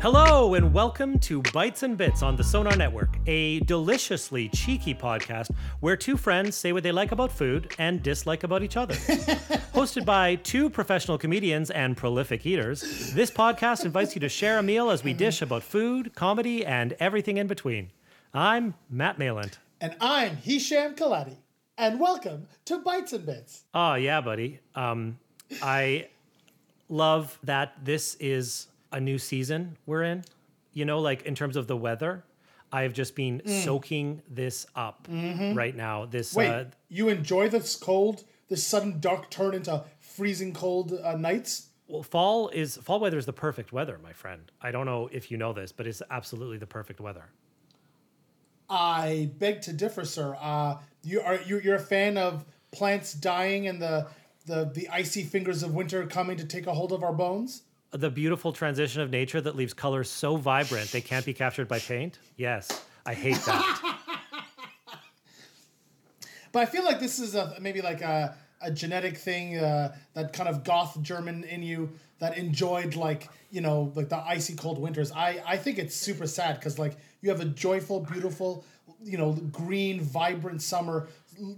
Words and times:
Hello, 0.00 0.54
and 0.54 0.72
welcome 0.72 1.18
to 1.18 1.42
Bites 1.52 1.82
and 1.82 1.94
Bits 1.94 2.22
on 2.22 2.34
the 2.34 2.42
Sonar 2.42 2.74
Network, 2.74 3.18
a 3.26 3.60
deliciously 3.60 4.48
cheeky 4.48 4.94
podcast 4.94 5.50
where 5.80 5.94
two 5.94 6.16
friends 6.16 6.56
say 6.56 6.72
what 6.72 6.82
they 6.82 6.90
like 6.90 7.12
about 7.12 7.30
food 7.30 7.74
and 7.78 8.02
dislike 8.02 8.42
about 8.42 8.62
each 8.62 8.78
other. 8.78 8.94
Hosted 9.74 10.06
by 10.06 10.36
two 10.36 10.70
professional 10.70 11.18
comedians 11.18 11.70
and 11.70 11.98
prolific 11.98 12.46
eaters, 12.46 13.12
this 13.12 13.30
podcast 13.30 13.84
invites 13.84 14.14
you 14.14 14.20
to 14.22 14.28
share 14.30 14.58
a 14.58 14.62
meal 14.62 14.88
as 14.88 15.04
we 15.04 15.12
dish 15.12 15.42
about 15.42 15.62
food, 15.62 16.14
comedy, 16.14 16.64
and 16.64 16.94
everything 16.98 17.36
in 17.36 17.46
between. 17.46 17.90
I'm 18.32 18.72
Matt 18.88 19.18
Mayland. 19.18 19.58
And 19.82 19.96
I'm 20.00 20.36
Hisham 20.36 20.94
Kelati. 20.94 21.36
And 21.76 22.00
welcome 22.00 22.46
to 22.64 22.78
Bites 22.78 23.12
and 23.12 23.26
Bits. 23.26 23.64
Oh, 23.74 23.96
yeah, 23.96 24.22
buddy. 24.22 24.60
Um, 24.74 25.18
I 25.60 26.08
love 26.88 27.38
that 27.44 27.74
this 27.84 28.14
is 28.14 28.68
a 28.92 29.00
new 29.00 29.18
season 29.18 29.76
we're 29.86 30.02
in. 30.02 30.24
You 30.72 30.84
know, 30.84 31.00
like 31.00 31.22
in 31.22 31.34
terms 31.34 31.56
of 31.56 31.66
the 31.66 31.76
weather, 31.76 32.24
I've 32.72 32.92
just 32.92 33.14
been 33.14 33.42
soaking 33.46 34.22
this 34.28 34.66
up 34.76 35.08
right 35.08 35.74
now. 35.74 36.06
This 36.06 36.34
Wait, 36.34 36.48
uh, 36.48 36.64
you 36.88 37.08
enjoy 37.08 37.48
this 37.48 37.76
cold, 37.76 38.24
this 38.48 38.64
sudden 38.66 39.00
dark 39.00 39.30
turn 39.30 39.54
into 39.54 39.82
freezing 39.98 40.52
cold 40.52 40.92
uh, 40.92 41.16
nights? 41.16 41.68
well, 41.90 42.02
fall 42.02 42.48
is 42.50 42.76
fall 42.76 43.00
weather 43.00 43.18
is 43.18 43.26
the 43.26 43.32
perfect 43.32 43.72
weather, 43.72 43.98
my 44.02 44.12
friend. 44.12 44.50
I 44.62 44.70
don't 44.70 44.86
know 44.86 45.08
if 45.12 45.30
you 45.30 45.36
know 45.36 45.52
this, 45.52 45.72
but 45.72 45.86
it's 45.86 46.02
absolutely 46.10 46.58
the 46.58 46.66
perfect 46.66 47.00
weather. 47.00 47.24
I 48.68 49.30
beg 49.38 49.62
to 49.62 49.72
differ, 49.72 50.04
sir. 50.04 50.36
Uh, 50.40 50.76
you 51.02 51.20
are 51.20 51.40
you, 51.40 51.60
you're 51.60 51.74
a 51.74 51.80
fan 51.80 52.16
of 52.16 52.44
plants 52.70 53.12
dying 53.12 53.66
and 53.66 53.82
the, 53.82 54.06
the 54.46 54.70
the 54.72 54.88
icy 54.88 55.24
fingers 55.24 55.62
of 55.64 55.74
winter 55.74 56.06
coming 56.06 56.36
to 56.36 56.44
take 56.44 56.66
a 56.68 56.74
hold 56.74 56.92
of 56.92 57.02
our 57.02 57.12
bones? 57.12 57.62
The 57.92 58.10
beautiful 58.10 58.52
transition 58.52 59.02
of 59.02 59.10
nature 59.10 59.40
that 59.40 59.56
leaves 59.56 59.74
colors 59.74 60.08
so 60.08 60.36
vibrant 60.36 60.92
they 60.92 61.00
can't 61.00 61.26
be 61.26 61.34
captured 61.34 61.66
by 61.66 61.80
paint. 61.80 62.18
Yes, 62.36 62.84
I 63.04 63.14
hate 63.14 63.38
that. 63.46 63.96
But 66.52 66.60
I 66.60 66.66
feel 66.66 66.84
like 66.84 67.00
this 67.00 67.18
is 67.18 67.34
a 67.34 67.56
maybe 67.60 67.80
like 67.80 68.00
a, 68.02 68.34
a 68.60 68.70
genetic 68.70 69.16
thing, 69.16 69.56
uh, 69.56 69.94
that 70.14 70.32
kind 70.32 70.48
of 70.48 70.64
goth 70.64 71.00
German 71.02 71.44
in 71.44 71.62
you 71.62 71.90
that 72.18 72.36
enjoyed 72.36 72.96
like 72.96 73.28
you 73.50 73.60
know 73.60 73.92
like 73.94 74.08
the 74.08 74.18
icy 74.18 74.54
cold 74.56 74.78
winters. 74.78 75.12
I 75.12 75.42
I 75.46 75.56
think 75.56 75.78
it's 75.78 75.94
super 75.94 76.26
sad 76.26 76.56
because 76.56 76.78
like 76.78 76.96
you 77.20 77.30
have 77.30 77.40
a 77.40 77.44
joyful, 77.44 78.00
beautiful, 78.00 78.64
you 79.02 79.18
know, 79.18 79.32
green, 79.32 80.00
vibrant 80.00 80.62
summer 80.62 81.08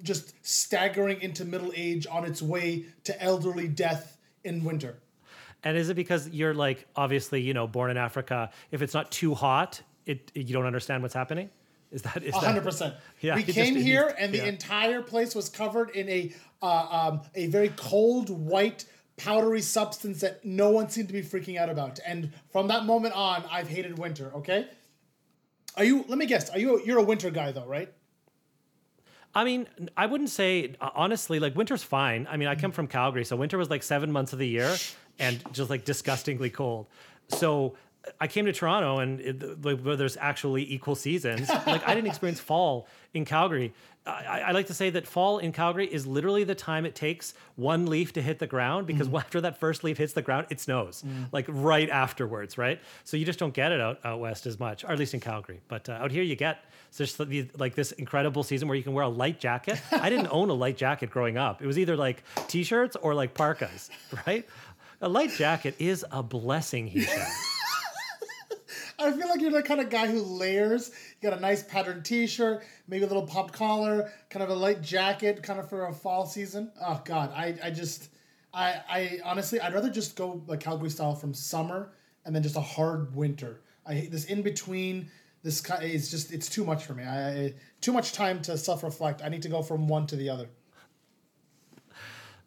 just 0.02 0.34
staggering 0.46 1.20
into 1.22 1.44
middle 1.44 1.72
age 1.74 2.06
on 2.10 2.24
its 2.24 2.40
way 2.40 2.84
to 3.04 3.22
elderly 3.22 3.66
death 3.68 4.18
in 4.44 4.62
winter. 4.62 4.96
And 5.64 5.76
is 5.76 5.88
it 5.90 5.94
because 5.94 6.28
you're 6.28 6.54
like 6.54 6.86
obviously 6.96 7.40
you 7.40 7.54
know 7.54 7.66
born 7.66 7.90
in 7.90 7.96
Africa? 7.96 8.50
If 8.70 8.82
it's 8.82 8.94
not 8.94 9.10
too 9.10 9.34
hot, 9.34 9.80
it 10.06 10.30
you 10.34 10.52
don't 10.52 10.66
understand 10.66 11.02
what's 11.02 11.14
happening. 11.14 11.50
Is 11.90 12.02
that 12.02 12.22
is 12.22 12.30
A 12.30 12.40
that- 12.40 12.46
hundred 12.46 12.64
percent. 12.64 12.94
Yeah, 13.20 13.34
we 13.36 13.42
it 13.42 13.46
just- 13.46 13.58
came 13.58 13.76
here 13.76 14.14
and 14.18 14.32
the 14.32 14.38
yeah. 14.38 14.44
entire 14.44 15.02
place 15.02 15.34
was 15.34 15.48
covered 15.48 15.90
in 15.90 16.08
a 16.08 16.32
uh, 16.62 17.10
um, 17.10 17.20
a 17.34 17.46
very 17.48 17.68
cold 17.76 18.30
white 18.30 18.84
powdery 19.16 19.60
substance 19.60 20.20
that 20.20 20.44
no 20.44 20.70
one 20.70 20.88
seemed 20.88 21.08
to 21.08 21.12
be 21.12 21.22
freaking 21.22 21.58
out 21.58 21.68
about. 21.68 22.00
And 22.06 22.32
from 22.50 22.68
that 22.68 22.84
moment 22.86 23.14
on, 23.14 23.44
I've 23.50 23.68
hated 23.68 23.98
winter. 23.98 24.32
Okay. 24.36 24.66
Are 25.76 25.84
you? 25.84 26.04
Let 26.08 26.18
me 26.18 26.26
guess. 26.26 26.50
Are 26.50 26.58
you? 26.58 26.82
You're 26.84 26.98
a 26.98 27.02
winter 27.04 27.30
guy 27.30 27.52
though, 27.52 27.66
right? 27.66 27.92
I 29.34 29.44
mean, 29.44 29.66
I 29.96 30.06
wouldn't 30.06 30.28
say 30.30 30.74
uh, 30.80 30.90
honestly. 30.94 31.38
Like 31.40 31.54
winter's 31.56 31.82
fine. 31.82 32.26
I 32.30 32.36
mean, 32.36 32.48
I 32.48 32.54
come 32.54 32.72
from 32.72 32.86
Calgary, 32.86 33.24
so 33.24 33.36
winter 33.36 33.56
was 33.58 33.70
like 33.70 33.82
seven 33.82 34.12
months 34.12 34.32
of 34.32 34.38
the 34.38 34.48
year, 34.48 34.76
and 35.18 35.42
just 35.52 35.70
like 35.70 35.84
disgustingly 35.84 36.50
cold. 36.50 36.86
So 37.28 37.74
I 38.20 38.26
came 38.26 38.46
to 38.46 38.52
Toronto, 38.52 38.98
and 38.98 39.20
it, 39.20 39.64
like, 39.64 39.80
where 39.80 39.96
there's 39.96 40.16
actually 40.16 40.70
equal 40.72 40.94
seasons. 40.94 41.50
Like 41.66 41.86
I 41.86 41.94
didn't 41.94 42.08
experience 42.08 42.40
fall 42.40 42.88
in 43.14 43.24
Calgary. 43.24 43.72
I, 44.04 44.40
I 44.46 44.50
like 44.50 44.66
to 44.66 44.74
say 44.74 44.90
that 44.90 45.06
fall 45.06 45.38
in 45.38 45.52
Calgary 45.52 45.86
is 45.86 46.06
literally 46.06 46.42
the 46.42 46.56
time 46.56 46.84
it 46.84 46.96
takes 46.96 47.34
one 47.54 47.86
leaf 47.86 48.12
to 48.14 48.22
hit 48.22 48.40
the 48.40 48.48
ground 48.48 48.86
because 48.86 49.08
after 49.14 49.40
that 49.42 49.58
first 49.58 49.84
leaf 49.84 49.96
hits 49.98 50.12
the 50.12 50.22
ground, 50.22 50.48
it 50.50 50.58
snows 50.58 51.04
like 51.30 51.46
right 51.48 51.88
afterwards, 51.88 52.58
right? 52.58 52.80
So 53.04 53.16
you 53.16 53.24
just 53.24 53.38
don't 53.38 53.54
get 53.54 53.70
it 53.70 53.80
out, 53.80 54.00
out 54.04 54.18
west 54.18 54.44
as 54.46 54.58
much, 54.58 54.82
or 54.84 54.90
at 54.90 54.98
least 54.98 55.14
in 55.14 55.20
Calgary. 55.20 55.60
But 55.68 55.88
uh, 55.88 55.92
out 55.92 56.10
here, 56.10 56.24
you 56.24 56.34
get 56.34 56.64
so 56.90 57.04
just 57.04 57.18
like 57.58 57.74
this 57.74 57.92
incredible 57.92 58.42
season 58.42 58.68
where 58.68 58.76
you 58.76 58.82
can 58.82 58.92
wear 58.92 59.04
a 59.04 59.08
light 59.08 59.40
jacket. 59.40 59.80
I 59.92 60.10
didn't 60.10 60.28
own 60.30 60.50
a 60.50 60.54
light 60.54 60.76
jacket 60.76 61.08
growing 61.10 61.38
up. 61.38 61.62
It 61.62 61.66
was 61.66 61.78
either 61.78 61.96
like 61.96 62.22
t-shirts 62.48 62.96
or 62.96 63.14
like 63.14 63.32
parkas, 63.34 63.88
right? 64.26 64.46
A 65.02 65.08
light 65.08 65.30
jacket 65.32 65.74
is 65.80 66.06
a 66.12 66.22
blessing, 66.22 66.86
he 66.86 67.00
said. 67.02 67.26
I 69.00 69.10
feel 69.10 69.28
like 69.28 69.40
you're 69.40 69.50
the 69.50 69.60
kind 69.60 69.80
of 69.80 69.90
guy 69.90 70.06
who 70.06 70.22
layers. 70.22 70.92
You 71.20 71.28
got 71.28 71.36
a 71.36 71.40
nice 71.40 71.60
patterned 71.60 72.04
T-shirt, 72.04 72.62
maybe 72.86 73.02
a 73.02 73.08
little 73.08 73.26
popped 73.26 73.52
collar, 73.52 74.12
kind 74.30 74.44
of 74.44 74.50
a 74.50 74.54
light 74.54 74.80
jacket, 74.80 75.42
kind 75.42 75.58
of 75.58 75.68
for 75.68 75.86
a 75.86 75.92
fall 75.92 76.24
season. 76.24 76.70
Oh 76.80 77.02
God, 77.04 77.32
I, 77.34 77.56
I 77.64 77.70
just, 77.70 78.10
I, 78.54 78.80
I 78.88 79.18
honestly, 79.24 79.60
I'd 79.60 79.74
rather 79.74 79.90
just 79.90 80.14
go 80.14 80.40
like 80.46 80.60
Calgary 80.60 80.88
style 80.88 81.16
from 81.16 81.34
summer 81.34 81.90
and 82.24 82.32
then 82.32 82.44
just 82.44 82.54
a 82.54 82.60
hard 82.60 83.16
winter. 83.16 83.60
I 83.84 83.94
hate 83.94 84.12
this 84.12 84.26
in 84.26 84.42
between. 84.42 85.10
This 85.42 85.60
ki- 85.60 85.84
is 85.84 86.12
just, 86.12 86.32
it's 86.32 86.48
too 86.48 86.64
much 86.64 86.84
for 86.84 86.94
me. 86.94 87.02
I, 87.02 87.30
I 87.30 87.54
too 87.80 87.92
much 87.92 88.12
time 88.12 88.40
to 88.42 88.56
self 88.56 88.84
reflect. 88.84 89.20
I 89.20 89.30
need 89.30 89.42
to 89.42 89.48
go 89.48 89.62
from 89.62 89.88
one 89.88 90.06
to 90.06 90.14
the 90.16 90.28
other. 90.30 90.48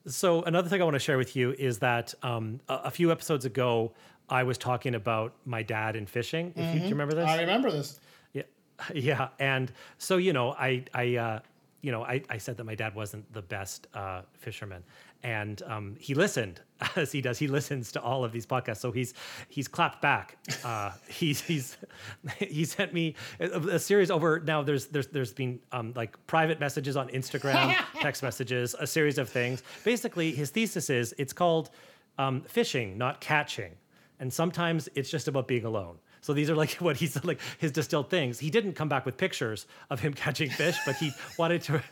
So 0.07 0.43
another 0.43 0.69
thing 0.69 0.81
I 0.81 0.83
want 0.83 0.95
to 0.95 0.99
share 0.99 1.17
with 1.17 1.35
you 1.35 1.51
is 1.57 1.79
that 1.79 2.13
um, 2.21 2.59
a, 2.69 2.75
a 2.85 2.91
few 2.91 3.11
episodes 3.11 3.45
ago, 3.45 3.91
I 4.29 4.43
was 4.43 4.57
talking 4.57 4.95
about 4.95 5.33
my 5.45 5.63
dad 5.63 5.95
and 5.95 6.09
fishing. 6.09 6.53
If 6.55 6.73
you, 6.73 6.79
do 6.79 6.85
you 6.85 6.91
remember 6.91 7.15
this? 7.15 7.27
I 7.27 7.39
remember 7.39 7.71
this. 7.71 7.99
Yeah, 8.33 8.43
yeah, 8.93 9.29
and 9.39 9.71
so 9.97 10.17
you 10.17 10.33
know, 10.33 10.51
I, 10.51 10.83
I, 10.93 11.15
uh, 11.15 11.39
you 11.81 11.91
know, 11.91 12.03
I, 12.03 12.21
I 12.29 12.37
said 12.37 12.57
that 12.57 12.63
my 12.65 12.75
dad 12.75 12.95
wasn't 12.95 13.31
the 13.33 13.41
best 13.41 13.87
uh, 13.93 14.21
fisherman, 14.33 14.83
and 15.25 15.63
um, 15.63 15.95
he 15.99 16.13
listened 16.13 16.61
as 16.95 17.11
he 17.11 17.19
does. 17.19 17.39
He 17.39 17.47
listens 17.47 17.91
to 17.93 18.01
all 18.01 18.23
of 18.23 18.31
these 18.31 18.45
podcasts, 18.45 18.77
so 18.77 18.91
he's 18.91 19.15
he's 19.49 19.67
clapped 19.67 19.99
back. 20.01 20.37
Uh, 20.63 20.91
he's 21.09 21.41
he's 21.41 21.77
he 22.37 22.63
sent 22.63 22.93
me 22.93 23.15
a, 23.39 23.59
a 23.59 23.79
series 23.79 24.11
over. 24.11 24.39
Now 24.39 24.61
there's 24.61 24.85
there's 24.85 25.07
there's 25.07 25.33
been 25.33 25.59
um, 25.71 25.93
like 25.95 26.15
private 26.27 26.59
messages 26.59 26.95
on 26.95 27.09
Instagram, 27.09 27.75
text 27.99 28.21
messages, 28.21 28.75
a 28.79 28.85
series 28.85 29.17
of 29.17 29.27
things. 29.27 29.63
Basically, 29.83 30.31
his 30.31 30.51
thesis 30.51 30.91
is 30.91 31.15
it's 31.17 31.33
called 31.33 31.71
um, 32.19 32.41
fishing, 32.41 32.95
not 32.95 33.19
catching, 33.19 33.71
and 34.19 34.31
sometimes 34.31 34.87
it's 34.93 35.09
just 35.09 35.27
about 35.27 35.47
being 35.47 35.65
alone. 35.65 35.97
So 36.21 36.33
these 36.33 36.49
are 36.49 36.55
like 36.55 36.73
what 36.73 36.97
he's 36.97 37.23
like 37.23 37.39
his 37.57 37.71
distilled 37.71 38.11
things. 38.11 38.37
He 38.37 38.51
didn't 38.51 38.73
come 38.73 38.89
back 38.89 39.05
with 39.05 39.17
pictures 39.17 39.65
of 39.89 39.99
him 39.99 40.13
catching 40.13 40.51
fish, 40.51 40.75
but 40.85 40.95
he 40.95 41.11
wanted 41.37 41.63
to 41.63 41.83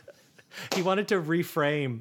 he 0.74 0.82
wanted 0.82 1.08
to 1.08 1.20
reframe 1.20 2.00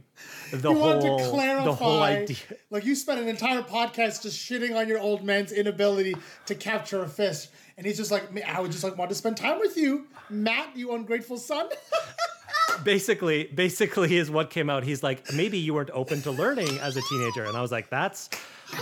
the 0.51 0.71
You 0.71 0.77
whole 0.77 1.01
to 1.19 1.29
clarify, 1.29 1.63
the 1.65 1.73
whole 1.73 2.01
idea. 2.01 2.38
like 2.69 2.85
you 2.85 2.95
spent 2.95 3.19
an 3.19 3.27
entire 3.27 3.61
podcast 3.61 4.23
just 4.23 4.38
shitting 4.39 4.75
on 4.77 4.88
your 4.88 5.00
old 5.00 5.23
man's 5.23 5.51
inability 5.51 6.15
to 6.45 6.55
capture 6.55 7.01
a 7.03 7.07
fish, 7.07 7.47
and 7.77 7.85
he's 7.85 7.97
just 7.97 8.11
like, 8.11 8.23
I 8.47 8.59
would 8.61 8.71
just 8.71 8.83
like 8.83 8.97
want 8.97 9.09
to 9.09 9.15
spend 9.15 9.38
time 9.38 9.59
with 9.59 9.77
you, 9.77 10.07
Matt, 10.29 10.75
you 10.75 10.94
ungrateful 10.94 11.38
son. 11.38 11.67
Basically, 12.83 13.45
basically 13.45 14.17
is 14.17 14.31
what 14.31 14.50
came 14.50 14.69
out. 14.69 14.83
He's 14.83 15.03
like, 15.03 15.31
maybe 15.33 15.57
you 15.57 15.73
weren't 15.73 15.91
open 15.94 16.21
to 16.23 16.31
learning 16.31 16.79
as 16.79 16.97
a 16.97 17.01
teenager, 17.01 17.44
and 17.45 17.56
I 17.56 17.61
was 17.61 17.71
like, 17.71 17.89
that's 17.89 18.29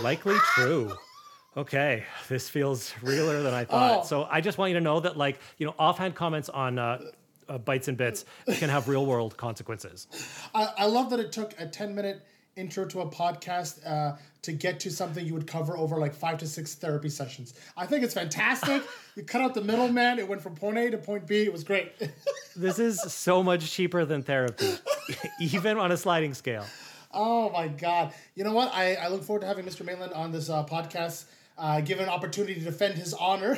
likely 0.02 0.36
true. 0.56 0.94
Okay, 1.58 2.06
this 2.30 2.48
feels 2.50 2.94
realer 3.02 3.44
than 3.44 3.54
I 3.54 3.66
thought. 3.66 4.00
Oh. 4.00 4.06
So 4.06 4.28
I 4.32 4.40
just 4.40 4.58
want 4.58 4.70
you 4.70 4.76
to 4.76 4.82
know 4.82 5.02
that, 5.02 5.18
like, 5.18 5.40
you 5.58 5.66
know, 5.66 5.76
offhand 5.78 6.16
comments 6.16 6.48
on 6.48 6.80
uh, 6.80 7.00
uh, 7.52 7.58
bites 7.58 7.88
and 7.88 7.98
bits 7.98 8.26
can 8.54 8.70
have 8.70 8.88
real 8.88 9.06
world 9.06 9.38
consequences. 9.38 10.08
I, 10.56 10.70
I 10.78 10.86
love 10.86 11.10
that 11.10 11.20
it 11.20 11.32
took 11.32 11.54
a 11.60 11.68
10 11.68 11.94
minute 11.94 12.26
intro 12.56 12.86
to 12.86 13.02
a 13.02 13.06
podcast 13.08 13.86
uh, 13.86 14.18
to 14.42 14.52
get 14.52 14.80
to 14.82 14.92
something 14.92 15.26
you 15.26 15.34
would 15.34 15.48
cover 15.48 15.78
over 15.78 15.98
like 15.98 16.14
five 16.14 16.38
to 16.40 16.48
six 16.48 16.76
therapy 16.76 17.10
sessions. 17.10 17.54
I 17.78 17.86
think 17.86 18.04
it's 18.04 18.14
fantastic. 18.14 18.84
you 19.16 19.24
cut 19.24 19.42
out 19.42 19.54
the 19.54 19.62
middleman. 19.62 20.20
It 20.20 20.28
went 20.28 20.42
from 20.42 20.56
point 20.56 20.78
A 20.78 20.92
to 20.92 20.98
point 20.98 21.28
B. 21.28 21.44
It 21.44 21.52
was 21.52 21.64
great. 21.64 21.92
This 22.54 22.80
is 22.80 23.02
so 23.02 23.42
much 23.42 23.72
cheaper 23.72 24.04
than 24.04 24.24
therapy, 24.24 24.74
even 25.40 25.78
on 25.78 25.90
a 25.94 25.96
sliding 25.96 26.34
scale. 26.34 26.66
oh 27.14 27.50
my 27.50 27.70
God. 27.70 28.14
You 28.36 28.44
know 28.44 28.52
what? 28.52 28.74
I, 28.74 28.96
I 28.96 29.08
look 29.08 29.24
forward 29.24 29.40
to 29.44 29.48
having 29.48 29.64
Mr. 29.64 29.86
Mayland 29.86 30.14
on 30.14 30.34
this 30.34 30.50
uh, 30.50 30.66
podcast, 30.66 31.24
uh, 31.58 31.80
given 31.80 32.04
an 32.04 32.10
opportunity 32.10 32.56
to 32.56 32.60
defend 32.60 32.96
his 32.96 33.14
honor. 33.14 33.58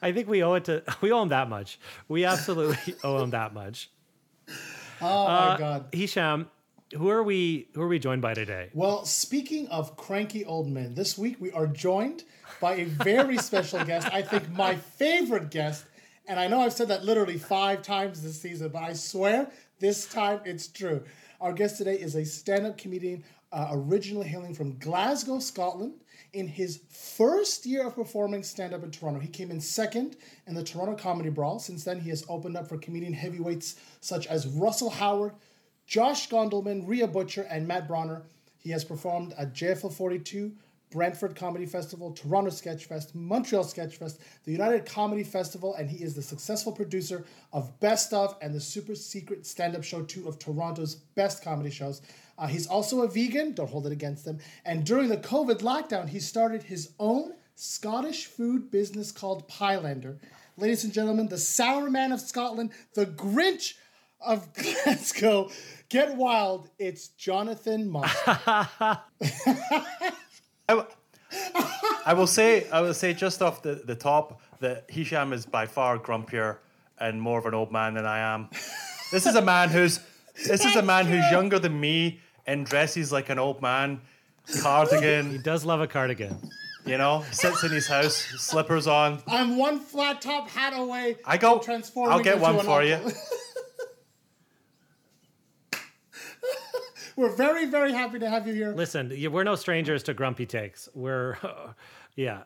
I 0.00 0.12
think 0.12 0.28
we 0.28 0.42
owe 0.42 0.54
it 0.54 0.64
to 0.64 0.82
we 1.00 1.12
owe 1.12 1.22
him 1.22 1.28
that 1.28 1.48
much. 1.48 1.78
We 2.08 2.24
absolutely 2.24 2.94
owe 3.04 3.22
him 3.22 3.30
that 3.30 3.54
much. 3.54 3.90
oh 5.00 5.26
my 5.26 5.56
God. 5.58 5.86
Hisham, 5.92 6.48
who 6.96 7.08
are 7.10 7.22
we 7.22 7.68
who 7.74 7.82
are 7.82 7.88
we 7.88 7.98
joined 7.98 8.22
by 8.22 8.34
today? 8.34 8.70
Well, 8.72 9.04
speaking 9.04 9.68
of 9.68 9.96
cranky 9.96 10.44
old 10.44 10.68
men, 10.68 10.94
this 10.94 11.18
week 11.18 11.36
we 11.40 11.50
are 11.52 11.66
joined 11.66 12.24
by 12.60 12.76
a 12.76 12.84
very 12.84 13.38
special 13.38 13.84
guest. 13.84 14.08
I 14.12 14.22
think 14.22 14.50
my 14.50 14.76
favorite 14.76 15.50
guest. 15.50 15.84
And 16.26 16.38
I 16.38 16.46
know 16.46 16.60
I've 16.60 16.74
said 16.74 16.88
that 16.88 17.04
literally 17.04 17.38
five 17.38 17.80
times 17.80 18.22
this 18.22 18.38
season, 18.38 18.68
but 18.68 18.82
I 18.82 18.92
swear 18.92 19.50
this 19.78 20.06
time 20.06 20.40
it's 20.44 20.68
true. 20.68 21.02
Our 21.40 21.54
guest 21.54 21.78
today 21.78 21.94
is 21.94 22.16
a 22.16 22.24
stand 22.24 22.66
up 22.66 22.76
comedian 22.76 23.24
uh, 23.52 23.68
originally 23.70 24.28
hailing 24.28 24.54
from 24.54 24.78
Glasgow, 24.78 25.38
Scotland. 25.38 25.94
In 26.32 26.46
his 26.46 26.80
first 26.90 27.64
year 27.64 27.86
of 27.86 27.94
performing 27.94 28.42
stand 28.42 28.74
up 28.74 28.82
in 28.82 28.90
Toronto, 28.90 29.18
he 29.18 29.28
came 29.28 29.50
in 29.50 29.60
second 29.60 30.16
in 30.46 30.54
the 30.54 30.62
Toronto 30.62 30.94
Comedy 30.94 31.30
Brawl. 31.30 31.58
Since 31.58 31.84
then, 31.84 32.00
he 32.00 32.10
has 32.10 32.24
opened 32.28 32.56
up 32.56 32.68
for 32.68 32.76
comedian 32.76 33.14
heavyweights 33.14 33.76
such 34.00 34.26
as 34.26 34.46
Russell 34.46 34.90
Howard, 34.90 35.32
Josh 35.86 36.28
Gondelman, 36.28 36.86
Rhea 36.86 37.06
Butcher, 37.06 37.46
and 37.50 37.66
Matt 37.66 37.88
Bronner. 37.88 38.22
He 38.58 38.70
has 38.70 38.84
performed 38.84 39.32
at 39.38 39.54
JFL 39.54 39.92
42, 39.92 40.52
Brantford 40.90 41.34
Comedy 41.34 41.66
Festival, 41.66 42.12
Toronto 42.12 42.50
Sketch 42.50 42.84
Fest, 42.84 43.14
Montreal 43.14 43.64
Sketch 43.64 43.96
Fest, 43.96 44.20
the 44.44 44.52
United 44.52 44.86
Comedy 44.86 45.22
Festival, 45.22 45.74
and 45.74 45.88
he 45.88 46.02
is 46.02 46.14
the 46.14 46.22
successful 46.22 46.72
producer 46.72 47.24
of 47.52 47.78
Best 47.80 48.12
of 48.12 48.36
and 48.40 48.54
the 48.54 48.60
super 48.60 48.94
secret 48.94 49.46
stand 49.46 49.76
up 49.76 49.84
show, 49.84 50.02
two 50.02 50.28
of 50.28 50.38
Toronto's 50.38 50.94
best 50.94 51.42
comedy 51.42 51.70
shows. 51.70 52.02
Uh, 52.38 52.46
he's 52.46 52.66
also 52.68 53.02
a 53.02 53.08
vegan, 53.08 53.52
don't 53.52 53.68
hold 53.68 53.86
it 53.86 53.92
against 53.92 54.26
him. 54.26 54.38
And 54.64 54.86
during 54.86 55.08
the 55.08 55.16
COVID 55.16 55.58
lockdown, 55.60 56.08
he 56.08 56.20
started 56.20 56.62
his 56.62 56.92
own 56.98 57.32
Scottish 57.56 58.26
food 58.26 58.70
business 58.70 59.10
called 59.10 59.48
Pylander. 59.48 60.18
Ladies 60.56 60.84
and 60.84 60.92
gentlemen, 60.92 61.26
the 61.26 61.38
Sour 61.38 61.90
Man 61.90 62.12
of 62.12 62.20
Scotland, 62.20 62.70
the 62.94 63.06
Grinch 63.06 63.74
of 64.20 64.52
Glasgow. 64.84 65.50
Get 65.88 66.16
wild. 66.16 66.70
It's 66.78 67.08
Jonathan 67.08 67.90
Mostyn. 67.90 68.36
I, 72.06 72.14
will 72.14 72.26
say, 72.26 72.68
I 72.70 72.80
will 72.80 72.94
say 72.94 73.14
just 73.14 73.42
off 73.42 73.62
the, 73.62 73.82
the 73.84 73.94
top 73.96 74.40
that 74.60 74.84
Hisham 74.88 75.32
is 75.32 75.44
by 75.44 75.66
far 75.66 75.98
grumpier 75.98 76.58
and 76.98 77.20
more 77.20 77.38
of 77.38 77.46
an 77.46 77.54
old 77.54 77.72
man 77.72 77.94
than 77.94 78.06
I 78.06 78.18
am. 78.18 78.50
This 79.10 79.26
is 79.26 79.34
a 79.34 79.42
man 79.42 79.70
who's 79.70 80.00
this 80.46 80.64
is 80.64 80.76
a 80.76 80.82
man 80.82 81.06
who's 81.06 81.28
younger 81.32 81.58
than 81.58 81.80
me 81.80 82.20
and 82.48 82.66
dresses 82.66 83.12
like 83.12 83.28
an 83.28 83.38
old 83.38 83.62
man, 83.62 84.00
cardigan, 84.62 85.30
He 85.30 85.38
does 85.38 85.64
love 85.64 85.80
a 85.80 85.86
cardigan. 85.86 86.36
you 86.86 86.96
know, 86.96 87.22
sits 87.30 87.62
in 87.62 87.70
his 87.70 87.86
house, 87.86 88.16
slippers 88.38 88.86
on. 88.86 89.22
I'm 89.28 89.58
one 89.58 89.78
flat 89.78 90.22
top 90.22 90.48
hat 90.48 90.72
away. 90.74 91.16
I 91.24 91.36
go. 91.36 91.58
transforming 91.58 92.12
I'll 92.12 92.20
get 92.22 92.36
into 92.36 92.42
one 92.44 92.58
an 92.58 92.64
for 92.64 92.82
you. 92.82 92.98
We're 97.16 97.34
very, 97.34 97.66
very 97.66 97.92
happy 97.92 98.20
to 98.20 98.30
have 98.30 98.46
you 98.46 98.54
here. 98.54 98.72
Listen, 98.72 99.12
we're 99.32 99.42
no 99.42 99.56
strangers 99.56 100.04
to 100.04 100.14
grumpy 100.14 100.46
takes. 100.46 100.88
We're 100.94 101.36
yeah. 102.16 102.44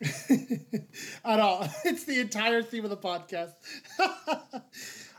At 1.24 1.40
all. 1.40 1.68
It's 1.84 2.04
the 2.04 2.20
entire 2.20 2.62
theme 2.62 2.84
of 2.84 2.90
the 2.90 2.96
podcast. 2.96 3.52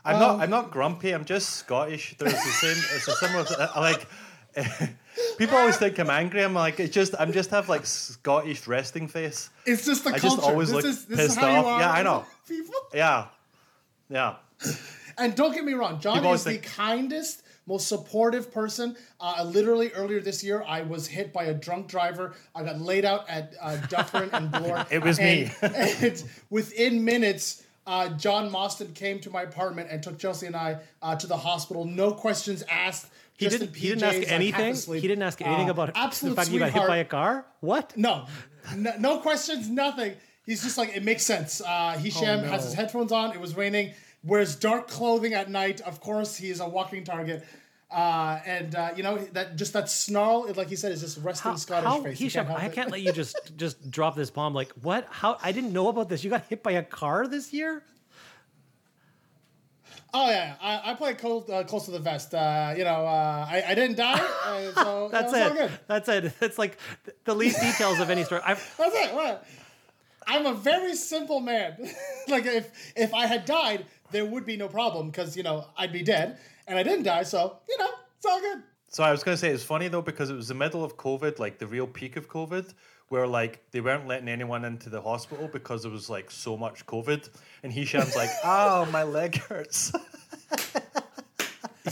I'm 0.04 0.18
not. 0.18 0.30
Um, 0.34 0.40
I'm 0.40 0.50
not 0.50 0.72
grumpy. 0.72 1.12
I'm 1.12 1.24
just 1.24 1.50
Scottish. 1.50 2.16
There's 2.18 2.32
the 2.32 2.38
same. 2.38 2.76
It's 2.96 3.06
a 3.08 3.12
similar. 3.12 3.46
Like. 3.76 4.06
People 5.38 5.56
always 5.56 5.76
think 5.76 5.98
I'm 5.98 6.10
angry. 6.10 6.42
I'm 6.42 6.54
like, 6.54 6.80
it's 6.80 6.94
just. 6.94 7.14
I'm 7.18 7.32
just 7.32 7.50
have 7.50 7.68
like 7.68 7.84
Scottish 7.86 8.66
resting 8.66 9.08
face. 9.08 9.50
It's 9.64 9.84
just 9.84 10.04
the 10.04 10.10
I 10.10 10.18
culture. 10.18 10.36
just 10.36 10.48
always 10.48 10.68
this 10.68 10.76
look 10.76 10.84
is, 10.84 11.04
pissed 11.04 11.38
off. 11.38 11.80
Yeah, 11.80 11.90
I 11.90 12.02
know. 12.02 12.24
People. 12.48 12.74
Yeah, 12.94 13.26
yeah. 14.08 14.36
And 15.18 15.34
don't 15.34 15.54
get 15.54 15.64
me 15.64 15.72
wrong, 15.72 16.00
John 16.00 16.16
People 16.16 16.32
is 16.34 16.44
the 16.44 16.52
think- 16.52 16.64
kindest, 16.64 17.42
most 17.66 17.88
supportive 17.88 18.52
person. 18.52 18.96
Uh, 19.20 19.44
literally 19.46 19.90
earlier 19.92 20.20
this 20.20 20.44
year, 20.44 20.62
I 20.66 20.82
was 20.82 21.06
hit 21.06 21.32
by 21.32 21.44
a 21.44 21.54
drunk 21.54 21.88
driver. 21.88 22.34
I 22.54 22.62
got 22.62 22.80
laid 22.80 23.04
out 23.04 23.28
at 23.28 23.54
uh, 23.60 23.76
Dufferin 23.88 24.30
and 24.32 24.50
Bloor. 24.52 24.86
It 24.90 25.02
was 25.02 25.18
and, 25.18 25.48
me. 25.48 25.52
and 25.62 26.22
within 26.50 27.04
minutes, 27.04 27.62
uh, 27.86 28.10
John 28.10 28.50
Mostyn 28.50 28.92
came 28.92 29.20
to 29.20 29.30
my 29.30 29.42
apartment 29.42 29.88
and 29.90 30.02
took 30.02 30.18
Chelsea 30.18 30.46
and 30.46 30.56
I 30.56 30.78
uh, 31.02 31.16
to 31.16 31.26
the 31.26 31.36
hospital. 31.36 31.84
No 31.84 32.12
questions 32.12 32.62
asked. 32.68 33.06
He 33.36 33.46
just 33.46 33.58
didn't. 33.58 33.76
He 33.76 33.88
didn't 33.88 34.04
ask 34.04 34.16
PJs, 34.16 34.20
like, 34.20 34.32
anything. 34.32 34.74
He 34.94 35.08
didn't 35.08 35.22
ask 35.22 35.40
anything 35.42 35.68
Uh, 35.68 35.72
about 35.72 35.92
absolute 35.94 36.30
the 36.30 36.36
fact 36.36 36.50
you 36.50 36.58
got 36.58 36.72
hit 36.72 36.86
by 36.86 36.98
a 36.98 37.04
car. 37.04 37.44
What? 37.60 37.96
No, 37.96 38.26
no, 38.74 38.92
no 38.98 39.18
questions, 39.18 39.68
nothing. 39.68 40.14
He's 40.44 40.62
just 40.62 40.78
like, 40.78 40.96
it 40.96 41.02
makes 41.02 41.24
sense. 41.24 41.60
Uh, 41.60 41.98
Hisham 41.98 42.44
has 42.44 42.64
his 42.64 42.74
headphones 42.74 43.12
on. 43.12 43.32
It 43.32 43.40
was 43.40 43.56
raining. 43.56 43.92
Wears 44.22 44.56
dark 44.56 44.88
clothing 44.88 45.34
at 45.34 45.50
night. 45.50 45.80
Of 45.82 46.00
course, 46.00 46.36
he 46.36 46.50
is 46.50 46.60
a 46.60 46.68
walking 46.68 47.04
target. 47.04 47.44
Uh, 47.90 48.40
and 48.44 48.74
uh, 48.74 48.90
you 48.96 49.02
know 49.04 49.16
that 49.32 49.54
just 49.56 49.72
that 49.72 49.88
snarl, 49.88 50.52
like 50.54 50.68
he 50.68 50.74
said, 50.74 50.90
is 50.90 51.02
just 51.02 51.18
resting 51.18 51.52
How, 51.52 51.56
Scottish 51.56 51.88
how 51.88 52.02
face. 52.02 52.20
You 52.20 52.26
Hisham, 52.26 52.46
help 52.46 52.58
I 52.58 52.68
can't 52.68 52.90
let 52.90 53.00
you 53.00 53.12
just 53.12 53.56
just 53.56 53.90
drop 53.90 54.16
this 54.16 54.30
bomb. 54.30 54.54
Like 54.54 54.72
what? 54.82 55.06
How? 55.10 55.38
I 55.42 55.52
didn't 55.52 55.72
know 55.72 55.86
about 55.88 56.08
this. 56.08 56.24
You 56.24 56.30
got 56.30 56.46
hit 56.48 56.64
by 56.64 56.72
a 56.72 56.82
car 56.82 57.28
this 57.28 57.52
year. 57.52 57.84
Oh 60.14 60.30
yeah, 60.30 60.54
I, 60.60 60.92
I 60.92 60.94
play 60.94 61.14
close, 61.14 61.48
uh, 61.50 61.64
close 61.64 61.84
to 61.86 61.90
the 61.90 61.98
vest. 61.98 62.34
Uh, 62.34 62.74
you 62.76 62.84
know, 62.84 63.06
uh, 63.06 63.46
I, 63.48 63.64
I 63.68 63.74
didn't 63.74 63.96
die, 63.96 64.20
uh, 64.44 64.72
so 64.82 65.08
That's 65.10 65.32
you 65.32 65.38
know, 65.38 65.46
it. 65.46 65.54
good. 65.54 65.80
That's 65.88 66.08
it. 66.08 66.32
It's 66.40 66.58
like 66.58 66.78
the 67.24 67.34
least 67.34 67.60
details 67.60 67.98
of 67.98 68.08
any 68.08 68.24
story. 68.24 68.40
I've, 68.44 68.74
That's 68.78 68.94
it. 68.94 69.14
What? 69.14 69.46
I'm 70.26 70.46
a 70.46 70.54
very 70.54 70.94
simple 70.94 71.40
man. 71.40 71.76
like 72.28 72.46
if 72.46 72.92
if 72.96 73.12
I 73.14 73.26
had 73.26 73.44
died, 73.44 73.86
there 74.10 74.24
would 74.24 74.46
be 74.46 74.56
no 74.56 74.68
problem 74.68 75.10
because 75.10 75.36
you 75.36 75.42
know 75.42 75.66
I'd 75.76 75.92
be 75.92 76.02
dead, 76.02 76.38
and 76.66 76.78
I 76.78 76.82
didn't 76.82 77.04
die, 77.04 77.22
so 77.24 77.58
you 77.68 77.76
know 77.78 77.90
it's 78.16 78.26
all 78.26 78.40
good. 78.40 78.62
So 78.88 79.04
I 79.04 79.10
was 79.10 79.22
going 79.22 79.34
to 79.34 79.40
say 79.40 79.50
it's 79.50 79.64
funny 79.64 79.88
though 79.88 80.02
because 80.02 80.30
it 80.30 80.34
was 80.34 80.48
the 80.48 80.54
middle 80.54 80.82
of 80.82 80.96
COVID, 80.96 81.38
like 81.38 81.58
the 81.58 81.66
real 81.66 81.86
peak 81.86 82.16
of 82.16 82.28
COVID, 82.28 82.72
where 83.08 83.26
like 83.26 83.62
they 83.70 83.80
weren't 83.80 84.06
letting 84.06 84.28
anyone 84.28 84.64
into 84.64 84.90
the 84.90 85.00
hospital 85.00 85.48
because 85.52 85.82
there 85.82 85.92
was 85.92 86.10
like 86.10 86.30
so 86.30 86.56
much 86.56 86.86
COVID, 86.86 87.28
and 87.62 87.72
Hisham's 87.72 88.16
like, 88.16 88.30
"Oh, 88.44 88.86
my 88.92 89.02
leg 89.04 89.36
hurts," 89.36 89.92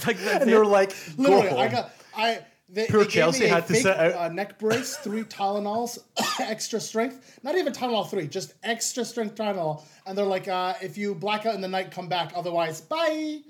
like 0.06 0.16
and 0.21 0.49
they're 0.49 0.64
like, 0.64 0.90
"Go 1.16 1.23
Literally, 1.23 1.49
home." 1.49 1.59
I 1.61 1.68
got 1.68 1.90
I. 2.16 2.38
They, 2.66 2.87
Poor 2.87 3.00
they 3.00 3.04
gave 3.04 3.12
Chelsea 3.12 3.40
me 3.40 3.47
a 3.47 3.54
had 3.54 3.66
to 3.68 3.75
fake, 3.75 3.83
sit 3.83 3.97
out. 3.97 4.12
Uh, 4.14 4.28
neck 4.30 4.59
brace, 4.59 4.97
three 4.97 5.23
Tylenols, 5.23 5.99
extra 6.40 6.80
strength. 6.80 7.38
Not 7.44 7.56
even 7.56 7.73
Tylenol 7.73 8.09
three, 8.09 8.26
just 8.26 8.54
extra 8.64 9.04
strength 9.04 9.37
Tylenol. 9.37 9.85
And 10.06 10.18
they're 10.18 10.25
like, 10.25 10.49
uh, 10.49 10.75
if 10.83 10.99
you 10.99 11.14
black 11.14 11.47
out 11.47 11.54
in 11.54 11.61
the 11.61 11.68
night, 11.68 11.92
come 11.92 12.09
back. 12.09 12.33
Otherwise, 12.35 12.80
bye. 12.80 13.40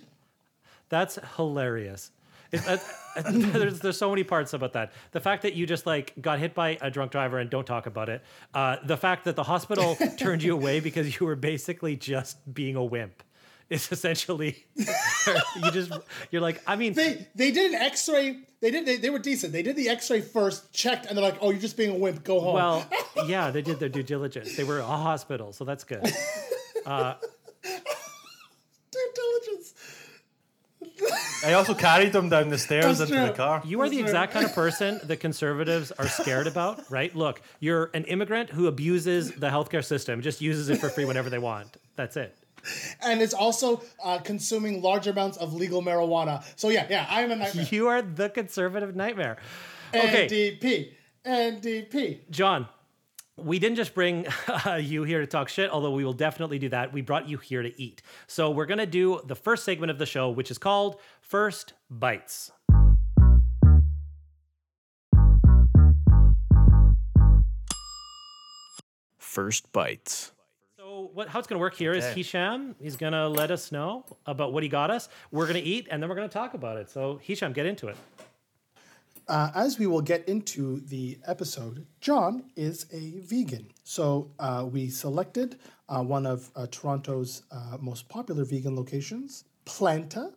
That's 0.90 1.18
hilarious. 1.36 2.10
It, 2.52 2.62
that, 2.64 2.82
there's 3.30 3.80
there's 3.80 3.96
so 3.96 4.10
many 4.10 4.24
parts 4.24 4.52
about 4.52 4.72
that. 4.72 4.92
The 5.12 5.20
fact 5.20 5.42
that 5.42 5.54
you 5.54 5.66
just 5.66 5.86
like 5.86 6.12
got 6.20 6.38
hit 6.38 6.54
by 6.54 6.78
a 6.80 6.90
drunk 6.90 7.12
driver 7.12 7.38
and 7.38 7.48
don't 7.48 7.66
talk 7.66 7.86
about 7.86 8.08
it. 8.08 8.22
Uh, 8.52 8.76
the 8.84 8.96
fact 8.96 9.24
that 9.24 9.36
the 9.36 9.44
hospital 9.44 9.96
turned 10.18 10.42
you 10.42 10.54
away 10.54 10.80
because 10.80 11.18
you 11.20 11.26
were 11.26 11.36
basically 11.36 11.96
just 11.96 12.38
being 12.52 12.76
a 12.76 12.84
wimp. 12.84 13.22
Is 13.70 13.90
essentially 13.92 14.66
you 14.76 15.70
just 15.70 15.92
you're 16.30 16.42
like 16.42 16.60
I 16.66 16.76
mean 16.76 16.92
They 16.92 17.26
they 17.34 17.50
did 17.50 17.72
an 17.72 17.80
X-ray. 17.80 18.40
They 18.60 18.70
did. 18.70 18.84
They, 18.86 18.96
they 18.96 19.10
were 19.10 19.18
decent. 19.18 19.52
They 19.52 19.62
did 19.62 19.76
the 19.76 19.88
X-ray 19.90 20.20
first, 20.22 20.72
checked, 20.72 21.06
and 21.06 21.16
they're 21.16 21.24
like, 21.24 21.38
"Oh, 21.40 21.50
you're 21.50 21.60
just 21.60 21.76
being 21.76 21.90
a 21.90 21.98
wimp. 21.98 22.24
Go 22.24 22.40
home." 22.40 22.54
well 22.54 22.86
yeah 23.26 23.50
they 23.50 23.62
did 23.62 23.78
their 23.78 23.88
due 23.88 24.02
diligence. 24.02 24.56
They 24.56 24.64
were 24.64 24.80
a 24.80 24.84
hospital, 24.84 25.52
so 25.52 25.64
that's 25.64 25.84
good. 25.84 26.02
due 26.02 27.14
diligence. 28.90 29.74
I 31.44 31.52
also 31.52 31.74
carried 31.74 32.12
them 32.12 32.28
down 32.28 32.48
the 32.48 32.58
stairs 32.58 32.98
That's 32.98 33.10
into 33.10 33.26
the 33.26 33.32
car. 33.32 33.62
You 33.64 33.80
are 33.82 33.88
the 33.88 34.00
exact 34.00 34.32
kind 34.32 34.44
of 34.46 34.54
person 34.62 35.00
the 35.04 35.16
conservatives 35.16 35.92
are 35.92 36.08
scared 36.08 36.46
about, 36.46 36.90
right? 36.90 37.14
Look, 37.14 37.42
you're 37.60 37.90
an 37.94 38.04
immigrant 38.04 38.50
who 38.50 38.66
abuses 38.66 39.32
the 39.32 39.48
healthcare 39.48 39.84
system, 39.84 40.22
just 40.22 40.40
uses 40.40 40.68
it 40.70 40.78
for 40.78 40.88
free 40.88 41.04
whenever 41.04 41.28
they 41.30 41.38
want. 41.38 41.76
That's 41.96 42.16
it. 42.16 42.36
And 43.02 43.20
it's 43.20 43.34
also 43.34 43.82
uh, 44.02 44.18
consuming 44.18 44.80
large 44.80 45.06
amounts 45.06 45.36
of 45.36 45.52
legal 45.52 45.82
marijuana. 45.82 46.42
So 46.56 46.70
yeah, 46.70 46.86
yeah, 46.88 47.06
I'm 47.10 47.30
a 47.30 47.36
nightmare. 47.36 47.66
You 47.70 47.88
are 47.88 48.00
the 48.00 48.30
conservative 48.30 48.96
nightmare. 48.96 49.36
Okay, 49.94 50.28
NDP, 50.28 50.92
NDP. 51.26 52.30
John, 52.30 52.66
we 53.36 53.58
didn't 53.58 53.76
just 53.76 53.94
bring 53.94 54.26
uh, 54.48 54.74
you 54.82 55.04
here 55.04 55.20
to 55.20 55.26
talk 55.26 55.48
shit, 55.48 55.70
although 55.70 55.90
we 55.90 56.04
will 56.04 56.12
definitely 56.12 56.58
do 56.58 56.68
that. 56.70 56.92
We 56.92 57.00
brought 57.02 57.28
you 57.28 57.38
here 57.38 57.62
to 57.62 57.80
eat. 57.80 58.02
So 58.26 58.50
we're 58.50 58.66
going 58.66 58.78
to 58.78 58.86
do 58.86 59.20
the 59.24 59.34
first 59.34 59.64
segment 59.64 59.90
of 59.90 59.98
the 59.98 60.06
show, 60.06 60.30
which 60.30 60.50
is 60.50 60.58
called 60.58 61.00
First 61.20 61.74
Bites. 61.90 62.52
First 69.18 69.72
Bites. 69.72 70.30
So 70.78 71.10
what, 71.12 71.28
how 71.28 71.40
it's 71.40 71.48
going 71.48 71.58
to 71.58 71.60
work 71.60 71.74
here 71.74 71.90
okay. 71.90 71.98
is 71.98 72.14
Hisham, 72.14 72.76
he's 72.80 72.94
going 72.94 73.14
to 73.14 73.26
let 73.26 73.50
us 73.50 73.72
know 73.72 74.04
about 74.26 74.52
what 74.52 74.62
he 74.62 74.68
got 74.68 74.92
us. 74.92 75.08
We're 75.32 75.46
going 75.46 75.60
to 75.60 75.68
eat 75.68 75.88
and 75.90 76.00
then 76.00 76.08
we're 76.08 76.14
going 76.14 76.28
to 76.28 76.32
talk 76.32 76.54
about 76.54 76.76
it. 76.76 76.88
So 76.88 77.18
Hisham, 77.20 77.52
get 77.52 77.66
into 77.66 77.88
it. 77.88 77.96
Uh, 79.26 79.50
as 79.54 79.78
we 79.78 79.86
will 79.86 80.02
get 80.02 80.28
into 80.28 80.80
the 80.80 81.18
episode, 81.26 81.86
John 82.00 82.44
is 82.56 82.86
a 82.92 83.20
vegan. 83.20 83.70
So 83.82 84.30
uh, 84.38 84.66
we 84.70 84.88
selected 84.88 85.58
uh, 85.88 86.02
one 86.02 86.26
of 86.26 86.50
uh, 86.54 86.66
Toronto's 86.70 87.42
uh, 87.50 87.78
most 87.80 88.08
popular 88.08 88.44
vegan 88.44 88.76
locations, 88.76 89.44
Planta. 89.64 90.32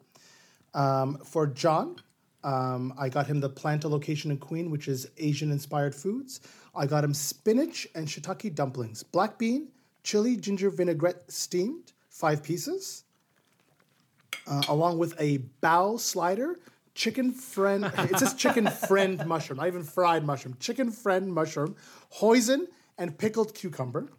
Um, 0.74 1.18
for 1.24 1.48
John, 1.48 1.98
um, 2.44 2.94
I 2.98 3.10
got 3.10 3.28
him 3.28 3.40
the 3.40 3.50
Planta 3.50 3.90
location 3.90 4.32
in 4.32 4.38
Queen, 4.38 4.72
which 4.72 4.88
is 4.88 5.10
Asian 5.18 5.52
inspired 5.52 5.94
foods. 5.94 6.40
I 6.76 6.86
got 6.86 7.04
him 7.04 7.14
spinach 7.14 7.88
and 7.96 8.08
shiitake 8.08 8.56
dumplings, 8.56 9.04
black 9.04 9.38
bean, 9.38 9.70
chili, 10.04 10.38
ginger 10.38 10.70
vinaigrette 10.70 11.30
steamed, 11.30 11.92
five 12.10 12.42
pieces 12.44 13.04
uh, 14.48 14.64
along 14.70 14.98
with 14.98 15.20
a 15.20 15.40
bao 15.62 16.00
slider, 16.00 16.60
chicken 16.98 17.32
friend. 17.32 17.86
It 17.86 18.18
says 18.18 18.34
chicken 18.34 18.68
friend 18.88 19.24
mushroom, 19.26 19.58
not 19.58 19.68
even 19.68 19.84
fried 19.84 20.26
mushroom. 20.26 20.58
Chicken 20.60 20.92
friend 20.92 21.32
mushroom, 21.32 21.76
hoisin, 22.20 22.66
and 22.98 23.18
pickled 23.18 23.54
cucumber. 23.54 24.10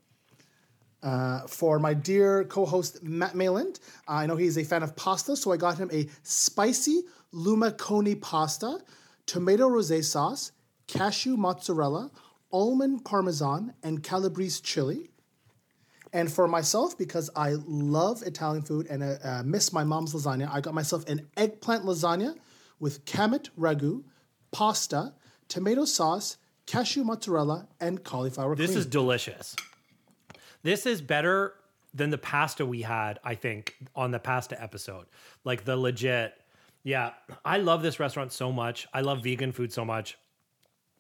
Uh, 1.02 1.46
for 1.46 1.78
my 1.78 1.94
dear 1.94 2.44
co-host 2.44 3.02
Matt 3.02 3.34
Mayland, 3.34 3.78
I 4.06 4.26
know 4.26 4.36
he's 4.36 4.56
a 4.56 4.64
fan 4.64 4.82
of 4.82 4.96
pasta, 4.96 5.36
so 5.36 5.52
I 5.52 5.56
got 5.56 5.78
him 5.78 5.90
a 5.92 6.08
spicy 6.22 7.02
lumaconi 7.34 8.20
pasta, 8.20 8.78
tomato 9.26 9.68
rosé 9.68 10.02
sauce, 10.02 10.52
cashew 10.86 11.36
mozzarella, 11.36 12.10
almond 12.52 13.04
parmesan, 13.04 13.74
and 13.82 14.02
calabrese 14.02 14.60
chili. 14.62 15.10
And 16.12 16.32
for 16.32 16.48
myself, 16.48 16.96
because 16.96 17.28
I 17.36 17.56
love 17.66 18.22
Italian 18.22 18.62
food 18.62 18.86
and 18.88 19.02
uh, 19.02 19.16
uh, 19.22 19.42
miss 19.44 19.72
my 19.72 19.84
mom's 19.84 20.14
lasagna, 20.14 20.48
I 20.50 20.60
got 20.60 20.74
myself 20.74 21.06
an 21.08 21.28
eggplant 21.36 21.84
lasagna 21.84 22.34
with 22.80 23.04
kamet 23.04 23.50
ragu, 23.58 24.04
pasta, 24.50 25.14
tomato 25.48 25.84
sauce, 25.84 26.36
cashew 26.66 27.04
mozzarella, 27.04 27.68
and 27.80 28.04
cauliflower 28.04 28.54
This 28.56 28.70
cream. 28.70 28.78
is 28.78 28.86
delicious. 28.86 29.56
This 30.62 30.86
is 30.86 31.00
better 31.00 31.54
than 31.94 32.10
the 32.10 32.18
pasta 32.18 32.66
we 32.66 32.82
had, 32.82 33.18
I 33.24 33.34
think, 33.34 33.76
on 33.94 34.10
the 34.10 34.18
pasta 34.18 34.60
episode. 34.62 35.06
Like 35.44 35.64
the 35.64 35.76
legit. 35.76 36.34
Yeah, 36.82 37.12
I 37.44 37.58
love 37.58 37.82
this 37.82 37.98
restaurant 37.98 38.32
so 38.32 38.52
much. 38.52 38.86
I 38.92 39.00
love 39.00 39.22
vegan 39.24 39.52
food 39.52 39.72
so 39.72 39.84
much. 39.84 40.18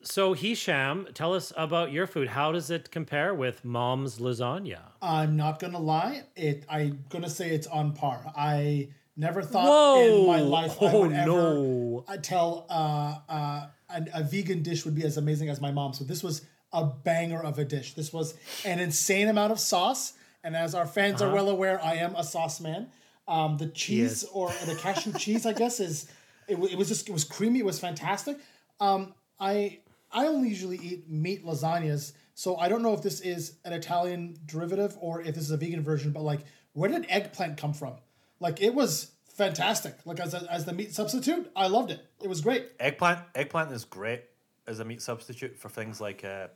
So 0.02 0.32
Hisham, 0.32 1.08
tell 1.12 1.34
us 1.34 1.52
about 1.56 1.90
your 1.92 2.06
food. 2.06 2.28
How 2.28 2.52
does 2.52 2.70
it 2.70 2.90
compare 2.90 3.34
with 3.34 3.64
mom's 3.64 4.18
lasagna? 4.18 4.80
I'm 5.02 5.36
not 5.36 5.58
gonna 5.58 5.80
lie. 5.80 6.22
It. 6.36 6.64
I'm 6.68 7.04
gonna 7.08 7.28
say 7.30 7.50
it's 7.50 7.66
on 7.66 7.92
par. 7.94 8.32
I 8.36 8.90
never 9.18 9.42
thought 9.42 9.66
Whoa! 9.66 10.20
in 10.22 10.26
my 10.26 10.40
life 10.40 10.80
I 10.80 10.92
Oh, 10.92 11.00
would 11.02 11.12
ever 11.12 11.26
no. 11.26 12.04
uh, 12.08 12.16
tell 12.18 12.66
uh, 12.70 13.18
uh, 13.28 13.66
an, 13.90 14.08
a 14.14 14.22
vegan 14.22 14.62
dish 14.62 14.84
would 14.84 14.94
be 14.94 15.04
as 15.04 15.16
amazing 15.18 15.48
as 15.50 15.60
my 15.60 15.70
mom. 15.70 15.92
So 15.92 16.04
this 16.04 16.22
was 16.22 16.42
a 16.72 16.84
banger 16.84 17.42
of 17.42 17.58
a 17.58 17.64
dish. 17.64 17.94
This 17.94 18.12
was 18.12 18.34
an 18.64 18.78
insane 18.78 19.28
amount 19.28 19.52
of 19.52 19.58
sauce, 19.60 20.14
and 20.44 20.54
as 20.56 20.74
our 20.74 20.86
fans 20.86 21.20
Uh-huh. 21.20 21.30
are 21.30 21.34
well 21.34 21.48
aware, 21.48 21.82
I 21.82 21.94
am 21.96 22.14
a 22.14 22.24
sauce 22.24 22.60
man. 22.60 22.88
Um, 23.26 23.58
the 23.58 23.66
cheese 23.68 24.24
or 24.32 24.50
the 24.64 24.74
cashew 24.76 25.12
cheese, 25.18 25.44
I 25.44 25.52
guess, 25.52 25.80
is 25.80 26.06
it, 26.46 26.58
it 26.58 26.78
was 26.78 26.88
just 26.88 27.08
it 27.08 27.12
was 27.12 27.24
creamy. 27.24 27.58
It 27.58 27.64
was 27.66 27.78
fantastic. 27.78 28.38
Um, 28.80 29.12
I 29.40 29.80
I 30.12 30.26
only 30.26 30.48
usually 30.48 30.78
eat 30.78 31.10
meat 31.10 31.44
lasagnas, 31.44 32.12
so 32.34 32.56
I 32.56 32.68
don't 32.70 32.82
know 32.82 32.94
if 32.94 33.02
this 33.02 33.20
is 33.20 33.56
an 33.66 33.72
Italian 33.74 34.38
derivative 34.46 34.96
or 35.00 35.20
if 35.20 35.34
this 35.34 35.44
is 35.44 35.50
a 35.50 35.56
vegan 35.58 35.82
version. 35.82 36.12
But 36.12 36.22
like, 36.22 36.40
where 36.72 36.88
did 36.88 37.04
eggplant 37.10 37.58
come 37.58 37.74
from? 37.74 37.94
Like, 38.40 38.60
it 38.62 38.74
was 38.74 39.12
fantastic. 39.36 39.94
Like 40.04 40.20
as 40.20 40.34
a, 40.34 40.46
as 40.52 40.64
the 40.64 40.72
meat 40.72 40.92
substitute, 40.94 41.50
I 41.56 41.68
loved 41.68 41.90
it. 41.90 42.00
It 42.22 42.28
was 42.28 42.40
great. 42.40 42.66
Eggplant 42.80 43.20
eggplant 43.34 43.70
is 43.72 43.84
great 43.84 44.24
as 44.66 44.80
a 44.80 44.84
meat 44.84 45.00
substitute 45.00 45.56
for 45.56 45.68
things 45.68 46.00
like 46.00 46.24
uh, 46.24 46.48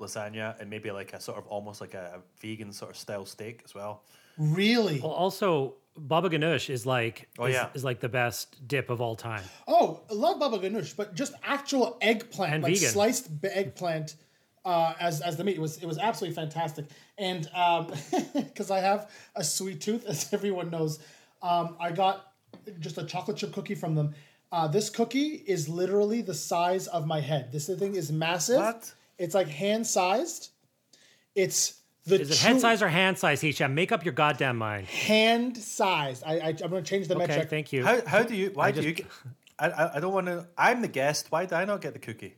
lasagna 0.00 0.58
and 0.60 0.70
maybe 0.70 0.90
like 0.92 1.12
a 1.12 1.20
sort 1.20 1.36
of 1.38 1.46
almost 1.48 1.80
like 1.80 1.94
a, 1.94 2.12
a 2.16 2.20
vegan 2.40 2.72
sort 2.72 2.92
of 2.92 2.96
style 2.96 3.26
steak 3.26 3.62
as 3.64 3.74
well. 3.74 4.02
Really? 4.38 5.00
Well, 5.00 5.10
also 5.10 5.74
baba 5.96 6.30
ganoush 6.30 6.70
is 6.70 6.86
like 6.86 7.28
Oh, 7.40 7.46
is, 7.46 7.54
yeah. 7.54 7.70
is 7.74 7.82
like 7.84 7.98
the 7.98 8.08
best 8.08 8.66
dip 8.68 8.88
of 8.88 9.00
all 9.00 9.16
time. 9.16 9.42
Oh, 9.66 10.00
I 10.08 10.14
love 10.14 10.38
baba 10.38 10.58
ganoush, 10.60 10.94
but 10.96 11.14
just 11.16 11.34
actual 11.42 11.98
eggplant, 12.00 12.54
And 12.54 12.62
like 12.62 12.74
vegan. 12.74 12.90
sliced 12.90 13.28
eggplant, 13.42 14.14
uh, 14.64 14.94
as 15.00 15.20
as 15.22 15.36
the 15.36 15.42
meat 15.42 15.56
it 15.56 15.60
was 15.60 15.78
it 15.78 15.86
was 15.86 15.98
absolutely 15.98 16.36
fantastic. 16.36 16.86
And 17.18 17.48
um, 17.52 17.92
because 18.34 18.70
I 18.70 18.78
have 18.78 19.10
a 19.34 19.42
sweet 19.42 19.80
tooth, 19.80 20.04
as 20.08 20.32
everyone 20.32 20.70
knows, 20.70 21.00
um, 21.42 21.76
I 21.80 21.92
got 21.92 22.32
just 22.80 22.98
a 22.98 23.04
chocolate 23.04 23.36
chip 23.36 23.52
cookie 23.52 23.74
from 23.74 23.94
them. 23.94 24.14
Uh, 24.50 24.66
this 24.66 24.88
cookie 24.90 25.42
is 25.46 25.68
literally 25.68 26.22
the 26.22 26.34
size 26.34 26.86
of 26.86 27.06
my 27.06 27.20
head. 27.20 27.52
This 27.52 27.66
thing 27.66 27.94
is 27.94 28.10
massive. 28.10 28.56
What? 28.56 28.92
It's 29.18 29.34
like 29.34 29.48
hand 29.48 29.86
sized. 29.86 30.50
It's 31.34 31.80
the 32.06 32.20
Is 32.20 32.30
it 32.30 32.34
chew- 32.34 32.46
head 32.48 32.60
size 32.60 32.82
or 32.82 32.88
hand 32.88 33.18
size, 33.18 33.40
Hisham? 33.40 33.74
Make 33.74 33.92
up 33.92 34.04
your 34.04 34.14
goddamn 34.14 34.56
mind. 34.56 34.86
hand 34.86 35.56
sized. 35.56 36.22
I, 36.24 36.38
I 36.38 36.48
I'm 36.48 36.56
gonna 36.56 36.82
change 36.82 37.08
the 37.08 37.16
Okay, 37.16 37.26
metric. 37.26 37.50
thank 37.50 37.72
you. 37.72 37.84
How, 37.84 38.00
how 38.06 38.22
do 38.22 38.34
you? 38.34 38.50
Why 38.54 38.70
do 38.70 38.76
just- 38.76 38.88
you? 38.88 38.94
Get, 38.94 39.06
I, 39.58 39.68
I 39.70 39.96
I 39.96 40.00
don't 40.00 40.12
want 40.12 40.26
to. 40.26 40.46
I'm 40.56 40.80
the 40.82 40.88
guest. 40.88 41.26
Why 41.30 41.44
did 41.44 41.52
I 41.52 41.64
not 41.64 41.80
get 41.80 41.92
the 41.92 41.98
cookie? 41.98 42.34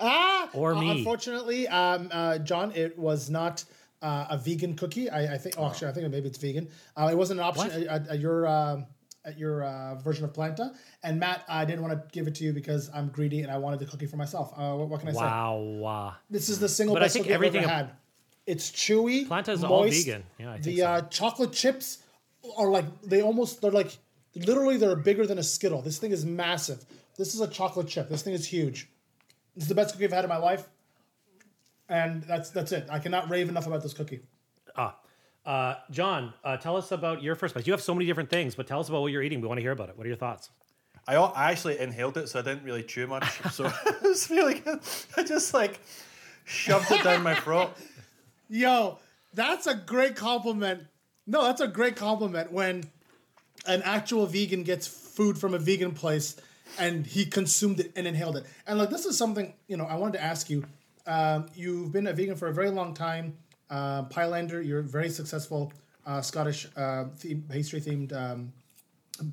Ah, 0.00 0.48
Or 0.54 0.74
uh, 0.74 0.80
me. 0.80 0.90
Unfortunately, 0.98 1.68
um, 1.68 2.08
uh, 2.10 2.38
John, 2.38 2.72
it 2.74 2.98
was 2.98 3.30
not 3.30 3.62
uh, 4.02 4.26
a 4.30 4.38
vegan 4.38 4.74
cookie. 4.74 5.08
I, 5.08 5.34
I 5.34 5.38
think. 5.38 5.54
Oh, 5.58 5.66
actually, 5.66 5.88
I 5.88 5.92
think 5.92 6.10
maybe 6.10 6.28
it's 6.28 6.38
vegan. 6.38 6.68
Uh, 6.96 7.08
it 7.10 7.16
wasn't 7.16 7.40
an 7.40 7.46
option 7.46 7.70
at, 7.88 8.08
at 8.08 8.18
your 8.18 8.46
um 8.46 8.86
at 9.24 9.38
your 9.38 9.62
uh, 9.64 9.94
version 9.96 10.24
of 10.24 10.32
Planta. 10.32 10.74
And 11.02 11.18
Matt, 11.18 11.44
I 11.48 11.64
didn't 11.64 11.82
want 11.82 11.94
to 11.94 12.02
give 12.12 12.26
it 12.26 12.34
to 12.36 12.44
you 12.44 12.52
because 12.52 12.90
I'm 12.92 13.08
greedy 13.08 13.42
and 13.42 13.50
I 13.50 13.58
wanted 13.58 13.78
the 13.78 13.86
cookie 13.86 14.06
for 14.06 14.16
myself. 14.16 14.52
Uh, 14.56 14.74
what, 14.74 14.88
what 14.88 15.00
can 15.00 15.10
I 15.10 15.12
say? 15.12 15.18
Wow. 15.18 15.56
wow. 15.58 16.14
This 16.28 16.48
is 16.48 16.58
the 16.58 16.68
single 16.68 16.94
But 16.94 17.02
I 17.02 17.04
best 17.06 17.14
think 17.14 17.26
cookie 17.26 17.34
I've 17.34 17.54
ever 17.54 17.68
had. 17.68 17.90
It's 18.46 18.70
chewy. 18.70 19.26
Planta 19.26 19.50
is 19.50 19.62
all 19.62 19.84
vegan. 19.84 20.24
Yeah, 20.38 20.50
I 20.50 20.52
think 20.54 20.64
the 20.64 20.76
so. 20.78 20.86
uh, 20.86 21.00
chocolate 21.02 21.52
chips 21.52 21.98
are 22.56 22.68
like 22.68 22.84
they 23.02 23.22
almost 23.22 23.60
they're 23.60 23.70
like 23.70 23.96
literally 24.34 24.76
they're 24.76 24.96
bigger 24.96 25.26
than 25.26 25.38
a 25.38 25.42
Skittle. 25.42 25.80
This 25.82 25.98
thing 25.98 26.10
is 26.10 26.24
massive. 26.24 26.84
This 27.16 27.34
is 27.34 27.40
a 27.40 27.46
chocolate 27.46 27.86
chip. 27.86 28.08
This 28.08 28.22
thing 28.22 28.34
is 28.34 28.46
huge. 28.46 28.88
This 29.54 29.64
is 29.64 29.68
the 29.68 29.74
best 29.74 29.92
cookie 29.92 30.06
I've 30.06 30.12
had 30.12 30.24
in 30.24 30.28
my 30.28 30.38
life, 30.38 30.68
and 31.92 32.22
that's 32.22 32.50
that's 32.50 32.72
it. 32.72 32.88
I 32.90 32.98
cannot 32.98 33.30
rave 33.30 33.48
enough 33.48 33.66
about 33.66 33.82
this 33.82 33.92
cookie. 33.92 34.20
Uh, 35.44 35.74
John, 35.90 36.32
uh, 36.44 36.56
tell 36.56 36.76
us 36.76 36.92
about 36.92 37.22
your 37.22 37.34
first 37.34 37.54
bite. 37.54 37.66
You 37.66 37.72
have 37.72 37.82
so 37.82 37.94
many 37.94 38.06
different 38.06 38.30
things, 38.30 38.54
but 38.54 38.66
tell 38.66 38.80
us 38.80 38.88
about 38.88 39.02
what 39.02 39.12
you're 39.12 39.22
eating. 39.22 39.40
We 39.40 39.48
want 39.48 39.58
to 39.58 39.62
hear 39.62 39.72
about 39.72 39.88
it. 39.88 39.96
What 39.96 40.04
are 40.04 40.08
your 40.08 40.16
thoughts? 40.16 40.50
I, 41.06 41.16
I 41.16 41.50
actually 41.50 41.78
inhaled 41.78 42.16
it, 42.16 42.28
so 42.28 42.38
I 42.38 42.42
didn't 42.42 42.62
really 42.64 42.82
chew 42.82 43.06
much. 43.06 43.40
So 43.50 43.66
it 43.86 44.02
was 44.02 44.30
really 44.30 44.60
good. 44.60 44.80
I 45.16 45.24
just 45.24 45.52
like 45.52 45.80
shoved 46.44 46.90
it 46.90 47.02
down 47.02 47.22
my 47.22 47.34
throat. 47.34 47.72
Yo, 48.48 48.98
that's 49.34 49.66
a 49.66 49.74
great 49.74 50.14
compliment. 50.14 50.84
No, 51.26 51.42
that's 51.44 51.60
a 51.60 51.68
great 51.68 51.96
compliment 51.96 52.52
when 52.52 52.84
an 53.66 53.82
actual 53.82 54.26
vegan 54.26 54.62
gets 54.62 54.86
food 54.86 55.38
from 55.38 55.54
a 55.54 55.58
vegan 55.58 55.92
place 55.92 56.36
and 56.78 57.06
he 57.06 57.24
consumed 57.24 57.80
it 57.80 57.92
and 57.96 58.06
inhaled 58.06 58.36
it. 58.36 58.46
And 58.66 58.78
like 58.78 58.90
this 58.90 59.06
is 59.06 59.18
something 59.18 59.54
you 59.66 59.76
know 59.76 59.84
I 59.84 59.96
wanted 59.96 60.18
to 60.18 60.22
ask 60.22 60.48
you. 60.48 60.64
Um, 61.06 61.46
you've 61.54 61.92
been 61.92 62.06
a 62.06 62.12
vegan 62.12 62.36
for 62.36 62.48
a 62.48 62.54
very 62.54 62.70
long 62.70 62.94
time. 62.94 63.36
Uh, 63.70 64.04
Pylander, 64.04 64.64
you're 64.64 64.82
very 64.82 65.08
successful 65.08 65.72
uh, 66.06 66.20
Scottish 66.20 66.66
uh, 66.76 67.04
theme, 67.16 67.44
pastry 67.48 67.80
themed 67.80 68.12
um, 68.12 68.52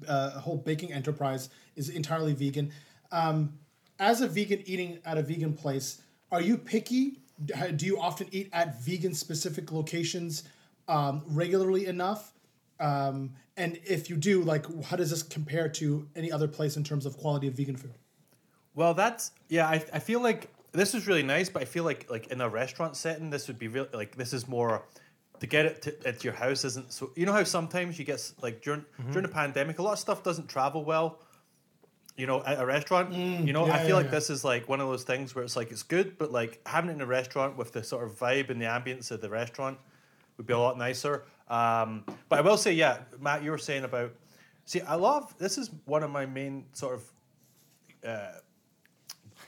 uh, 0.07 0.31
whole 0.31 0.57
baking 0.57 0.93
enterprise 0.93 1.49
is 1.75 1.89
entirely 1.89 2.33
vegan. 2.33 2.71
Um, 3.11 3.53
as 3.99 4.21
a 4.21 4.27
vegan 4.27 4.63
eating 4.65 4.99
at 5.05 5.17
a 5.17 5.21
vegan 5.21 5.53
place, 5.53 6.01
are 6.31 6.41
you 6.41 6.57
picky? 6.57 7.19
Do 7.75 7.85
you 7.85 7.99
often 7.99 8.27
eat 8.31 8.49
at 8.53 8.81
vegan 8.81 9.13
specific 9.13 9.71
locations 9.71 10.43
um, 10.87 11.23
regularly 11.27 11.87
enough? 11.87 12.33
Um, 12.79 13.31
and 13.57 13.79
if 13.85 14.09
you 14.09 14.15
do, 14.15 14.43
like, 14.43 14.65
how 14.85 14.95
does 14.95 15.09
this 15.09 15.23
compare 15.23 15.67
to 15.69 16.07
any 16.15 16.31
other 16.31 16.47
place 16.47 16.77
in 16.77 16.83
terms 16.83 17.05
of 17.05 17.17
quality 17.17 17.47
of 17.47 17.55
vegan 17.55 17.75
food? 17.75 17.93
Well, 18.75 18.93
that's 18.93 19.31
yeah. 19.49 19.67
I, 19.67 19.83
I 19.91 19.99
feel 19.99 20.21
like 20.21 20.49
this 20.71 20.93
is 20.93 21.07
really 21.07 21.23
nice, 21.23 21.49
but 21.49 21.61
I 21.61 21.65
feel 21.65 21.83
like 21.83 22.09
like 22.09 22.27
in 22.27 22.41
a 22.41 22.49
restaurant 22.49 22.95
setting, 22.95 23.29
this 23.29 23.47
would 23.47 23.59
be 23.59 23.67
real. 23.67 23.87
Like 23.93 24.15
this 24.15 24.33
is 24.33 24.47
more 24.47 24.83
to 25.39 25.47
get 25.47 25.65
it 25.65 25.81
to, 25.83 26.07
at 26.07 26.23
your 26.23 26.33
house 26.33 26.63
isn't 26.65 26.91
so. 26.91 27.11
You 27.15 27.25
know 27.25 27.33
how 27.33 27.43
sometimes 27.43 27.97
you 27.97 28.05
get 28.05 28.31
like 28.41 28.61
during 28.61 28.81
mm-hmm. 28.81 29.11
during 29.11 29.27
the 29.27 29.33
pandemic, 29.33 29.79
a 29.79 29.83
lot 29.83 29.93
of 29.93 29.99
stuff 29.99 30.23
doesn't 30.23 30.47
travel 30.47 30.83
well. 30.83 31.19
You 32.17 32.27
know, 32.27 32.43
at 32.43 32.59
a 32.59 32.65
restaurant. 32.65 33.11
Mm, 33.11 33.47
you 33.47 33.53
know, 33.53 33.65
yeah, 33.65 33.75
I 33.75 33.79
feel 33.79 33.89
yeah, 33.89 33.95
like 33.95 34.05
yeah. 34.05 34.11
this 34.11 34.29
is 34.29 34.43
like 34.43 34.67
one 34.67 34.81
of 34.81 34.89
those 34.89 35.03
things 35.03 35.33
where 35.33 35.43
it's 35.43 35.55
like 35.55 35.71
it's 35.71 35.83
good, 35.83 36.17
but 36.17 36.31
like 36.31 36.59
having 36.65 36.89
it 36.89 36.93
in 36.93 37.01
a 37.01 37.05
restaurant 37.05 37.57
with 37.57 37.71
the 37.71 37.83
sort 37.83 38.03
of 38.03 38.17
vibe 38.19 38.49
and 38.49 38.61
the 38.61 38.65
ambience 38.65 39.09
of 39.11 39.21
the 39.21 39.29
restaurant 39.29 39.77
would 40.37 40.45
be 40.45 40.53
a 40.53 40.59
lot 40.59 40.77
nicer. 40.77 41.23
Um, 41.47 42.03
but 42.27 42.39
I 42.39 42.41
will 42.41 42.57
say, 42.57 42.73
yeah, 42.73 42.99
Matt, 43.19 43.43
you 43.43 43.51
were 43.51 43.57
saying 43.57 43.85
about. 43.85 44.11
See, 44.65 44.81
I 44.81 44.95
love 44.95 45.33
this 45.39 45.57
is 45.57 45.71
one 45.85 46.03
of 46.03 46.11
my 46.11 46.25
main 46.27 46.65
sort 46.73 46.93
of 46.93 47.03
Actually, 48.03 48.41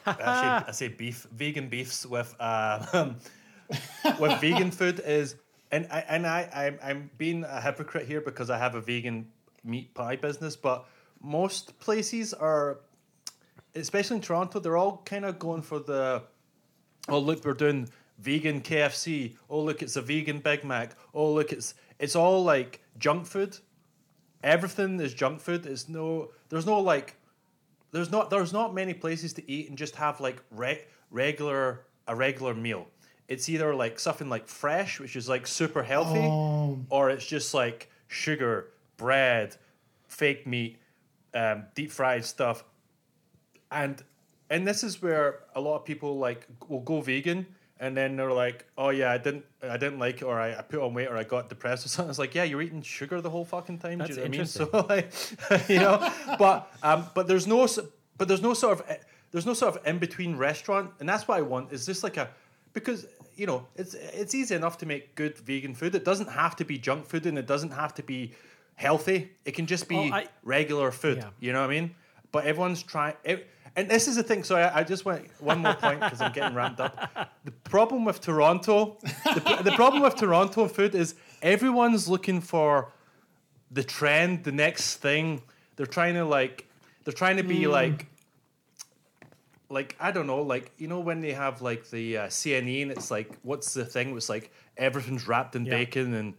I 0.05 0.71
say 0.71 0.87
beef, 0.87 1.27
vegan 1.31 1.69
beefs 1.69 2.05
with 2.05 2.35
uh, 2.39 3.13
with 4.19 4.41
vegan 4.41 4.71
food 4.71 5.01
is, 5.05 5.35
and 5.71 5.87
I 5.91 6.05
and 6.07 6.27
I 6.27 6.49
I'm, 6.53 6.79
I'm 6.83 7.11
being 7.17 7.43
a 7.43 7.61
hypocrite 7.61 8.07
here 8.07 8.21
because 8.21 8.49
I 8.49 8.57
have 8.57 8.75
a 8.75 8.81
vegan 8.81 9.27
meat 9.63 9.93
pie 9.93 10.15
business, 10.15 10.55
but 10.55 10.87
most 11.21 11.79
places 11.79 12.33
are, 12.33 12.79
especially 13.75 14.17
in 14.17 14.21
Toronto, 14.21 14.59
they're 14.59 14.77
all 14.77 15.01
kind 15.05 15.25
of 15.25 15.37
going 15.39 15.61
for 15.61 15.79
the, 15.79 16.23
oh 17.07 17.19
look, 17.19 17.45
we're 17.45 17.53
doing 17.53 17.89
vegan 18.19 18.61
KFC. 18.61 19.35
Oh 19.49 19.61
look, 19.61 19.81
it's 19.81 19.95
a 19.95 20.01
vegan 20.01 20.39
Big 20.39 20.63
Mac. 20.63 20.95
Oh 21.13 21.31
look, 21.31 21.51
it's 21.51 21.73
it's 21.99 22.15
all 22.15 22.43
like 22.43 22.81
junk 22.97 23.25
food. 23.25 23.57
Everything 24.43 24.99
is 24.99 25.13
junk 25.13 25.39
food. 25.39 25.65
It's 25.65 25.87
no, 25.87 26.31
there's 26.49 26.65
no 26.65 26.79
like 26.79 27.15
there's 27.91 28.11
not 28.11 28.29
there's 28.29 28.53
not 28.53 28.73
many 28.73 28.93
places 28.93 29.33
to 29.33 29.51
eat 29.51 29.69
and 29.69 29.77
just 29.77 29.95
have 29.95 30.19
like 30.19 30.41
re- 30.51 30.83
regular 31.09 31.85
a 32.07 32.15
regular 32.15 32.53
meal. 32.53 32.87
It's 33.27 33.47
either 33.47 33.73
like 33.73 33.99
something 33.99 34.29
like 34.29 34.47
fresh, 34.47 34.99
which 34.99 35.15
is 35.15 35.29
like 35.29 35.47
super 35.47 35.83
healthy, 35.83 36.27
or 36.89 37.09
it's 37.09 37.25
just 37.25 37.53
like 37.53 37.89
sugar, 38.07 38.67
bread, 38.97 39.55
fake 40.07 40.45
meat, 40.45 40.77
um, 41.33 41.63
deep 41.75 41.91
fried 41.91 42.25
stuff, 42.25 42.63
and 43.71 44.03
and 44.49 44.67
this 44.67 44.83
is 44.83 45.01
where 45.01 45.39
a 45.55 45.61
lot 45.61 45.77
of 45.77 45.85
people 45.85 46.17
like 46.17 46.45
will 46.67 46.81
go 46.81 46.99
vegan 46.99 47.45
and 47.81 47.97
then 47.97 48.15
they're 48.15 48.31
like, 48.31 48.65
oh 48.77 48.89
yeah, 48.89 49.11
I 49.11 49.17
didn't 49.17 49.43
I 49.61 49.75
didn't 49.75 49.99
like 49.99 50.21
it 50.21 50.23
or 50.25 50.39
I, 50.39 50.55
I 50.57 50.61
put 50.61 50.79
on 50.79 50.93
weight 50.93 51.07
or 51.09 51.17
I 51.17 51.23
got 51.23 51.49
depressed 51.49 51.85
or 51.85 51.89
something. 51.93 52.09
It's 52.11 52.19
like, 52.19 52.33
yeah, 52.35 52.43
you're 52.45 52.61
eating 52.61 52.81
sugar 52.83 53.19
the 53.19 53.29
whole 53.29 53.43
fucking 53.43 53.79
time. 53.79 53.97
That's 53.97 54.15
Do 54.15 54.21
you 54.21 54.29
know 54.29 54.77
what 54.77 54.91
I 54.91 54.95
mean? 54.95 55.05
interesting. 55.09 55.49
So 55.49 55.51
like, 55.57 55.69
you 55.69 55.79
know, 55.79 56.13
but 56.39 56.71
um, 56.83 57.07
but 57.13 57.27
there's 57.27 57.47
no 57.47 57.67
but 58.17 58.27
there's 58.29 58.41
no 58.41 58.53
sort 58.53 58.79
of 58.79 58.85
eh, 58.89 58.97
there's 59.31 59.45
no 59.45 59.53
sort 59.53 59.75
of 59.75 59.85
in 59.87 59.97
between 59.97 60.37
restaurant, 60.37 60.91
and 60.99 61.09
that's 61.09 61.27
what 61.27 61.37
I 61.39 61.41
want. 61.41 61.73
Is 61.73 61.85
this 61.85 62.03
like 62.03 62.17
a 62.17 62.29
because 62.73 63.07
you 63.35 63.47
know 63.47 63.65
it's 63.75 63.95
it's 63.95 64.35
easy 64.35 64.53
enough 64.55 64.77
to 64.77 64.85
make 64.85 65.15
good 65.15 65.37
vegan 65.39 65.73
food. 65.73 65.95
It 65.95 66.05
doesn't 66.05 66.29
have 66.29 66.55
to 66.57 66.63
be 66.65 66.77
junk 66.77 67.07
food, 67.07 67.25
and 67.25 67.37
it 67.37 67.47
doesn't 67.47 67.71
have 67.71 67.93
to 67.95 68.03
be 68.03 68.33
healthy. 68.75 69.31
It 69.45 69.51
can 69.51 69.65
just 69.65 69.87
be 69.87 69.95
Oh, 69.97 70.13
I- 70.13 70.27
regular 70.43 70.91
food. 70.91 71.17
Yeah. 71.17 71.29
You 71.39 71.53
know 71.53 71.61
what 71.61 71.71
I 71.71 71.73
mean? 71.79 71.95
But 72.31 72.45
everyone's 72.45 72.83
trying. 72.83 73.15
It, 73.23 73.47
and 73.75 73.89
this 73.89 74.07
is 74.07 74.15
the 74.15 74.23
thing. 74.23 74.43
So 74.43 74.55
I, 74.55 74.79
I 74.79 74.83
just 74.83 75.05
went 75.05 75.27
one 75.39 75.59
more 75.59 75.73
point 75.75 75.99
because 76.01 76.21
I'm 76.21 76.31
getting 76.33 76.55
ramped 76.55 76.79
up. 76.79 77.33
The 77.45 77.51
problem 77.51 78.05
with 78.05 78.21
Toronto, 78.21 78.97
the, 79.23 79.61
the 79.63 79.71
problem 79.73 80.01
with 80.03 80.15
Toronto 80.15 80.67
food 80.67 80.93
is 80.95 81.15
everyone's 81.41 82.07
looking 82.07 82.41
for 82.41 82.91
the 83.71 83.83
trend, 83.83 84.43
the 84.43 84.51
next 84.51 84.97
thing. 84.97 85.41
They're 85.77 85.85
trying 85.85 86.15
to 86.15 86.25
like, 86.25 86.67
they're 87.05 87.13
trying 87.13 87.37
to 87.37 87.43
be 87.43 87.67
like, 87.67 88.07
like 89.69 89.95
I 89.99 90.11
don't 90.11 90.27
know, 90.27 90.41
like 90.41 90.71
you 90.77 90.87
know 90.87 90.99
when 90.99 91.21
they 91.21 91.31
have 91.31 91.61
like 91.61 91.89
the 91.89 92.17
uh, 92.17 92.27
CNE 92.27 92.81
and 92.83 92.91
it's 92.91 93.09
like, 93.09 93.37
what's 93.43 93.73
the 93.73 93.85
thing? 93.85 94.15
It's 94.17 94.27
like 94.29 94.51
everything's 94.77 95.27
wrapped 95.27 95.55
in 95.55 95.65
Yeah. 95.65 95.75
bacon 95.77 96.13
and 96.13 96.33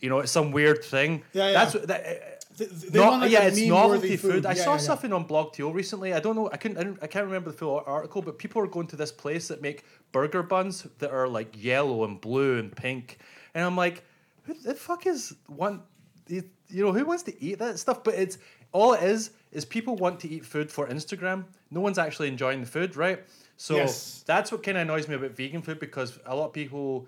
you 0.00 0.08
know 0.10 0.18
it's 0.18 0.32
some 0.32 0.50
weird 0.50 0.82
thing. 0.84 1.22
Yeah, 1.32 1.46
yeah. 1.46 1.52
That's 1.52 1.74
what 1.74 1.86
that. 1.88 2.33
Th- 2.56 2.70
they 2.70 2.98
Not- 3.00 3.20
like, 3.20 3.30
yeah, 3.32 3.42
it's 3.48 3.60
novelty 3.60 4.16
food. 4.16 4.46
I 4.46 4.52
Yeah, 4.54 4.62
saw 4.64 4.72
yeah, 4.72 4.78
something 4.78 5.12
on 5.12 5.26
blogTO 5.26 5.74
recently. 5.74 6.12
I 6.12 6.20
don't 6.20 6.36
know. 6.36 6.48
I 6.52 6.56
couldn't. 6.56 6.78
I, 7.00 7.04
I 7.04 7.06
can't 7.08 7.24
remember 7.26 7.50
the 7.50 7.56
full 7.56 7.82
article, 7.86 8.22
but 8.22 8.38
people 8.38 8.62
are 8.62 8.66
going 8.68 8.86
to 8.88 8.96
this 8.96 9.10
place 9.10 9.48
that 9.48 9.60
make 9.60 9.84
burger 10.12 10.42
buns 10.42 10.86
that 10.98 11.10
are 11.10 11.26
like 11.28 11.62
yellow 11.62 12.04
and 12.04 12.20
blue 12.20 12.58
and 12.58 12.74
pink, 12.76 13.18
and 13.54 13.64
I'm 13.64 13.76
like, 13.76 14.04
who 14.44 14.54
the 14.54 14.74
fuck 14.74 15.06
is 15.06 15.34
one? 15.48 15.82
You 16.28 16.44
you 16.68 16.84
know 16.84 16.92
who 16.92 17.04
wants 17.04 17.24
to 17.24 17.42
eat 17.42 17.58
that 17.58 17.78
stuff? 17.78 18.04
But 18.04 18.14
it's 18.14 18.38
all 18.72 18.92
it 18.94 19.02
is 19.02 19.30
is 19.52 19.64
people 19.64 19.96
want 19.96 20.20
to 20.20 20.28
eat 20.28 20.44
food 20.44 20.70
for 20.70 20.86
Instagram. 20.86 21.44
No 21.70 21.80
one's 21.80 21.98
actually 21.98 22.28
enjoying 22.28 22.60
the 22.60 22.66
food, 22.66 22.96
right? 22.96 23.20
So 23.56 23.76
Yes. 23.76 24.22
that's 24.26 24.50
what 24.52 24.62
kind 24.62 24.76
of 24.76 24.82
annoys 24.82 25.06
me 25.08 25.14
about 25.16 25.32
vegan 25.32 25.62
food 25.62 25.78
because 25.80 26.18
a 26.26 26.34
lot 26.34 26.46
of 26.46 26.52
people 26.52 27.06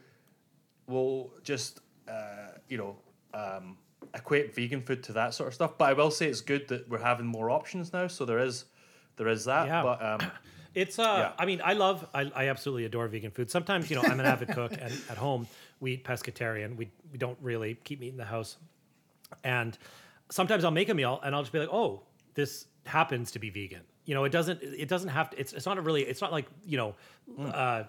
will 0.86 1.32
just 1.42 1.80
uh, 2.08 2.52
you 2.68 2.78
know 2.78 2.96
um, 3.34 3.76
equate 4.16 4.54
vegan 4.54 4.82
food 4.82 5.02
to 5.04 5.12
that 5.12 5.34
sort 5.34 5.48
of 5.48 5.54
stuff. 5.54 5.78
But 5.78 5.90
I 5.90 5.92
will 5.92 6.10
say 6.10 6.26
it's 6.26 6.40
good 6.40 6.68
that 6.68 6.88
we're 6.88 6.98
having 6.98 7.26
more 7.26 7.50
options 7.50 7.92
now. 7.92 8.06
So 8.06 8.24
there 8.24 8.38
is 8.38 8.64
there 9.16 9.28
is 9.28 9.44
that. 9.44 9.66
Yeah. 9.66 9.82
But 9.82 10.02
um, 10.02 10.30
It's 10.76 10.98
uh 10.98 11.02
Yeah. 11.02 11.32
I 11.38 11.46
mean, 11.46 11.62
I 11.64 11.72
love 11.72 12.06
I, 12.12 12.30
I 12.34 12.48
absolutely 12.48 12.84
adore 12.84 13.08
vegan 13.08 13.30
food. 13.30 13.50
Sometimes, 13.50 13.88
you 13.88 13.96
know, 13.96 14.02
I'm 14.02 14.20
an 14.20 14.26
avid 14.26 14.48
cook 14.48 14.72
and 14.72 14.92
at 15.10 15.16
home 15.16 15.48
we 15.80 15.92
eat 15.94 16.04
pescatarian. 16.04 16.76
We 16.76 16.90
we 17.10 17.18
don't 17.18 17.38
really 17.40 17.78
keep 17.82 17.98
meat 17.98 18.10
in 18.10 18.18
the 18.18 18.26
house. 18.26 18.58
And 19.42 19.76
sometimes 20.30 20.64
I'll 20.64 20.70
make 20.70 20.90
a 20.90 20.94
meal 20.94 21.18
and 21.24 21.34
I'll 21.34 21.42
just 21.42 21.52
be 21.52 21.60
like, 21.60 21.72
"Oh, 21.72 22.02
this 22.34 22.66
happens 22.84 23.30
to 23.32 23.38
be 23.38 23.48
vegan." 23.48 23.80
You 24.04 24.14
know, 24.14 24.24
it 24.24 24.32
doesn't 24.32 24.62
it 24.62 24.88
doesn't 24.88 25.08
have 25.08 25.30
to 25.30 25.40
it's 25.40 25.54
it's 25.54 25.64
not 25.64 25.78
a 25.78 25.80
really 25.80 26.02
it's 26.02 26.20
not 26.20 26.30
like, 26.30 26.46
you 26.66 26.76
know, 26.76 26.94
uh 27.42 27.84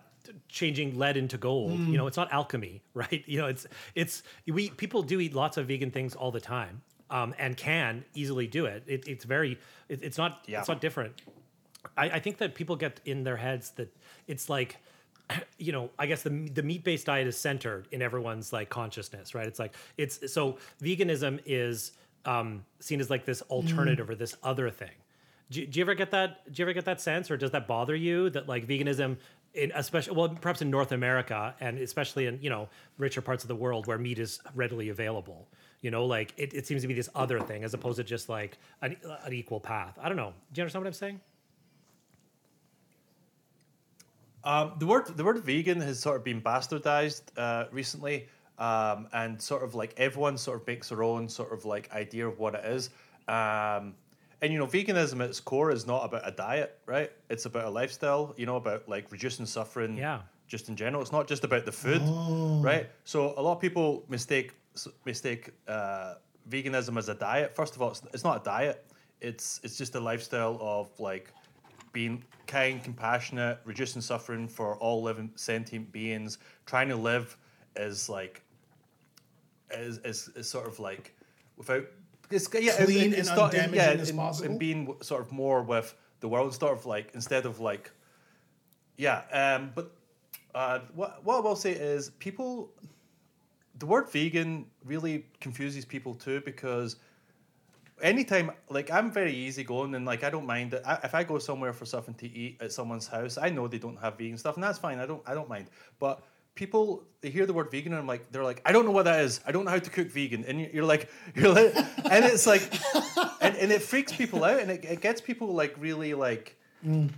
changing 0.49 0.97
lead 0.97 1.17
into 1.17 1.37
gold. 1.37 1.79
You 1.79 1.97
know, 1.97 2.07
it's 2.07 2.17
not 2.17 2.31
alchemy, 2.31 2.81
right? 2.93 3.23
You 3.25 3.39
know, 3.39 3.47
it's 3.47 3.65
it's 3.95 4.23
we 4.47 4.69
people 4.69 5.01
do 5.03 5.19
eat 5.19 5.33
lots 5.33 5.57
of 5.57 5.67
vegan 5.67 5.91
things 5.91 6.15
all 6.15 6.31
the 6.31 6.41
time. 6.41 6.81
Um, 7.09 7.33
and 7.39 7.55
can 7.55 8.03
easily 8.15 8.47
do 8.47 8.65
it. 8.65 8.83
it 8.85 9.07
it's 9.07 9.23
very, 9.23 9.57
it, 9.87 10.03
it's 10.03 10.17
not, 10.17 10.43
Yeah. 10.45 10.59
it's 10.59 10.67
not 10.67 10.81
different. 10.81 11.13
I, 11.95 12.09
I 12.09 12.19
think 12.19 12.37
that 12.39 12.53
people 12.53 12.75
get 12.75 12.99
in 13.05 13.23
their 13.23 13.37
heads 13.37 13.69
that 13.77 13.95
it's 14.27 14.49
like, 14.49 14.75
you 15.57 15.71
know, 15.71 15.89
I 15.97 16.05
guess 16.05 16.23
the 16.23 16.29
the 16.49 16.63
meat 16.63 16.83
based 16.83 17.05
diet 17.05 17.25
is 17.25 17.37
centered 17.37 17.87
in 17.93 18.01
everyone's 18.01 18.51
like 18.51 18.69
consciousness, 18.69 19.33
right? 19.33 19.47
It's 19.47 19.57
like 19.57 19.73
it's 19.97 20.33
so 20.33 20.57
veganism 20.83 21.39
is 21.45 21.93
um, 22.25 22.65
seen 22.81 22.99
as 22.99 23.09
like 23.09 23.23
this 23.23 23.41
alternative 23.43 24.09
or 24.09 24.15
this 24.15 24.35
other 24.43 24.69
thing. 24.69 24.91
Do, 25.49 25.65
do 25.65 25.79
you 25.79 25.85
ever 25.85 25.93
get 25.95 26.11
that? 26.11 26.51
Do 26.51 26.61
you 26.61 26.65
ever 26.65 26.73
get 26.73 26.83
that 26.85 26.99
sense, 26.99 27.31
or 27.31 27.37
does 27.37 27.51
that 27.51 27.67
bother 27.69 27.95
you 27.95 28.29
that 28.31 28.49
like 28.49 28.67
veganism, 28.67 29.15
in 29.57 29.71
especially 29.75 30.15
well, 30.15 30.29
perhaps 30.29 30.61
in 30.61 30.69
North 30.69 30.91
America 30.91 31.55
and 31.59 31.77
especially 31.79 32.27
in 32.27 32.39
you 32.41 32.49
know 32.49 32.69
richer 32.97 33.21
parts 33.21 33.43
of 33.43 33.47
the 33.47 33.55
world 33.55 33.87
where 33.87 33.97
meat 33.97 34.19
is 34.19 34.39
readily 34.55 34.89
available, 34.89 35.47
you 35.81 35.91
know, 35.91 36.05
like 36.05 36.33
it, 36.37 36.53
it 36.53 36.67
seems 36.67 36.81
to 36.83 36.87
be 36.87 36.93
this 36.93 37.09
other 37.15 37.39
thing 37.39 37.63
as 37.63 37.73
opposed 37.73 37.97
to 37.97 38.03
just 38.03 38.29
like 38.29 38.57
an, 38.81 38.95
an 39.23 39.33
equal 39.33 39.59
path. 39.59 39.97
I 40.01 40.07
don't 40.07 40.17
know. 40.17 40.33
Do 40.53 40.59
you 40.59 40.63
understand 40.63 40.83
what 40.83 40.87
I'm 40.87 40.93
saying? 40.93 41.21
Um, 44.43 44.73
the 44.79 44.85
word 44.85 45.07
the 45.17 45.23
word 45.23 45.39
vegan 45.39 45.81
has 45.81 45.99
sort 45.99 46.17
of 46.17 46.23
been 46.23 46.41
bastardized 46.41 47.23
uh, 47.35 47.65
recently, 47.71 48.27
um, 48.59 49.07
and 49.11 49.41
sort 49.41 49.63
of 49.63 49.75
like 49.75 49.93
everyone 49.97 50.37
sort 50.37 50.61
of 50.61 50.67
makes 50.67 50.89
their 50.89 51.03
own 51.03 51.27
sort 51.27 51.51
of 51.51 51.65
like 51.65 51.91
idea 51.91 52.27
of 52.27 52.39
what 52.39 52.55
it 52.55 52.63
is. 52.65 52.89
Um, 53.27 53.95
and 54.41 54.53
you 54.53 54.59
know, 54.59 54.67
veganism 54.67 55.21
at 55.23 55.29
its 55.29 55.39
core 55.39 55.71
is 55.71 55.87
not 55.87 56.05
about 56.05 56.27
a 56.27 56.31
diet, 56.31 56.79
right? 56.85 57.11
It's 57.29 57.45
about 57.45 57.65
a 57.65 57.69
lifestyle. 57.69 58.33
You 58.37 58.45
know, 58.45 58.55
about 58.55 58.87
like 58.87 59.11
reducing 59.11 59.45
suffering. 59.45 59.97
Yeah. 59.97 60.21
Just 60.47 60.69
in 60.69 60.75
general, 60.77 61.01
it's 61.01 61.11
not 61.11 61.27
just 61.27 61.43
about 61.43 61.65
the 61.65 61.71
food, 61.73 62.01
right? 62.63 62.89
So 63.03 63.33
a 63.35 63.41
lot 63.41 63.53
of 63.53 63.59
people 63.59 64.05
mistake 64.07 64.53
mistake 65.05 65.51
uh, 65.67 66.15
veganism 66.49 66.97
as 66.97 67.09
a 67.09 67.15
diet. 67.15 67.53
First 67.53 67.75
of 67.75 67.81
all, 67.81 67.91
it's, 67.91 68.01
it's 68.13 68.23
not 68.23 68.41
a 68.41 68.43
diet. 68.45 68.85
It's 69.19 69.59
it's 69.63 69.77
just 69.77 69.95
a 69.95 69.99
lifestyle 69.99 70.57
of 70.61 70.97
like 70.99 71.33
being 71.91 72.23
kind, 72.45 72.81
compassionate, 72.81 73.59
reducing 73.65 74.01
suffering 74.01 74.47
for 74.47 74.77
all 74.77 75.01
living 75.01 75.31
sentient 75.35 75.91
beings, 75.91 76.37
trying 76.65 76.87
to 76.89 76.95
live 76.95 77.37
as 77.75 78.07
like 78.07 78.41
as 79.69 79.97
as, 79.99 80.29
as 80.37 80.47
sort 80.47 80.67
of 80.67 80.79
like 80.79 81.13
without 81.57 81.85
it's 82.29 82.47
yeah, 82.53 82.83
Clean 82.85 83.13
it's 83.13 83.29
and 83.29 83.37
not- 83.37 83.53
undamaging 83.53 83.75
yeah, 83.75 84.01
as 84.01 84.09
and- 84.09 84.19
possible. 84.19 84.49
and 84.51 84.59
being 84.59 84.95
sort 85.01 85.21
of 85.21 85.31
more 85.31 85.61
with 85.63 85.93
the 86.19 86.27
world, 86.27 86.53
sort 86.53 86.77
of 86.77 86.85
like 86.85 87.11
instead 87.13 87.45
of 87.45 87.59
like 87.59 87.91
yeah, 88.97 89.21
um, 89.31 89.71
but 89.75 89.91
uh, 90.55 90.79
what 90.95 91.23
what 91.23 91.37
I 91.37 91.39
will 91.41 91.55
say 91.55 91.71
is 91.71 92.09
people 92.19 92.71
the 93.79 93.85
word 93.85 94.09
vegan 94.11 94.65
really 94.83 95.25
confuses 95.39 95.85
people 95.85 96.15
too 96.15 96.41
because 96.41 96.95
anytime 98.01 98.51
like 98.69 98.89
i'm 98.91 99.11
very 99.11 99.33
easygoing 99.33 99.93
and 99.95 100.05
like 100.05 100.23
i 100.23 100.29
don't 100.29 100.45
mind 100.47 100.73
it. 100.73 100.81
I, 100.85 100.95
if 101.03 101.13
i 101.15 101.23
go 101.23 101.37
somewhere 101.39 101.73
for 101.73 101.85
something 101.85 102.13
to 102.15 102.27
eat 102.27 102.57
at 102.59 102.71
someone's 102.71 103.07
house 103.07 103.37
i 103.39 103.49
know 103.49 103.67
they 103.67 103.77
don't 103.77 103.97
have 103.99 104.17
vegan 104.17 104.37
stuff 104.37 104.55
and 104.55 104.63
that's 104.63 104.79
fine. 104.79 104.99
I 104.99 105.05
don't 105.05 105.21
i 105.27 105.33
don't 105.35 105.49
mind. 105.49 105.67
But 105.99 106.23
people 106.57 107.03
they 107.21 107.29
hear 107.29 107.45
the 107.45 107.53
word 107.53 107.71
vegan 107.71 107.93
and 107.93 107.99
i'm 108.01 108.07
like 108.07 108.29
they're 108.31 108.43
like 108.43 108.61
i 108.65 108.71
don't 108.73 108.83
know 108.85 108.91
what 108.91 109.05
that 109.05 109.21
is. 109.21 109.39
I 109.47 109.51
don't 109.53 109.63
know 109.65 109.71
how 109.71 109.79
to 109.79 109.89
cook 109.89 110.09
vegan. 110.09 110.43
And 110.45 110.59
you- 110.61 110.69
you're 110.73 110.83
like 110.93 111.09
you're 111.35 111.53
like 111.53 111.73
and 112.13 112.25
it's 112.25 112.45
like 112.45 112.63
and, 113.41 113.55
and 113.55 113.71
it 113.71 113.81
freaks 113.81 114.11
people 114.11 114.43
out 114.43 114.59
and 114.59 114.69
it, 114.71 114.83
it 114.83 114.99
gets 115.01 115.21
people 115.21 115.47
like 115.53 115.73
really 115.79 116.13
like 116.13 116.55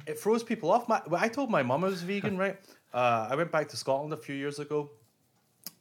it 0.08 0.19
throws 0.19 0.43
people 0.43 0.69
off. 0.71 0.88
My 0.88 1.02
i 1.25 1.28
told 1.28 1.49
my 1.49 1.63
mum 1.63 1.84
i 1.84 1.88
was 1.88 2.02
vegan 2.04 2.38
right? 2.38 2.58
Uh, 2.93 3.28
i 3.32 3.36
went 3.36 3.52
back 3.52 3.67
to 3.69 3.78
scotland 3.78 4.13
a 4.13 4.17
few 4.17 4.36
years 4.36 4.60
ago 4.60 4.89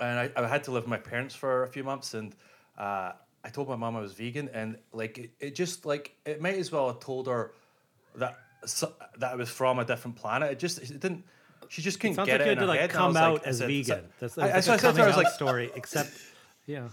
and 0.00 0.18
I, 0.18 0.30
I 0.42 0.46
had 0.46 0.64
to 0.64 0.70
live 0.70 0.84
with 0.84 0.90
my 0.90 0.98
parents 0.98 1.34
for 1.34 1.62
a 1.64 1.68
few 1.68 1.84
months 1.84 2.14
and 2.14 2.34
uh, 2.76 3.12
i 3.44 3.48
told 3.48 3.68
my 3.68 3.76
mom 3.76 3.96
i 3.96 4.00
was 4.00 4.12
vegan 4.12 4.48
and 4.52 4.76
like 4.92 5.18
it, 5.18 5.30
it 5.40 5.54
just 5.54 5.86
like 5.86 6.12
it 6.26 6.40
might 6.40 6.56
as 6.58 6.70
well 6.72 6.86
have 6.88 7.00
told 7.00 7.26
her 7.28 7.52
that 8.16 8.38
so, 8.66 8.92
that 9.18 9.32
i 9.32 9.36
was 9.36 9.48
from 9.48 9.78
a 9.78 9.84
different 9.84 10.16
planet. 10.16 10.50
It 10.52 10.58
just 10.58 10.78
it 10.82 11.00
didn't 11.00 11.24
she 11.68 11.82
just 11.82 12.00
couldn't 12.00 12.12
it 12.12 12.16
Sounds 12.16 12.26
get 12.26 12.40
like 12.40 12.40
it 12.40 12.44
you 12.44 12.50
had 12.50 12.58
to 12.60 12.66
like 12.66 12.90
come 12.90 13.16
out 13.16 13.34
like- 13.34 13.46
as 13.46 13.60
vegan. 13.60 13.84
so- 13.84 14.02
That's 14.20 14.38
I- 14.38 14.42
like, 14.42 14.52
that's 14.54 14.66
so 14.66 14.72
I 14.72 14.76
a 14.76 14.78
said 14.78 14.82
to 14.82 14.86
her, 14.86 14.92
coming 14.92 15.02
I 15.04 15.06
was 15.08 15.16
out 15.16 15.24
like- 15.24 15.32
story. 15.34 15.70
Except, 15.74 16.10
yeah. 16.66 16.88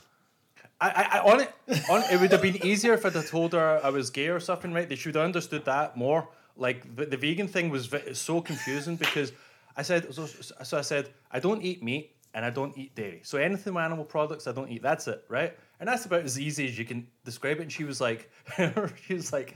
I, 0.82 0.90
I, 0.90 1.18
I 1.20 1.32
on 1.32 1.40
it, 1.42 1.54
on 1.90 2.04
it 2.12 2.20
would 2.20 2.32
have 2.34 2.42
been 2.42 2.66
easier 2.66 2.94
if 2.94 3.06
I'd 3.06 3.14
have 3.14 3.30
told 3.30 3.54
her 3.54 3.80
I 3.84 3.90
was 3.90 4.10
gay 4.10 4.28
or 4.28 4.40
something, 4.42 4.74
right? 4.74 4.88
They 4.90 4.96
should 4.96 5.16
have 5.16 5.24
understood 5.24 5.64
that 5.66 5.96
more. 5.96 6.28
Like 6.58 6.96
the, 6.96 7.06
the 7.06 7.18
vegan 7.18 7.48
thing 7.48 7.70
was 7.70 7.90
so 8.14 8.42
confusing 8.42 8.98
because 8.98 9.32
I 9.78 9.82
said 9.84 10.14
so, 10.14 10.26
so 10.26 10.78
I 10.78 10.82
said 10.82 11.10
I 11.32 11.40
don't 11.40 11.62
eat 11.62 11.82
meat 11.82 12.12
and 12.34 12.44
I 12.44 12.50
don't 12.50 12.78
eat 12.78 12.94
dairy. 12.96 13.22
So 13.24 13.38
anything 13.38 13.74
with 13.74 13.84
animal 13.86 14.04
products 14.06 14.48
I 14.48 14.52
don't 14.52 14.70
eat. 14.70 14.82
That's 14.82 15.08
it, 15.08 15.24
right? 15.30 15.58
And 15.80 15.88
that's 15.88 16.06
about 16.06 16.22
as 16.24 16.38
easy 16.40 16.66
as 16.68 16.78
you 16.78 16.84
can 16.86 17.08
describe 17.24 17.60
it. 17.60 17.64
And 17.64 17.72
she 17.72 17.86
was 17.86 18.00
like, 18.02 18.30
she 19.06 19.14
was 19.14 19.32
like, 19.32 19.56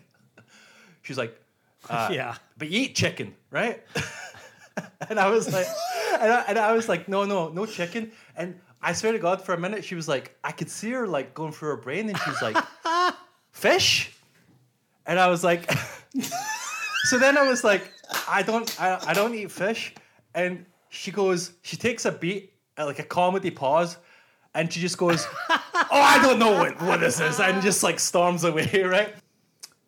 she 1.02 1.12
was 1.12 1.18
like, 1.18 1.38
uh, 1.90 2.10
Yeah. 2.14 2.36
but 2.58 2.70
you 2.70 2.82
eat 2.82 2.96
chicken, 2.96 3.36
right? 3.52 3.82
and 5.10 5.20
I 5.20 5.30
was 5.30 5.52
like, 5.52 5.68
and 6.20 6.32
I, 6.32 6.42
and 6.48 6.60
I 6.60 6.74
was 6.74 6.90
like, 6.90 7.08
no, 7.08 7.26
no, 7.26 7.50
no 7.50 7.66
chicken. 7.66 8.12
And 8.36 8.60
I 8.82 8.94
swear 8.94 9.12
to 9.12 9.20
God, 9.20 9.42
for 9.42 9.54
a 9.54 9.60
minute, 9.60 9.84
she 9.84 9.96
was 9.96 10.08
like, 10.08 10.36
I 10.44 10.52
could 10.52 10.70
see 10.70 10.92
her 10.92 11.08
like 11.08 11.34
going 11.34 11.52
through 11.52 11.70
her 11.70 11.78
brain, 11.78 12.10
and 12.10 12.18
she 12.18 12.30
was 12.30 12.42
like, 12.42 12.58
fish. 13.52 14.12
And 15.06 15.20
I 15.20 15.28
was 15.28 15.44
like, 15.44 15.72
so 17.04 17.18
then 17.18 17.38
I 17.38 17.48
was 17.48 17.64
like, 17.64 17.92
I 18.28 18.42
don't, 18.42 18.80
I, 18.82 19.00
I 19.08 19.14
don't 19.14 19.34
eat 19.34 19.52
fish. 19.52 19.94
And 20.36 20.66
she 20.90 21.12
goes, 21.12 21.54
she 21.62 21.78
takes 21.78 22.06
a 22.06 22.12
beat, 22.12 22.54
uh, 22.78 22.86
like 22.86 23.00
a 23.00 23.04
comedy 23.04 23.52
pause, 23.52 23.98
and 24.54 24.72
she 24.72 24.80
just 24.80 24.98
goes, 24.98 25.28
oh, 25.50 25.60
I 25.92 26.22
don't 26.22 26.40
know 26.40 26.52
what, 26.54 26.82
what 26.82 27.00
this 27.00 27.20
is, 27.20 27.40
and 27.40 27.62
just 27.62 27.84
like 27.84 28.00
storms 28.00 28.44
away, 28.44 28.84
right? 28.84 29.14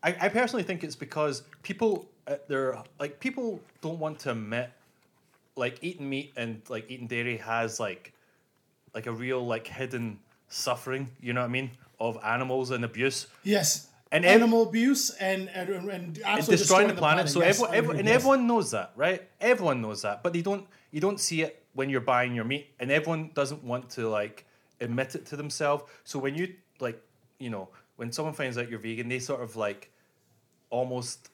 I, 0.04 0.16
I 0.22 0.30
personally 0.30 0.64
think 0.64 0.84
it's 0.84 0.96
because 0.96 1.44
people, 1.64 2.10
uh, 2.28 2.36
they're 2.48 2.78
like 3.00 3.20
people 3.20 3.60
don't 3.82 4.00
want 4.00 4.20
to 4.20 4.32
admit, 4.32 4.72
like 5.64 5.76
eating 5.88 6.08
meat 6.14 6.30
and 6.42 6.62
like 6.74 6.86
eating 6.92 7.08
dairy 7.14 7.38
has 7.38 7.80
like, 7.88 8.04
like 8.96 9.06
a 9.08 9.16
real 9.24 9.42
like 9.54 9.68
hidden 9.80 10.06
suffering. 10.50 11.04
You 11.26 11.32
know 11.34 11.42
what 11.42 11.54
I 11.54 11.58
mean? 11.60 11.70
Of 12.00 12.14
animals 12.36 12.72
and 12.76 12.84
abuse. 12.84 13.28
Yes. 13.44 13.88
And 14.14 14.26
ev- 14.26 14.42
animal 14.42 14.62
abuse 14.70 15.04
and 15.30 15.42
and, 15.60 15.70
and 15.70 16.18
It's 16.18 16.26
absolutely 16.26 16.58
destroying 16.58 16.88
the 16.94 17.00
planet. 17.06 17.30
So 17.30 17.40
Yes, 17.40 17.48
everyone, 17.56 17.76
everyone, 17.78 17.98
and 18.00 18.08
yes. 18.08 18.16
everyone 18.18 18.42
knows 18.52 18.68
that, 18.76 18.92
right? 19.06 19.22
Everyone 19.40 19.80
knows 19.86 20.02
that, 20.02 20.16
but 20.24 20.32
they 20.34 20.42
don't. 20.50 20.66
You 20.96 21.00
don't 21.08 21.20
see 21.28 21.40
it 21.48 21.54
when 21.78 21.88
you're 21.92 22.08
buying 22.16 22.36
your 22.36 22.44
meat, 22.54 22.66
and 22.80 22.92
everyone 22.92 23.32
doesn't 23.40 23.64
want 23.72 23.84
to 23.96 24.10
like 24.20 24.38
admit 24.82 25.16
it 25.16 25.24
to 25.28 25.36
themselves. 25.42 25.84
So 26.04 26.20
when 26.20 26.34
you 26.36 26.46
like, 26.86 27.00
you 27.40 27.50
know, 27.54 27.70
when 27.98 28.12
someone 28.12 28.34
finds 28.34 28.58
out 28.58 28.70
you're 28.70 28.84
vegan, 28.88 29.08
they 29.08 29.20
sort 29.20 29.42
of 29.48 29.56
like 29.56 29.82
almost 30.70 31.30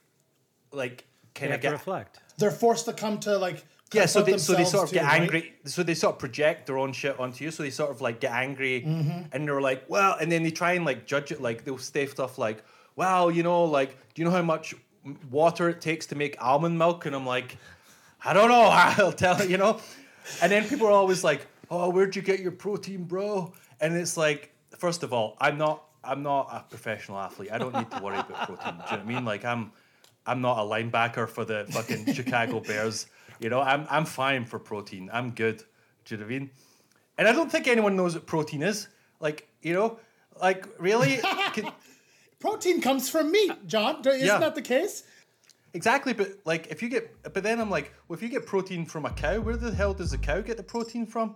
like 0.72 1.06
They 1.34 1.40
kind 1.42 1.54
of 1.56 1.62
get 1.62 1.72
reflect. 1.72 2.20
they're 2.38 2.52
forced 2.52 2.86
to 2.86 2.94
come 2.94 3.20
to 3.22 3.38
like 3.48 3.66
yeah, 3.94 4.06
so 4.06 4.22
they 4.22 4.38
so 4.38 4.54
they 4.54 4.66
sort 4.66 4.84
of 4.84 4.90
too, 4.90 4.96
get 4.96 5.06
right? 5.06 5.22
angry. 5.22 5.54
So 5.66 5.82
they 5.84 5.94
sort 5.94 6.16
of 6.16 6.20
project 6.20 6.68
their 6.68 6.78
own 6.78 6.92
shit 6.92 7.20
onto 7.20 7.44
you. 7.46 7.52
So 7.52 7.64
they 7.64 7.70
sort 7.70 7.92
of 7.92 8.02
like 8.02 8.20
get 8.20 8.32
angry, 8.34 8.84
and 8.84 9.48
they're 9.48 9.62
like, 9.62 9.86
well, 9.88 10.18
and 10.20 10.32
then 10.32 10.44
they 10.44 10.52
try 10.52 10.74
and 10.74 10.86
like 10.86 11.06
judge 11.06 11.32
it. 11.32 11.42
Like 11.42 11.64
they'll 11.64 11.78
say 11.78 12.06
stuff 12.06 12.38
like, 12.38 12.64
well, 12.96 13.32
you 13.32 13.44
know, 13.44 13.64
like, 13.64 13.98
do 14.14 14.22
you 14.22 14.26
know 14.26 14.32
how 14.32 14.42
much 14.42 14.76
water 15.32 15.70
it 15.70 15.80
takes 15.80 16.06
to 16.08 16.16
make 16.16 16.36
almond 16.42 16.78
milk? 16.78 17.06
And 17.06 17.16
I'm 17.16 17.26
like, 17.26 17.58
I 18.26 18.34
don't 18.34 18.50
know. 18.50 18.64
I'll 18.72 19.14
tell 19.14 19.42
you, 19.44 19.52
you 19.52 19.58
know. 19.58 19.80
And 20.42 20.52
then 20.52 20.68
people 20.68 20.88
are 20.88 20.92
always 20.92 21.24
like, 21.24 21.48
oh, 21.72 21.90
where'd 21.90 22.16
you 22.16 22.22
get 22.22 22.40
your 22.42 22.52
protein, 22.52 23.06
bro? 23.06 23.54
And 23.80 23.96
it's 23.96 24.18
like, 24.18 24.52
first 24.78 25.04
of 25.04 25.14
all, 25.14 25.38
I'm 25.40 25.58
not. 25.58 25.84
I'm 26.04 26.24
not 26.24 26.48
a 26.54 26.64
professional 26.70 27.18
athlete. 27.20 27.50
I 27.52 27.58
don't 27.58 27.74
need 27.76 27.92
to 27.92 28.02
worry 28.02 28.18
about 28.18 28.48
protein. 28.48 28.76
Do 28.76 28.78
you 28.78 28.78
know 28.78 28.86
what 28.86 29.00
I 29.00 29.04
mean? 29.04 29.26
Like 29.26 29.44
I'm, 29.44 29.72
I'm 30.26 30.40
not 30.40 30.58
a 30.58 30.62
linebacker 30.62 31.28
for 31.28 31.44
the 31.44 31.66
fucking 31.70 32.14
Chicago 32.14 32.62
Bears. 32.62 33.08
You 33.40 33.50
know, 33.50 33.62
I'm 33.62 33.86
I'm 33.90 34.06
fine 34.06 34.46
for 34.46 34.60
protein. 34.60 35.10
I'm 35.14 35.32
good. 35.32 35.64
Do 36.06 36.16
you 36.16 36.18
know 36.18 36.26
what 36.26 36.34
I 36.36 36.40
mean? 36.40 36.50
And 37.18 37.28
I 37.28 37.32
don't 37.32 37.52
think 37.52 37.68
anyone 37.68 37.96
knows 37.96 38.14
what 38.16 38.26
protein 38.26 38.62
is. 38.64 38.88
Like, 39.20 39.48
you 39.62 39.74
know, 39.74 40.00
like 40.40 40.68
really, 40.80 41.18
Can- 41.54 41.72
Protein 42.40 42.82
comes 42.82 43.10
from 43.10 43.32
meat, 43.32 43.52
John. 43.66 44.02
Isn't 44.06 44.26
Yeah. 44.26 44.38
that 44.40 44.54
the 44.56 44.62
case? 44.62 45.04
exactly. 45.74 46.14
But 46.14 46.30
like, 46.46 46.68
if 46.68 46.82
you 46.84 46.90
get, 46.90 47.12
but 47.34 47.44
then 47.44 47.60
I'm 47.60 47.70
like, 47.70 47.94
well, 48.08 48.16
if 48.18 48.22
you 48.24 48.30
get 48.30 48.46
protein 48.46 48.86
from 48.86 49.06
a 49.06 49.10
cow, 49.12 49.40
where 49.40 49.58
the 49.58 49.74
hell 49.74 49.94
does 49.94 50.12
the 50.12 50.18
cow 50.18 50.42
get 50.42 50.58
the 50.58 50.64
protein 50.64 51.06
from? 51.08 51.36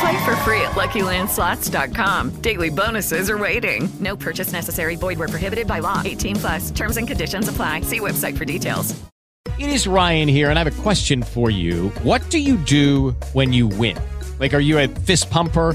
Play 0.00 0.24
for 0.24 0.36
free 0.44 0.60
at 0.60 0.72
LuckyLandSlots.com. 0.72 2.40
Daily 2.40 2.70
bonuses 2.70 3.30
are 3.30 3.38
waiting. 3.38 3.88
No 3.98 4.16
purchase 4.16 4.52
necessary. 4.52 4.94
Void 4.94 5.18
where 5.18 5.28
prohibited 5.28 5.66
by 5.66 5.80
law. 5.80 6.02
18 6.04 6.36
plus. 6.36 6.70
Terms 6.70 6.96
and 6.96 7.08
conditions 7.08 7.48
apply. 7.48 7.80
See 7.80 8.00
website 8.00 8.36
for 8.36 8.44
details. 8.44 8.94
It 9.58 9.70
is 9.70 9.88
Ryan 9.88 10.28
here, 10.28 10.50
and 10.50 10.58
I 10.58 10.62
have 10.62 10.78
a 10.78 10.82
question 10.82 11.20
for 11.22 11.50
you. 11.50 11.88
What 12.04 12.30
do 12.30 12.38
you 12.38 12.56
do 12.58 13.10
when 13.32 13.52
you 13.52 13.66
win? 13.66 13.98
Like, 14.38 14.54
are 14.54 14.60
you 14.60 14.78
a 14.78 14.86
fist 14.86 15.30
pumper? 15.30 15.74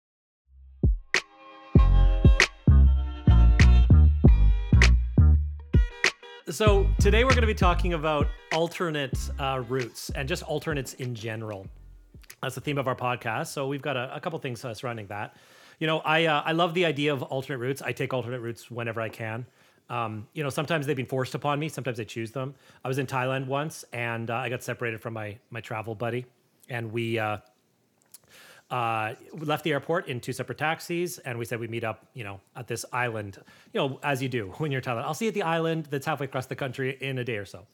So 6.51 6.85
today 6.99 7.23
we're 7.23 7.29
going 7.29 7.41
to 7.41 7.47
be 7.47 7.53
talking 7.53 7.93
about 7.93 8.27
alternate 8.51 9.17
uh, 9.39 9.63
routes 9.69 10.09
and 10.15 10.27
just 10.27 10.43
alternates 10.43 10.95
in 10.95 11.15
general. 11.15 11.65
That's 12.43 12.55
the 12.55 12.61
theme 12.61 12.77
of 12.77 12.89
our 12.89 12.95
podcast. 12.95 13.47
So 13.47 13.67
we've 13.67 13.81
got 13.81 13.95
a, 13.95 14.13
a 14.13 14.19
couple 14.19 14.37
things 14.37 14.65
uh, 14.65 14.73
surrounding 14.73 15.07
that. 15.07 15.37
You 15.79 15.87
know, 15.87 15.99
I 15.99 16.25
uh, 16.25 16.41
I 16.45 16.51
love 16.51 16.73
the 16.73 16.85
idea 16.85 17.13
of 17.13 17.23
alternate 17.23 17.59
routes. 17.59 17.81
I 17.81 17.93
take 17.93 18.13
alternate 18.13 18.41
routes 18.41 18.69
whenever 18.69 18.99
I 18.99 19.07
can. 19.07 19.45
Um, 19.89 20.27
you 20.33 20.43
know, 20.43 20.49
sometimes 20.49 20.85
they've 20.85 20.95
been 20.95 21.05
forced 21.05 21.35
upon 21.35 21.57
me. 21.57 21.69
Sometimes 21.69 22.01
I 22.01 22.03
choose 22.03 22.31
them. 22.31 22.53
I 22.83 22.89
was 22.89 22.97
in 22.97 23.07
Thailand 23.07 23.47
once, 23.47 23.85
and 23.93 24.29
uh, 24.29 24.35
I 24.35 24.49
got 24.49 24.61
separated 24.61 25.01
from 25.01 25.13
my 25.13 25.37
my 25.51 25.61
travel 25.61 25.95
buddy, 25.95 26.25
and 26.67 26.91
we 26.91 27.17
uh, 28.71 29.15
we 29.33 29.45
left 29.45 29.65
the 29.65 29.71
airport 29.73 30.07
in 30.07 30.21
two 30.21 30.31
separate 30.31 30.57
taxis, 30.57 31.19
and 31.19 31.37
we 31.37 31.43
said 31.43 31.59
we'd 31.59 31.69
meet 31.69 31.83
up, 31.83 32.07
you 32.13 32.23
know, 32.23 32.39
at 32.55 32.67
this 32.67 32.85
island, 32.93 33.37
you 33.73 33.79
know, 33.79 33.99
as 34.01 34.23
you 34.23 34.29
do 34.29 34.47
when 34.57 34.71
you're 34.71 34.81
Thailand. 34.81 35.03
I'll 35.03 35.13
see 35.13 35.25
you 35.25 35.29
at 35.29 35.35
the 35.35 35.43
island 35.43 35.87
that's 35.91 36.05
halfway 36.05 36.25
across 36.25 36.45
the 36.45 36.55
country 36.55 36.97
in 37.01 37.17
a 37.17 37.23
day 37.23 37.35
or 37.35 37.45
so. 37.45 37.67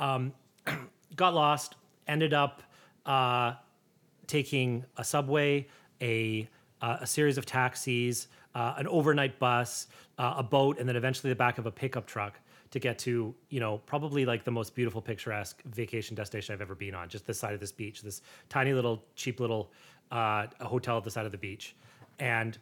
Um, 0.00 0.32
got 1.16 1.32
lost, 1.32 1.76
ended 2.08 2.34
up 2.34 2.62
uh, 3.06 3.54
taking 4.26 4.84
a 4.96 5.04
subway, 5.04 5.68
a 6.00 6.48
uh, 6.80 6.98
a 7.00 7.06
series 7.06 7.38
of 7.38 7.46
taxis, 7.46 8.26
uh, 8.56 8.74
an 8.76 8.88
overnight 8.88 9.38
bus, 9.38 9.86
uh, 10.18 10.34
a 10.38 10.42
boat, 10.42 10.80
and 10.80 10.88
then 10.88 10.96
eventually 10.96 11.30
the 11.30 11.36
back 11.36 11.58
of 11.58 11.66
a 11.66 11.70
pickup 11.70 12.06
truck 12.06 12.40
to 12.72 12.80
get 12.80 12.98
to, 12.98 13.34
you 13.50 13.60
know, 13.60 13.78
probably 13.86 14.24
like 14.24 14.44
the 14.44 14.50
most 14.50 14.74
beautiful, 14.74 15.00
picturesque 15.00 15.62
vacation 15.62 16.16
destination 16.16 16.54
I've 16.54 16.60
ever 16.60 16.74
been 16.74 16.94
on. 16.94 17.08
Just 17.08 17.26
this 17.26 17.38
side 17.38 17.54
of 17.54 17.60
this 17.60 17.70
beach, 17.70 18.02
this 18.02 18.22
tiny 18.48 18.72
little, 18.72 19.04
cheap 19.14 19.40
little 19.40 19.70
uh, 20.12 20.46
hotel 20.60 20.98
at 20.98 21.04
the 21.04 21.10
side 21.10 21.26
of 21.26 21.32
the 21.32 21.38
beach, 21.38 21.74
and 22.20 22.56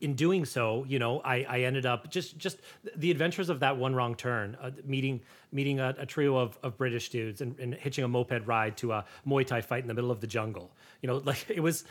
in 0.00 0.14
doing 0.14 0.44
so, 0.44 0.84
you 0.86 0.98
know, 0.98 1.20
I, 1.20 1.46
I 1.48 1.60
ended 1.60 1.86
up 1.86 2.10
just 2.10 2.36
just 2.36 2.60
the 2.96 3.10
adventures 3.10 3.48
of 3.48 3.60
that 3.60 3.76
one 3.76 3.94
wrong 3.94 4.14
turn, 4.14 4.56
uh, 4.60 4.70
meeting 4.84 5.20
meeting 5.52 5.80
a, 5.80 5.94
a 5.98 6.06
trio 6.06 6.36
of, 6.36 6.58
of 6.62 6.76
British 6.76 7.08
dudes 7.08 7.40
and, 7.40 7.58
and 7.58 7.74
hitching 7.74 8.04
a 8.04 8.08
moped 8.08 8.46
ride 8.46 8.76
to 8.78 8.92
a 8.92 9.04
Muay 9.26 9.46
Thai 9.46 9.60
fight 9.60 9.82
in 9.82 9.88
the 9.88 9.94
middle 9.94 10.10
of 10.10 10.20
the 10.20 10.26
jungle. 10.26 10.70
You 11.00 11.08
know, 11.08 11.16
like 11.24 11.48
it 11.48 11.60
was, 11.60 11.84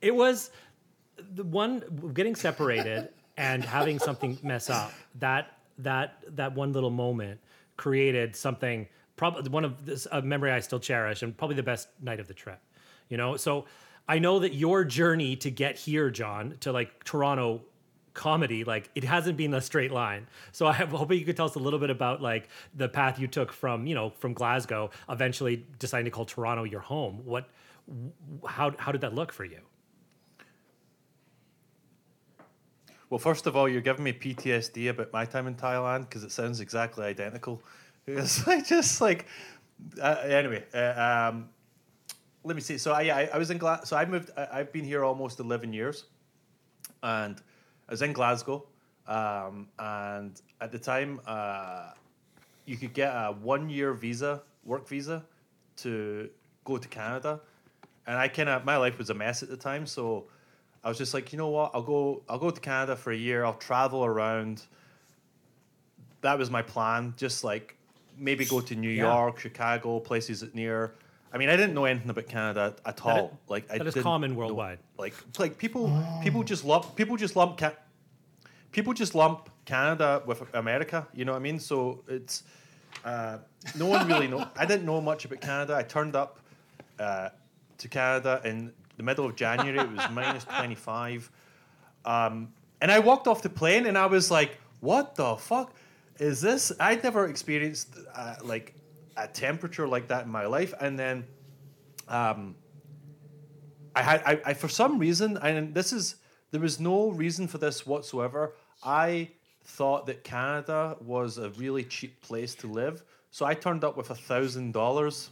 it, 0.00 0.14
was 0.14 0.50
the 1.34 1.44
one 1.44 2.12
getting 2.14 2.34
separated 2.34 3.10
and 3.36 3.64
having 3.64 3.98
something 3.98 4.38
mess 4.42 4.70
up. 4.70 4.92
That 5.16 5.52
that 5.78 6.18
that 6.36 6.54
one 6.54 6.72
little 6.72 6.90
moment 6.90 7.40
created 7.76 8.34
something. 8.34 8.88
Probably 9.16 9.50
one 9.50 9.64
of 9.64 9.84
this 9.84 10.06
a 10.12 10.22
memory 10.22 10.52
I 10.52 10.60
still 10.60 10.80
cherish 10.80 11.22
and 11.22 11.36
probably 11.36 11.56
the 11.56 11.62
best 11.62 11.88
night 12.00 12.20
of 12.20 12.28
the 12.28 12.34
trip. 12.34 12.60
You 13.08 13.16
know, 13.16 13.36
so 13.36 13.66
I 14.08 14.18
know 14.18 14.38
that 14.38 14.54
your 14.54 14.84
journey 14.84 15.36
to 15.36 15.50
get 15.50 15.76
here, 15.76 16.10
John, 16.10 16.56
to 16.60 16.72
like 16.72 17.04
Toronto 17.04 17.62
comedy, 18.14 18.64
like 18.64 18.88
it 18.94 19.04
hasn't 19.04 19.36
been 19.36 19.54
a 19.54 19.60
straight 19.60 19.92
line. 19.92 20.26
So 20.52 20.66
I 20.66 20.72
have 20.72 20.90
hoping 20.90 21.18
you 21.18 21.24
could 21.24 21.36
tell 21.36 21.46
us 21.46 21.54
a 21.54 21.60
little 21.60 21.78
bit 21.78 21.90
about 21.90 22.22
like 22.22 22.48
the 22.74 22.88
path 22.88 23.18
you 23.18 23.26
took 23.26 23.52
from, 23.52 23.86
you 23.86 23.94
know, 23.94 24.10
from 24.10 24.32
Glasgow, 24.32 24.90
eventually 25.08 25.64
deciding 25.78 26.06
to 26.06 26.10
call 26.10 26.24
Toronto 26.24 26.64
your 26.64 26.80
home. 26.80 27.20
What 27.24 27.48
how 28.46 28.72
how 28.78 28.92
did 28.92 29.02
that 29.02 29.14
look 29.14 29.32
for 29.32 29.44
you? 29.44 29.60
Well, 33.10 33.18
first 33.18 33.46
of 33.46 33.56
all, 33.56 33.68
you're 33.68 33.82
giving 33.82 34.02
me 34.02 34.12
PTSD 34.12 34.90
about 34.90 35.12
my 35.12 35.24
time 35.24 35.46
in 35.46 35.54
Thailand 35.54 36.00
because 36.00 36.24
it 36.24 36.32
sounds 36.32 36.60
exactly 36.60 37.04
identical. 37.04 37.62
It's 38.08 38.46
like 38.46 38.64
just 38.64 39.00
like 39.00 39.26
uh, 40.00 40.20
anyway. 40.22 40.64
Uh, 40.72 41.32
um, 41.32 41.48
let 42.46 42.54
me 42.54 42.62
see. 42.62 42.78
So 42.78 42.92
I, 42.92 43.02
I, 43.02 43.30
I 43.34 43.38
was 43.38 43.50
in 43.50 43.58
Glasgow. 43.58 43.84
So 43.84 43.96
I 43.96 44.04
moved. 44.06 44.30
I, 44.36 44.48
I've 44.58 44.72
been 44.72 44.84
here 44.84 45.04
almost 45.04 45.40
eleven 45.40 45.72
years, 45.72 46.04
and 47.02 47.36
I 47.88 47.92
was 47.92 48.02
in 48.02 48.12
Glasgow. 48.12 48.64
Um, 49.08 49.68
and 49.78 50.40
at 50.60 50.70
the 50.70 50.78
time, 50.78 51.20
uh, 51.26 51.90
you 52.64 52.76
could 52.76 52.92
get 52.92 53.10
a 53.10 53.36
one-year 53.42 53.92
visa, 53.92 54.42
work 54.64 54.88
visa, 54.88 55.24
to 55.78 56.28
go 56.64 56.78
to 56.78 56.88
Canada. 56.88 57.40
And 58.06 58.16
I 58.16 58.28
kind 58.28 58.48
of 58.48 58.64
my 58.64 58.76
life 58.76 58.96
was 58.98 59.10
a 59.10 59.14
mess 59.14 59.42
at 59.42 59.48
the 59.48 59.56
time, 59.56 59.84
so 59.86 60.26
I 60.84 60.88
was 60.88 60.98
just 60.98 61.14
like, 61.14 61.32
you 61.32 61.38
know 61.38 61.48
what? 61.48 61.72
I'll 61.74 61.82
go. 61.82 62.22
I'll 62.28 62.38
go 62.38 62.50
to 62.50 62.60
Canada 62.60 62.94
for 62.94 63.10
a 63.10 63.16
year. 63.16 63.44
I'll 63.44 63.54
travel 63.54 64.04
around. 64.04 64.62
That 66.20 66.38
was 66.38 66.48
my 66.48 66.62
plan. 66.62 67.14
Just 67.16 67.42
like 67.42 67.76
maybe 68.16 68.44
go 68.44 68.60
to 68.60 68.74
New 68.76 68.90
Yeah. 68.90 69.12
York, 69.12 69.40
Chicago, 69.40 69.98
places 69.98 70.40
that 70.40 70.54
near. 70.54 70.94
I 71.36 71.38
mean, 71.38 71.50
I 71.50 71.56
didn't 71.56 71.74
know 71.74 71.84
anything 71.84 72.08
about 72.08 72.26
Canada 72.28 72.74
at 72.86 72.96
That 72.96 73.02
all. 73.06 73.26
is- 73.26 73.50
like 73.50 73.70
I 73.70 73.76
that 73.78 73.86
is 73.86 73.92
didn't 73.94 74.04
common 74.04 74.30
know- 74.32 74.38
worldwide. 74.38 74.78
Like 74.98 75.14
like 75.38 75.58
people 75.58 75.84
people 76.22 76.42
just 76.42 76.64
lump 76.64 76.96
people 76.96 77.16
just 77.18 77.36
lump 77.36 77.58
ca- 77.58 77.76
people 78.72 78.94
just 78.94 79.14
lump 79.14 79.50
Canada 79.66 80.22
with 80.26 80.42
America. 80.54 81.06
You 81.12 81.24
know 81.26 81.32
what 81.32 81.38
I 81.38 81.42
mean? 81.42 81.58
So 81.60 82.02
it's 82.08 82.42
uh, 83.04 83.36
no 83.76 83.86
one 83.86 84.08
really 84.08 84.28
know. 84.28 84.48
I 84.56 84.64
didn't 84.64 84.86
know 84.86 85.00
much 85.02 85.26
about 85.26 85.40
Canada. 85.42 85.76
I 85.76 85.82
turned 85.82 86.16
up 86.16 86.38
uh, 86.98 87.28
to 87.78 87.88
Canada 87.88 88.40
in 88.44 88.72
the 88.96 89.02
middle 89.02 89.26
of 89.26 89.36
January. 89.36 89.78
it 89.78 89.90
was 89.92 90.10
minus 90.20 90.44
twenty 90.44 90.74
five, 90.74 91.30
um, 92.06 92.48
and 92.80 92.90
I 92.90 92.98
walked 93.00 93.26
off 93.28 93.42
the 93.42 93.50
plane 93.50 93.84
and 93.86 93.98
I 93.98 94.06
was 94.06 94.30
like, 94.30 94.58
"What 94.80 95.14
the 95.16 95.36
fuck 95.36 95.74
is 96.18 96.40
this?" 96.40 96.72
I'd 96.80 97.02
never 97.04 97.26
experienced 97.28 97.88
uh, 98.14 98.36
like 98.42 98.74
a 99.16 99.26
temperature 99.28 99.86
like 99.88 100.08
that 100.08 100.24
in 100.24 100.30
my 100.30 100.46
life, 100.46 100.74
and 100.80 100.98
then. 100.98 101.24
Um, 102.08 102.54
I 103.96 104.02
had 104.02 104.22
I, 104.26 104.40
I 104.44 104.54
for 104.54 104.68
some 104.68 104.98
reason 104.98 105.38
and 105.38 105.74
this 105.74 105.90
is 105.92 106.16
there 106.50 106.60
was 106.60 106.78
no 106.78 107.10
reason 107.10 107.48
for 107.48 107.58
this 107.58 107.86
whatsoever. 107.86 108.54
I 108.84 109.30
thought 109.64 110.06
that 110.06 110.22
Canada 110.22 110.96
was 111.00 111.38
a 111.38 111.48
really 111.50 111.82
cheap 111.82 112.20
place 112.20 112.54
to 112.56 112.66
live, 112.66 113.02
so 113.30 113.46
I 113.46 113.54
turned 113.54 113.84
up 113.84 113.96
with 113.96 114.10
a 114.10 114.14
thousand 114.14 114.72
dollars. 114.72 115.30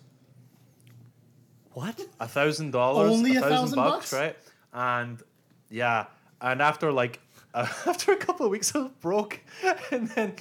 What? 1.73 2.01
A 2.21 2.27
thousand 2.27 2.71
dollars, 2.71 3.11
Only 3.11 3.37
a 3.37 3.41
thousand 3.41 3.77
bucks, 3.77 4.11
bucks? 4.11 4.13
right? 4.13 4.37
And 4.73 5.23
yeah, 5.71 6.07
and 6.41 6.63
after 6.63 6.91
like 6.91 7.21
uh, 7.53 7.67
after 7.87 8.13
a 8.13 8.17
couple 8.17 8.47
of 8.47 8.51
weeks, 8.51 8.75
I 8.75 8.79
was 8.79 8.91
broke, 9.01 9.41
and 9.93 10.09
then 10.09 10.35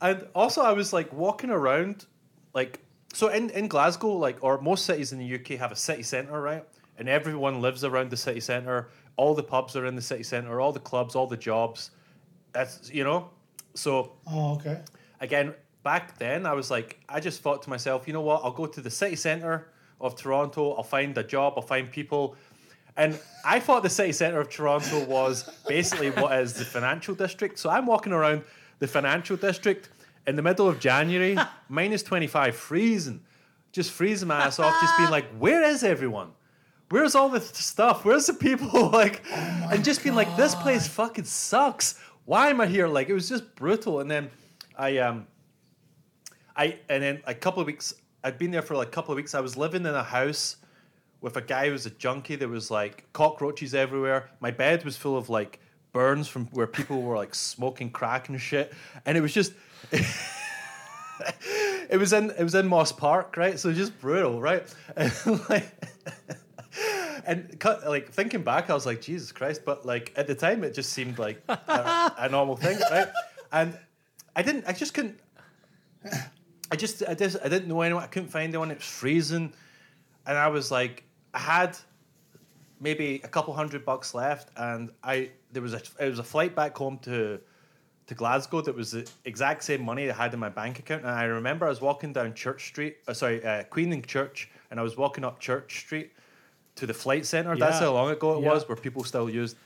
and 0.00 0.26
also 0.34 0.62
I 0.62 0.72
was 0.72 0.92
like 0.92 1.12
walking 1.12 1.50
around, 1.50 2.06
like 2.54 2.80
so 3.12 3.28
in 3.28 3.50
in 3.50 3.68
Glasgow, 3.68 4.12
like 4.12 4.38
or 4.42 4.60
most 4.60 4.84
cities 4.86 5.12
in 5.12 5.18
the 5.18 5.34
UK 5.34 5.58
have 5.58 5.72
a 5.72 5.76
city 5.76 6.02
centre, 6.02 6.40
right? 6.40 6.64
And 6.98 7.08
everyone 7.08 7.60
lives 7.60 7.84
around 7.84 8.10
the 8.10 8.16
city 8.16 8.40
centre. 8.40 8.88
All 9.16 9.34
the 9.34 9.42
pubs 9.42 9.74
are 9.76 9.86
in 9.86 9.96
the 9.96 10.02
city 10.02 10.22
centre. 10.22 10.60
All 10.60 10.72
the 10.72 10.80
clubs, 10.80 11.14
all 11.14 11.26
the 11.26 11.36
jobs. 11.36 11.90
That's 12.52 12.90
you 12.92 13.04
know. 13.04 13.30
So 13.74 14.12
Oh, 14.26 14.54
okay. 14.54 14.80
again, 15.20 15.54
back 15.82 16.18
then, 16.18 16.46
I 16.46 16.52
was 16.54 16.70
like, 16.70 17.00
I 17.08 17.20
just 17.20 17.40
thought 17.42 17.62
to 17.62 17.70
myself, 17.70 18.06
you 18.06 18.12
know 18.12 18.20
what? 18.20 18.42
I'll 18.44 18.52
go 18.52 18.66
to 18.66 18.80
the 18.80 18.90
city 18.90 19.16
centre 19.16 19.68
of 20.00 20.16
Toronto. 20.16 20.72
I'll 20.74 20.82
find 20.82 21.16
a 21.16 21.22
job. 21.22 21.54
I'll 21.56 21.62
find 21.62 21.90
people. 21.90 22.36
And 22.96 23.18
I 23.44 23.60
thought 23.60 23.82
the 23.82 23.90
city 23.90 24.12
centre 24.12 24.40
of 24.40 24.50
Toronto 24.50 25.04
was 25.04 25.48
basically 25.66 26.10
what 26.10 26.32
is 26.38 26.54
the 26.54 26.64
financial 26.64 27.14
district. 27.14 27.58
So 27.58 27.70
I'm 27.70 27.86
walking 27.86 28.12
around 28.12 28.42
the 28.80 28.88
financial 28.88 29.36
district 29.36 29.88
in 30.26 30.36
the 30.36 30.42
middle 30.42 30.68
of 30.68 30.78
January, 30.80 31.36
minus 31.68 32.02
25, 32.02 32.54
freezing, 32.56 33.22
just 33.72 33.90
freezing 33.90 34.28
my 34.28 34.44
ass 34.44 34.58
off, 34.58 34.80
just 34.80 34.96
being 34.98 35.10
like, 35.10 35.26
where 35.38 35.62
is 35.62 35.82
everyone? 35.82 36.32
Where's 36.90 37.14
all 37.14 37.28
the 37.28 37.40
stuff? 37.40 38.04
Where's 38.04 38.26
the 38.26 38.34
people? 38.34 38.90
Like, 38.90 39.22
and 39.32 39.84
just 39.84 40.02
being 40.02 40.16
like, 40.16 40.36
this 40.36 40.54
place 40.56 40.88
fucking 40.88 41.24
sucks. 41.24 41.98
Why 42.24 42.48
am 42.50 42.60
I 42.60 42.66
here? 42.66 42.88
Like, 42.88 43.08
it 43.08 43.14
was 43.14 43.28
just 43.28 43.54
brutal. 43.54 44.00
And 44.00 44.10
then 44.10 44.30
I, 44.76 44.98
um, 44.98 45.26
I, 46.56 46.78
and 46.88 47.02
then 47.02 47.22
a 47.26 47.34
couple 47.34 47.60
of 47.60 47.66
weeks, 47.66 47.94
I'd 48.24 48.38
been 48.38 48.50
there 48.50 48.62
for 48.62 48.74
like 48.74 48.88
a 48.88 48.90
couple 48.90 49.12
of 49.12 49.16
weeks. 49.16 49.34
I 49.34 49.40
was 49.40 49.56
living 49.56 49.86
in 49.86 49.94
a 49.94 50.02
house 50.02 50.56
with 51.20 51.36
a 51.36 51.40
guy 51.40 51.66
who 51.66 51.72
was 51.72 51.86
a 51.86 51.90
junkie. 51.90 52.36
There 52.36 52.48
was 52.48 52.70
like 52.70 53.10
cockroaches 53.12 53.74
everywhere. 53.74 54.30
My 54.40 54.50
bed 54.50 54.84
was 54.84 54.96
full 54.96 55.16
of 55.16 55.30
like 55.30 55.60
burns 55.92 56.28
from 56.28 56.46
where 56.46 56.66
people 56.66 57.02
were 57.02 57.16
like 57.16 57.34
smoking 57.34 57.90
crack 57.90 58.28
and 58.28 58.40
shit. 58.40 58.72
And 59.06 59.16
it 59.16 59.20
was 59.20 59.32
just, 59.32 59.52
it 61.90 61.98
was 61.98 62.12
in 62.12 62.30
it 62.30 62.42
was 62.42 62.54
in 62.54 62.66
Moss 62.66 62.92
Park, 62.92 63.36
right? 63.36 63.58
So 63.58 63.72
just 63.72 63.98
brutal, 64.00 64.40
right? 64.40 64.62
And 64.96 65.12
like, 65.48 65.66
and 67.26 67.58
cut, 67.58 67.86
like 67.86 68.10
thinking 68.10 68.42
back, 68.42 68.70
I 68.70 68.74
was 68.74 68.86
like, 68.86 69.00
Jesus 69.00 69.32
Christ! 69.32 69.62
But 69.64 69.84
like 69.84 70.12
at 70.16 70.26
the 70.26 70.34
time, 70.34 70.64
it 70.64 70.74
just 70.74 70.92
seemed 70.92 71.18
like 71.18 71.42
a, 71.48 72.12
a 72.18 72.28
normal 72.28 72.56
thing, 72.56 72.78
right? 72.90 73.08
And 73.52 73.76
I 74.36 74.42
didn't, 74.42 74.64
I 74.66 74.72
just 74.72 74.94
couldn't. 74.94 75.18
I 76.72 76.76
just, 76.76 77.02
I 77.06 77.14
just, 77.14 77.36
I 77.44 77.48
didn't 77.48 77.68
know 77.68 77.80
anyone. 77.80 78.02
I 78.02 78.06
couldn't 78.06 78.28
find 78.28 78.48
anyone. 78.48 78.70
It 78.70 78.78
was 78.78 78.86
freezing, 78.86 79.52
and 80.26 80.38
I 80.38 80.48
was 80.48 80.70
like, 80.70 81.04
I 81.34 81.40
had 81.40 81.76
maybe 82.80 83.20
a 83.24 83.28
couple 83.28 83.52
hundred 83.54 83.84
bucks 83.84 84.14
left, 84.14 84.50
and 84.56 84.90
I 85.02 85.32
there 85.52 85.62
was 85.62 85.74
a 85.74 85.82
it 85.98 86.08
was 86.08 86.20
a 86.20 86.24
flight 86.24 86.54
back 86.54 86.76
home 86.76 86.98
to 87.02 87.40
to 88.10 88.14
Glasgow 88.16 88.60
that 88.60 88.74
was 88.74 88.90
the 88.90 89.08
exact 89.24 89.62
same 89.62 89.84
money 89.84 90.10
I 90.10 90.12
had 90.12 90.34
in 90.34 90.40
my 90.40 90.48
bank 90.48 90.80
account. 90.80 91.02
And 91.02 91.12
I 91.12 91.22
remember 91.26 91.64
I 91.64 91.68
was 91.68 91.80
walking 91.80 92.12
down 92.12 92.34
Church 92.34 92.66
Street, 92.66 92.96
uh, 93.06 93.14
sorry, 93.14 93.42
uh, 93.44 93.62
Queen 93.64 93.92
and 93.92 94.04
Church, 94.04 94.50
and 94.72 94.80
I 94.80 94.82
was 94.82 94.96
walking 94.96 95.24
up 95.24 95.38
Church 95.38 95.78
Street 95.78 96.10
to 96.74 96.86
the 96.86 96.92
flight 96.92 97.24
centre. 97.24 97.56
That's 97.56 97.78
how 97.78 97.92
long 97.92 98.10
ago 98.10 98.36
it 98.36 98.42
Yeah. 98.42 98.48
was, 98.50 98.68
where 98.68 98.74
people 98.74 99.04
still 99.04 99.30
used 99.30 99.56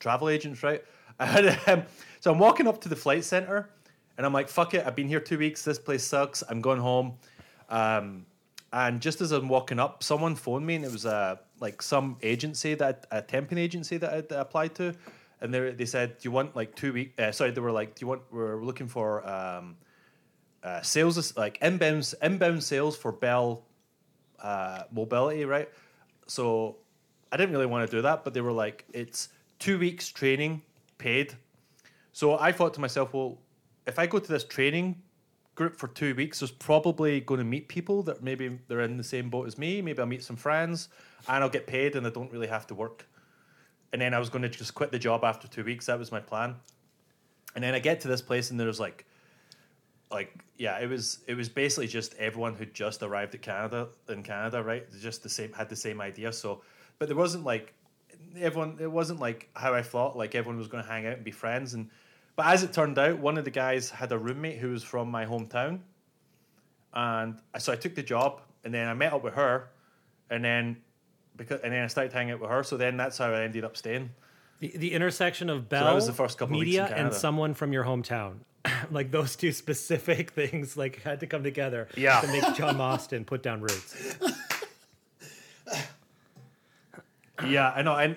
travel 0.00 0.30
agents, 0.30 0.62
right? 0.62 0.82
And, 1.20 1.58
um, 1.66 1.82
so 2.20 2.32
I'm 2.32 2.38
walking 2.38 2.66
up 2.66 2.80
to 2.80 2.88
the 2.88 2.96
flight 2.96 3.22
centre, 3.22 3.68
and 4.16 4.24
I'm 4.26 4.32
like, 4.32 4.48
"Fuck 4.48 4.72
it! 4.74 4.84
I've 4.86 4.96
been 4.96 5.06
here 5.06 5.20
two 5.20 5.36
weeks. 5.38 5.62
This 5.62 5.78
place 5.78 6.02
sucks. 6.02 6.42
I'm 6.48 6.60
going 6.62 6.80
home." 6.80 7.18
Um, 7.68 8.24
and 8.72 9.00
just 9.00 9.20
as 9.20 9.30
I'm 9.30 9.48
walking 9.48 9.78
up, 9.78 10.02
someone 10.02 10.34
phoned 10.34 10.66
me, 10.66 10.74
and 10.74 10.84
it 10.84 10.90
was 10.90 11.04
a 11.04 11.38
like 11.60 11.82
some 11.82 12.16
agency 12.22 12.74
that 12.74 13.06
a 13.12 13.20
temping 13.22 13.58
agency 13.58 13.96
that 13.98 14.12
I'd 14.12 14.32
applied 14.32 14.74
to, 14.76 14.94
and 15.40 15.52
they 15.52 15.70
they 15.70 15.86
said, 15.86 16.18
"Do 16.18 16.28
you 16.28 16.30
want 16.30 16.56
like 16.56 16.74
two 16.74 16.92
week?" 16.92 17.14
Uh, 17.18 17.32
sorry, 17.32 17.50
they 17.50 17.60
were 17.60 17.72
like, 17.72 17.94
"Do 17.94 18.04
you 18.04 18.08
want?" 18.08 18.22
We're 18.30 18.62
looking 18.62 18.88
for 18.88 19.26
um, 19.28 19.76
uh, 20.62 20.82
sales, 20.82 21.36
like 21.36 21.58
inbound 21.62 22.12
inbound 22.22 22.62
sales 22.62 22.96
for 22.96 23.12
Bell 23.12 23.64
uh, 24.40 24.84
Mobility, 24.92 25.44
right? 25.44 25.68
So 26.26 26.76
I 27.30 27.36
didn't 27.36 27.52
really 27.52 27.66
want 27.66 27.88
to 27.88 27.96
do 27.96 28.02
that, 28.02 28.24
but 28.24 28.34
they 28.34 28.40
were 28.40 28.52
like, 28.52 28.84
"It's 28.92 29.28
two 29.58 29.78
weeks 29.78 30.08
training, 30.08 30.62
paid." 30.98 31.34
So 32.12 32.38
I 32.38 32.52
thought 32.52 32.74
to 32.74 32.80
myself, 32.80 33.12
well, 33.12 33.38
if 33.86 33.98
I 33.98 34.06
go 34.06 34.20
to 34.20 34.32
this 34.32 34.44
training 34.44 35.02
group 35.54 35.76
for 35.76 35.88
two 35.88 36.14
weeks, 36.14 36.40
there's 36.40 36.50
probably 36.50 37.20
going 37.20 37.38
to 37.38 37.44
meet 37.44 37.68
people 37.68 38.02
that 38.04 38.22
maybe 38.22 38.58
they're 38.68 38.80
in 38.80 38.96
the 38.96 39.04
same 39.04 39.30
boat 39.30 39.46
as 39.46 39.58
me. 39.58 39.82
Maybe 39.82 39.98
I'll 39.98 40.06
meet 40.06 40.22
some 40.22 40.36
friends 40.36 40.88
and 41.28 41.42
I'll 41.42 41.50
get 41.50 41.66
paid 41.66 41.96
and 41.96 42.06
I 42.06 42.10
don't 42.10 42.30
really 42.32 42.46
have 42.46 42.66
to 42.68 42.74
work. 42.74 43.08
And 43.94 44.02
then 44.02 44.12
I 44.12 44.18
was 44.18 44.28
going 44.28 44.42
to 44.42 44.48
just 44.48 44.74
quit 44.74 44.90
the 44.90 44.98
job 44.98 45.22
after 45.22 45.46
two 45.46 45.62
weeks. 45.62 45.86
That 45.86 46.00
was 46.00 46.10
my 46.10 46.18
plan. 46.18 46.56
And 47.54 47.62
then 47.62 47.74
I 47.74 47.78
get 47.78 48.00
to 48.00 48.08
this 48.08 48.20
place 48.20 48.50
and 48.50 48.58
there's 48.58 48.80
like, 48.80 49.06
like 50.10 50.36
yeah, 50.58 50.80
it 50.80 50.88
was 50.88 51.20
it 51.28 51.36
was 51.36 51.48
basically 51.48 51.86
just 51.86 52.12
everyone 52.14 52.56
who 52.56 52.66
just 52.66 53.04
arrived 53.04 53.36
at 53.36 53.42
Canada 53.42 53.86
in 54.08 54.24
Canada, 54.24 54.64
right? 54.64 54.84
Just 55.00 55.22
the 55.22 55.28
same 55.28 55.52
had 55.52 55.68
the 55.68 55.76
same 55.76 56.00
idea. 56.00 56.32
So, 56.32 56.62
but 56.98 57.06
there 57.06 57.16
wasn't 57.16 57.44
like 57.44 57.72
everyone. 58.36 58.78
It 58.80 58.90
wasn't 58.90 59.20
like 59.20 59.48
how 59.54 59.72
I 59.72 59.82
thought. 59.82 60.16
Like 60.16 60.34
everyone 60.34 60.58
was 60.58 60.66
going 60.66 60.82
to 60.82 60.90
hang 60.90 61.06
out 61.06 61.14
and 61.14 61.24
be 61.24 61.30
friends. 61.30 61.74
And 61.74 61.88
but 62.34 62.46
as 62.46 62.64
it 62.64 62.72
turned 62.72 62.98
out, 62.98 63.20
one 63.20 63.38
of 63.38 63.44
the 63.44 63.52
guys 63.52 63.90
had 63.90 64.10
a 64.10 64.18
roommate 64.18 64.58
who 64.58 64.70
was 64.70 64.82
from 64.82 65.08
my 65.08 65.24
hometown, 65.24 65.78
and 66.92 67.38
so 67.60 67.72
I 67.72 67.76
took 67.76 67.94
the 67.94 68.02
job. 68.02 68.40
And 68.64 68.74
then 68.74 68.88
I 68.88 68.94
met 68.94 69.12
up 69.12 69.22
with 69.22 69.34
her, 69.34 69.68
and 70.30 70.44
then 70.44 70.78
because 71.36 71.60
and 71.62 71.72
then 71.72 71.82
I 71.82 71.86
started 71.88 72.12
hanging 72.12 72.34
out 72.34 72.40
with 72.40 72.50
her. 72.50 72.62
So 72.62 72.76
then 72.76 72.96
that's 72.96 73.18
how 73.18 73.32
I 73.32 73.42
ended 73.42 73.64
up 73.64 73.76
staying. 73.76 74.10
The, 74.60 74.72
the 74.76 74.92
intersection 74.92 75.50
of 75.50 75.68
Bell, 75.68 75.84
that 75.84 75.94
was 75.94 76.06
the 76.06 76.12
first 76.12 76.38
couple 76.38 76.54
of 76.56 76.60
weeks 76.60 76.68
media, 76.78 76.86
and 76.94 77.12
someone 77.12 77.54
from 77.54 77.72
your 77.72 77.84
hometown. 77.84 78.36
like 78.90 79.10
those 79.10 79.36
two 79.36 79.52
specific 79.52 80.30
things, 80.32 80.76
like 80.76 81.02
had 81.02 81.20
to 81.20 81.26
come 81.26 81.42
together 81.42 81.88
Yeah. 81.96 82.20
to 82.20 82.26
make 82.28 82.54
John 82.54 82.76
Mostyn 82.76 83.24
put 83.24 83.42
down 83.42 83.60
roots. 83.60 84.16
Yeah, 87.44 87.72
I 87.74 87.82
know. 87.82 87.94
And 87.96 88.16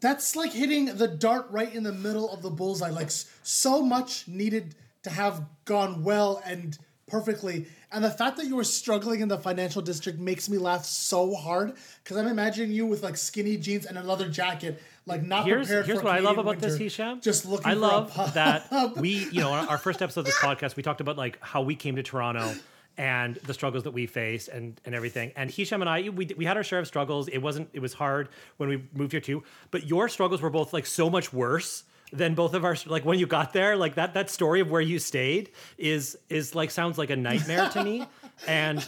That's 0.00 0.34
like 0.36 0.52
hitting 0.52 0.86
the 0.96 1.08
dart 1.08 1.46
right 1.50 1.72
in 1.72 1.84
the 1.84 1.92
middle 1.92 2.30
of 2.30 2.42
the 2.42 2.50
bullseye. 2.50 2.90
Like 2.90 3.10
so 3.10 3.82
much 3.82 4.26
needed 4.28 4.74
to 5.04 5.10
have 5.10 5.44
gone 5.64 6.04
well 6.04 6.42
and 6.44 6.76
perfectly. 7.06 7.66
And 7.92 8.04
the 8.04 8.10
fact 8.10 8.36
that 8.36 8.46
you 8.46 8.54
were 8.54 8.64
struggling 8.64 9.20
in 9.20 9.28
the 9.28 9.38
financial 9.38 9.82
district 9.82 10.20
makes 10.20 10.48
me 10.48 10.58
laugh 10.58 10.84
so 10.84 11.34
hard 11.34 11.72
because 12.02 12.16
I'm 12.16 12.28
imagining 12.28 12.70
you 12.70 12.86
with 12.86 13.02
like 13.02 13.16
skinny 13.16 13.56
jeans 13.56 13.84
and 13.84 13.98
a 13.98 14.02
leather 14.02 14.28
jacket, 14.28 14.80
like 15.06 15.22
not 15.22 15.44
here's 15.44 15.66
prepared 15.66 15.86
here's 15.86 15.98
for 15.98 16.04
what 16.04 16.14
I 16.14 16.20
love 16.20 16.36
Canadian 16.36 16.54
about 16.56 16.60
this, 16.60 16.72
winter, 16.72 16.84
Hisham. 16.84 17.20
Just 17.20 17.46
looking. 17.46 17.66
I 17.66 17.74
love 17.74 18.14
that 18.34 18.96
we, 18.96 19.28
you 19.30 19.40
know, 19.40 19.52
our 19.52 19.78
first 19.78 20.02
episode 20.02 20.20
of 20.20 20.26
this 20.26 20.36
podcast, 20.36 20.76
we 20.76 20.84
talked 20.84 21.00
about 21.00 21.16
like 21.16 21.38
how 21.40 21.62
we 21.62 21.74
came 21.74 21.96
to 21.96 22.02
Toronto 22.04 22.54
and 22.96 23.36
the 23.36 23.54
struggles 23.54 23.84
that 23.84 23.92
we 23.92 24.06
face 24.06 24.46
and 24.46 24.80
and 24.84 24.94
everything. 24.94 25.32
And 25.34 25.50
Hisham 25.50 25.80
and 25.80 25.90
I, 25.90 26.10
we 26.10 26.26
we 26.36 26.44
had 26.44 26.56
our 26.56 26.62
share 26.62 26.78
of 26.78 26.86
struggles. 26.86 27.26
It 27.26 27.38
wasn't 27.38 27.70
it 27.72 27.80
was 27.80 27.94
hard 27.94 28.28
when 28.58 28.68
we 28.68 28.84
moved 28.94 29.12
here 29.12 29.20
too, 29.20 29.42
but 29.72 29.86
your 29.88 30.08
struggles 30.08 30.40
were 30.40 30.50
both 30.50 30.72
like 30.72 30.86
so 30.86 31.10
much 31.10 31.32
worse 31.32 31.82
than 32.12 32.34
both 32.34 32.54
of 32.54 32.64
our 32.64 32.76
like 32.86 33.04
when 33.04 33.18
you 33.18 33.26
got 33.26 33.52
there 33.52 33.76
like 33.76 33.94
that 33.94 34.14
that 34.14 34.28
story 34.30 34.60
of 34.60 34.70
where 34.70 34.80
you 34.80 34.98
stayed 34.98 35.50
is 35.78 36.18
is 36.28 36.54
like 36.54 36.70
sounds 36.70 36.98
like 36.98 37.10
a 37.10 37.16
nightmare 37.16 37.68
to 37.68 37.84
me 37.84 38.04
and 38.48 38.86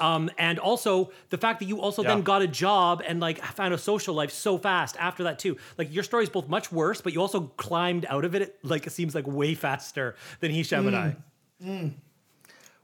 um, 0.00 0.30
and 0.38 0.58
also 0.58 1.12
the 1.30 1.38
fact 1.38 1.60
that 1.60 1.66
you 1.66 1.80
also 1.80 2.02
then 2.02 2.22
got 2.22 2.42
a 2.42 2.46
job 2.48 3.02
and 3.06 3.20
like 3.20 3.42
found 3.42 3.72
a 3.72 3.78
social 3.78 4.14
life 4.14 4.30
so 4.30 4.58
fast 4.58 4.96
after 4.98 5.24
that 5.24 5.38
too. 5.38 5.56
Like 5.78 5.92
your 5.94 6.02
story 6.02 6.24
is 6.24 6.30
both 6.30 6.48
much 6.48 6.72
worse, 6.72 7.00
but 7.00 7.12
you 7.12 7.20
also 7.20 7.42
climbed 7.56 8.04
out 8.08 8.24
of 8.24 8.34
it. 8.34 8.58
Like 8.62 8.86
it 8.86 8.90
seems 8.90 9.14
like 9.14 9.26
way 9.26 9.54
faster 9.54 10.16
than 10.40 10.50
Hisham 10.50 10.86
and 10.88 10.96
I. 10.96 11.16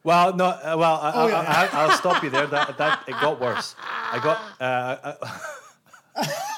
Well, 0.04 0.36
no. 0.36 0.44
Uh, 0.46 0.76
well, 0.78 1.00
I, 1.00 1.12
Oh, 1.14 1.26
I, 1.26 1.30
yeah. 1.30 1.68
I, 1.72 1.82
I'll 1.82 1.96
stop 1.96 2.22
you 2.22 2.30
there. 2.30 2.46
That 2.46 2.78
that 2.78 3.02
it 3.08 3.12
got 3.12 3.40
worse. 3.40 3.74
I 3.80 4.20
got. 4.22 4.38
Uh, 4.60 5.14
I, 6.16 6.30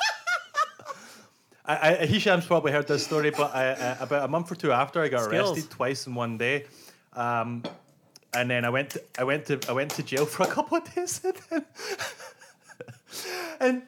I, 1.68 1.98
I, 2.00 2.06
Hisham's 2.06 2.46
probably 2.46 2.72
heard 2.72 2.88
this 2.88 3.04
story, 3.04 3.30
but 3.30 3.54
I, 3.54 3.72
uh, 3.72 3.96
about 4.00 4.24
a 4.24 4.28
month 4.28 4.50
or 4.50 4.54
two 4.54 4.72
after, 4.72 5.02
I 5.02 5.08
got 5.08 5.24
Skills. 5.24 5.50
arrested 5.50 5.70
twice 5.70 6.06
in 6.06 6.14
one 6.14 6.38
day, 6.38 6.64
um, 7.12 7.62
and 8.32 8.50
then 8.50 8.64
I 8.64 8.70
went. 8.70 8.90
To, 8.90 9.02
I 9.18 9.24
went 9.24 9.44
to. 9.46 9.60
I 9.68 9.72
went 9.72 9.90
to 9.92 10.02
jail 10.02 10.24
for 10.24 10.44
a 10.44 10.46
couple 10.46 10.78
of 10.78 10.94
days, 10.94 11.20
and, 11.24 11.36
then, 11.50 11.64
and 13.60 13.82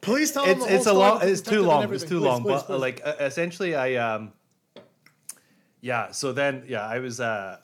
Please 0.00 0.32
tell 0.32 0.44
them 0.44 0.56
it's 0.56 0.66
whole 0.66 0.76
it's 0.76 0.86
a 0.86 0.92
long 0.92 1.18
the 1.20 1.28
it's 1.28 1.40
too 1.40 1.62
long 1.62 1.94
it's 1.94 2.04
too 2.04 2.18
Please, 2.18 2.24
long 2.26 2.42
please, 2.42 2.48
but 2.48 2.66
please. 2.66 2.78
like 2.78 3.00
uh, 3.04 3.14
essentially 3.20 3.74
i 3.74 3.94
um 3.94 4.32
yeah 5.80 6.10
so 6.10 6.32
then 6.32 6.64
yeah 6.66 6.86
i 6.86 6.98
was 6.98 7.20
uh, 7.20 7.58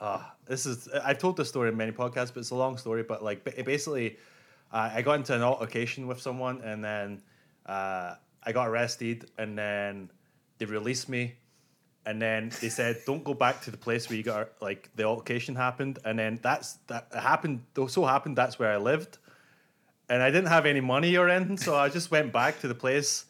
uh 0.00 0.22
this 0.46 0.66
is 0.66 0.88
i've 1.04 1.18
told 1.18 1.36
this 1.36 1.48
story 1.48 1.70
in 1.70 1.76
many 1.76 1.92
podcasts 1.92 2.32
but 2.34 2.38
it's 2.38 2.50
a 2.50 2.54
long 2.54 2.76
story 2.76 3.02
but 3.02 3.22
like 3.22 3.44
ba- 3.44 3.64
basically 3.64 4.18
uh, 4.72 4.90
i 4.92 5.00
got 5.00 5.14
into 5.14 5.34
an 5.34 5.42
altercation 5.42 6.06
with 6.06 6.20
someone 6.20 6.60
and 6.62 6.84
then 6.84 7.22
uh 7.66 8.14
i 8.46 8.52
got 8.52 8.68
arrested 8.68 9.30
and 9.38 9.56
then 9.58 10.10
they 10.58 10.66
released 10.66 11.08
me. 11.08 11.34
And 12.06 12.20
then 12.20 12.52
they 12.60 12.68
said 12.68 12.98
don't 13.06 13.24
go 13.24 13.32
back 13.32 13.62
to 13.62 13.70
the 13.70 13.78
place 13.78 14.08
where 14.08 14.16
you 14.16 14.22
got 14.22 14.50
like 14.60 14.90
the 14.94 15.04
altercation 15.04 15.54
happened. 15.54 15.98
And 16.04 16.18
then 16.18 16.38
that's 16.42 16.74
that 16.88 17.08
happened 17.12 17.62
so 17.88 18.04
happened 18.04 18.36
that's 18.36 18.58
where 18.58 18.70
i 18.70 18.76
lived. 18.76 19.18
And 20.10 20.22
I 20.22 20.30
didn't 20.30 20.50
have 20.50 20.66
any 20.66 20.82
money 20.82 21.16
or 21.16 21.30
anything, 21.30 21.56
so 21.56 21.74
I 21.76 21.88
just 21.88 22.10
went 22.10 22.30
back 22.30 22.60
to 22.60 22.68
the 22.68 22.74
place 22.74 23.24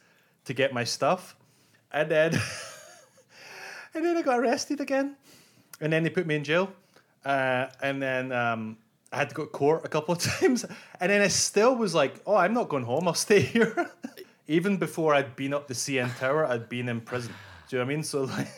to 0.45 0.55
get 0.55 0.73
my 0.73 0.83
stuff, 0.83 1.37
and 1.93 2.11
then 2.11 2.35
and 3.95 4.05
then 4.05 4.17
I 4.17 4.23
got 4.23 4.41
arrested 4.41 4.81
again, 4.81 5.17
and 5.81 5.93
then 5.93 6.03
they 6.03 6.11
put 6.11 6.27
me 6.27 6.35
in 6.35 6.43
jail, 6.43 6.73
uh, 7.25 7.67
and 7.81 8.03
then 8.03 8.33
um, 8.33 8.77
I 9.13 9.19
had 9.19 9.29
to 9.29 9.35
go 9.37 9.45
to 9.45 9.51
court 9.51 9.85
a 9.85 9.89
couple 9.89 10.15
of 10.15 10.21
times, 10.41 10.65
and 11.01 11.11
then 11.11 11.21
I 11.21 11.29
still 11.29 11.77
was 11.77 11.95
like, 11.95 12.21
oh, 12.27 12.35
I'm 12.35 12.55
not 12.55 12.69
going 12.69 12.85
home, 12.85 13.07
I'll 13.07 13.15
stay 13.15 13.41
here. 13.41 13.91
Even 14.47 14.77
before 14.77 15.15
I'd 15.15 15.37
been 15.37 15.55
up 15.55 15.69
the 15.69 15.75
CN 15.75 16.17
Tower, 16.19 16.47
I'd 16.47 16.69
been 16.69 16.89
in 16.89 17.01
prison. 17.01 17.33
Do 17.69 17.77
you 17.77 17.81
know 17.83 17.87
what 17.87 17.93
I 17.93 17.95
mean? 17.95 18.05
So 18.05 18.25
like, 18.25 18.49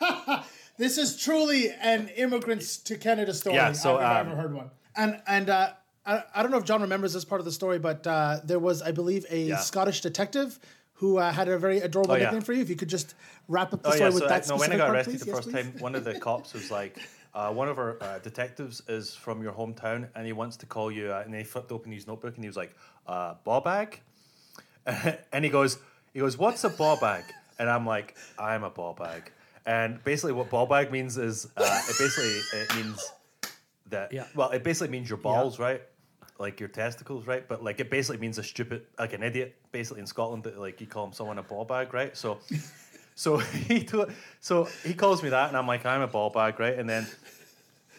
This 0.78 0.96
is 0.96 1.20
truly 1.22 1.70
an 1.70 2.08
immigrants 2.16 2.78
to 2.78 2.96
Canada 2.96 3.34
story. 3.34 3.56
Yeah, 3.56 3.72
so, 3.72 3.98
if 3.98 4.02
I've 4.06 4.26
um, 4.26 4.32
ever 4.32 4.40
heard 4.40 4.54
one. 4.54 4.70
And 4.96 5.20
and 5.26 5.50
uh, 5.50 5.72
I, 6.06 6.22
I 6.34 6.42
don't 6.42 6.50
know 6.50 6.56
if 6.56 6.64
John 6.64 6.80
remembers 6.80 7.12
this 7.12 7.24
part 7.26 7.38
of 7.40 7.44
the 7.44 7.52
story, 7.52 7.78
but 7.78 8.06
uh, 8.06 8.40
there 8.44 8.58
was, 8.58 8.80
I 8.80 8.90
believe, 8.92 9.26
a 9.28 9.42
Yeah. 9.42 9.56
Scottish 9.56 10.00
detective 10.00 10.58
who 10.94 11.18
uh, 11.18 11.30
had 11.32 11.48
a 11.48 11.58
very 11.58 11.78
adorable 11.80 12.12
Oh, 12.14 12.16
yeah. 12.16 12.24
nickname 12.24 12.40
for 12.42 12.54
you. 12.54 12.62
If 12.62 12.70
you 12.70 12.76
could 12.76 12.88
just 12.88 13.14
wrap 13.46 13.74
up 13.74 13.82
the 13.82 13.90
Oh 13.90 13.92
story 13.92 14.08
yeah, 14.08 14.14
with 14.14 14.28
that 14.28 14.44
I, 14.46 14.48
no, 14.48 14.56
when 14.58 14.72
I 14.72 14.76
got 14.78 14.90
arrested 14.90 15.20
the 15.20 15.26
Yes, 15.26 15.34
first 15.36 15.48
please. 15.50 15.54
time, 15.54 15.74
one 15.80 15.94
of 15.94 16.04
the 16.04 16.18
cops 16.18 16.54
was 16.54 16.70
like, 16.70 16.98
uh, 17.34 17.52
"One 17.52 17.68
of 17.68 17.78
our 17.78 18.02
uh, 18.02 18.18
detectives 18.18 18.82
is 18.88 19.14
from 19.14 19.42
your 19.42 19.52
hometown, 19.52 20.08
and 20.14 20.26
he 20.26 20.32
wants 20.32 20.56
to 20.58 20.66
call 20.66 20.90
you." 20.90 21.12
Uh, 21.12 21.22
and 21.24 21.34
he 21.34 21.44
flipped 21.44 21.72
open 21.72 21.92
his 21.92 22.06
notebook, 22.06 22.34
and 22.34 22.44
he 22.44 22.48
was 22.48 22.56
like, 22.56 22.74
uh, 23.06 23.34
"Ball 23.44 23.60
bag," 23.60 24.00
and 25.32 25.44
he 25.44 25.50
goes, 25.50 25.78
"He 26.12 26.20
goes, 26.20 26.36
what's 26.38 26.64
a 26.64 26.70
ball 26.70 26.96
bag?" 27.00 27.24
And 27.58 27.68
I'm 27.68 27.86
like, 27.86 28.16
"I'm 28.38 28.64
a 28.64 28.70
ball 28.70 28.94
bag." 28.94 29.30
And 29.66 30.02
basically, 30.04 30.32
what 30.32 30.48
ball 30.50 30.66
bag 30.66 30.90
means 30.90 31.18
is, 31.18 31.46
uh, 31.56 31.82
it 31.88 31.96
basically 31.98 32.40
it 32.60 32.74
means 32.76 33.12
that 33.90 34.12
Yeah. 34.12 34.24
well, 34.34 34.50
it 34.50 34.64
basically 34.64 34.88
means 34.88 35.08
your 35.08 35.18
balls, 35.18 35.58
right? 35.58 35.82
Like 36.38 36.58
your 36.58 36.70
testicles, 36.70 37.26
right? 37.26 37.46
But 37.46 37.62
like 37.62 37.80
it 37.80 37.90
basically 37.90 38.18
means 38.18 38.38
a 38.38 38.42
stupid, 38.42 38.86
like 38.98 39.12
an 39.12 39.22
idiot. 39.22 39.56
Basically 39.72 40.00
in 40.00 40.06
Scotland, 40.06 40.44
that 40.44 40.58
like 40.58 40.80
you 40.80 40.86
call 40.86 41.04
him 41.04 41.12
someone 41.12 41.38
a 41.38 41.42
ball 41.42 41.66
bag, 41.66 41.92
right? 41.92 42.16
So, 42.16 42.38
so 43.14 43.38
he 43.68 43.88
so 44.40 44.64
he 44.84 44.94
calls 44.94 45.22
me 45.22 45.30
that, 45.30 45.48
and 45.48 45.56
I'm 45.56 45.66
like, 45.66 45.84
I'm 45.86 46.02
a 46.02 46.06
ball 46.08 46.30
bag, 46.30 46.58
right? 46.60 46.78
And 46.78 46.88
then 46.88 47.06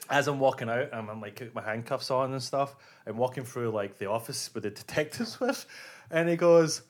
as 0.09 0.27
I'm 0.27 0.39
walking 0.39 0.69
out, 0.69 0.89
I'm, 0.93 1.09
I'm 1.09 1.21
like 1.21 1.53
my 1.55 1.61
handcuffs 1.61 2.11
on 2.11 2.31
and 2.33 2.43
stuff. 2.43 2.75
I'm 3.07 3.17
walking 3.17 3.43
through 3.43 3.71
like 3.71 3.97
the 3.97 4.07
office 4.09 4.53
with 4.53 4.63
the 4.63 4.69
detectives 4.69 5.39
with, 5.39 5.65
and 6.11 6.29
he 6.29 6.35
goes, 6.35 6.81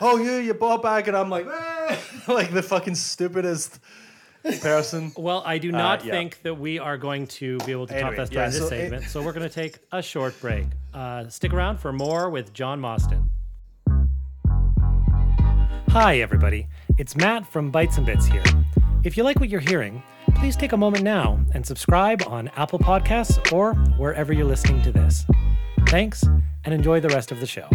"Oh, 0.00 0.16
you, 0.16 0.32
you 0.36 0.54
ball 0.54 0.78
bag," 0.78 1.08
and 1.08 1.16
I'm 1.16 1.30
like, 1.30 1.46
"Eh," 1.46 1.96
like 2.32 2.52
the 2.52 2.62
fucking 2.62 2.94
stupidest 2.94 3.78
person. 4.60 5.12
Well, 5.16 5.42
I 5.44 5.58
do 5.58 5.70
not 5.70 6.04
yeah. 6.04 6.12
think 6.12 6.42
that 6.42 6.54
we 6.54 6.78
are 6.78 6.96
going 6.96 7.26
to 7.26 7.58
be 7.58 7.72
able 7.72 7.86
to 7.88 7.94
top 7.94 8.12
Anyway, 8.12 8.16
that 8.16 8.26
story 8.28 8.40
yeah, 8.40 8.46
in 8.46 8.52
this 8.52 8.60
so 8.60 8.66
it- 8.66 8.80
segment, 8.80 9.04
so 9.04 9.22
we're 9.22 9.32
going 9.32 9.48
to 9.48 9.54
take 9.54 9.78
a 9.92 10.00
short 10.02 10.40
break. 10.40 10.66
Uh, 10.94 11.28
stick 11.28 11.52
around 11.52 11.78
for 11.78 11.92
more 11.92 12.30
with 12.30 12.54
John 12.54 12.80
Mostyn. 12.80 13.28
Hi, 15.90 16.20
everybody. 16.20 16.68
It's 16.98 17.14
Matt 17.14 17.46
from 17.46 17.70
Bites 17.70 17.98
and 17.98 18.06
Bits 18.06 18.24
here. 18.24 18.42
If 19.04 19.18
you 19.18 19.22
like 19.22 19.38
what 19.38 19.50
you're 19.50 19.60
hearing, 19.60 20.02
please 20.34 20.56
take 20.56 20.72
a 20.72 20.78
moment 20.78 21.04
now 21.04 21.38
and 21.52 21.64
subscribe 21.66 22.22
on 22.26 22.48
Apple 22.56 22.78
Podcasts 22.78 23.52
or 23.52 23.74
wherever 23.98 24.32
you're 24.32 24.46
listening 24.46 24.80
to 24.80 24.92
this. 24.92 25.26
Thanks, 25.88 26.22
and 26.64 26.72
enjoy 26.72 27.00
the 27.00 27.10
rest 27.10 27.32
of 27.32 27.40
the 27.40 27.46
show. 27.46 27.68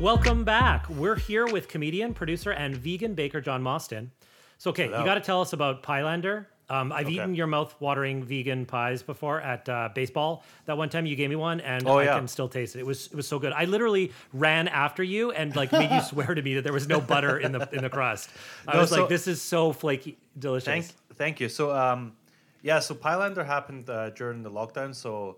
Welcome 0.00 0.44
back. 0.44 0.88
We're 0.88 1.16
here 1.16 1.46
with 1.46 1.68
comedian, 1.68 2.14
producer, 2.14 2.52
and 2.52 2.74
vegan 2.74 3.12
baker 3.12 3.42
John 3.42 3.62
Mostyn. 3.62 4.10
So, 4.56 4.70
okay, 4.70 4.86
you 4.86 4.92
got 4.92 5.16
to 5.16 5.20
tell 5.20 5.42
us 5.42 5.52
about 5.52 5.82
Pylander. 5.82 6.46
Um, 6.70 6.92
I've 6.92 7.10
eaten 7.10 7.34
your 7.34 7.46
mouth-watering 7.46 8.24
vegan 8.24 8.64
pies 8.64 9.02
before 9.02 9.38
at 9.40 9.68
uh, 9.68 9.90
baseball. 9.94 10.42
That 10.64 10.78
one 10.78 10.88
time 10.88 11.04
you 11.04 11.14
gave 11.14 11.28
me 11.28 11.36
one, 11.36 11.60
and 11.60 11.86
Oh, 11.86 11.98
I 11.98 12.04
yeah. 12.04 12.16
can 12.18 12.26
still 12.26 12.48
taste 12.48 12.74
it. 12.74 12.78
It 12.80 12.86
was 12.86 13.06
it 13.08 13.14
was 13.14 13.28
so 13.28 13.38
good. 13.38 13.52
I 13.52 13.66
literally 13.66 14.12
ran 14.32 14.68
after 14.68 15.02
you 15.02 15.30
and 15.32 15.54
like 15.54 15.72
made 15.72 15.90
you 15.90 16.00
swear 16.00 16.34
to 16.34 16.40
me 16.40 16.54
that 16.54 16.62
there 16.64 16.72
was 16.72 16.88
no 16.88 17.00
butter 17.00 17.36
in 17.38 17.52
the 17.52 17.68
in 17.72 17.82
the 17.82 17.90
crust. 17.90 18.30
I 18.66 18.74
No, 18.74 18.80
was 18.80 18.90
so- 18.90 19.00
like, 19.00 19.08
this 19.10 19.26
is 19.26 19.42
so 19.42 19.72
flaky, 19.72 20.16
delicious. 20.38 20.64
Thank, 20.66 20.86
thank 21.16 21.40
you. 21.40 21.48
So, 21.50 21.74
um, 21.76 22.14
yeah, 22.62 22.78
so 22.78 22.94
Pylander 22.94 23.44
happened 23.44 23.90
uh, 23.90 24.08
during 24.10 24.42
the 24.42 24.50
lockdown. 24.50 24.94
So, 24.94 25.36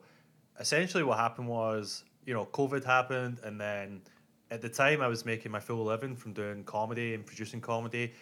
essentially, 0.61 1.03
what 1.03 1.19
happened 1.19 1.49
was, 1.49 2.05
you 2.25 2.35
know, 2.35 2.45
COVID 2.47 2.85
happened, 2.85 3.41
and 3.43 3.61
then 3.61 4.01
at 4.53 4.63
the 4.63 4.69
time, 4.69 5.03
I 5.03 5.09
was 5.09 5.25
making 5.27 5.51
my 5.51 5.59
full 5.59 5.85
living 5.85 6.15
from 6.15 6.35
doing 6.35 6.63
comedy 6.63 7.15
and 7.15 7.27
producing 7.27 7.61
comedy, 7.61 8.13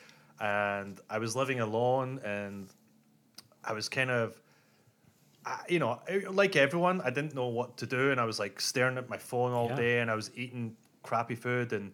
and 0.41 0.99
I 1.11 1.19
was 1.19 1.37
living 1.37 1.61
alone, 1.61 2.19
and 2.25 2.69
I 3.67 3.73
was 3.73 3.89
kind 3.89 4.11
of, 4.11 4.41
I- 5.47 5.61
you 5.69 5.79
know, 5.79 6.01
like 6.31 6.57
everyone, 6.57 7.01
I 7.03 7.11
didn't 7.11 7.35
know 7.35 7.49
what 7.49 7.77
to 7.79 7.87
do, 7.87 8.11
and 8.11 8.21
I 8.21 8.25
was 8.25 8.39
like 8.39 8.61
staring 8.61 8.97
at 8.99 9.09
my 9.09 9.19
phone 9.19 9.53
all 9.53 9.69
Yeah. 9.71 9.77
day, 9.77 9.99
and 10.01 10.11
I 10.11 10.15
was 10.15 10.31
eating 10.35 10.77
crappy 11.03 11.35
food, 11.35 11.73
and 11.73 11.93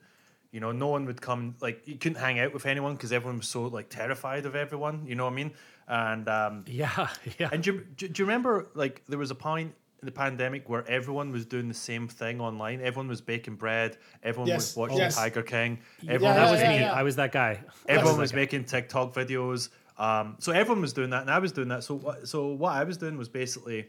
you 0.53 0.59
know, 0.59 0.73
no 0.73 0.89
one 0.89 1.05
would 1.07 1.21
come. 1.21 1.55
Like, 1.61 1.87
you 1.87 1.95
couldn't 1.97 2.19
hang 2.19 2.41
out 2.41 2.53
with 2.53 2.67
anyone 2.67 2.95
because 2.95 3.13
everyone 3.13 3.39
was 3.39 3.49
so 3.49 3.63
like 3.67 3.89
terrified 3.89 4.47
of 4.47 4.57
everyone. 4.57 5.07
You 5.07 5.15
know 5.15 5.25
what 5.25 5.33
I 5.33 5.37
mean? 5.37 5.53
And 5.87 6.29
um, 6.29 6.65
Yeah, 6.67 7.09
yeah. 7.39 7.51
and 7.53 7.63
do, 7.63 7.73
you- 7.75 7.87
do, 7.97 8.09
do 8.09 8.23
you 8.23 8.27
remember 8.27 8.67
like 8.75 9.03
there 9.09 9.19
was 9.19 9.31
a 9.31 9.35
point 9.37 9.73
in 10.01 10.07
the 10.07 10.11
pandemic 10.13 10.69
where 10.69 10.85
everyone 10.89 11.31
was 11.31 11.45
doing 11.47 11.69
the 11.69 11.75
same 11.75 12.09
thing 12.09 12.41
online? 12.41 12.81
Everyone 12.81 13.07
was 13.07 13.21
baking 13.21 13.57
bread. 13.57 13.97
Everyone 14.25 14.49
Yes, 14.49 14.57
was 14.71 14.77
watching 14.77 14.99
yes. 14.99 15.15
Tiger 15.17 15.43
King. 15.43 15.79
Yeah, 16.03 16.15
Everyone 16.15 16.35
that 16.35 16.45
yeah, 16.47 16.51
was 16.51 16.61
yeah, 16.63 16.69
me. 16.69 16.79
yeah. 16.81 16.93
I 16.93 17.03
was 17.05 17.15
that 17.17 17.31
guy. 17.33 17.61
Everyone 17.89 18.15
that 18.17 18.21
was 18.21 18.33
guy. 18.33 18.37
making 18.39 18.65
TikTok 18.65 19.15
videos. 19.15 19.69
Um, 20.01 20.37
so 20.39 20.51
everyone 20.53 20.81
was 20.81 20.95
doing 20.95 21.11
that, 21.11 21.21
and 21.21 21.31
I 21.31 21.39
was 21.39 21.53
doing 21.53 21.69
that. 21.69 21.85
So 21.85 21.95
what? 21.95 22.27
So 22.27 22.47
what 22.47 22.73
I 22.73 22.85
was 22.85 22.97
doing 22.97 23.19
was 23.19 23.29
basically, 23.29 23.87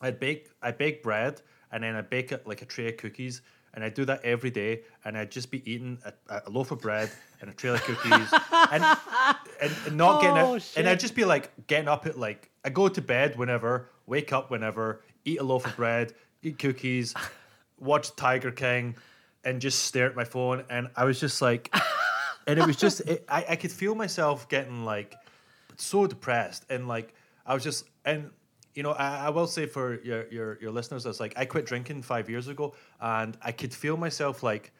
I'd 0.00 0.20
bake, 0.20 0.48
I 0.62 0.70
bake 0.70 1.02
bread, 1.02 1.42
and 1.72 1.82
then 1.82 1.96
I 1.96 2.02
bake 2.02 2.30
it 2.30 2.46
like 2.46 2.62
a 2.62 2.64
tray 2.64 2.88
of 2.88 2.96
cookies, 2.96 3.42
and 3.74 3.82
I 3.82 3.88
do 3.88 4.04
that 4.04 4.24
every 4.24 4.50
day, 4.50 4.82
and 5.04 5.18
I'd 5.18 5.32
just 5.32 5.50
be 5.50 5.68
eating 5.70 5.98
a, 6.04 6.42
a 6.46 6.50
loaf 6.50 6.70
of 6.70 6.80
bread 6.80 7.10
and 7.40 7.50
a 7.50 7.52
tray 7.52 7.70
of 7.70 7.82
cookies, 7.82 8.32
and, 8.70 8.84
and 9.60 9.72
and 9.86 9.96
not 9.96 10.20
getting 10.22 10.38
Oh, 10.38 10.54
it, 10.54 10.72
and 10.76 10.88
I'd 10.88 11.00
just 11.00 11.16
be 11.16 11.24
like 11.24 11.50
getting 11.66 11.88
up 11.88 12.06
at 12.06 12.16
like 12.16 12.50
I 12.64 12.70
go 12.70 12.86
to 12.86 13.02
bed 13.02 13.36
whenever, 13.36 13.90
wake 14.06 14.32
up 14.32 14.48
whenever, 14.50 15.02
eat 15.24 15.40
a 15.40 15.44
loaf 15.44 15.66
of 15.66 15.74
bread, 15.74 16.14
eat 16.42 16.58
cookies. 16.60 17.14
watch 17.80 18.14
Tiger 18.16 18.50
King, 18.52 18.94
and 19.44 19.60
just 19.60 19.82
stare 19.82 20.06
at 20.06 20.16
my 20.16 20.24
phone. 20.24 20.64
And 20.70 20.88
I 20.96 21.04
was 21.04 21.20
just 21.20 21.42
like, 21.42 21.74
and 22.46 22.58
it 22.58 22.66
was 22.66 22.76
just 22.76 23.00
it, 23.00 23.24
I 23.28 23.44
I 23.50 23.56
could 23.56 23.72
feel 23.72 23.94
myself 23.94 24.48
getting 24.48 24.84
like 24.84 25.14
so 25.76 26.06
depressed 26.06 26.64
and 26.70 26.88
like 26.88 27.14
I 27.44 27.54
was 27.54 27.62
just 27.62 27.84
and 28.04 28.30
you 28.74 28.82
know 28.82 28.92
I, 28.92 29.26
I 29.26 29.30
will 29.30 29.46
say 29.46 29.66
for 29.66 30.00
your 30.02 30.26
your 30.28 30.58
your 30.60 30.70
listeners 30.70 31.04
was 31.04 31.20
like 31.20 31.34
I 31.36 31.44
quit 31.44 31.66
drinking 31.66 32.02
five 32.02 32.28
years 32.30 32.48
ago 32.48 32.74
and 33.00 33.36
I 33.42 33.52
could 33.52 33.74
feel 33.74 33.96
myself 33.96 34.42
like 34.42 34.72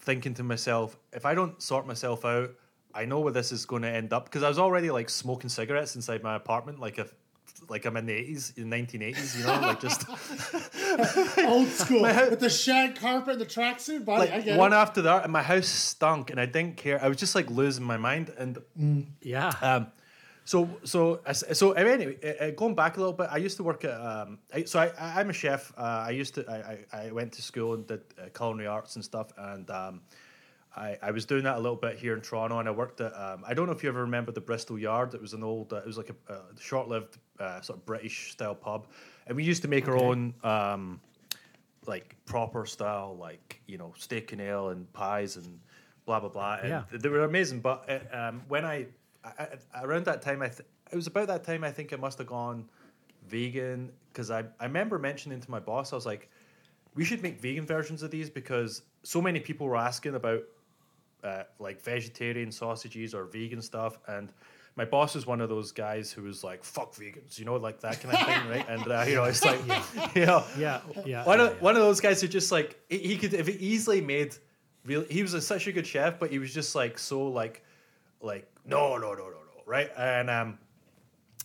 thinking 0.00 0.34
to 0.34 0.42
myself 0.42 0.96
if 1.12 1.24
I 1.24 1.34
don't 1.34 1.60
sort 1.62 1.86
myself 1.86 2.24
out 2.24 2.50
I 2.94 3.04
know 3.06 3.20
where 3.20 3.32
this 3.32 3.50
is 3.50 3.66
going 3.66 3.82
to 3.82 3.88
end 3.88 4.12
up. 4.12 4.26
Because 4.26 4.44
I 4.44 4.48
was 4.48 4.58
already 4.58 4.90
like 4.90 5.10
smoking 5.10 5.50
cigarettes 5.50 5.96
inside 5.96 6.22
my 6.22 6.36
apartment 6.36 6.78
like 6.78 6.98
if 6.98 7.12
like 7.68 7.84
I'm 7.84 7.96
in 7.96 8.06
the 8.06 8.12
80s 8.12 8.58
in 8.58 8.70
1980s 8.70 9.38
you 9.38 9.46
know 9.46 9.60
like 9.60 9.80
just 9.80 10.06
Old 11.46 11.68
school 11.68 12.00
My 12.02 12.28
with 12.28 12.40
the 12.40 12.50
shag 12.50 12.96
carpet, 12.96 13.32
and 13.32 13.40
the 13.40 13.46
tracksuit, 13.46 14.04
buddy. 14.04 14.30
I 14.30 14.36
like 14.36 14.44
get 14.44 14.58
one 14.58 14.72
it. 14.72 14.76
after 14.76 15.02
the 15.02 15.12
other 15.12 15.24
and 15.24 15.32
my 15.32 15.42
house 15.42 15.68
stunk 15.68 16.30
and 16.30 16.40
I 16.40 16.46
didn't 16.46 16.76
care 16.76 17.02
I 17.02 17.08
was 17.08 17.16
just 17.16 17.34
like 17.34 17.50
losing 17.50 17.84
my 17.84 17.96
mind 17.96 18.32
and 18.36 18.58
Yeah. 19.20 19.52
Um, 19.60 19.86
so 20.44 20.68
so 20.84 21.20
so 21.32 21.72
anyway, 21.72 22.18
uh, 22.22 22.44
uh, 22.44 22.50
going 22.50 22.74
back 22.74 22.96
a 22.98 23.00
little 23.00 23.14
bit, 23.14 23.28
I 23.30 23.38
used 23.38 23.56
to 23.56 23.62
work 23.62 23.82
at. 23.84 23.98
Um, 23.98 24.38
I, 24.52 24.64
so 24.64 24.78
I, 24.78 24.92
I 24.98 25.20
I'm 25.20 25.30
a 25.30 25.32
chef. 25.32 25.72
Uh, 25.76 26.04
I 26.06 26.10
used 26.10 26.34
to. 26.34 26.44
I, 26.46 26.96
I, 26.96 27.06
I 27.06 27.12
went 27.12 27.32
to 27.32 27.42
school 27.42 27.74
and 27.74 27.86
did 27.86 28.02
uh, 28.18 28.28
culinary 28.36 28.66
arts 28.66 28.96
and 28.96 29.04
stuff, 29.04 29.32
and 29.38 29.70
um, 29.70 30.02
I, 30.76 30.98
I 31.02 31.10
was 31.12 31.24
doing 31.24 31.44
that 31.44 31.56
a 31.56 31.60
little 31.60 31.76
bit 31.76 31.98
here 31.98 32.14
in 32.14 32.20
Toronto, 32.20 32.58
and 32.58 32.68
I 32.68 32.72
worked 32.72 33.00
at. 33.00 33.14
Um, 33.14 33.44
I 33.46 33.54
don't 33.54 33.66
know 33.66 33.72
if 33.72 33.82
you 33.82 33.88
ever 33.88 34.00
remember 34.00 34.32
the 34.32 34.40
Bristol 34.40 34.78
Yard. 34.78 35.14
It 35.14 35.20
was 35.20 35.32
an 35.32 35.42
old. 35.42 35.72
Uh, 35.72 35.76
it 35.76 35.86
was 35.86 35.96
like 35.96 36.10
a, 36.10 36.32
a 36.32 36.40
short-lived 36.60 37.18
uh, 37.38 37.60
sort 37.60 37.78
of 37.78 37.86
British 37.86 38.32
style 38.32 38.54
pub, 38.54 38.88
and 39.26 39.36
we 39.36 39.44
used 39.44 39.62
to 39.62 39.68
make 39.68 39.86
our 39.88 39.96
own. 39.96 40.34
Um, 40.42 41.00
like 41.86 42.16
proper 42.24 42.66
style, 42.66 43.16
like 43.20 43.60
you 43.66 43.78
know, 43.78 43.92
steak 43.96 44.32
and 44.32 44.40
ale 44.40 44.70
and 44.70 44.90
pies 44.92 45.36
and 45.36 45.60
blah 46.06 46.20
blah 46.20 46.28
blah. 46.28 46.58
And 46.62 46.68
Yeah. 46.68 46.82
they 46.90 47.08
were 47.08 47.24
amazing. 47.24 47.60
But 47.60 47.88
uh, 47.88 48.16
um, 48.16 48.42
when 48.48 48.64
I, 48.64 48.86
I, 49.24 49.48
I 49.74 49.82
around 49.82 50.04
that 50.06 50.22
time, 50.22 50.42
I 50.42 50.48
th- 50.48 50.68
it 50.90 50.96
was 50.96 51.06
about 51.06 51.28
that 51.28 51.44
time 51.44 51.64
I 51.64 51.70
think 51.70 51.92
I 51.92 51.96
must 51.96 52.18
have 52.18 52.26
gone 52.26 52.68
vegan 53.28 53.92
because 54.12 54.30
I 54.30 54.44
I 54.60 54.64
remember 54.64 54.98
mentioning 54.98 55.40
to 55.40 55.50
my 55.50 55.60
boss 55.60 55.92
I 55.92 55.96
was 55.96 56.06
like, 56.06 56.30
we 56.94 57.04
should 57.04 57.22
make 57.22 57.40
vegan 57.40 57.66
versions 57.66 58.02
of 58.02 58.10
these 58.10 58.30
because 58.30 58.82
so 59.02 59.20
many 59.20 59.40
people 59.40 59.66
were 59.66 59.76
asking 59.76 60.14
about 60.14 60.42
uh, 61.24 61.44
like 61.58 61.80
vegetarian 61.82 62.52
sausages 62.52 63.14
or 63.14 63.24
vegan 63.24 63.62
stuff 63.62 63.98
and. 64.06 64.32
My 64.76 64.84
boss 64.84 65.14
is 65.14 65.24
one 65.24 65.40
of 65.40 65.48
those 65.48 65.70
guys 65.70 66.10
who 66.10 66.24
was 66.24 66.42
like, 66.42 66.64
"Fuck 66.64 66.96
vegans," 66.96 67.38
you 67.38 67.44
know, 67.44 67.54
like 67.54 67.78
that 67.82 68.00
kind 68.00 68.12
of 68.12 68.26
thing, 68.26 68.48
right? 68.50 68.68
And 68.68 68.90
uh, 68.90 69.04
you 69.06 69.14
know, 69.14 69.22
it's 69.22 69.44
like, 69.44 69.60
you 70.16 70.26
know, 70.26 70.42
Yeah, 70.58 70.80
yeah, 71.06 71.24
one 71.24 71.38
yeah, 71.38 71.46
of 71.46 71.62
one 71.62 71.76
of 71.76 71.82
those 71.82 72.00
guys 72.00 72.20
who 72.20 72.26
just 72.26 72.50
like 72.50 72.76
he, 72.88 72.98
he 72.98 73.16
could 73.16 73.34
if 73.34 73.46
he 73.46 73.52
easily 73.52 74.00
made 74.00 74.34
real. 74.84 75.04
He 75.08 75.22
was 75.22 75.32
a, 75.34 75.40
such 75.40 75.68
a 75.68 75.72
good 75.72 75.86
chef, 75.86 76.18
but 76.18 76.32
he 76.32 76.40
was 76.40 76.52
just 76.52 76.74
like 76.74 76.98
so 76.98 77.28
like 77.28 77.62
like 78.20 78.50
no 78.64 78.96
no 78.96 79.12
no 79.12 79.28
no 79.28 79.28
no 79.28 79.62
right. 79.64 79.90
And 79.96 80.28
um, 80.28 80.58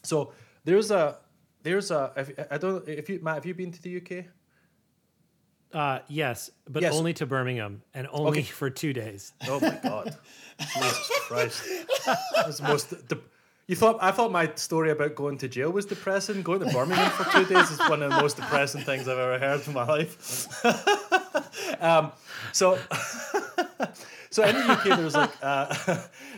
so 0.02 0.34
there's 0.64 0.90
a 0.90 1.20
there's 1.62 1.92
a 1.92 2.12
if, 2.18 2.32
I 2.50 2.58
don't 2.58 2.88
if 2.88 3.10
you 3.10 3.20
Matt 3.22 3.36
have 3.36 3.46
you 3.46 3.54
been 3.54 3.72
to 3.72 3.82
the 3.82 3.98
UK? 3.98 4.26
Uh, 5.74 6.00
yes, 6.08 6.50
but 6.68 6.82
Yes. 6.82 6.96
only 6.96 7.14
to 7.14 7.26
Birmingham 7.26 7.82
and 7.94 8.08
only 8.12 8.40
Okay. 8.40 8.42
for 8.44 8.70
two 8.72 8.92
days. 8.94 9.34
Oh 9.48 9.60
my 9.60 9.78
god, 9.84 10.18
Jesus 10.60 11.12
Christ! 11.28 11.64
That's 12.36 12.58
the 12.58 12.64
most. 12.68 13.08
De- 13.08 13.18
you 13.68 13.76
thought 13.76 14.00
I 14.02 14.10
thought 14.12 14.32
my 14.32 14.52
story 14.56 14.90
about 14.90 15.14
going 15.14 15.38
to 15.38 15.48
jail 15.48 15.70
was 15.72 15.86
depressing. 15.86 16.42
Going 16.42 16.62
to 16.62 16.66
Birmingham 16.74 17.12
for 17.12 17.24
two 17.32 17.46
days 17.46 17.70
is 17.70 17.78
one 17.82 18.02
of 18.02 18.10
the 18.10 18.20
most 18.20 18.38
depressing 18.38 18.82
things 18.82 19.08
I've 19.08 19.20
ever 19.20 19.38
heard 19.38 19.68
in 19.68 19.74
my 19.74 19.86
life. 19.86 20.48
um, 21.80 22.12
so, 22.52 22.80
so 24.32 24.44
in 24.44 24.56
the 24.56 24.72
UK, 24.74 24.84
there's 24.98 25.14
like 25.16 25.32
uh, 25.44 25.76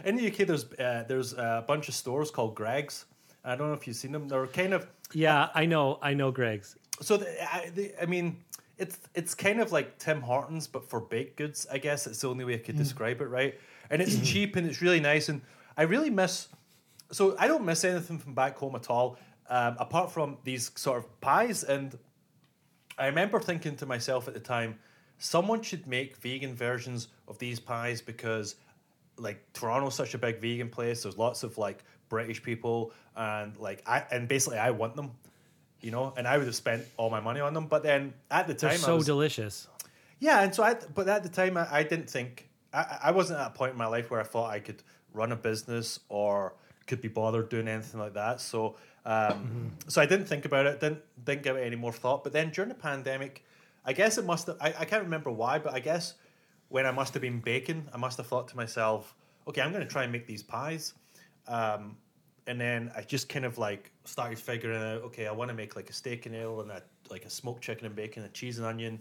in 0.04 0.18
the 0.18 0.28
UK, 0.30 0.46
there's 0.46 0.66
uh, 0.74 1.06
there's 1.08 1.34
a 1.34 1.64
bunch 1.66 1.88
of 1.88 1.94
stores 1.96 2.32
called 2.32 2.54
Greggs. 2.56 3.06
I 3.46 3.56
don't 3.56 3.70
know 3.70 3.74
if 3.76 3.88
you've 3.88 3.96
seen 3.96 4.12
them. 4.12 4.28
They're 4.28 4.48
kind 4.48 4.74
of 4.74 4.88
Yeah, 5.14 5.48
I 5.56 5.66
know. 5.66 6.00
I 6.02 6.14
know, 6.14 6.32
Greggs. 6.32 6.76
so 7.02 7.18
the, 7.18 7.28
I, 7.44 7.70
the, 7.74 7.94
I 8.02 8.06
mean, 8.06 8.38
it's 8.82 9.00
it's 9.14 9.36
kind 9.36 9.62
of 9.62 9.72
like 9.72 10.00
Tim 10.00 10.22
Hortons, 10.22 10.68
but 10.68 10.90
for 10.90 11.00
baked 11.00 11.38
goods. 11.38 11.68
I 11.72 11.78
guess 11.78 12.08
it's 12.08 12.22
the 12.22 12.30
only 12.30 12.44
way 12.44 12.56
I 12.56 12.58
could 12.58 12.78
describe 12.78 13.22
it, 13.22 13.28
right? 13.28 13.58
And 13.92 14.02
it's 14.02 14.20
cheap 14.28 14.56
and 14.56 14.68
it's 14.68 14.82
really 14.82 15.00
nice, 15.00 15.30
and 15.30 15.42
I 15.78 15.84
really 15.84 16.10
miss. 16.10 16.48
So 17.12 17.36
I 17.38 17.48
don't 17.48 17.64
miss 17.64 17.84
anything 17.84 18.18
from 18.18 18.34
back 18.34 18.58
home 18.58 18.76
at 18.76 18.90
all, 18.90 19.18
um, 19.50 19.76
apart 19.80 20.12
from 20.12 20.38
these 20.44 20.72
sort 20.76 20.98
of 20.98 21.22
pies. 21.22 21.64
And 21.64 21.98
I 22.98 23.06
remember 23.06 23.40
thinking 23.40 23.76
to 23.78 23.86
myself 23.86 24.28
at 24.28 24.34
the 24.34 24.40
time, 24.40 24.80
someone 25.20 25.62
should 25.62 25.86
make 25.86 26.18
vegan 26.18 26.56
versions 26.56 27.10
of 27.28 27.38
these 27.38 27.60
pies 27.60 28.02
because, 28.02 28.56
like, 29.18 29.46
Toronto's 29.54 29.94
such 29.94 30.16
a 30.16 30.18
big 30.18 30.42
vegan 30.42 30.70
place. 30.70 31.04
There's 31.04 31.18
lots 31.18 31.44
of 31.44 31.58
like 31.60 31.84
British 32.10 32.42
people, 32.42 32.94
and 33.16 33.56
like 33.58 33.84
I 33.86 34.04
and 34.12 34.28
basically 34.28 34.58
I 34.58 34.72
want 34.72 34.96
them 34.96 35.12
you 35.82 35.92
know, 35.92 36.14
and 36.18 36.28
I 36.28 36.38
would 36.38 36.48
have 36.48 36.56
spent 36.56 36.86
all 36.98 37.10
my 37.10 37.20
money 37.20 37.40
on 37.40 37.54
them. 37.54 37.68
But 37.68 37.84
then 37.84 38.14
at 38.30 38.48
the 38.48 38.54
time, 38.54 38.72
They're 38.72 38.80
so 38.80 38.96
was, 38.98 39.06
delicious. 39.06 39.68
yeah, 40.20 40.42
and 40.42 40.54
so 40.54 40.64
I, 40.64 40.76
but 40.94 41.08
at 41.08 41.24
the 41.24 41.30
time, 41.30 41.58
I, 41.58 41.68
I 41.72 41.84
didn't 41.84 42.10
think 42.10 42.50
I, 42.74 43.00
I 43.06 43.12
wasn't 43.12 43.40
at 43.40 43.48
a 43.48 43.52
point 43.52 43.74
in 43.74 43.78
my 43.78 43.88
life 43.88 44.10
where 44.12 44.20
I 44.20 44.24
thought 44.24 44.50
I 44.50 44.60
could 44.60 44.84
run 45.14 45.32
a 45.32 45.36
business 45.36 46.00
or 46.10 46.54
could 46.88 47.02
be 47.02 47.08
bothered 47.08 47.50
doing 47.50 47.68
anything 47.68 48.00
like 48.00 48.14
that. 48.14 48.42
So, 48.42 48.76
um, 49.06 49.72
so 49.88 50.02
I 50.02 50.06
didn't 50.06 50.26
think 50.26 50.46
about 50.46 50.66
it. 50.66 50.80
Didn't 50.80 51.02
didn't 51.24 51.44
give 51.44 51.56
it 51.58 51.62
any 51.62 51.76
more 51.76 51.92
thought. 51.94 52.24
But 52.24 52.34
then 52.34 52.50
during 52.52 52.70
the 52.70 52.76
pandemic, 52.76 53.44
I 53.86 53.94
guess 53.94 54.18
it 54.18 54.26
must 54.26 54.48
have. 54.48 54.58
I, 54.62 54.74
I 54.80 54.86
can't 54.86 55.04
remember 55.04 55.32
why, 55.32 55.60
but 55.60 55.74
I 55.74 55.80
guess 55.80 56.16
when 56.70 56.86
I 56.86 56.92
must 56.92 57.14
have 57.14 57.22
been 57.22 57.40
baking, 57.40 57.88
I 57.94 57.98
must 57.98 58.18
have 58.18 58.28
thought 58.28 58.48
to 58.50 58.56
myself, 58.56 59.14
okay, 59.48 59.62
I'm 59.62 59.72
going 59.72 59.84
to 59.84 59.90
try 59.90 60.04
and 60.04 60.12
make 60.12 60.26
these 60.26 60.42
pies. 60.44 60.94
Um, 61.48 61.98
and 62.52 62.60
then 62.60 62.92
I 62.98 63.02
just 63.02 63.30
kind 63.30 63.46
of 63.46 63.58
like 63.58 63.92
started 64.04 64.38
figuring 64.38 64.82
out, 64.82 65.04
okay, 65.04 65.26
I 65.26 65.32
want 65.32 65.48
to 65.50 65.56
make 65.56 65.78
like 65.78 65.90
a 65.90 65.94
steak 65.94 66.26
and 66.26 66.36
ale 66.36 66.60
and 66.60 66.70
a, 66.70 66.84
like 67.10 67.24
a 67.24 67.30
smoked 67.30 67.62
chicken 67.64 67.86
and 67.86 67.96
bacon, 67.96 68.24
a 68.24 68.28
cheese 68.28 68.58
and 68.58 68.68
onion, 68.68 69.00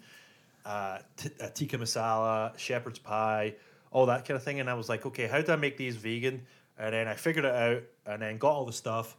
uh, 0.64 0.98
t- 1.16 1.30
a 1.40 1.48
tikka 1.51 1.76
masala, 1.76 2.57
shepherd's 2.57 3.01
pie, 3.01 3.57
all 3.90 4.07
that 4.07 4.24
kind 4.24 4.36
of 4.36 4.44
thing. 4.44 4.61
And 4.61 4.70
I 4.70 4.74
was 4.74 4.88
like, 4.88 5.05
okay, 5.05 5.26
how 5.26 5.40
do 5.40 5.51
I 5.53 5.57
make 5.57 5.76
these 5.76 5.96
vegan? 5.96 6.46
And 6.78 6.94
then 6.94 7.09
I 7.09 7.14
figured 7.14 7.44
it 7.44 7.53
out 7.53 7.82
and 8.07 8.22
then 8.22 8.38
got 8.38 8.53
all 8.53 8.64
the 8.66 8.72
stuff. 8.72 9.16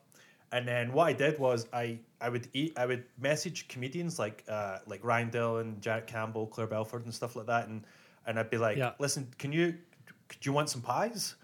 And 0.54 0.66
then 0.66 0.94
what 0.94 1.08
I 1.08 1.14
did 1.14 1.38
was 1.38 1.68
I, 1.74 2.00
I 2.22 2.30
would 2.30 2.48
eat 2.54 2.78
I 2.78 2.86
would 2.86 3.04
message 3.20 3.68
comedians 3.68 4.18
like 4.18 4.46
uh, 4.48 4.78
like 4.88 5.04
Ryan 5.04 5.30
Dillon, 5.30 5.76
Jack 5.82 6.08
Campbell, 6.08 6.48
Claire 6.48 6.68
Belford, 6.68 7.04
and 7.04 7.14
stuff 7.14 7.36
like 7.36 7.48
that, 7.48 7.68
and 7.68 7.84
and 8.26 8.40
I'd 8.40 8.50
be 8.50 8.58
like, 8.58 8.78
Yeah. 8.78 8.92
listen, 8.98 9.28
can 9.38 9.52
you 9.52 9.72
do 9.72 10.38
you 10.44 10.54
want 10.54 10.70
some 10.70 10.82
pies? 10.82 11.36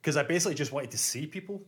Because 0.00 0.16
I 0.16 0.22
basically 0.22 0.54
just 0.54 0.72
wanted 0.72 0.90
to 0.92 0.98
see 0.98 1.26
people. 1.26 1.60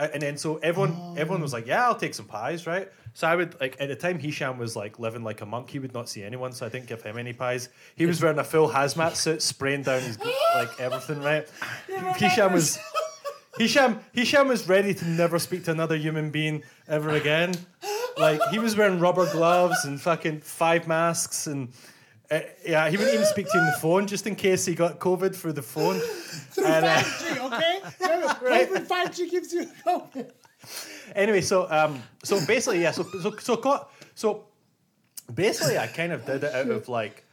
Uh, 0.00 0.08
And 0.14 0.22
then 0.22 0.36
so 0.38 0.56
everyone 0.56 0.94
everyone 1.18 1.42
was 1.42 1.52
like, 1.52 1.66
yeah, 1.66 1.84
I'll 1.86 1.94
take 2.04 2.14
some 2.14 2.26
pies, 2.26 2.66
right? 2.66 2.88
So 3.12 3.26
I 3.28 3.36
would 3.36 3.60
like 3.60 3.76
at 3.80 3.88
the 3.88 3.96
time 3.96 4.18
Hisham 4.18 4.56
was 4.58 4.74
like 4.74 4.98
living 4.98 5.22
like 5.24 5.40
a 5.42 5.46
monk. 5.46 5.68
He 5.68 5.78
would 5.78 5.92
not 5.92 6.08
see 6.08 6.22
anyone, 6.22 6.52
so 6.52 6.64
I 6.64 6.68
didn't 6.70 6.86
give 6.86 7.02
him 7.02 7.18
any 7.18 7.34
pies. 7.34 7.68
He 7.96 8.06
was 8.06 8.22
wearing 8.22 8.38
a 8.38 8.44
full 8.44 8.68
hazmat 8.68 9.14
suit, 9.16 9.42
spraying 9.42 9.82
down 9.82 10.00
his 10.00 10.16
like 10.54 10.70
everything, 10.80 11.20
right? 11.22 11.46
Hisham 12.16 12.52
was 12.52 12.78
Hisham 13.58 14.00
Hisham 14.12 14.48
was 14.48 14.68
ready 14.68 14.94
to 14.94 15.04
never 15.06 15.38
speak 15.38 15.64
to 15.64 15.70
another 15.72 15.96
human 15.96 16.30
being 16.30 16.62
ever 16.88 17.10
again. 17.10 17.52
Like 18.16 18.40
he 18.50 18.58
was 18.58 18.76
wearing 18.76 19.00
rubber 19.00 19.30
gloves 19.30 19.84
and 19.84 20.00
fucking 20.00 20.40
five 20.40 20.88
masks 20.88 21.46
and. 21.46 21.68
Uh, 22.30 22.40
yeah, 22.64 22.88
he 22.88 22.96
wouldn't 22.96 23.12
even 23.12 23.26
speak 23.26 23.46
to 23.46 23.52
you 23.54 23.60
on 23.60 23.66
the 23.66 23.78
phone 23.80 24.06
just 24.06 24.24
in 24.26 24.36
case 24.36 24.64
he 24.64 24.74
got 24.74 25.00
COVID 25.00 25.34
through 25.34 25.52
the 25.52 25.62
phone. 25.62 26.00
And, 26.64 26.84
uh, 26.84 26.98
5G, 26.98 27.52
okay? 27.52 27.80
Remember, 28.40 28.80
5G 28.80 29.30
gives 29.30 29.52
you 29.52 29.66
COVID. 29.84 30.30
anyway, 31.16 31.40
so 31.40 31.68
um, 31.70 32.00
so 32.22 32.44
basically, 32.46 32.82
yeah, 32.82 32.92
so 32.92 33.02
so 33.20 33.36
so 33.38 33.86
so 34.14 34.44
basically, 35.34 35.78
I 35.78 35.86
kind 35.86 36.12
of 36.12 36.24
did 36.24 36.44
it 36.44 36.54
out 36.54 36.68
of 36.68 36.88
like, 36.88 37.24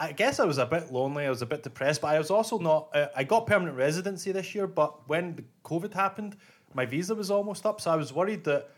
I 0.00 0.12
guess 0.12 0.40
I 0.40 0.44
was 0.44 0.58
a 0.58 0.66
bit 0.66 0.92
lonely, 0.92 1.26
I 1.26 1.30
was 1.30 1.42
a 1.42 1.46
bit 1.46 1.62
depressed, 1.62 2.00
but 2.00 2.14
I 2.14 2.18
was 2.18 2.30
also 2.30 2.58
not. 2.58 2.88
Uh, 2.94 3.08
I 3.16 3.24
got 3.24 3.46
permanent 3.46 3.76
residency 3.76 4.32
this 4.32 4.54
year, 4.54 4.66
but 4.66 5.06
when 5.08 5.36
the 5.36 5.44
COVID 5.64 5.92
happened, 5.92 6.36
my 6.74 6.86
visa 6.86 7.14
was 7.14 7.30
almost 7.30 7.66
up, 7.66 7.80
so 7.80 7.90
I 7.90 7.96
was 7.96 8.12
worried 8.12 8.44
that 8.44 8.70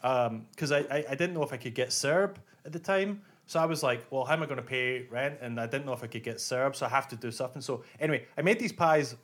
because 0.00 0.72
I, 0.72 0.80
I 0.90 1.04
I 1.10 1.14
didn't 1.14 1.34
know 1.34 1.42
if 1.42 1.52
I 1.52 1.56
could 1.56 1.74
get 1.74 1.88
CERB 1.88 2.36
at 2.66 2.72
the 2.72 2.78
time. 2.78 3.22
So 3.48 3.58
I 3.58 3.64
was 3.64 3.82
like, 3.82 4.04
well, 4.10 4.24
how 4.26 4.34
am 4.34 4.42
I 4.42 4.46
going 4.46 4.58
to 4.58 4.62
pay 4.62 5.06
rent? 5.10 5.38
And 5.40 5.58
I 5.58 5.66
didn't 5.66 5.86
know 5.86 5.94
if 5.94 6.04
I 6.04 6.06
could 6.06 6.22
get 6.22 6.36
CERB, 6.36 6.76
so 6.76 6.84
I 6.84 6.90
have 6.90 7.08
to 7.08 7.16
do 7.16 7.30
something. 7.30 7.62
So 7.62 7.82
anyway, 7.98 8.26
I 8.36 8.42
made 8.42 8.58
these 8.58 8.72
pies 8.72 9.16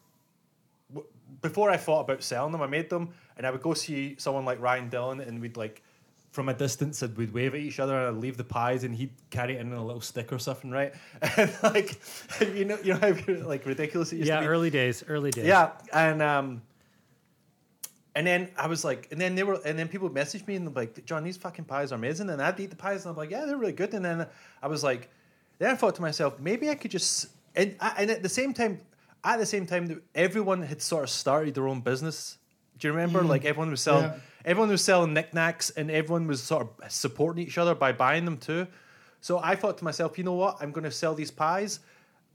before 1.43 1.71
I 1.71 1.77
thought 1.77 2.01
about 2.01 2.23
selling 2.23 2.53
them, 2.53 2.63
I 2.63 2.67
made 2.67 2.89
them, 2.89 3.11
and 3.37 3.47
I 3.47 3.51
would 3.51 3.61
go 3.61 3.75
see 3.75 4.17
someone 4.19 4.47
like 4.47 4.61
Ryan 4.61 4.89
Dillon, 4.89 5.21
and 5.21 5.41
we'd 5.43 5.59
like 5.59 5.83
from 6.33 6.49
a 6.49 6.55
distance, 6.55 7.03
and 7.03 7.15
we'd 7.19 7.35
wave 7.35 7.55
at 7.55 7.61
each 7.61 7.79
other, 7.79 7.99
and 7.99 8.17
I'd 8.17 8.21
leave 8.23 8.39
the 8.39 8.45
pies, 8.45 8.83
and 8.85 8.95
he'd 8.95 9.13
carry 9.29 9.57
it 9.57 9.61
in 9.61 9.73
a 9.73 9.85
little 9.85 10.01
stick 10.01 10.33
or 10.33 10.39
something, 10.39 10.71
right? 10.71 10.95
And 11.37 11.55
like, 11.63 12.01
you 12.41 12.65
know, 12.65 12.79
you 12.83 12.95
know 12.95 13.01
how 13.01 13.33
like 13.47 13.67
ridiculous 13.67 14.11
it 14.13 14.17
used 14.17 14.29
Yeah, 14.29 14.37
to 14.37 14.41
be. 14.43 14.47
early 14.47 14.71
days, 14.71 15.05
early 15.07 15.31
days. 15.33 15.45
Yeah, 15.45 15.73
and 15.93 16.23
um, 16.23 16.63
and 18.15 18.27
then 18.27 18.51
I 18.57 18.67
was 18.69 18.85
like, 18.85 19.09
and 19.11 19.21
then 19.21 19.35
they 19.35 19.43
were, 19.43 19.61
and 19.65 19.79
then 19.79 19.89
people 19.89 20.07
would 20.09 20.15
message 20.15 20.47
me 20.47 20.55
and 20.57 20.67
they're 20.67 20.75
like, 20.75 21.05
John, 21.05 21.25
these 21.25 21.37
fucking 21.37 21.65
pies 21.65 21.91
are 21.93 21.97
amazing, 21.97 22.31
and 22.31 22.41
I'd 22.41 22.59
eat 22.61 22.71
the 22.71 22.77
pies, 22.77 23.05
and 23.05 23.11
I'm 23.11 23.17
like, 23.17 23.31
yeah, 23.31 23.45
they're 23.45 23.57
really 23.57 23.73
good, 23.73 23.93
and 23.95 24.05
then 24.05 24.27
I 24.63 24.67
was 24.69 24.85
like, 24.85 25.09
then 25.59 25.71
I 25.71 25.75
thought 25.75 25.95
to 25.97 26.03
myself, 26.03 26.39
maybe 26.39 26.71
I 26.71 26.75
could 26.75 26.91
just 26.91 27.29
and 27.57 27.77
and 27.99 28.11
at 28.11 28.23
the 28.23 28.29
same 28.29 28.53
time, 28.55 28.81
at 29.25 29.39
the 29.39 29.47
same 29.47 29.67
time, 29.67 30.03
everyone 30.15 30.63
had 30.63 30.83
sort 30.83 31.05
of 31.05 31.11
started 31.11 31.55
their 31.55 31.69
own 31.69 31.81
business. 31.81 32.39
Do 32.79 32.89
you 32.89 32.93
remember? 32.93 33.23
Mm. 33.23 33.29
Like 33.29 33.45
everyone 33.45 33.71
was 33.71 33.81
selling, 33.81 34.05
Yeah. 34.05 34.19
everyone 34.45 34.71
was 34.71 34.83
selling 34.83 35.13
knickknacks, 35.15 35.71
and 35.71 35.91
everyone 35.91 36.27
was 36.27 36.43
sort 36.43 36.69
of 36.83 36.93
supporting 36.93 37.47
each 37.47 37.57
other 37.59 37.75
by 37.75 37.93
buying 37.93 38.25
them 38.25 38.37
too. 38.39 38.67
So 39.21 39.39
I 39.39 39.55
thought 39.57 39.79
to 39.79 39.85
myself, 39.85 40.19
you 40.19 40.25
know 40.25 40.35
what? 40.35 40.57
I'm 40.61 40.73
going 40.73 40.85
to 40.85 40.91
sell 40.91 41.15
these 41.15 41.31
pies, 41.31 41.81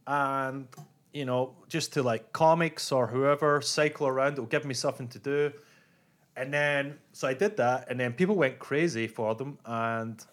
and 0.08 0.68
you 1.14 1.26
know, 1.26 1.56
just 1.68 1.94
to 1.94 2.04
like 2.04 2.32
comics 2.34 2.92
or 2.92 3.08
whoever 3.08 3.62
cycle 3.62 4.08
around. 4.08 4.34
It'll 4.34 4.46
give 4.46 4.66
me 4.66 4.74
something 4.74 5.08
to 5.10 5.20
do. 5.20 5.52
And 6.40 6.54
then, 6.54 6.98
so 7.12 7.28
I 7.28 7.34
did 7.34 7.58
that, 7.58 7.90
and 7.90 8.00
then 8.00 8.14
people 8.14 8.36
went 8.36 8.60
crazy 8.60 9.08
for 9.08 9.36
them, 9.36 9.58
and 9.66 10.26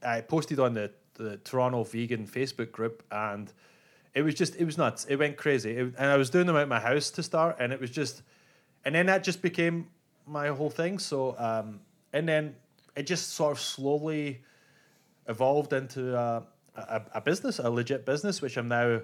I 0.00 0.20
posted 0.20 0.60
on 0.60 0.72
the, 0.72 0.92
the 1.14 1.38
Toronto 1.38 1.82
Vegan 1.82 2.28
Facebook 2.28 2.70
group, 2.70 3.02
and 3.10 3.52
it 4.14 4.22
was 4.22 4.36
just, 4.36 4.54
it 4.54 4.64
was 4.64 4.78
nuts. 4.78 5.04
It 5.06 5.16
went 5.16 5.36
crazy. 5.36 5.72
It, 5.72 5.94
and 5.98 6.06
I 6.06 6.16
was 6.16 6.30
doing 6.30 6.46
them 6.46 6.54
at 6.54 6.68
my 6.68 6.78
house 6.78 7.10
to 7.10 7.24
start, 7.24 7.56
and 7.58 7.72
it 7.72 7.80
was 7.80 7.90
just, 7.90 8.22
and 8.84 8.94
then 8.94 9.06
that 9.06 9.24
just 9.24 9.42
became 9.42 9.88
my 10.28 10.46
whole 10.46 10.70
thing. 10.70 11.00
So, 11.00 11.34
um, 11.36 11.80
and 12.12 12.28
then 12.28 12.54
it 12.94 13.08
just 13.08 13.30
sort 13.30 13.50
of 13.50 13.58
slowly 13.58 14.42
evolved 15.26 15.72
into 15.72 16.16
uh, 16.16 16.42
a, 16.76 17.02
a 17.14 17.20
business, 17.20 17.58
a 17.58 17.68
legit 17.68 18.06
business, 18.06 18.40
which 18.40 18.56
I'm 18.56 18.68
now 18.68 19.00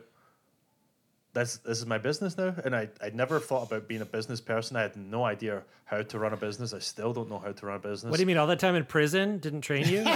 this 1.38 1.58
this 1.58 1.78
is 1.78 1.86
my 1.86 1.98
business 1.98 2.36
now, 2.36 2.54
and 2.64 2.74
I 2.74 2.88
I 3.02 3.10
never 3.10 3.40
thought 3.40 3.66
about 3.66 3.88
being 3.88 4.02
a 4.02 4.06
business 4.06 4.40
person. 4.40 4.76
I 4.76 4.82
had 4.82 4.96
no 4.96 5.24
idea 5.24 5.62
how 5.84 6.02
to 6.02 6.18
run 6.18 6.32
a 6.32 6.36
business. 6.36 6.74
I 6.74 6.80
still 6.80 7.12
don't 7.12 7.30
know 7.30 7.38
how 7.38 7.52
to 7.52 7.66
run 7.66 7.76
a 7.76 7.78
business. 7.80 8.10
What 8.10 8.16
do 8.16 8.22
you 8.22 8.26
mean? 8.26 8.36
All 8.36 8.46
that 8.46 8.60
time 8.60 8.74
in 8.74 8.84
prison 8.84 9.38
didn't 9.38 9.62
train 9.62 9.88
you? 9.88 10.04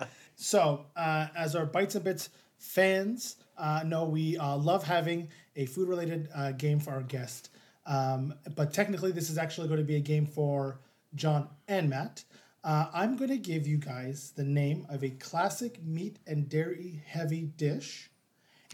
So, 0.36 0.86
uh, 0.96 1.28
as 1.36 1.54
our 1.54 1.66
Bites 1.66 1.94
and 1.94 2.04
Bits 2.04 2.30
fans 2.58 3.36
uh, 3.56 3.82
know, 3.86 4.04
we 4.04 4.36
uh, 4.36 4.56
love 4.56 4.84
having 4.84 5.28
a 5.56 5.66
food 5.66 5.88
related 5.88 6.28
uh, 6.34 6.52
game 6.52 6.80
for 6.80 6.90
our 6.90 7.02
guest. 7.02 7.50
Um, 7.86 8.34
but 8.56 8.72
technically, 8.72 9.12
this 9.12 9.30
is 9.30 9.38
actually 9.38 9.68
going 9.68 9.78
to 9.78 9.84
be 9.84 9.96
a 9.96 10.00
game 10.00 10.26
for 10.26 10.80
John 11.14 11.48
and 11.68 11.88
Matt. 11.88 12.24
Uh, 12.64 12.88
I'm 12.92 13.16
going 13.16 13.30
to 13.30 13.36
give 13.36 13.66
you 13.66 13.76
guys 13.76 14.32
the 14.34 14.42
name 14.42 14.86
of 14.88 15.04
a 15.04 15.10
classic 15.10 15.82
meat 15.84 16.18
and 16.26 16.48
dairy 16.48 17.02
heavy 17.06 17.42
dish. 17.42 18.10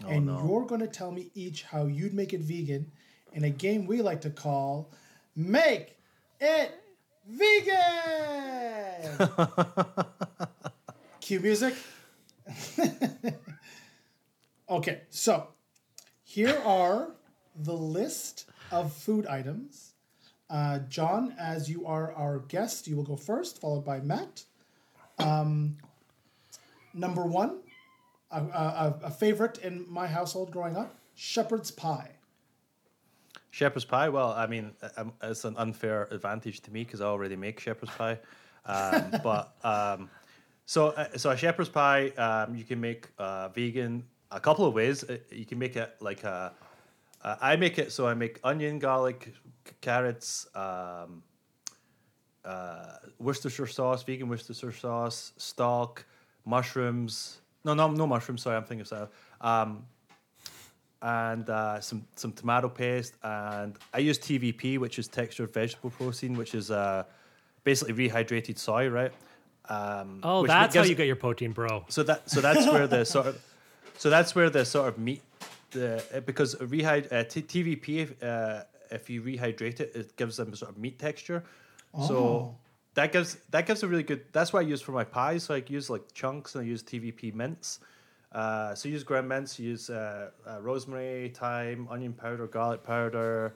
And 0.07 0.25
you're 0.25 0.65
going 0.65 0.81
to 0.81 0.87
tell 0.87 1.11
me 1.11 1.31
each 1.33 1.63
how 1.63 1.85
you'd 1.85 2.13
make 2.13 2.33
it 2.33 2.41
vegan 2.41 2.91
in 3.33 3.43
a 3.43 3.49
game 3.49 3.85
we 3.87 4.01
like 4.01 4.21
to 4.21 4.29
call 4.29 4.91
Make 5.35 5.97
It 6.39 6.71
Vegan! 7.27 7.71
Cue 11.21 11.39
music. 11.39 11.75
okay, 14.69 15.01
so 15.09 15.47
here 16.23 16.61
are 16.65 17.11
the 17.55 17.73
list 17.73 18.49
of 18.71 18.91
food 18.91 19.25
items. 19.27 19.93
Uh, 20.49 20.79
John, 20.89 21.33
as 21.39 21.69
you 21.69 21.85
are 21.85 22.13
our 22.13 22.39
guest, 22.39 22.87
you 22.87 22.97
will 22.97 23.03
go 23.03 23.15
first, 23.15 23.61
followed 23.61 23.85
by 23.85 24.01
Matt. 24.01 24.43
Um, 25.17 25.77
number 26.93 27.23
one, 27.23 27.59
a, 28.31 28.95
a, 29.03 29.11
favorite 29.11 29.57
in 29.59 29.85
my 29.89 30.07
household 30.07 30.51
growing 30.51 30.75
up 30.75 30.95
shepherd's 31.15 31.71
pie. 31.71 32.11
Shepherd's 33.51 33.85
pie. 33.85 34.09
Well, 34.09 34.31
I 34.31 34.47
mean, 34.47 34.71
it's 35.21 35.43
an 35.43 35.55
unfair 35.57 36.07
advantage 36.11 36.61
to 36.61 36.71
me 36.71 36.83
because 36.83 37.01
I 37.01 37.05
already 37.05 37.35
make 37.35 37.59
shepherd's 37.59 37.91
pie. 37.91 38.17
Um, 38.65 39.13
but 39.23 39.55
um, 39.63 40.09
so, 40.65 40.87
uh, 40.89 41.17
so 41.17 41.31
a 41.31 41.37
shepherd's 41.37 41.69
pie, 41.69 42.09
um, 42.11 42.55
you 42.55 42.63
can 42.63 42.79
make 42.79 43.09
uh, 43.19 43.49
vegan 43.49 44.03
a 44.31 44.39
couple 44.39 44.65
of 44.65 44.73
ways. 44.73 45.03
Uh, 45.03 45.17
You 45.29 45.45
can 45.45 45.59
make 45.59 45.75
it 45.75 45.95
like 45.99 46.23
a. 46.23 46.53
I 47.23 47.55
make 47.55 47.77
it 47.77 47.91
so 47.91 48.07
I 48.07 48.15
make 48.15 48.39
onion, 48.43 48.79
garlic, 48.79 49.31
c- 49.67 49.73
carrots, 49.79 50.47
um, 50.55 51.21
uh, 52.43 52.95
Worcestershire 53.19 53.67
sauce, 53.67 54.01
vegan 54.01 54.27
Worcestershire 54.27 54.71
sauce, 54.71 55.33
stock, 55.37 56.03
mushrooms. 56.45 57.40
No, 57.63 57.73
no, 57.73 57.89
no 57.89 58.07
mushrooms. 58.07 58.41
Sorry, 58.41 58.55
I'm 58.55 58.63
thinking 58.63 58.81
of 58.81 58.87
salad. 58.87 59.09
Um, 59.39 59.85
and 61.01 61.49
uh, 61.49 61.79
some 61.79 62.05
some 62.15 62.31
tomato 62.31 62.69
paste, 62.69 63.15
and 63.23 63.77
I 63.93 63.99
use 63.99 64.19
TVP, 64.19 64.77
which 64.77 64.99
is 64.99 65.07
textured 65.07 65.51
vegetable 65.53 65.89
protein, 65.89 66.37
which 66.37 66.53
is 66.53 66.69
uh, 66.69 67.03
basically 67.63 68.07
rehydrated 68.07 68.57
soy, 68.57 68.87
right? 68.87 69.11
Um, 69.69 70.19
oh, 70.23 70.41
which 70.41 70.49
that's 70.49 70.73
gives- 70.73 70.85
how 70.85 70.89
you 70.89 70.95
get 70.95 71.07
your 71.07 71.15
protein, 71.15 71.51
bro. 71.51 71.85
So 71.89 72.03
that 72.03 72.29
so 72.29 72.41
that's 72.41 72.65
where 72.67 72.87
the 72.87 73.03
sort 73.15 73.27
of 73.27 73.41
so 73.97 74.09
that's 74.09 74.35
where 74.35 74.49
the 74.49 74.63
sort 74.65 74.89
of 74.89 74.97
meat 74.99 75.21
the 75.71 76.03
because 76.25 76.55
rehyd 76.55 77.11
uh, 77.11 77.23
t- 77.23 77.41
TVP 77.41 78.11
uh, 78.21 78.63
if 78.91 79.09
you 79.09 79.21
rehydrate 79.21 79.79
it, 79.79 79.95
it 79.95 80.15
gives 80.17 80.37
them 80.37 80.53
sort 80.55 80.71
of 80.71 80.77
meat 80.77 80.99
texture. 80.99 81.43
Oh. 81.93 82.07
So 82.07 82.55
that 82.93 83.11
gives 83.11 83.37
that 83.51 83.65
gives 83.65 83.83
a 83.83 83.87
really 83.87 84.03
good. 84.03 84.25
That's 84.31 84.53
what 84.53 84.65
I 84.65 84.67
use 84.67 84.81
for 84.81 84.91
my 84.91 85.03
pies. 85.03 85.43
So 85.43 85.55
I 85.55 85.63
use 85.67 85.89
like 85.89 86.13
chunks 86.13 86.55
and 86.55 86.63
I 86.63 86.67
use 86.67 86.83
TVP 86.83 87.33
mince. 87.33 87.79
Uh, 88.31 88.73
so 88.75 88.87
use 88.87 89.03
ground 89.03 89.27
mince, 89.27 89.59
use 89.59 89.89
uh, 89.89 90.29
uh, 90.47 90.61
rosemary, 90.61 91.29
thyme, 91.29 91.87
onion 91.89 92.13
powder, 92.13 92.47
garlic 92.47 92.83
powder. 92.83 93.53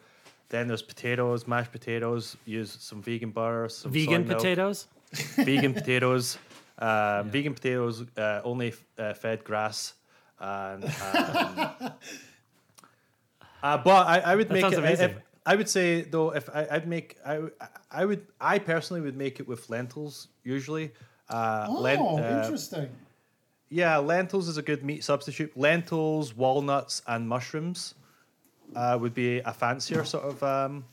Then 0.49 0.67
there's 0.67 0.81
potatoes, 0.81 1.47
mashed 1.47 1.71
potatoes. 1.71 2.37
Use 2.45 2.77
some 2.79 3.01
vegan 3.01 3.31
butter, 3.31 3.67
some 3.69 3.91
Vegan 3.91 4.25
potatoes? 4.25 4.87
vegan 5.35 5.73
potatoes. 5.79 6.37
Uh, 6.77 7.23
Vegan 7.23 7.53
potatoes 7.53 8.03
uh, 8.17 8.41
only 8.43 8.73
uh, 8.99 9.13
fed 9.13 9.45
grass, 9.45 9.93
and 10.41 10.83
um, 10.83 10.91
uh, 13.63 13.77
but 13.77 14.07
I, 14.07 14.19
I 14.19 14.35
would 14.35 14.49
That 14.49 14.53
make 14.53 14.73
it. 14.73 14.99
If, 14.99 15.15
I 15.45 15.55
would 15.55 15.69
say 15.69 16.01
though, 16.01 16.31
if 16.33 16.49
I, 16.49 16.67
I'd 16.71 16.87
make, 16.87 17.17
I, 17.25 17.41
I 17.91 18.05
would, 18.05 18.25
I 18.41 18.57
personally 18.59 19.01
would 19.01 19.15
make 19.17 19.39
it 19.39 19.47
with 19.47 19.69
lentils 19.69 20.27
usually. 20.43 20.91
Uh, 21.29 21.65
Oh, 21.69 21.81
len- 21.81 21.99
uh, 21.99 22.41
interesting. 22.43 22.89
yeah, 23.69 23.97
lentils 23.97 24.47
is 24.47 24.57
a 24.57 24.61
good 24.61 24.83
meat 24.83 25.03
substitute. 25.03 25.55
Lentils, 25.57 26.35
walnuts, 26.35 27.01
and 27.07 27.27
mushrooms 27.27 27.95
uh, 28.75 28.97
would 28.99 29.13
be 29.13 29.39
a 29.39 29.53
fancier 29.53 30.03
sort 30.03 30.23
of. 30.23 30.43
Um, 30.43 30.83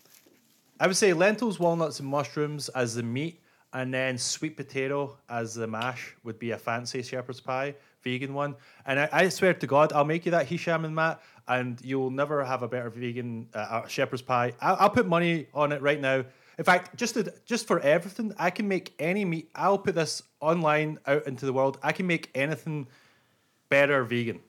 I 0.80 0.86
would 0.86 0.96
say 0.96 1.12
lentils, 1.12 1.58
walnuts, 1.60 2.00
and 2.00 2.08
mushrooms 2.08 2.68
as 2.70 2.94
the 2.94 3.02
meat, 3.02 3.40
and 3.72 3.92
then 3.94 4.18
sweet 4.18 4.56
potato 4.56 5.16
as 5.30 5.54
the 5.54 5.66
mash 5.66 6.14
would 6.24 6.38
be 6.38 6.50
a 6.50 6.58
fancy 6.58 7.02
shepherd's 7.02 7.40
pie, 7.40 7.74
vegan 8.02 8.34
one. 8.34 8.56
And 8.86 9.00
I, 9.00 9.08
I 9.12 9.28
swear 9.28 9.54
to 9.54 9.66
God, 9.66 9.92
I'll 9.92 10.04
make 10.04 10.24
you 10.26 10.32
that 10.32 10.46
Hisham 10.46 10.84
and 10.84 10.94
Matt, 10.94 11.20
and 11.48 11.80
you'll 11.82 12.10
never 12.10 12.44
have 12.44 12.62
a 12.62 12.68
better 12.68 12.90
vegan 12.90 13.48
uh, 13.54 13.58
uh, 13.58 13.86
shepherd's 13.86 14.22
pie. 14.22 14.54
I'll, 14.60 14.76
I'll 14.80 14.90
put 14.90 15.06
money 15.06 15.46
on 15.54 15.72
it 15.72 15.82
right 15.82 16.00
now. 16.00 16.24
In 16.58 16.64
fact, 16.64 16.96
just 16.96 17.14
to, 17.14 17.32
just 17.46 17.66
for 17.66 17.80
everything, 17.80 18.34
I 18.38 18.50
can 18.50 18.68
make 18.68 18.94
any 18.98 19.24
meat. 19.24 19.50
I'll 19.54 19.78
put 19.78 19.94
this 19.94 20.22
online 20.40 20.98
out 21.06 21.26
into 21.26 21.46
the 21.46 21.52
world. 21.52 21.78
I 21.82 21.92
can 21.92 22.06
make 22.06 22.30
anything 22.34 22.88
better 23.68 24.04
vegan. 24.04 24.40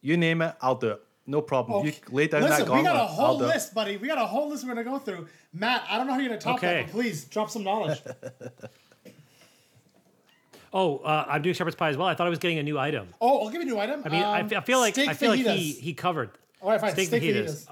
You 0.00 0.16
name 0.16 0.40
it, 0.42 0.54
I'll 0.60 0.76
do 0.76 0.88
it. 0.88 1.02
No 1.26 1.42
problem. 1.42 1.86
You 1.86 1.92
lay 2.10 2.26
down 2.26 2.42
Listen, 2.42 2.66
that 2.66 2.74
we 2.74 2.82
got 2.82 2.96
a 2.96 3.06
whole 3.06 3.38
list, 3.38 3.72
buddy. 3.74 3.98
We 3.98 4.08
got 4.08 4.18
a 4.18 4.26
whole 4.26 4.48
list 4.48 4.64
we're 4.64 4.74
gonna 4.74 4.82
go 4.82 4.98
through. 4.98 5.28
Matt, 5.52 5.84
I 5.88 5.96
don't 5.96 6.06
know 6.06 6.14
how 6.14 6.18
you're 6.18 6.30
gonna 6.30 6.40
top 6.40 6.56
Okay. 6.56 6.66
that, 6.66 6.86
but 6.86 6.92
please 6.92 7.24
drop 7.24 7.50
some 7.50 7.62
knowledge. 7.62 8.02
Oh, 10.72 10.98
uh, 10.98 11.24
I'm 11.28 11.42
doing 11.42 11.54
shepherd's 11.54 11.76
pie 11.76 11.88
as 11.90 11.96
well. 11.96 12.06
I 12.06 12.14
thought 12.14 12.26
I 12.26 12.30
was 12.30 12.38
getting 12.38 12.58
a 12.58 12.62
new 12.62 12.78
item. 12.78 13.08
oh, 13.20 13.40
I'll 13.44 13.50
give 13.50 13.60
you 13.62 13.68
a 13.68 13.70
new 13.72 13.78
item. 13.78 14.02
I 14.04 14.08
mean, 14.08 14.22
I, 14.22 14.40
Um, 14.40 14.48
fe- 14.48 14.56
I 14.56 14.60
feel 14.60 14.78
like 14.78 14.96
I 14.98 15.14
feel 15.14 15.30
like 15.30 15.40
he 15.40 15.72
he 15.72 15.94
covered. 15.94 16.30
All 16.62 16.70
right, 16.70 16.80
fine. 16.80 16.92
Steak, 16.92 17.08
fajitas. 17.08 17.66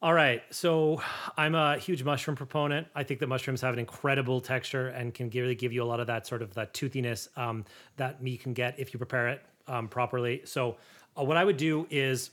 All 0.00 0.12
right, 0.14 0.42
so 0.50 1.02
I'm 1.36 1.56
a 1.56 1.76
huge 1.76 2.04
mushroom 2.04 2.36
proponent. 2.36 2.86
I 2.94 3.02
think 3.02 3.18
that 3.18 3.26
mushrooms 3.26 3.60
have 3.62 3.72
an 3.72 3.80
incredible 3.80 4.40
texture 4.40 4.88
and 4.88 5.12
can 5.12 5.28
really 5.30 5.56
give 5.56 5.72
you 5.72 5.82
a 5.82 5.86
lot 5.86 5.98
of 5.98 6.06
that 6.06 6.24
sort 6.24 6.40
of 6.40 6.54
that 6.54 6.72
toothiness 6.72 7.28
um, 7.36 7.64
that 7.96 8.22
meat 8.22 8.40
can 8.42 8.52
get 8.52 8.78
if 8.78 8.94
you 8.94 8.98
prepare 8.98 9.28
it 9.28 9.42
um, 9.66 9.88
properly. 9.88 10.42
So, 10.44 10.76
uh, 11.18 11.24
what 11.24 11.36
I 11.36 11.42
would 11.44 11.56
do 11.56 11.84
is 11.90 12.30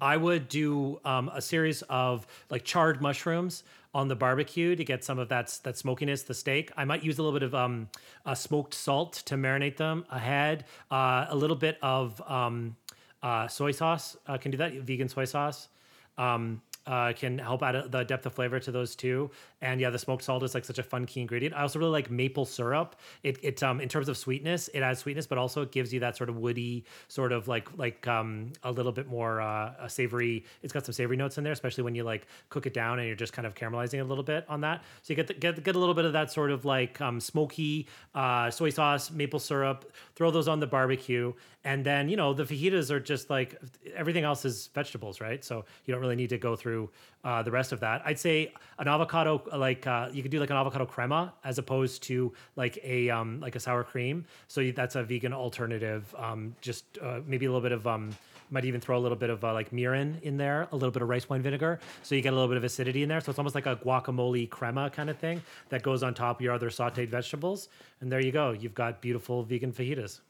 I 0.00 0.16
would 0.16 0.48
do 0.48 0.98
um, 1.04 1.30
a 1.34 1.42
series 1.42 1.82
of 1.82 2.26
like 2.48 2.64
charred 2.64 3.02
mushrooms 3.02 3.64
on 3.94 4.08
the 4.08 4.16
barbecue 4.16 4.76
to 4.76 4.84
get 4.84 5.04
some 5.04 5.18
of 5.18 5.28
that 5.28 5.58
that 5.64 5.76
smokiness, 5.76 6.22
the 6.22 6.34
steak. 6.34 6.70
I 6.76 6.84
might 6.84 7.02
use 7.02 7.18
a 7.18 7.22
little 7.22 7.38
bit 7.38 7.46
of 7.46 7.54
um, 7.54 7.88
uh, 8.26 8.34
smoked 8.34 8.74
salt 8.74 9.14
to 9.26 9.34
marinate 9.34 9.76
them 9.76 10.04
ahead. 10.10 10.64
Uh, 10.90 11.26
a 11.28 11.36
little 11.36 11.56
bit 11.56 11.78
of 11.82 12.20
um, 12.30 12.76
uh, 13.22 13.48
soy 13.48 13.72
sauce 13.72 14.16
uh, 14.26 14.38
can 14.38 14.50
do 14.50 14.58
that. 14.58 14.72
Vegan 14.74 15.08
soy 15.08 15.24
sauce. 15.24 15.68
Um, 16.16 16.62
uh, 16.88 17.12
can 17.12 17.38
help 17.38 17.62
add 17.62 17.92
the 17.92 18.02
depth 18.02 18.24
of 18.24 18.32
flavor 18.32 18.58
to 18.58 18.72
those 18.72 18.96
two. 18.96 19.30
And 19.60 19.80
yeah, 19.80 19.90
the 19.90 19.98
smoked 19.98 20.24
salt 20.24 20.42
is 20.42 20.54
like 20.54 20.64
such 20.64 20.78
a 20.78 20.82
fun 20.82 21.04
key 21.04 21.20
ingredient. 21.20 21.54
I 21.54 21.62
also 21.62 21.78
really 21.78 21.92
like 21.92 22.10
maple 22.10 22.46
syrup. 22.46 22.96
It 23.22 23.38
it 23.42 23.62
um 23.62 23.80
in 23.80 23.88
terms 23.88 24.08
of 24.08 24.16
sweetness, 24.16 24.68
it 24.68 24.80
adds 24.80 25.00
sweetness, 25.00 25.26
but 25.26 25.36
also 25.36 25.62
it 25.62 25.70
gives 25.70 25.92
you 25.92 26.00
that 26.00 26.16
sort 26.16 26.30
of 26.30 26.38
woody, 26.38 26.84
sort 27.08 27.32
of 27.32 27.46
like 27.46 27.68
like 27.76 28.08
um 28.08 28.52
a 28.62 28.72
little 28.72 28.92
bit 28.92 29.06
more 29.06 29.40
uh, 29.40 29.74
a 29.80 29.90
savory. 29.90 30.44
It's 30.62 30.72
got 30.72 30.86
some 30.86 30.94
savory 30.94 31.16
notes 31.16 31.36
in 31.36 31.44
there, 31.44 31.52
especially 31.52 31.84
when 31.84 31.94
you 31.94 32.04
like 32.04 32.26
cook 32.48 32.66
it 32.66 32.72
down 32.72 32.98
and 32.98 33.06
you're 33.06 33.16
just 33.16 33.34
kind 33.34 33.46
of 33.46 33.54
caramelizing 33.54 34.00
a 34.00 34.04
little 34.04 34.24
bit 34.24 34.46
on 34.48 34.62
that. 34.62 34.82
So 35.02 35.12
you 35.12 35.16
get 35.16 35.26
the, 35.26 35.34
get 35.34 35.62
get 35.62 35.76
a 35.76 35.78
little 35.78 35.94
bit 35.94 36.06
of 36.06 36.14
that 36.14 36.32
sort 36.32 36.50
of 36.50 36.64
like 36.64 37.00
um, 37.02 37.20
smoky 37.20 37.88
uh, 38.14 38.50
soy 38.50 38.70
sauce, 38.70 39.10
maple 39.10 39.40
syrup. 39.40 39.92
Throw 40.14 40.30
those 40.30 40.48
on 40.48 40.60
the 40.60 40.66
barbecue, 40.66 41.34
and 41.64 41.84
then 41.84 42.08
you 42.08 42.16
know 42.16 42.32
the 42.32 42.44
fajitas 42.44 42.90
are 42.90 43.00
just 43.00 43.28
like 43.28 43.60
everything 43.94 44.24
else 44.24 44.44
is 44.44 44.68
vegetables, 44.74 45.20
right? 45.20 45.44
So 45.44 45.64
you 45.84 45.92
don't 45.92 46.00
really 46.00 46.16
need 46.16 46.30
to 46.30 46.38
go 46.38 46.56
through 46.56 46.77
uh, 47.24 47.42
the 47.42 47.50
rest 47.50 47.72
of 47.72 47.80
that. 47.80 48.02
I'd 48.04 48.18
say 48.18 48.52
an 48.78 48.88
avocado, 48.88 49.42
like 49.66 49.86
uh, 49.86 50.08
you 50.12 50.22
could 50.22 50.30
do 50.30 50.40
like 50.40 50.50
an 50.50 50.56
avocado 50.56 50.86
crema 50.86 51.32
as 51.44 51.58
opposed 51.58 52.02
to 52.04 52.32
like 52.56 52.78
a 52.82 53.10
um, 53.10 53.40
like 53.40 53.56
a 53.56 53.60
sour 53.60 53.84
cream. 53.84 54.24
So 54.46 54.58
that's 54.80 54.96
a 54.96 55.02
vegan 55.02 55.32
alternative. 55.32 56.02
Um, 56.26 56.54
just 56.60 56.84
uh, 57.02 57.20
maybe 57.26 57.46
a 57.46 57.50
little 57.50 57.66
bit 57.68 57.72
of 57.72 57.86
um, 57.86 58.04
might 58.50 58.64
even 58.64 58.80
throw 58.80 58.96
a 58.96 59.02
little 59.04 59.16
bit 59.24 59.30
of 59.30 59.44
uh, 59.44 59.52
like 59.52 59.70
mirin 59.70 60.20
in 60.22 60.36
there, 60.36 60.68
a 60.72 60.76
little 60.76 60.90
bit 60.90 61.02
of 61.02 61.08
rice 61.08 61.28
wine 61.28 61.42
vinegar, 61.42 61.80
so 62.02 62.14
you 62.14 62.22
get 62.22 62.32
a 62.32 62.36
little 62.36 62.48
bit 62.48 62.56
of 62.56 62.64
acidity 62.64 63.02
in 63.02 63.08
there. 63.08 63.20
So 63.20 63.30
it's 63.30 63.38
almost 63.38 63.54
like 63.54 63.66
a 63.66 63.76
guacamole 63.76 64.48
crema 64.48 64.90
kind 64.90 65.10
of 65.10 65.18
thing 65.18 65.42
that 65.68 65.82
goes 65.82 66.02
on 66.02 66.14
top 66.14 66.38
of 66.38 66.42
your 66.42 66.54
other 66.54 66.70
sautéed 66.70 67.08
vegetables. 67.08 67.68
And 68.00 68.10
there 68.10 68.20
you 68.20 68.32
go. 68.32 68.52
You've 68.52 68.74
got 68.74 69.00
beautiful 69.00 69.42
vegan 69.42 69.72
fajitas. 69.72 70.20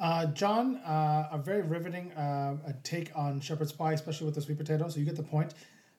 Uh, 0.00 0.26
John, 0.26 0.76
uh, 0.78 1.28
a 1.30 1.38
very 1.38 1.62
riveting 1.62 2.10
uh, 2.12 2.56
a 2.66 2.72
take 2.82 3.10
on 3.14 3.40
shepherd's 3.40 3.72
pie, 3.72 3.92
especially 3.92 4.24
with 4.26 4.34
the 4.34 4.40
sweet 4.40 4.56
potato. 4.58 4.88
So 4.88 4.98
you 4.98 5.04
get 5.04 5.16
the 5.16 5.22
point. 5.22 5.52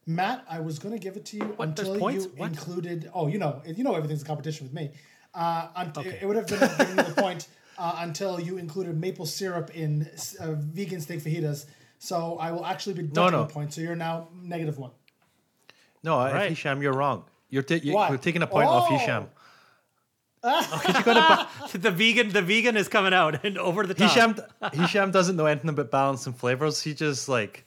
Matt, 0.07 0.43
I 0.49 0.59
was 0.59 0.79
going 0.79 0.93
to 0.93 0.99
give 0.99 1.15
it 1.15 1.25
to 1.25 1.37
you 1.37 1.43
What, 1.43 1.69
until 1.69 1.95
you 2.11 2.31
What? 2.35 2.49
included. 2.49 3.11
Oh, 3.13 3.27
you 3.27 3.37
know, 3.37 3.61
you 3.65 3.83
know 3.83 3.93
everything's 3.95 4.23
a 4.23 4.25
competition 4.25 4.65
with 4.65 4.73
me. 4.73 4.91
Uh, 5.33 5.67
unt- 5.75 5.97
Okay. 5.97 6.17
It 6.21 6.25
would 6.25 6.35
have 6.35 6.47
been 6.47 6.59
giving 6.77 6.97
you 6.97 7.03
the 7.03 7.21
point 7.21 7.47
uh, 7.77 7.97
until 7.99 8.39
you 8.39 8.57
included 8.57 8.99
maple 8.99 9.27
syrup 9.27 9.69
in 9.75 10.09
uh, 10.39 10.53
vegan 10.53 10.99
steak 11.01 11.19
fajitas. 11.19 11.67
So 11.99 12.37
I 12.39 12.51
will 12.51 12.65
actually 12.65 12.95
be 12.95 13.03
deducting 13.03 13.37
no. 13.39 13.43
a 13.43 13.47
point. 13.47 13.71
So 13.73 13.81
you're 13.81 13.95
now 13.95 14.29
negative 14.41 14.79
one. 14.79 14.91
No, 16.03 16.17
I 16.17 16.33
Right. 16.33 16.49
Hisham, 16.49 16.81
you're 16.81 16.93
wrong. 16.93 17.25
You're, 17.49 17.61
ta- 17.61 17.75
you, 17.75 17.93
Why? 17.93 18.09
you're 18.09 18.17
taking 18.17 18.41
a 18.41 18.47
point 18.47 18.67
off 18.67 18.89
Oh. 20.43 20.81
Hisham. 20.85 21.81
the 21.81 21.91
vegan, 21.91 22.29
the 22.29 22.41
vegan 22.41 22.75
is 22.77 22.87
coming 22.87 23.13
out 23.13 23.43
and 23.45 23.57
over 23.69 23.85
the 23.85 23.93
top. 23.93 24.11
Hisham, 24.11 24.35
Hisham 24.73 25.11
doesn't 25.11 25.35
know 25.35 25.45
anything 25.45 25.69
about 25.69 25.91
balance 25.91 26.25
and 26.25 26.35
flavors. 26.35 26.81
He 26.81 26.93
just 26.93 27.29
like 27.29 27.65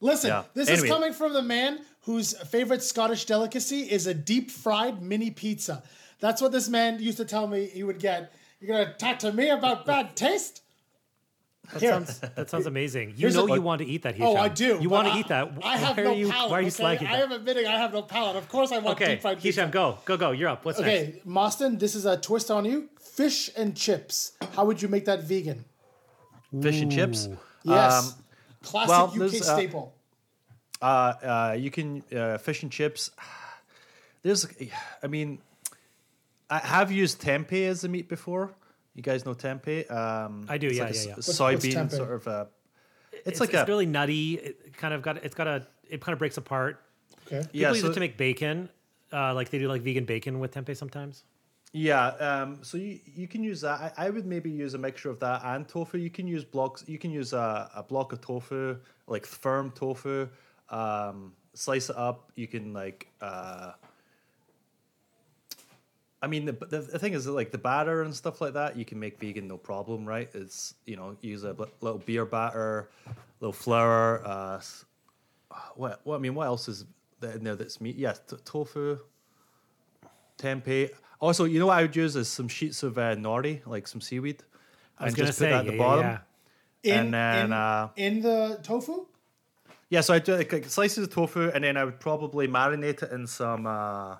Listen, 0.00 0.28
Yeah. 0.30 0.44
this 0.54 0.68
Anyway. 0.68 0.86
is 0.86 0.92
coming 0.92 1.12
from 1.12 1.32
the 1.32 1.42
man 1.42 1.80
whose 2.02 2.32
favorite 2.48 2.82
Scottish 2.82 3.24
delicacy 3.24 3.80
is 3.80 4.06
a 4.06 4.14
deep 4.14 4.50
fried 4.50 5.02
mini 5.02 5.30
pizza. 5.30 5.82
That's 6.20 6.40
what 6.40 6.52
this 6.52 6.68
man 6.68 7.00
used 7.00 7.18
to 7.18 7.24
tell 7.24 7.46
me 7.46 7.66
he 7.66 7.82
would 7.82 7.98
get. 7.98 8.32
You're 8.60 8.76
gonna 8.78 8.94
talk 8.96 9.18
to 9.20 9.32
me 9.32 9.48
about 9.50 9.86
bad 9.86 10.16
taste? 10.16 10.62
That 11.72 11.82
Here. 11.82 11.90
sounds 11.92 12.18
that 12.20 12.48
sounds 12.48 12.66
amazing. 12.66 13.10
You 13.10 13.14
Here's 13.16 13.34
know 13.36 13.46
a- 13.46 13.54
you 13.54 13.60
want 13.62 13.80
to 13.82 13.86
eat 13.86 14.02
that. 14.02 14.14
Oh, 14.20 14.30
Hisham. 14.30 14.40
I 14.44 14.48
do. 14.48 14.66
You 14.80 14.88
but 14.88 14.90
want 14.90 15.08
to 15.08 15.12
I- 15.14 15.18
eat 15.20 15.28
that. 15.28 15.52
I 15.62 15.76
have 15.76 15.96
why 15.98 16.02
no 16.02 16.12
you, 16.12 16.30
palate. 16.30 16.50
Why 16.50 16.58
are 16.58 16.60
you 16.62 16.68
okay? 16.68 16.82
slagging 16.84 17.08
I 17.08 17.16
am 17.20 17.32
admitting 17.32 17.66
I 17.66 17.76
have 17.78 17.92
no 17.92 18.02
palate. 18.02 18.36
Of 18.36 18.48
course, 18.48 18.72
I 18.72 18.78
want 18.78 18.96
Okay, 19.00 19.14
deep 19.16 19.22
fried 19.22 19.36
pizza. 19.42 19.60
Hisham, 19.62 19.70
go, 19.70 19.98
go, 20.06 20.16
go. 20.16 20.30
You're 20.30 20.48
up. 20.48 20.64
What's 20.64 20.80
next? 20.80 21.08
Okay, 21.08 21.22
Mostyn, 21.26 21.76
this 21.78 21.94
is 21.94 22.06
a 22.06 22.16
twist 22.16 22.50
on 22.50 22.64
you. 22.64 22.88
Fish 23.00 23.50
and 23.56 23.76
chips. 23.76 24.32
How 24.54 24.64
would 24.64 24.80
you 24.80 24.88
make 24.88 25.04
that 25.06 25.22
vegan? 25.22 25.64
fish 26.62 26.80
and 26.80 26.90
chips. 26.90 27.28
Yes. 27.64 28.12
Um, 28.12 28.24
Classic 28.62 28.88
well, 28.88 29.26
UK 29.28 29.34
uh, 29.34 29.44
staple. 29.44 29.94
uh, 30.80 30.84
uh, 30.84 31.56
you 31.58 31.70
can 31.70 32.02
uh, 32.16 32.38
fish 32.38 32.62
and 32.62 32.72
chips. 32.72 33.10
There's, 34.22 34.46
I 35.02 35.06
mean, 35.06 35.38
I 36.50 36.58
have 36.58 36.90
used 36.90 37.20
tempeh 37.20 37.68
as 37.68 37.84
a 37.84 37.88
meat 37.88 38.08
before. 38.08 38.52
You 38.98 39.04
guys 39.10 39.24
know 39.24 39.32
tempeh? 39.46 39.88
Um, 40.00 40.44
I 40.48 40.58
do, 40.58 40.66
yeah, 40.66 40.82
like 40.86 40.94
yeah, 40.94 40.98
s- 41.00 41.06
yeah. 41.06 41.14
What's- 41.14 41.38
soybean 41.38 41.52
what's 41.54 41.66
tempeh? 41.94 41.96
sort 42.02 42.12
of. 42.18 42.26
Uh, 42.26 42.44
it's, 43.12 43.22
It's, 43.28 43.40
like 43.40 43.50
it's 43.54 43.62
a 43.62 43.66
really 43.72 43.86
nutty. 43.86 44.24
It 44.48 44.76
kind 44.76 44.92
of 44.92 45.00
got 45.06 45.14
it's 45.26 45.36
got 45.40 45.46
a 45.46 45.66
it 45.88 46.00
kind 46.00 46.12
of 46.14 46.18
breaks 46.18 46.36
apart. 46.36 46.74
Okay. 47.26 47.38
People 47.42 47.60
yeah. 47.60 47.68
use 47.70 47.80
So, 47.82 47.90
it 47.90 47.94
to 47.94 48.00
make 48.00 48.16
bacon. 48.16 48.68
Uh, 49.12 49.32
like 49.38 49.50
they 49.50 49.58
do 49.60 49.68
like 49.68 49.82
vegan 49.82 50.04
bacon 50.04 50.40
with 50.40 50.50
tempeh 50.52 50.76
sometimes. 50.76 51.22
yeah. 51.72 52.08
Um, 52.28 52.58
so 52.62 52.76
you, 52.76 52.98
you 53.20 53.28
can 53.28 53.42
use 53.44 53.60
that. 53.60 53.94
I, 53.96 54.06
I 54.06 54.10
would 54.10 54.26
maybe 54.26 54.50
use 54.50 54.74
a 54.74 54.78
mixture 54.78 55.10
of 55.10 55.18
that 55.20 55.42
and 55.44 55.68
tofu. 55.68 55.96
You 55.98 56.10
can 56.10 56.26
use 56.26 56.42
blocks. 56.44 56.82
You 56.88 56.98
can 56.98 57.12
use 57.12 57.32
a, 57.32 57.70
a 57.80 57.82
block 57.84 58.12
of 58.12 58.20
tofu, 58.20 58.78
like 59.06 59.24
firm 59.26 59.70
tofu. 59.80 60.28
Um, 60.70 61.34
slice 61.54 61.88
it 61.88 61.96
up. 61.96 62.32
You 62.34 62.48
can 62.48 62.72
like. 62.72 63.06
Uh, 63.20 63.72
I 66.20 66.26
mean, 66.26 66.46
the, 66.46 66.52
the, 66.52 66.80
the 66.80 66.98
thing 66.98 67.12
is 67.12 67.24
that 67.26 67.32
like 67.32 67.52
the 67.52 67.58
batter 67.58 68.02
and 68.02 68.14
stuff 68.14 68.40
like 68.40 68.54
that, 68.54 68.76
you 68.76 68.84
can 68.84 68.98
make 68.98 69.20
vegan 69.20 69.46
no 69.46 69.56
problem, 69.56 70.04
right? 70.04 70.28
It's 70.34 70.74
you 70.84 70.96
know 70.96 71.16
use 71.20 71.44
a 71.44 71.54
little 71.80 71.98
beer 71.98 72.24
batter, 72.24 72.88
little 73.40 73.52
flour. 73.52 74.26
Uh, 74.26 74.60
what 75.76 76.00
what 76.04 76.16
I 76.16 76.18
mean, 76.18 76.34
what 76.34 76.46
else 76.46 76.68
is 76.68 76.84
in 77.22 77.44
there 77.44 77.56
that's 77.56 77.80
meat? 77.80 77.96
Yeah, 77.96 78.12
t- 78.12 78.36
tofu, 78.44 78.98
tempeh. 80.38 80.90
Also, 81.20 81.44
you 81.44 81.58
know 81.58 81.66
what 81.66 81.78
I 81.78 81.82
would 81.82 81.96
use 81.96 82.16
is 82.16 82.28
some 82.28 82.48
sheets 82.48 82.82
of 82.82 82.98
uh, 82.98 83.16
nori, 83.16 83.64
like 83.66 83.86
some 83.86 84.00
seaweed, 84.00 84.42
I 84.98 85.04
was 85.04 85.12
and 85.12 85.16
gonna 85.16 85.26
just 85.28 85.38
say 85.38 85.46
put 85.46 85.50
that 85.50 85.58
at 85.60 85.64
yeah, 85.64 85.70
the 85.70 85.76
yeah, 85.76 85.82
bottom. 85.82 86.04
yeah. 86.04 86.18
In, 86.84 86.94
and 86.94 87.14
then, 87.14 87.44
in, 87.46 87.52
uh, 87.52 87.88
in 87.96 88.22
the 88.22 88.60
tofu? 88.62 89.06
Yeah, 89.90 90.02
so 90.02 90.14
I 90.14 90.18
do 90.20 90.36
like, 90.36 90.52
like 90.52 90.64
slices 90.66 91.04
of 91.04 91.12
tofu, 91.12 91.50
and 91.52 91.64
then 91.64 91.76
I 91.76 91.84
would 91.84 91.98
probably 91.98 92.46
marinate 92.46 93.02
it 93.02 93.10
in 93.10 93.26
some 93.26 93.66
uh, 93.66 94.16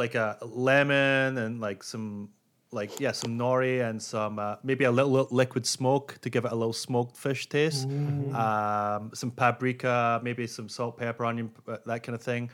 like 0.00 0.16
a 0.16 0.38
lemon 0.42 1.38
and 1.38 1.60
like 1.60 1.84
some 1.84 2.30
like 2.72 2.98
yeah 2.98 3.12
some 3.12 3.38
nori 3.38 3.88
and 3.88 4.00
some 4.02 4.38
uh, 4.38 4.56
maybe 4.64 4.84
a 4.84 4.90
little, 4.90 5.10
little 5.10 5.36
liquid 5.36 5.66
smoke 5.66 6.18
to 6.22 6.30
give 6.30 6.44
it 6.46 6.52
a 6.52 6.54
little 6.54 6.72
smoked 6.72 7.16
fish 7.16 7.48
taste. 7.48 7.86
Um, 8.34 9.10
some 9.12 9.30
paprika, 9.30 10.20
maybe 10.24 10.46
some 10.46 10.68
salt, 10.68 10.96
pepper, 10.96 11.24
onion, 11.26 11.50
uh, 11.68 11.76
that 11.86 12.02
kind 12.02 12.14
of 12.14 12.22
thing. 12.22 12.50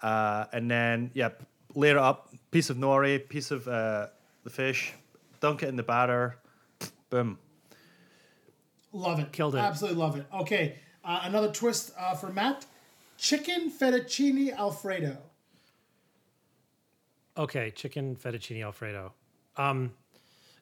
Uh, 0.00 0.46
and 0.52 0.70
then 0.70 1.10
yeah, 1.14 1.30
layer 1.74 1.96
it 1.96 2.02
up. 2.02 2.34
Piece 2.50 2.68
of 2.68 2.76
nori, 2.76 3.26
piece 3.28 3.50
of 3.50 3.68
uh, 3.68 4.08
the 4.42 4.50
fish, 4.50 4.92
dunk 5.40 5.62
it 5.62 5.68
in 5.68 5.76
the 5.76 5.82
batter. 5.82 6.36
Boom. 7.10 7.38
Love 8.92 9.20
it. 9.20 9.32
Killed 9.32 9.54
it. 9.54 9.58
Absolutely 9.58 10.00
love 10.00 10.16
it. 10.16 10.26
Okay, 10.34 10.78
uh, 11.04 11.20
another 11.22 11.52
twist 11.52 11.92
uh, 11.96 12.14
for 12.14 12.30
Matt. 12.30 12.66
Chicken 13.18 13.70
fettuccine 13.70 14.52
alfredo. 14.56 15.16
Okay, 17.36 17.70
chicken 17.70 18.16
fettuccine 18.16 18.62
alfredo. 18.62 19.12
Um, 19.56 19.92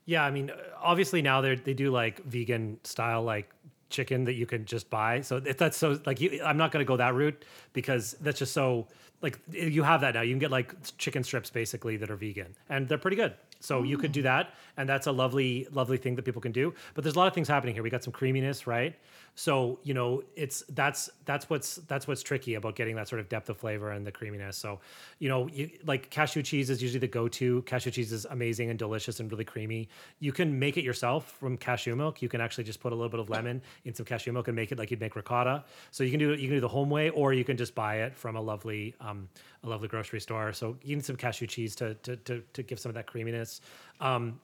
yeah, 0.04 0.24
I 0.24 0.30
mean, 0.30 0.50
obviously 0.80 1.22
now 1.22 1.40
they 1.40 1.56
they 1.56 1.74
do 1.74 1.90
like 1.90 2.24
vegan 2.24 2.78
style 2.84 3.22
like 3.22 3.50
chicken 3.90 4.24
that 4.24 4.34
you 4.34 4.46
can 4.46 4.64
just 4.64 4.88
buy. 4.88 5.20
So 5.20 5.42
if 5.44 5.58
that's 5.58 5.76
so 5.76 6.00
like 6.06 6.20
you, 6.20 6.40
I'm 6.44 6.56
not 6.56 6.70
going 6.72 6.84
to 6.84 6.88
go 6.88 6.96
that 6.96 7.14
route 7.14 7.44
because 7.72 8.16
that's 8.20 8.38
just 8.38 8.52
so 8.52 8.86
like 9.20 9.38
you 9.50 9.82
have 9.82 10.00
that 10.00 10.14
now. 10.14 10.22
You 10.22 10.32
can 10.32 10.38
get 10.38 10.50
like 10.50 10.74
chicken 10.96 11.22
strips 11.22 11.50
basically 11.50 11.96
that 11.98 12.10
are 12.10 12.16
vegan 12.16 12.54
and 12.68 12.88
they're 12.88 12.98
pretty 12.98 13.16
good. 13.16 13.34
So 13.60 13.82
you 13.82 13.98
could 13.98 14.12
do 14.12 14.22
that, 14.22 14.54
and 14.78 14.88
that's 14.88 15.06
a 15.06 15.12
lovely, 15.12 15.68
lovely 15.70 15.98
thing 15.98 16.14
that 16.16 16.24
people 16.24 16.40
can 16.40 16.52
do. 16.52 16.72
But 16.94 17.04
there's 17.04 17.14
a 17.14 17.18
lot 17.18 17.28
of 17.28 17.34
things 17.34 17.46
happening 17.46 17.74
here. 17.74 17.82
We 17.82 17.90
got 17.90 18.02
some 18.02 18.12
creaminess, 18.12 18.66
right? 18.66 18.96
So 19.34 19.78
you 19.82 19.94
know, 19.94 20.22
it's 20.36 20.62
that's 20.70 21.08
that's 21.24 21.48
what's 21.48 21.76
that's 21.76 22.06
what's 22.06 22.22
tricky 22.22 22.54
about 22.54 22.76
getting 22.76 22.96
that 22.96 23.08
sort 23.08 23.20
of 23.20 23.28
depth 23.28 23.48
of 23.48 23.56
flavor 23.56 23.90
and 23.90 24.06
the 24.06 24.12
creaminess. 24.12 24.56
So 24.56 24.80
you 25.18 25.28
know, 25.28 25.48
you, 25.48 25.70
like 25.86 26.10
cashew 26.10 26.42
cheese 26.42 26.68
is 26.68 26.82
usually 26.82 26.98
the 26.98 27.08
go-to. 27.08 27.62
Cashew 27.62 27.90
cheese 27.90 28.12
is 28.12 28.26
amazing 28.26 28.70
and 28.70 28.78
delicious 28.78 29.20
and 29.20 29.30
really 29.30 29.44
creamy. 29.44 29.88
You 30.18 30.32
can 30.32 30.58
make 30.58 30.76
it 30.76 30.84
yourself 30.84 31.36
from 31.38 31.56
cashew 31.56 31.96
milk. 31.96 32.20
You 32.20 32.28
can 32.28 32.40
actually 32.40 32.64
just 32.64 32.80
put 32.80 32.92
a 32.92 32.94
little 32.94 33.08
bit 33.08 33.20
of 33.20 33.30
lemon 33.30 33.62
in 33.84 33.94
some 33.94 34.04
cashew 34.04 34.32
milk 34.32 34.48
and 34.48 34.56
make 34.56 34.72
it 34.72 34.78
like 34.78 34.90
you'd 34.90 35.00
make 35.00 35.16
ricotta. 35.16 35.64
So 35.90 36.04
you 36.04 36.10
can 36.10 36.18
do. 36.18 36.34
You 36.34 36.48
can 36.48 36.56
do 36.56 36.60
the 36.60 36.68
home 36.68 36.90
way, 36.90 37.10
or 37.10 37.32
you 37.32 37.44
can 37.44 37.56
just 37.56 37.74
buy 37.74 37.96
it 38.02 38.16
from 38.16 38.36
a 38.36 38.40
lovely, 38.40 38.94
um, 39.00 39.28
a 39.64 39.68
lovely 39.68 39.88
grocery 39.88 40.20
store. 40.20 40.52
So 40.52 40.76
you 40.82 40.96
need 40.96 41.04
some 41.04 41.16
cashew 41.16 41.46
cheese 41.46 41.74
to 41.76 41.94
to 41.94 42.16
to, 42.16 42.42
to 42.52 42.62
give 42.62 42.78
some 42.78 42.90
of 42.90 42.94
that 42.94 43.06
creaminess. 43.06 43.60
Um, 44.00 44.40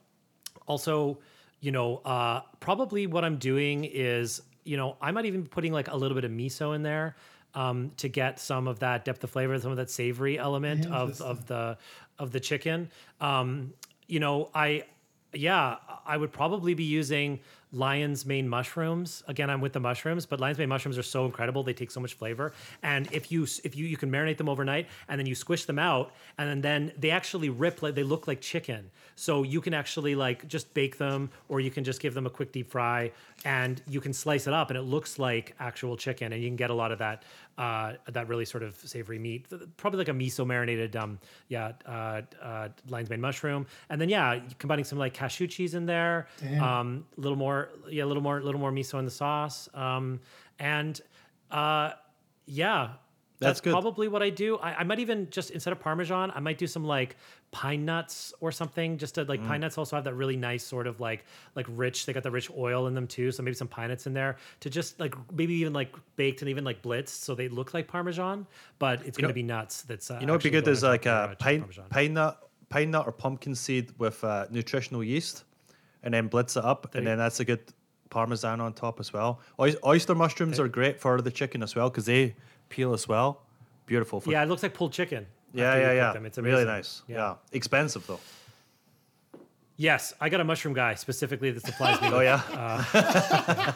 also, 0.65 1.19
you 1.59 1.71
know, 1.71 1.97
uh, 1.97 2.41
probably 2.59 3.07
what 3.07 3.23
I'm 3.23 3.37
doing 3.37 3.83
is, 3.85 4.41
you 4.67 4.77
know, 4.77 4.97
I 5.01 5.11
might 5.11 5.25
even 5.25 5.41
be 5.41 5.47
putting 5.47 5.73
like 5.73 5.87
a 5.87 5.95
little 5.95 6.15
bit 6.15 6.25
of 6.25 6.31
miso 6.31 6.75
in 6.75 6.83
there 6.83 7.15
um, 7.55 7.91
to 7.97 8.09
get 8.09 8.39
some 8.39 8.67
of 8.67 8.79
that 8.79 9.05
depth 9.05 9.23
of 9.23 9.29
flavor, 9.29 9.57
some 9.59 9.71
of 9.71 9.77
that 9.77 9.89
savory 9.89 10.37
element 10.37 10.85
of 10.85 11.21
of 11.21 11.45
the 11.47 11.77
of 12.19 12.31
the 12.31 12.39
chicken. 12.39 12.89
Um, 13.21 13.73
you 14.07 14.19
know, 14.19 14.49
I 14.53 14.83
yeah, 15.33 15.77
I 16.05 16.17
would 16.17 16.31
probably 16.31 16.73
be 16.73 16.83
using 16.83 17.39
lion's 17.71 18.25
mane 18.25 18.47
mushrooms. 18.47 19.23
Again, 19.27 19.49
I'm 19.49 19.61
with 19.61 19.73
the 19.73 19.79
mushrooms, 19.79 20.25
but 20.25 20.39
lion's 20.39 20.57
mane 20.57 20.69
mushrooms 20.69 20.97
are 20.97 21.03
so 21.03 21.25
incredible; 21.25 21.63
they 21.63 21.73
take 21.73 21.91
so 21.91 21.99
much 21.99 22.13
flavor. 22.13 22.53
And 22.83 23.07
if 23.11 23.31
you 23.31 23.43
if 23.63 23.75
you 23.75 23.85
you 23.85 23.97
can 23.97 24.11
marinate 24.11 24.37
them 24.37 24.49
overnight, 24.49 24.87
and 25.07 25.19
then 25.19 25.25
you 25.25 25.35
squish 25.35 25.65
them 25.65 25.79
out, 25.79 26.13
and 26.37 26.49
then, 26.49 26.61
then 26.61 26.91
they 26.97 27.11
actually 27.11 27.49
rip 27.49 27.81
like 27.81 27.95
they 27.95 28.03
look 28.03 28.27
like 28.27 28.41
chicken. 28.41 28.89
So 29.15 29.43
you 29.43 29.61
can 29.61 29.73
actually 29.73 30.15
like 30.15 30.47
just 30.47 30.73
bake 30.73 30.97
them, 30.97 31.29
or 31.49 31.59
you 31.59 31.71
can 31.71 31.83
just 31.83 31.99
give 31.99 32.13
them 32.13 32.25
a 32.25 32.29
quick 32.29 32.51
deep 32.51 32.69
fry, 32.69 33.11
and 33.45 33.81
you 33.87 33.99
can 33.99 34.13
slice 34.13 34.47
it 34.47 34.53
up, 34.53 34.69
and 34.69 34.77
it 34.77 34.83
looks 34.83 35.19
like 35.19 35.55
actual 35.59 35.97
chicken, 35.97 36.33
and 36.33 36.41
you 36.41 36.49
can 36.49 36.55
get 36.55 36.69
a 36.69 36.73
lot 36.73 36.91
of 36.91 36.99
that 36.99 37.23
uh, 37.57 37.93
that 38.11 38.27
really 38.27 38.45
sort 38.45 38.61
of 38.63 38.75
savory 38.75 39.17
meat, 39.17 39.47
probably 39.77 39.97
like 39.97 40.09
a 40.09 40.11
miso 40.11 40.45
marinated, 40.45 40.95
um, 40.95 41.17
yeah, 41.47 41.71
uh, 41.87 42.21
uh, 42.41 42.69
lion's 42.87 43.09
mane 43.09 43.21
mushroom, 43.21 43.65
and 43.89 43.99
then 43.99 44.09
yeah, 44.09 44.39
combining 44.59 44.85
some 44.85 44.99
like 44.99 45.13
cashew 45.13 45.47
cheese 45.47 45.73
in 45.73 45.85
there, 45.85 46.27
Damn. 46.39 46.63
um, 46.63 47.05
a 47.17 47.21
little 47.21 47.37
more, 47.37 47.56
yeah, 47.89 48.03
a 48.03 48.09
little 48.11 48.23
more, 48.23 48.37
a 48.39 48.43
little 48.43 48.61
more 48.61 48.71
miso 48.71 48.97
in 48.99 49.05
the 49.05 49.11
sauce, 49.23 49.67
um, 49.73 50.19
and 50.59 50.99
uh, 51.51 51.91
yeah. 52.45 52.89
That's 53.39 53.61
good. 53.61 53.69
probably 53.71 54.07
what 54.07 54.23
I 54.23 54.31
do. 54.31 54.57
I, 54.57 54.79
I 54.79 54.83
might 54.83 54.97
even 54.97 55.29
just 55.29 55.51
instead 55.51 55.71
of 55.71 55.79
Parmesan, 55.79 56.31
I 56.33 56.39
might 56.39 56.57
do 56.57 56.65
some 56.65 56.83
like 56.83 57.17
pine 57.51 57.85
nuts 57.85 58.33
or 58.39 58.51
something. 58.51 58.97
Just 58.97 59.13
to 59.13 59.25
like 59.25 59.39
Mm. 59.43 59.47
pine 59.47 59.61
nuts 59.61 59.77
also 59.77 59.95
have 59.95 60.05
that 60.05 60.15
really 60.15 60.35
nice 60.35 60.63
sort 60.63 60.87
of 60.87 60.99
like 60.99 61.23
like 61.53 61.67
rich. 61.69 62.07
They 62.07 62.13
got 62.13 62.23
the 62.23 62.31
rich 62.31 62.49
oil 62.57 62.87
in 62.87 62.95
them 62.95 63.05
too. 63.05 63.31
So 63.31 63.43
maybe 63.43 63.53
some 63.53 63.67
pine 63.67 63.89
nuts 63.89 64.07
in 64.07 64.13
there 64.13 64.37
to 64.61 64.71
just 64.71 64.99
like 64.99 65.13
maybe 65.31 65.53
even 65.53 65.71
like 65.71 65.93
baked 66.15 66.41
and 66.41 66.49
even 66.49 66.63
like 66.63 66.81
blitzed 66.81 67.09
so 67.09 67.35
they 67.35 67.47
look 67.47 67.75
like 67.75 67.87
Parmesan, 67.87 68.47
but 68.79 69.05
it's 69.05 69.19
You 69.19 69.21
going 69.21 69.23
know- 69.25 69.27
to 69.27 69.33
be 69.35 69.43
nuts. 69.43 69.83
That's 69.83 70.09
uh, 70.09 70.17
You 70.19 70.25
know, 70.25 70.33
what'd 70.33 70.43
be 70.43 70.49
good 70.49 70.67
is 70.67 70.81
like 70.81 71.05
a 71.05 71.35
pine, 71.37 71.63
pine 71.91 72.13
nut, 72.15 72.49
pine 72.69 72.89
nut 72.89 73.05
or 73.05 73.11
pumpkin 73.11 73.53
seed 73.53 73.91
with 73.99 74.23
uh, 74.23 74.47
nutritional 74.49 75.03
yeast, 75.03 75.43
and 76.07 76.13
then 76.13 76.27
blitz 76.29 76.55
it 76.55 76.63
up, 76.63 76.95
and 76.95 77.03
you- 77.03 77.09
then 77.09 77.17
that's 77.17 77.41
a 77.41 77.45
good 77.45 77.59
parmesan 78.09 78.61
on 78.61 78.71
top 78.71 79.01
as 79.01 79.11
well. 79.11 79.41
Oyster 79.85 80.15
mushrooms 80.15 80.57
are 80.57 80.69
great 80.69 80.97
for 81.01 81.21
the 81.21 81.29
chicken 81.31 81.61
as 81.61 81.75
well 81.75 81.89
because 81.89 82.05
they 82.05 82.33
peel 82.69 82.93
as 82.93 83.09
well. 83.09 83.41
Beautiful. 83.85 84.21
For, 84.21 84.31
Yeah, 84.31 84.41
it 84.41 84.47
looks 84.47 84.63
like 84.63 84.73
pulled 84.73 84.93
chicken. 84.93 85.25
yeah, 85.53 85.75
yeah, 85.77 85.91
yeah. 85.91 86.13
them. 86.13 86.25
It's 86.25 86.37
really 86.37 86.63
nice. 86.63 87.01
Yeah. 87.09 87.17
Yeah. 87.17 87.33
expensive 87.51 88.07
though. 88.07 88.21
Yes, 89.75 90.13
I 90.21 90.29
got 90.29 90.39
a 90.39 90.43
mushroom 90.45 90.73
guy 90.73 90.95
specifically 90.95 91.51
that 91.51 91.65
supplies 91.65 92.01
me. 92.01 92.07
Oh 92.11 92.17
with- 92.17 92.23
yeah, 92.23 92.41
uh, 92.53 93.73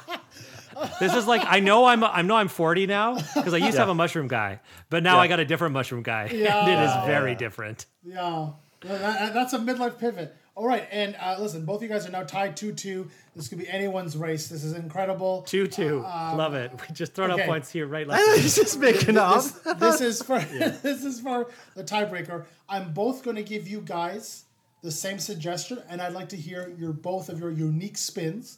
This 1.02 1.14
is 1.14 1.28
like 1.28 1.44
I 1.46 1.60
know 1.60 1.86
I'm 1.86 2.02
I 2.04 2.22
know 2.22 2.36
I'm 2.38 2.48
40 2.48 2.88
now 2.88 3.16
because 3.36 3.54
I 3.54 3.58
used 3.58 3.74
to 3.74 3.80
have 3.80 3.90
a 3.90 3.94
mushroom 3.94 4.28
guy, 4.30 4.62
but 4.90 5.04
now 5.04 5.16
Yeah. 5.16 5.22
I 5.24 5.28
got 5.28 5.40
a 5.42 5.46
different 5.46 5.74
mushroom 5.74 6.02
guy, 6.02 6.30
Yeah. 6.32 6.62
and 6.62 6.70
it 6.76 6.80
is 6.86 6.92
Yeah, 6.96 7.06
very 7.06 7.36
different. 7.36 7.86
Yeah, 8.04 8.52
that- 8.82 9.00
that- 9.02 9.34
that's 9.34 9.54
a 9.54 9.60
midlife 9.60 10.00
pivot. 10.00 10.36
All 10.54 10.68
right, 10.68 10.86
and 10.92 11.16
uh, 11.20 11.38
listen, 11.40 11.64
both 11.64 11.78
of 11.78 11.84
you 11.84 11.90
guys 11.90 12.06
are 12.06 12.12
now 12.12 12.24
tied 12.24 12.58
two 12.58 12.74
two. 12.74 13.10
This 13.36 13.48
could 13.48 13.58
be 13.58 13.70
anyone's 13.70 14.18
race. 14.18 14.50
This 14.50 14.66
is 14.66 14.74
incredible. 14.74 15.44
Two 15.44 15.66
two, 15.66 16.02
love 16.02 16.56
it. 16.56 16.72
We 16.74 16.94
just 16.94 17.14
throwing 17.14 17.32
okay. 17.32 17.44
up 17.44 17.48
points 17.48 17.72
here, 17.72 17.88
right? 17.88 18.06
Left. 18.08 18.40
he's 18.40 18.56
just 18.56 18.78
making 18.78 19.10
it 19.10 19.18
up. 19.18 19.44
This, 19.44 19.80
this 19.80 20.02
is 20.02 20.22
for 20.22 20.40
this 20.84 21.06
is 21.06 21.22
for 21.22 21.50
the 21.76 21.84
tiebreaker. 21.84 22.46
I'm 22.68 22.92
both 22.92 23.24
going 23.24 23.38
to 23.38 23.44
give 23.44 23.68
you 23.68 23.80
guys 23.82 24.44
the 24.82 24.92
same 24.92 25.20
suggestion, 25.20 25.82
and 25.90 26.02
I'd 26.02 26.14
like 26.14 26.30
to 26.30 26.38
hear 26.38 26.74
your 26.78 26.92
both 26.92 27.30
of 27.30 27.40
your 27.40 27.52
unique 27.52 27.98
spins 27.98 28.58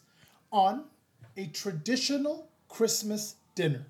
on 0.52 0.86
a 1.38 1.46
traditional 1.48 2.50
Christmas 2.70 3.36
dinner. 3.54 3.86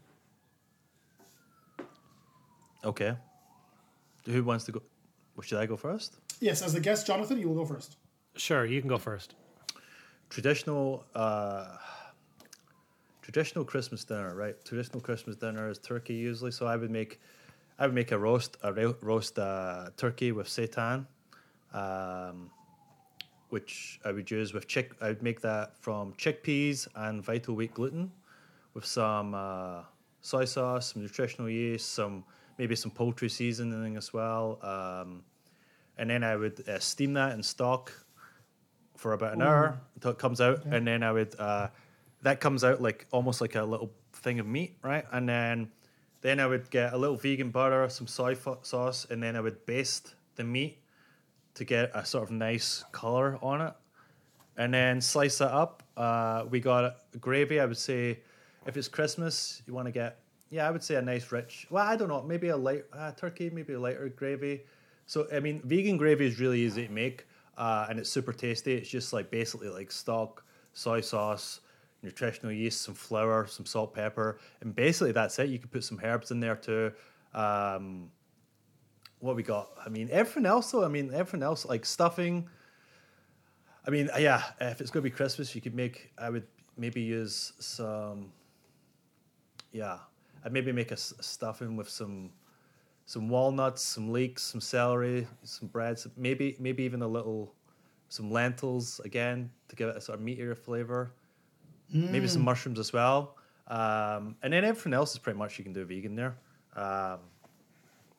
Okay. 2.83 3.15
Who 4.25 4.43
wants 4.43 4.65
to 4.65 4.73
go? 4.73 4.81
Well, 5.36 5.43
should 5.43 5.59
I 5.59 5.65
go 5.65 5.77
first? 5.77 6.17
Yes, 6.39 6.61
as 6.61 6.73
the 6.73 6.79
guest, 6.79 7.07
Jonathan, 7.07 7.38
you 7.39 7.47
will 7.49 7.55
go 7.55 7.65
first. 7.65 7.97
Sure, 8.36 8.65
you 8.65 8.79
can 8.81 8.89
go 8.89 8.97
first. 8.97 9.36
traditional 10.29 11.05
uh 11.15 11.77
traditional 13.21 13.63
christmas 13.63 14.03
dinner 14.03 14.34
right 14.36 14.55
traditional 14.65 14.99
christmas 14.99 15.36
dinner 15.36 15.69
is 15.69 15.77
turkey 15.77 16.15
usually 16.15 16.51
so 16.51 16.65
i 16.65 16.75
would 16.75 16.89
make 16.91 17.19
i 17.79 17.86
would 17.86 17.93
make 17.95 18.11
a 18.11 18.17
roast 18.17 18.57
a 18.63 18.73
ro- 18.73 18.95
roast 19.01 19.38
uh, 19.39 19.89
turkey 19.95 20.31
with 20.31 20.47
seitan 20.47 21.05
um, 21.73 22.49
which 23.49 23.99
i 24.05 24.11
would 24.11 24.29
use 24.31 24.53
with 24.53 24.67
chick 24.67 24.91
i 25.01 25.07
would 25.07 25.21
make 25.21 25.39
that 25.41 25.77
from 25.77 26.13
chickpeas 26.13 26.88
and 26.95 27.23
vital 27.23 27.53
wheat 27.55 27.73
gluten 27.73 28.11
with 28.73 28.86
some 28.86 29.34
uh, 29.36 29.81
soy 30.21 30.45
sauce 30.45 30.93
some 30.93 31.01
nutritional 31.03 31.49
yeast 31.49 31.93
some 31.93 32.23
maybe 32.57 32.75
some 32.75 32.91
poultry 32.91 33.29
seasoning 33.29 33.97
as 33.97 34.13
well 34.13 34.59
um, 34.61 35.23
and 35.97 36.09
then 36.09 36.23
i 36.23 36.35
would 36.35 36.67
uh, 36.67 36.79
steam 36.79 37.13
that 37.13 37.33
in 37.33 37.43
stock 37.43 37.91
for 39.03 39.13
about 39.13 39.33
an 39.33 39.41
hour 39.41 39.79
until 39.95 40.11
it 40.11 40.17
comes 40.17 40.39
out, 40.39 40.65
and 40.65 40.87
then 40.87 41.03
I 41.03 41.11
would 41.11 41.37
uh, 41.37 41.67
that 42.21 42.39
comes 42.39 42.63
out 42.63 42.81
like 42.81 43.05
almost 43.11 43.41
like 43.41 43.55
a 43.55 43.63
little 43.63 43.91
thing 44.13 44.39
of 44.39 44.47
meat, 44.47 44.77
right? 44.81 45.05
And 45.11 45.27
then 45.27 45.71
then 46.21 46.39
I 46.39 46.47
would 46.47 46.69
get 46.69 46.93
a 46.93 46.97
little 46.97 47.17
vegan 47.17 47.49
butter, 47.49 47.87
some 47.89 48.07
soy 48.07 48.35
fo- 48.35 48.59
sauce, 48.61 49.05
and 49.09 49.21
then 49.21 49.35
I 49.35 49.41
would 49.41 49.65
baste 49.65 50.15
the 50.35 50.45
meat 50.45 50.79
to 51.55 51.65
get 51.65 51.91
a 51.93 52.05
sort 52.05 52.23
of 52.23 52.31
nice 52.31 52.85
color 52.93 53.37
on 53.41 53.59
it, 53.61 53.73
and 54.55 54.73
then 54.73 55.01
slice 55.01 55.41
it 55.41 55.47
up. 55.47 55.83
Uh, 55.97 56.45
we 56.49 56.61
got 56.61 56.95
gravy. 57.19 57.59
I 57.59 57.65
would 57.65 57.77
say 57.77 58.21
if 58.65 58.77
it's 58.77 58.87
Christmas, 58.87 59.61
you 59.67 59.73
want 59.73 59.87
to 59.87 59.91
get 59.91 60.19
yeah, 60.53 60.67
I 60.67 60.71
would 60.71 60.83
say 60.83 60.95
a 60.95 61.01
nice 61.01 61.31
rich. 61.31 61.65
Well, 61.71 61.83
I 61.83 61.95
don't 61.95 62.09
know, 62.09 62.21
maybe 62.21 62.49
a 62.49 62.55
light 62.55 62.85
uh, 62.93 63.11
turkey, 63.13 63.49
maybe 63.49 63.73
a 63.73 63.79
lighter 63.79 64.07
gravy. 64.09 64.61
So 65.07 65.27
I 65.33 65.39
mean, 65.39 65.61
vegan 65.65 65.97
gravy 65.97 66.27
is 66.27 66.39
really 66.39 66.61
easy 66.61 66.85
to 66.85 66.93
make, 66.93 67.25
uh, 67.57 67.87
and 67.89 67.97
it's 67.97 68.09
super 68.09 68.31
tasty. 68.31 68.75
It's 68.75 68.87
just 68.87 69.13
like 69.13 69.31
basically 69.31 69.69
like 69.69 69.91
stock, 69.91 70.45
soy 70.73 71.01
sauce, 71.01 71.61
nutritional 72.03 72.51
yeast, 72.51 72.83
some 72.83 72.93
flour, 72.93 73.47
some 73.47 73.65
salt, 73.65 73.95
pepper, 73.95 74.39
and 74.61 74.75
basically 74.75 75.11
that's 75.11 75.39
it. 75.39 75.49
You 75.49 75.57
could 75.57 75.71
put 75.71 75.83
some 75.83 75.99
herbs 76.03 76.29
in 76.29 76.39
there 76.39 76.55
too. 76.55 76.91
Um, 77.33 78.11
what 79.21 79.35
we 79.35 79.41
got? 79.41 79.71
I 79.83 79.89
mean, 79.89 80.07
everything 80.11 80.45
else 80.45 80.69
though. 80.69 80.85
I 80.85 80.87
mean, 80.87 81.11
everything 81.15 81.41
else 81.41 81.65
like 81.65 81.83
stuffing. 81.83 82.47
I 83.87 83.89
mean, 83.89 84.07
yeah. 84.19 84.43
If 84.61 84.81
it's 84.81 84.91
gonna 84.91 85.01
be 85.01 85.09
Christmas, 85.09 85.55
you 85.55 85.61
could 85.61 85.73
make. 85.73 86.11
I 86.15 86.29
would 86.29 86.45
maybe 86.77 87.01
use 87.01 87.53
some. 87.57 88.31
Yeah, 89.71 89.97
I'd 90.43 90.51
maybe 90.53 90.71
make 90.71 90.91
a, 90.91 90.93
s- 90.95 91.13
stuffing 91.21 91.75
with 91.75 91.89
some, 91.89 92.31
some 93.05 93.29
walnuts, 93.29 93.81
some 93.81 94.11
leeks, 94.11 94.43
some 94.43 94.61
celery, 94.61 95.27
some 95.43 95.67
bread, 95.67 95.97
some, 95.99 96.11
maybe 96.17 96.55
maybe 96.59 96.83
even 96.83 97.01
a 97.01 97.07
little, 97.07 97.53
some 98.09 98.31
lentils 98.31 98.99
again 99.05 99.49
to 99.69 99.75
give 99.75 99.89
it 99.89 99.97
a 99.97 100.01
sort 100.01 100.19
of 100.19 100.25
meatier 100.25 100.57
flavor. 100.57 101.11
Maybe 101.89 102.27
some 102.27 102.41
mushrooms 102.41 102.79
as 102.79 102.91
well, 102.91 103.37
um, 103.67 104.35
and 104.41 104.51
then 104.51 104.65
everything 104.65 104.93
else 104.93 105.11
is 105.11 105.19
pretty 105.19 105.37
much 105.37 105.59
you 105.59 105.63
can 105.63 105.73
do 105.73 105.85
vegan 105.85 106.15
there. 106.15 106.35
Um, 106.75 107.19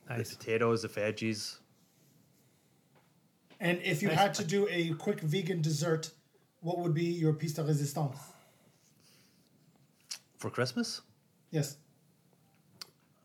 Nice. 0.08 0.30
The 0.30 0.36
potatoes, 0.36 0.82
the 0.82 0.88
veggies. 0.88 1.56
And 3.58 3.80
if 3.82 4.02
you 4.02 4.10
had 4.10 4.34
to 4.34 4.44
do 4.44 4.68
a 4.70 4.90
quick 4.94 5.20
vegan 5.20 5.62
dessert, 5.62 6.10
what 6.60 6.78
would 6.78 6.94
be 6.94 7.04
your 7.06 7.32
piece 7.32 7.54
de 7.54 7.62
résistance? 7.64 8.18
For 10.36 10.50
Christmas? 10.50 11.00
Yes. 11.50 11.78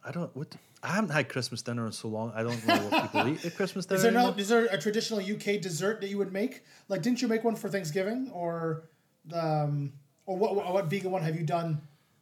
I 0.06 0.12
don't. 0.12 0.34
What? 0.36 0.56
I 0.82 0.88
haven't 0.94 1.10
had 1.10 1.28
Christmas 1.28 1.62
dinner 1.62 1.86
in 1.86 1.92
so 1.92 2.08
long. 2.08 2.32
I 2.34 2.42
don't 2.44 2.66
know 2.66 2.78
what 2.78 3.04
people 3.12 3.28
eat 3.28 3.44
at 3.46 3.56
Christmas 3.56 3.86
dinner. 3.86 3.98
Is 3.98 4.04
there 4.04 4.12
no? 4.14 4.30
Is 4.38 4.48
there 4.50 4.66
a 4.66 4.78
traditional 4.80 5.20
UK 5.20 5.60
dessert 5.62 6.00
that 6.02 6.10
you 6.10 6.18
would 6.18 6.32
make? 6.32 6.64
Like, 6.88 7.02
didn't 7.02 7.22
you 7.22 7.28
make 7.28 7.44
one 7.44 7.56
for 7.56 7.68
Thanksgiving, 7.70 8.30
or 8.34 8.84
the, 9.26 9.46
um, 9.46 9.92
or 10.26 10.38
what? 10.38 10.56
What 10.56 10.74
what 10.74 10.86
vegan 10.86 11.12
one 11.12 11.22
have 11.24 11.36
you 11.36 11.44
done, 11.44 11.82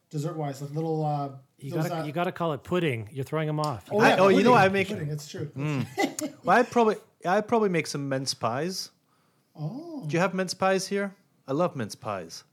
dessert 0.10 0.36
wise? 0.38 0.62
Like 0.62 0.72
little. 0.72 1.06
Uh, 1.06 1.30
You 1.60 1.72
those, 1.72 1.88
gotta 1.88 2.02
uh, 2.02 2.06
you 2.06 2.12
gotta 2.12 2.32
call 2.32 2.54
it 2.54 2.64
pudding. 2.64 3.10
You're 3.12 3.26
throwing 3.26 3.48
them 3.48 3.60
off. 3.60 3.86
oh, 3.92 4.00
I- 4.00 4.10
yeah, 4.10 4.16
oh, 4.20 4.28
you 4.30 4.44
know 4.44 4.54
pudding, 4.54 4.66
I 4.66 4.70
make- 4.70 4.88
pudding. 4.90 5.10
It's 5.10 5.28
true. 5.28 5.52
Well, 6.44 6.58
I'd 6.58 6.70
probably. 6.72 6.96
I'd 7.26 7.48
probably 7.48 7.70
make 7.70 7.88
some 7.88 8.08
mince 8.10 8.34
pies. 8.34 8.90
Oh. 9.60 10.04
Do 10.08 10.14
you 10.14 10.20
have 10.20 10.34
mince 10.34 10.54
pies 10.54 10.88
here? 10.88 11.14
I 11.48 11.52
love 11.54 11.76
mince 11.76 11.96
pies. 11.96 12.44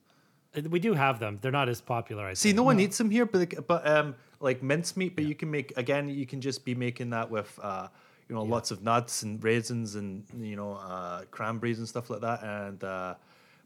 Uh, 0.56 0.62
We 0.68 0.80
do 0.80 0.94
have 0.94 1.18
them. 1.20 1.38
They're 1.40 1.52
not 1.52 1.68
as 1.68 1.80
popular. 1.80 2.24
I 2.26 2.34
See, 2.34 2.48
think. 2.50 2.56
no 2.56 2.62
one 2.64 2.80
eats 2.80 2.98
them 2.98 3.10
here, 3.10 3.24
but 3.26 3.66
but 3.66 3.86
um, 3.86 4.14
like 4.44 4.62
mince 4.62 4.96
meat. 4.96 5.16
But 5.16 5.24
you 5.24 5.34
can 5.34 5.50
make 5.50 5.76
again. 5.76 6.08
You 6.08 6.26
can 6.26 6.40
just 6.40 6.64
be 6.64 6.74
making 6.74 7.10
that 7.10 7.28
with 7.30 7.58
uh, 7.62 7.88
you 8.28 8.34
know, 8.34 8.42
lots 8.42 8.70
of 8.70 8.82
nuts 8.82 9.22
and 9.22 9.42
raisins 9.42 9.96
and 9.96 10.24
you 10.38 10.56
know, 10.56 10.74
uh, 10.74 11.22
cranberries 11.30 11.78
and 11.78 11.88
stuff 11.88 12.10
like 12.10 12.20
that. 12.20 12.42
And 12.42 12.82
uh, 12.82 13.14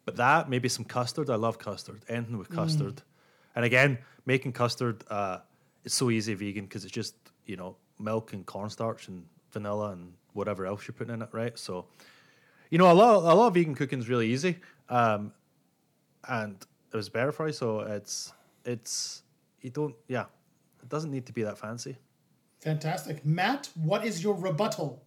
but 0.05 0.17
that 0.17 0.49
maybe 0.49 0.69
some 0.69 0.85
custard. 0.85 1.31
I 1.31 1.37
love 1.37 1.59
custard. 1.59 2.01
Anything 2.09 2.39
with 2.39 2.49
custard. 2.51 3.03
And 3.55 3.65
again, 3.65 3.99
making 4.27 4.53
custard. 4.53 5.05
Uh, 5.11 5.39
it's 5.85 5.95
so 5.95 6.11
easy 6.11 6.35
vegan 6.35 6.65
because 6.65 6.85
it's 6.85 6.93
just 6.93 7.15
you 7.47 7.57
know 7.57 7.77
milk 7.99 8.33
and 8.33 8.47
cornstarch 8.47 9.09
and 9.09 9.25
vanilla 9.53 9.91
and 9.91 10.13
whatever 10.33 10.67
else 10.67 10.87
you're 10.87 10.95
putting 10.95 11.15
in 11.15 11.23
it, 11.23 11.29
right? 11.33 11.59
So. 11.59 11.87
You 12.71 12.77
know, 12.77 12.93
a 12.93 12.93
lot, 12.93 13.23
a 13.23 13.35
lot 13.35 13.47
of 13.47 13.55
vegan 13.55 13.75
cooking 13.75 13.99
is 13.99 14.11
really 14.11 14.29
easy, 14.29 14.59
um, 14.91 15.33
and 16.29 16.55
it 16.93 16.97
was 16.97 17.09
better 17.09 17.33
for 17.33 17.47
you. 17.47 17.53
So 17.55 17.81
it's, 17.81 18.35
it's, 18.67 19.23
you 19.63 19.71
don't, 19.71 19.95
yeah, 20.07 20.27
it 20.83 20.89
doesn't 20.89 21.11
need 21.11 21.27
to 21.27 21.33
be 21.33 21.43
that 21.43 21.59
fancy. 21.59 21.97
Fantastic, 22.61 23.25
Matt. 23.25 23.71
What 23.75 24.05
is 24.05 24.23
your 24.23 24.35
rebuttal? 24.35 25.03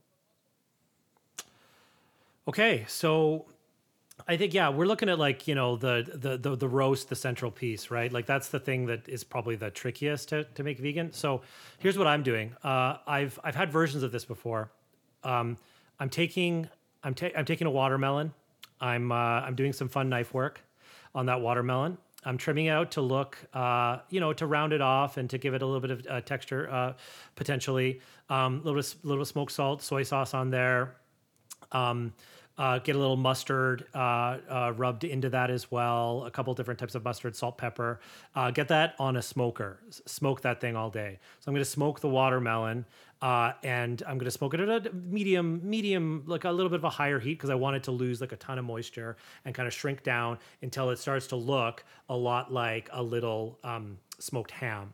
Okay, 2.48 2.86
so 2.88 3.46
I 4.28 4.38
think 4.38 4.54
yeah, 4.54 4.70
we're 4.70 4.86
looking 4.86 5.10
at 5.10 5.20
like 5.20 5.48
you 5.48 5.56
know 5.56 5.76
the 5.76 6.08
the 6.14 6.38
the, 6.38 6.56
the 6.56 6.68
roast, 6.68 7.10
the 7.10 7.16
central 7.16 7.52
piece, 7.52 7.92
right? 7.92 8.12
Like 8.12 8.26
that's 8.26 8.50
the 8.50 8.60
thing 8.60 8.86
that 8.88 9.08
is 9.08 9.24
probably 9.24 9.56
the 9.56 9.70
trickiest 9.70 10.30
to, 10.30 10.44
to 10.44 10.64
make 10.64 10.80
vegan. 10.80 11.12
So 11.12 11.42
here's 11.80 11.98
what 11.98 12.08
I'm 12.08 12.24
doing. 12.24 12.56
Uh, 12.64 12.98
I've 13.06 13.40
I've 13.44 13.56
had 13.56 13.72
versions 13.72 14.04
of 14.04 14.12
this 14.12 14.26
before. 14.26 14.72
Um, 15.24 15.58
I'm 16.00 16.10
taking 16.10 16.70
I'm 17.04 17.14
ta- 17.14 17.32
I'm 17.36 17.46
taking 17.46 17.68
a 17.68 17.72
watermelon. 17.72 18.34
I'm 18.80 19.12
uh, 19.12 19.16
I'm 19.16 19.56
doing 19.56 19.74
some 19.74 19.90
fun 19.90 20.10
knife 20.10 20.34
work 20.34 20.62
on 21.14 21.26
that 21.28 21.42
watermelon. 21.42 21.98
I'm 22.24 22.38
trimming 22.38 22.68
out 22.68 22.92
to 22.92 23.02
look, 23.02 23.38
uh, 23.54 24.00
you 24.10 24.20
know, 24.20 24.34
to 24.34 24.46
round 24.46 24.74
it 24.74 24.82
off 24.82 25.18
and 25.18 25.30
to 25.32 25.38
give 25.38 25.54
it 25.54 25.62
a 25.62 25.66
little 25.66 25.82
bit 25.82 25.92
of 25.92 26.08
uh, 26.08 26.22
texture, 26.22 26.70
uh, 26.72 26.94
potentially. 27.36 28.00
A 28.30 28.34
um, 28.36 28.62
little 28.64 28.84
little 29.04 29.26
smoked 29.26 29.52
salt, 29.52 29.82
soy 29.82 30.04
sauce 30.04 30.34
on 30.34 30.52
there. 30.52 30.96
Um, 31.72 32.14
uh, 32.58 32.78
get 32.80 32.96
a 32.96 33.00
little 33.00 33.18
mustard 33.18 33.86
uh, 33.96 34.38
uh, 34.48 34.74
rubbed 34.76 35.04
into 35.04 35.30
that 35.30 35.50
as 35.50 35.72
well. 35.72 36.26
A 36.26 36.32
couple 36.32 36.54
different 36.54 36.80
types 36.80 36.94
of 36.94 37.04
mustard, 37.04 37.36
salt, 37.36 37.58
pepper. 37.58 38.00
Get 38.54 38.68
that 38.68 38.94
on 39.00 39.16
a 39.16 39.22
smoker. 39.22 39.80
Smoke 40.06 40.42
that 40.42 40.62
thing 40.62 40.76
all 40.76 40.92
day. 40.92 41.18
So 41.40 41.50
I'm 41.50 41.56
going 41.56 41.64
to 41.64 41.70
smoke 41.70 42.02
the 42.02 42.10
watermelon, 42.10 42.86
uh, 43.22 43.54
and 43.64 44.02
I'm 44.08 44.18
going 44.18 44.26
to 44.26 44.32
smoke 44.32 44.54
it 44.56 44.60
at 44.60 44.88
a 44.88 44.94
medium, 44.94 45.62
medium, 45.64 46.24
like 46.26 46.44
a 46.44 46.52
little 46.52 46.70
bit 46.70 46.80
of 46.80 46.84
a 46.84 46.90
higher 46.90 47.20
heat 47.20 47.36
because 47.36 47.52
I 47.52 47.56
want 47.56 47.76
it 47.76 47.84
to 47.84 47.92
lose 47.92 48.20
like 48.20 48.32
a 48.32 48.38
ton 48.38 48.58
of 48.58 48.66
moisture 48.66 49.16
and 49.46 49.54
kind 49.54 49.68
of 49.68 49.74
shrink 49.74 50.04
down 50.04 50.40
until 50.62 50.90
it 50.90 50.98
starts 50.98 51.28
to 51.28 51.36
look 51.36 51.84
a 52.10 52.16
lot 52.16 52.52
like 52.52 52.90
a 52.92 53.04
little 53.04 53.60
um, 53.64 53.98
smoked 54.18 54.52
ham. 54.52 54.94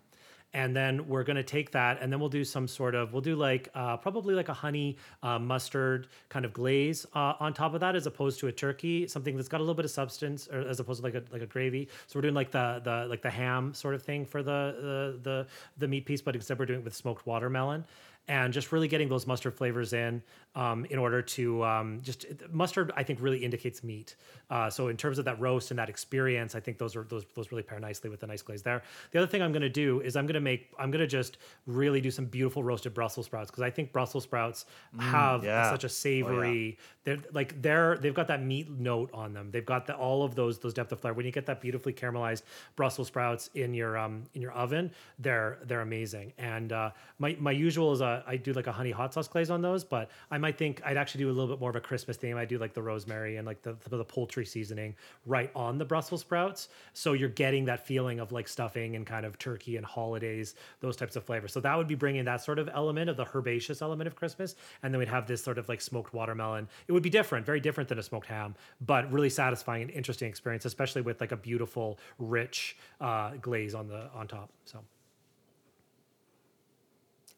And 0.53 0.75
then 0.75 1.07
we're 1.07 1.23
going 1.23 1.35
to 1.35 1.43
take 1.43 1.71
that 1.71 2.01
and 2.01 2.11
then 2.11 2.19
we'll 2.19 2.29
do 2.29 2.43
some 2.43 2.67
sort 2.67 2.95
of 2.95 3.11
we'll 3.11 3.21
do 3.21 3.35
like 3.35 3.69
uh, 3.75 3.97
probably 3.97 4.33
like 4.33 4.47
a 4.47 4.53
honey 4.53 4.97
uh, 5.21 5.37
mustard 5.37 6.07
kind 6.29 6.45
of 6.45 6.53
glaze 6.53 7.05
uh, 7.13 7.33
on 7.39 7.53
top 7.53 7.73
of 7.73 7.81
that 7.81 7.95
as 7.95 8.07
opposed 8.07 8.39
to 8.39 8.47
a 8.47 8.51
turkey 8.51 9.07
something 9.07 9.35
that's 9.35 9.49
got 9.49 9.57
a 9.57 9.63
little 9.63 9.75
bit 9.75 9.85
of 9.85 9.91
substance 9.91 10.47
or 10.47 10.61
as 10.61 10.79
opposed 10.79 11.01
to 11.01 11.03
like 11.03 11.15
a 11.15 11.23
like 11.31 11.41
a 11.41 11.45
gravy. 11.45 11.89
So 12.07 12.17
we're 12.17 12.23
doing 12.23 12.33
like 12.33 12.49
the 12.49 12.81
the 12.83 13.07
like 13.07 13.21
the 13.21 13.29
ham 13.29 13.73
sort 13.73 13.93
of 13.93 14.01
thing 14.01 14.25
for 14.25 14.41
the 14.41 15.19
the 15.21 15.29
the, 15.29 15.47
the 15.77 15.87
meat 15.87 16.05
piece 16.05 16.21
but 16.21 16.33
instead 16.33 16.57
we're 16.57 16.65
doing 16.65 16.79
it 16.79 16.85
with 16.85 16.95
smoked 16.95 17.27
watermelon 17.27 17.83
and 18.27 18.53
just 18.53 18.71
really 18.71 18.87
getting 18.87 19.09
those 19.09 19.25
mustard 19.25 19.53
flavors 19.55 19.93
in 19.93 20.21
um, 20.55 20.85
in 20.85 20.99
order 20.99 21.21
to 21.21 21.63
um, 21.63 21.99
just 22.01 22.25
mustard 22.51 22.91
I 22.95 23.03
think 23.03 23.21
really 23.21 23.39
indicates 23.43 23.83
meat. 23.83 24.15
Uh, 24.49 24.69
so 24.69 24.87
in 24.87 24.97
terms 24.97 25.19
of 25.19 25.25
that 25.25 25.39
roast 25.39 25.71
and 25.71 25.79
that 25.79 25.89
experience, 25.89 26.55
I 26.55 26.59
think 26.59 26.77
those 26.77 26.95
are 26.95 27.03
those 27.03 27.25
those 27.35 27.51
really 27.51 27.63
pair 27.63 27.79
nicely 27.79 28.09
with 28.09 28.21
the 28.21 28.27
nice 28.27 28.41
glaze 28.41 28.61
there. 28.61 28.81
The 29.11 29.19
other 29.19 29.27
thing 29.27 29.41
I'm 29.41 29.51
going 29.51 29.61
to 29.61 29.69
do 29.69 30.01
is 30.01 30.15
I'm 30.15 30.25
going 30.25 30.35
to 30.35 30.39
make 30.39 30.71
I'm 30.79 30.89
going 30.91 31.01
to 31.01 31.07
just 31.07 31.37
really 31.65 32.01
do 32.01 32.11
some 32.11 32.25
beautiful 32.25 32.63
roasted 32.63 32.93
Brussels 32.93 33.25
sprouts 33.25 33.51
because 33.51 33.63
I 33.63 33.69
think 33.69 33.91
Brussels 33.91 34.23
sprouts 34.23 34.65
have 34.99 35.43
yeah. 35.43 35.69
such 35.69 35.83
a 35.83 35.89
savory. 35.89 36.77
They're 37.03 37.17
like 37.33 37.61
they're 37.61 37.97
they've 37.97 38.13
got 38.13 38.27
that 38.27 38.41
meat 38.41 38.69
note 38.69 39.09
on 39.13 39.33
them. 39.33 39.51
They've 39.51 39.65
got 39.65 39.85
the, 39.85 39.95
all 39.95 40.23
of 40.23 40.35
those 40.35 40.59
those 40.59 40.73
depth 40.73 40.91
of 40.91 41.01
flavor. 41.01 41.15
When 41.15 41.25
you 41.25 41.31
get 41.31 41.45
that 41.47 41.59
beautifully 41.59 41.93
caramelized 41.93 42.43
Brussels 42.75 43.07
sprouts 43.07 43.49
in 43.53 43.73
your 43.73 43.97
um 43.97 44.23
in 44.33 44.41
your 44.41 44.53
oven, 44.53 44.91
they're 45.19 45.59
they're 45.65 45.81
amazing. 45.81 46.33
And 46.37 46.71
uh, 46.71 46.91
my 47.19 47.35
my 47.39 47.51
usual 47.51 47.91
is 47.91 48.01
a, 48.01 48.23
I 48.25 48.37
do 48.37 48.53
like 48.53 48.67
a 48.67 48.71
honey 48.71 48.91
hot 48.91 49.13
sauce 49.13 49.27
glaze 49.27 49.49
on 49.49 49.61
those, 49.61 49.83
but 49.83 50.09
I 50.31 50.37
might 50.37 50.57
think 50.57 50.81
I'd 50.85 50.97
actually 50.97 51.25
do 51.25 51.29
a 51.29 51.33
little 51.33 51.47
bit 51.47 51.59
more 51.59 51.69
of 51.69 51.75
a 51.75 51.81
Christmas 51.81 52.17
theme. 52.17 52.37
I 52.37 52.45
do 52.45 52.57
like 52.57 52.73
the 52.73 52.81
rosemary 52.81 53.37
and 53.37 53.45
like 53.45 53.61
the 53.61 53.75
the, 53.89 53.97
the 53.97 54.05
poultry 54.05 54.36
seasoning 54.45 54.95
right 55.25 55.51
on 55.55 55.77
the 55.77 55.85
Brussels 55.85 56.21
sprouts, 56.21 56.69
so 56.93 57.13
you're 57.13 57.29
getting 57.29 57.65
that 57.65 57.85
feeling 57.85 58.19
of 58.19 58.31
like 58.31 58.47
stuffing 58.47 58.95
and 58.95 59.05
kind 59.05 59.25
of 59.25 59.37
turkey 59.39 59.77
and 59.77 59.85
holidays, 59.85 60.55
those 60.79 60.95
types 60.95 61.15
of 61.15 61.23
flavors. 61.23 61.51
So 61.53 61.59
that 61.61 61.77
would 61.77 61.87
be 61.87 61.95
bringing 61.95 62.25
that 62.25 62.43
sort 62.43 62.59
of 62.59 62.69
element 62.73 63.09
of 63.09 63.17
the 63.17 63.25
herbaceous 63.25 63.81
element 63.81 64.07
of 64.07 64.15
Christmas, 64.15 64.55
and 64.83 64.93
then 64.93 64.99
we'd 64.99 65.07
have 65.07 65.27
this 65.27 65.43
sort 65.43 65.57
of 65.57 65.69
like 65.69 65.81
smoked 65.81 66.13
watermelon. 66.13 66.67
It 66.87 66.91
would 66.91 67.03
be 67.03 67.09
different, 67.09 67.45
very 67.45 67.59
different 67.59 67.89
than 67.89 67.99
a 67.99 68.03
smoked 68.03 68.27
ham, 68.27 68.55
but 68.85 69.11
really 69.11 69.29
satisfying 69.29 69.83
and 69.83 69.91
interesting 69.91 70.29
experience, 70.29 70.65
especially 70.65 71.01
with 71.01 71.21
like 71.21 71.31
a 71.31 71.37
beautiful, 71.37 71.99
rich 72.19 72.77
uh, 73.01 73.31
glaze 73.41 73.75
on 73.75 73.87
the 73.87 74.09
on 74.13 74.27
top. 74.27 74.49
So. 74.65 74.79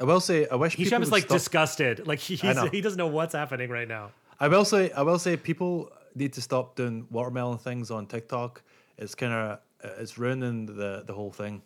I 0.02 0.06
will 0.06 0.22
say, 0.22 0.48
I 0.48 0.56
wish 0.56 0.78
people 0.78 1.02
is 1.02 1.12
like 1.12 1.24
stop- 1.24 1.36
disgusted. 1.36 2.08
Like 2.08 2.20
he's, 2.20 2.40
he 2.40 2.82
doesn't 2.82 2.98
know 2.98 3.08
what's 3.08 3.34
happening 3.34 3.70
right 3.70 3.88
now. 3.88 4.12
I 4.40 4.48
will 4.48 4.64
say, 4.64 4.92
I 4.92 5.02
will 5.02 5.20
say, 5.20 5.36
people 5.36 5.92
need 6.20 6.34
to 6.34 6.42
stop 6.42 6.76
doing 6.76 7.08
watermelon 7.10 7.58
things 7.58 7.90
on 7.90 8.06
TikTok. 8.06 8.62
It's 8.98 9.16
kind 9.16 9.34
of 9.34 9.60
it's 9.82 10.18
ruining 10.18 10.66
the 10.66 11.04
the 11.06 11.14
whole 11.14 11.32
thing. 11.32 11.62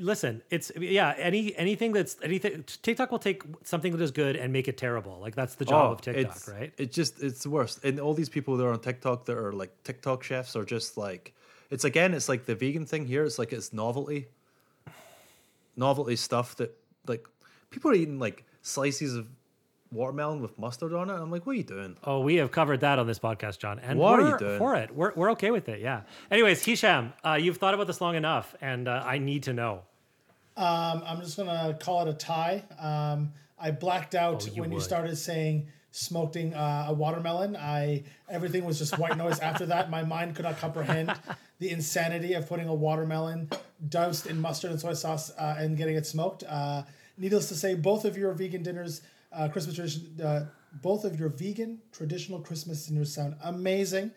Listen, 0.00 0.42
it's 0.50 0.72
yeah. 0.78 1.14
Any 1.16 1.54
anything 1.56 1.92
that's 1.92 2.16
anything 2.22 2.64
TikTok 2.82 3.12
will 3.12 3.18
take 3.18 3.42
something 3.62 3.92
that 3.92 4.02
is 4.02 4.10
good 4.10 4.34
and 4.34 4.52
make 4.52 4.66
it 4.66 4.76
terrible. 4.76 5.18
Like 5.20 5.34
that's 5.34 5.54
the 5.54 5.64
job 5.64 5.90
oh, 5.90 5.92
of 5.92 6.00
TikTok, 6.00 6.26
Oh, 6.26 6.30
it's, 6.30 6.48
right? 6.48 6.72
It 6.76 6.92
just 6.92 7.22
it's 7.22 7.44
the 7.44 7.50
worst. 7.50 7.84
And 7.84 8.00
all 8.00 8.14
these 8.14 8.28
people 8.28 8.56
that 8.56 8.64
are 8.64 8.72
on 8.72 8.80
TikTok 8.80 9.26
that 9.26 9.36
are 9.36 9.52
like 9.52 9.70
TikTok 9.84 10.24
chefs 10.24 10.56
are 10.56 10.64
just 10.64 10.96
like 10.96 11.32
it's 11.70 11.84
again, 11.84 12.14
it's 12.14 12.28
like 12.28 12.46
the 12.46 12.54
vegan 12.54 12.86
thing 12.86 13.06
here. 13.06 13.24
It's 13.24 13.38
like 13.38 13.52
it's 13.52 13.72
novelty. 13.72 14.26
Novelty 15.76 16.16
stuff 16.16 16.56
that 16.56 16.76
like 17.06 17.26
people 17.70 17.90
are 17.90 17.94
eating 17.94 18.18
like 18.18 18.44
slices 18.62 19.14
of 19.14 19.28
watermelon 19.92 20.40
with 20.40 20.58
mustard 20.58 20.92
on 20.92 21.08
it. 21.10 21.14
I'm 21.14 21.30
like, 21.30 21.46
what 21.46 21.52
are 21.52 21.56
you 21.56 21.64
doing? 21.64 21.96
Oh, 22.04 22.20
we 22.20 22.36
have 22.36 22.50
covered 22.50 22.80
that 22.80 22.98
on 22.98 23.06
this 23.06 23.18
podcast, 23.18 23.58
John. 23.58 23.78
And 23.78 23.98
What 23.98 24.20
are 24.20 24.28
you 24.30 24.38
doing? 24.38 24.58
for 24.58 24.74
it. 24.76 24.94
We're, 24.94 25.12
we're 25.14 25.30
okay 25.32 25.50
with 25.50 25.68
it. 25.68 25.80
Yeah. 25.80 26.02
Anyways, 26.30 26.64
Hisham, 26.64 27.12
uh, 27.24 27.34
you've 27.40 27.56
thought 27.56 27.74
about 27.74 27.86
this 27.86 28.00
long 28.00 28.14
enough, 28.14 28.54
and 28.60 28.86
uh, 28.88 29.02
I 29.04 29.18
need 29.18 29.44
to 29.44 29.52
know. 29.52 29.82
Um, 30.56 31.02
I'm 31.06 31.20
just 31.20 31.36
gonna 31.36 31.76
call 31.80 32.02
it 32.06 32.10
a 32.10 32.14
tie. 32.14 32.64
Um, 32.80 33.32
I 33.60 33.70
blacked 33.70 34.14
out 34.16 34.46
Oh, 34.50 34.54
you 34.54 34.62
when 34.62 34.72
you 34.72 34.80
started 34.80 35.16
saying 35.16 35.68
smoking 35.92 36.52
uh, 36.52 36.86
a 36.88 36.92
watermelon. 36.92 37.56
I 37.56 38.02
everything 38.28 38.64
was 38.64 38.76
just 38.78 38.98
white 38.98 39.16
noise 39.16 39.38
after 39.38 39.66
that. 39.66 39.88
My 39.88 40.02
mind 40.02 40.34
could 40.34 40.44
not 40.44 40.58
comprehend 40.58 41.12
the 41.60 41.70
insanity 41.70 42.34
of 42.34 42.48
putting 42.48 42.66
a 42.68 42.74
watermelon 42.74 43.48
doused 43.88 44.26
in 44.26 44.40
mustard 44.40 44.72
and 44.72 44.80
soy 44.80 44.94
sauce 44.94 45.30
uh, 45.38 45.54
and 45.58 45.76
getting 45.76 45.94
it 45.96 46.06
smoked. 46.06 46.42
Uh, 46.48 46.82
needless 47.16 47.48
to 47.48 47.54
say, 47.54 47.74
both 47.76 48.04
of 48.04 48.18
your 48.18 48.32
vegan 48.32 48.64
dinners, 48.64 49.00
uh, 49.32 49.48
Christmas 49.48 49.74
tradition, 49.74 50.20
uh, 50.22 50.46
both 50.82 51.04
of 51.04 51.18
your 51.18 51.28
vegan 51.28 51.78
traditional 51.92 52.40
Christmas 52.40 52.86
dinners 52.86 53.14
sound 53.14 53.36
amazing. 53.44 54.10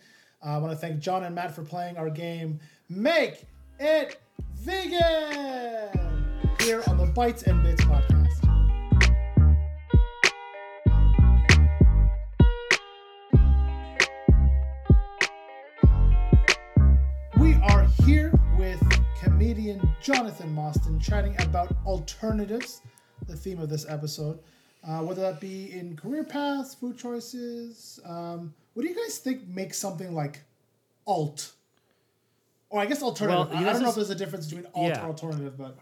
Uh, 0.43 0.55
I 0.55 0.57
want 0.57 0.71
to 0.71 0.77
thank 0.77 0.99
John 0.99 1.23
and 1.23 1.35
Matt 1.35 1.53
for 1.53 1.63
playing 1.63 1.97
our 1.97 2.09
game. 2.09 2.59
Make 2.89 3.45
it 3.79 4.19
vegan 4.55 5.89
here 6.59 6.83
on 6.87 6.97
the 6.97 7.11
Bites 7.13 7.43
and 7.43 7.61
Bits 7.63 7.83
podcast. 7.83 8.27
We 17.37 17.55
are 17.55 17.85
here 18.05 18.31
with 18.57 18.81
comedian 19.19 19.81
Jonathan 20.01 20.53
Mostyn 20.53 20.99
chatting 20.99 21.35
about 21.41 21.75
alternatives, 21.85 22.81
the 23.27 23.35
theme 23.35 23.59
of 23.59 23.69
this 23.69 23.85
episode. 23.89 24.39
Uh, 24.87 24.99
whether 25.01 25.21
that 25.21 25.39
be 25.39 25.71
in 25.71 25.95
career 25.95 26.23
paths, 26.23 26.73
food 26.73 26.97
choices. 26.97 27.99
Um, 28.03 28.53
what 28.73 28.83
do 28.83 28.89
you 28.89 28.95
guys 28.95 29.19
think 29.19 29.47
makes 29.47 29.77
something 29.77 30.15
like 30.15 30.41
alt? 31.05 31.51
Or 32.69 32.79
I 32.79 32.85
guess 32.87 33.03
alternative. 33.03 33.49
Well, 33.53 33.57
I, 33.63 33.69
I 33.69 33.73
don't 33.73 33.83
know 33.83 33.89
if 33.89 33.95
there's 33.95 34.09
a 34.09 34.15
difference 34.15 34.47
between 34.47 34.65
alt 34.73 34.87
yeah. 34.87 35.03
or 35.03 35.07
alternative, 35.09 35.55
but 35.57 35.77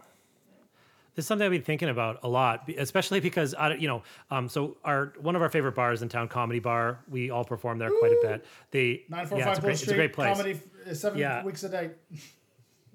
This 1.14 1.22
is 1.24 1.26
something 1.28 1.46
I've 1.46 1.52
been 1.52 1.62
thinking 1.62 1.88
about 1.88 2.18
a 2.24 2.28
lot, 2.28 2.68
especially 2.76 3.20
because 3.20 3.54
I, 3.56 3.70
don't- 3.70 3.80
you 3.80 3.88
know, 3.88 4.02
um, 4.30 4.48
so 4.48 4.76
our 4.84 5.14
one 5.20 5.34
of 5.36 5.40
our 5.40 5.48
favorite 5.48 5.74
bars 5.76 6.02
in 6.02 6.08
town, 6.10 6.28
Comedy 6.28 6.58
Bar, 6.60 6.98
we 7.08 7.30
all 7.30 7.44
perform 7.44 7.78
there 7.78 7.90
quite 7.90 8.12
a 8.12 8.18
bit. 8.22 8.44
They 8.70 9.04
nine 9.08 9.26
four 9.26 9.38
yeah, 9.38 9.44
five 9.46 9.52
it's 9.54 9.58
a 9.58 9.62
Bull 9.62 9.66
great, 9.68 9.72
it's 9.74 9.82
a 9.82 9.84
Street 9.86 9.96
great 9.96 10.12
place. 10.12 10.36
comedy 10.36 10.60
uh, 10.90 10.94
seven 10.94 11.18
Yeah. 11.18 11.42
weeks 11.44 11.62
a 11.62 11.68
day. 11.70 11.90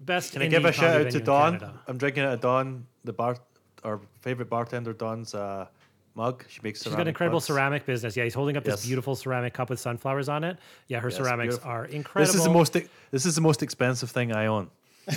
Best. 0.01 0.33
Can 0.33 0.41
I 0.43 0.47
give 0.47 0.65
a 0.65 0.71
shout 0.71 0.83
out 0.91 0.97
to 0.97 1.03
venue 1.05 1.19
in 1.19 1.25
Dawn? 1.25 1.59
Canada. 1.59 1.81
I'm 1.87 1.97
drinking 1.97 2.23
it 2.25 2.27
at 2.27 2.41
Don, 2.41 2.85
the 3.05 3.13
bar, 3.13 3.37
our 3.83 4.01
favorite 4.19 4.49
bartender, 4.49 4.91
Don's 4.93 5.33
uh, 5.33 5.67
mug. 6.16 6.45
She 6.47 6.59
makes. 6.63 6.84
She's 6.84 6.91
got 6.91 7.01
an 7.01 7.07
incredible 7.07 7.38
mugs. 7.38 7.45
ceramic 7.45 7.86
business. 7.86 8.16
Yeah, 8.16 8.24
he's 8.24 8.34
holding 8.34 8.57
up 8.57 8.63
this 8.63 8.82
Yes. 8.82 8.86
beautiful 8.86 9.16
ceramic 9.16 9.53
cup 9.53 9.70
with 9.70 9.80
sunflowers 9.80 10.30
on 10.30 10.43
it. 10.43 10.57
Yeah, 10.88 10.99
her 10.99 11.09
Yes, 11.09 11.18
ceramics 11.18 11.55
beautiful. 11.55 11.72
are 11.72 11.86
incredible. 11.86 12.34
This 12.34 12.36
is 12.36 12.43
the 12.43 12.49
most. 12.51 12.74
This 13.11 13.26
is 13.26 13.36
the 13.36 13.41
most 13.41 13.63
expensive 13.63 14.11
thing 14.11 14.34
I 14.34 14.47
own. 14.47 14.70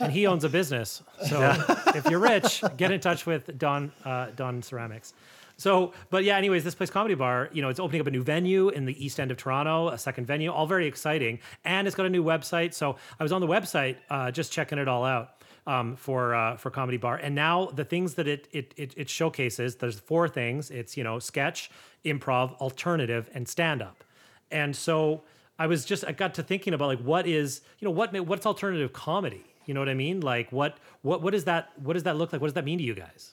and 0.00 0.12
he 0.12 0.26
owns 0.26 0.44
a 0.44 0.48
business. 0.48 1.02
So 1.28 1.40
if 1.94 2.08
you're 2.10 2.18
rich, 2.18 2.62
get 2.76 2.90
in 2.90 3.00
touch 3.00 3.26
with 3.26 3.56
Don 3.58 3.92
uh, 4.04 4.28
Don 4.36 4.62
Ceramics. 4.62 5.14
So, 5.56 5.92
but 6.10 6.24
yeah, 6.24 6.36
anyways, 6.36 6.64
this 6.64 6.74
place 6.74 6.90
comedy 6.90 7.14
bar, 7.14 7.48
you 7.52 7.62
know, 7.62 7.68
it's 7.68 7.78
opening 7.78 8.00
up 8.00 8.08
a 8.08 8.10
new 8.10 8.24
venue 8.24 8.70
in 8.70 8.86
the 8.86 9.04
east 9.04 9.20
end 9.20 9.30
of 9.30 9.36
Toronto, 9.36 9.88
a 9.88 9.96
second 9.98 10.26
venue, 10.26 10.50
all 10.50 10.66
very 10.66 10.88
exciting, 10.88 11.38
and 11.64 11.86
it's 11.86 11.94
got 11.94 12.06
a 12.06 12.10
new 12.10 12.24
website. 12.24 12.74
So 12.74 12.96
I 13.20 13.22
was 13.22 13.30
on 13.30 13.40
the 13.40 13.46
website 13.46 13.96
uh, 14.10 14.32
just 14.32 14.50
checking 14.50 14.78
it 14.78 14.88
all 14.88 15.04
out 15.04 15.34
um, 15.66 15.96
for 15.96 16.34
uh, 16.34 16.56
for 16.56 16.70
comedy 16.70 16.96
bar, 16.96 17.16
and 17.16 17.34
now 17.34 17.66
the 17.66 17.84
things 17.84 18.14
that 18.14 18.28
it, 18.28 18.48
it 18.52 18.74
it 18.76 18.94
it 18.96 19.08
showcases, 19.08 19.76
there's 19.76 19.98
four 19.98 20.28
things. 20.28 20.70
It's 20.70 20.96
you 20.96 21.04
know 21.04 21.18
sketch, 21.18 21.70
improv, 22.04 22.56
alternative, 22.58 23.30
and 23.34 23.48
stand 23.48 23.82
up, 23.82 24.04
and 24.50 24.74
so. 24.74 25.22
I 25.56 25.68
was 25.68 25.84
just 25.84 26.04
I 26.04 26.10
got 26.10 26.34
to 26.34 26.42
thinking 26.42 26.74
about 26.74 26.86
like 26.86 26.98
what 26.98 27.28
is 27.28 27.60
you 27.78 27.84
know 27.84 27.92
what 27.92 28.12
what's 28.26 28.44
alternative 28.44 28.92
comedy 28.92 29.44
you 29.66 29.72
know 29.72 29.78
what 29.78 29.88
I 29.88 29.94
mean 29.94 30.20
like 30.20 30.50
what 30.50 30.78
what 31.02 31.22
what 31.22 31.30
does 31.30 31.44
that 31.44 31.70
what 31.78 31.92
does 31.92 32.02
that 32.02 32.16
look 32.16 32.32
like 32.32 32.40
what 32.40 32.48
does 32.48 32.54
that 32.54 32.64
mean 32.64 32.78
to 32.78 32.84
you 32.84 32.92
guys 32.92 33.30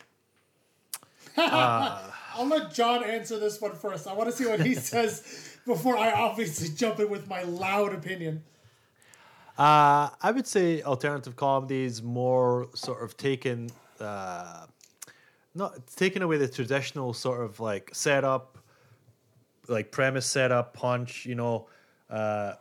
I'll 2.36 2.48
let 2.48 2.74
John 2.74 3.04
answer 3.04 3.40
this 3.40 3.60
one 3.60 3.76
first. 3.76 4.08
I 4.08 4.14
want 4.14 4.30
to 4.30 4.36
see 4.36 4.46
what 4.46 4.62
he 4.62 4.76
says 4.92 5.58
before 5.66 5.98
I 5.98 6.12
obviously 6.12 6.70
jump 6.70 7.00
in 7.00 7.10
with 7.10 7.28
my 7.28 7.44
loud 7.44 7.94
opinion. 7.94 8.44
Uh, 9.62 10.10
I 10.24 10.32
would 10.32 10.48
say 10.48 10.82
alternative 10.82 11.36
comedy 11.36 11.84
is 11.84 12.02
more 12.02 12.68
sort 12.74 13.04
of 13.04 13.16
taking, 13.16 13.70
uh, 14.00 14.66
not 15.54 15.86
taking 15.96 16.24
away 16.24 16.38
the 16.38 16.48
traditional 16.48 17.14
sort 17.14 17.42
of 17.46 17.60
like 17.60 17.92
setup, 17.94 18.58
like 19.68 19.92
premise 19.92 20.26
setup, 20.26 20.74
punch. 20.74 21.28
You 21.28 21.36
know, 21.36 21.68
uh, 22.10 22.54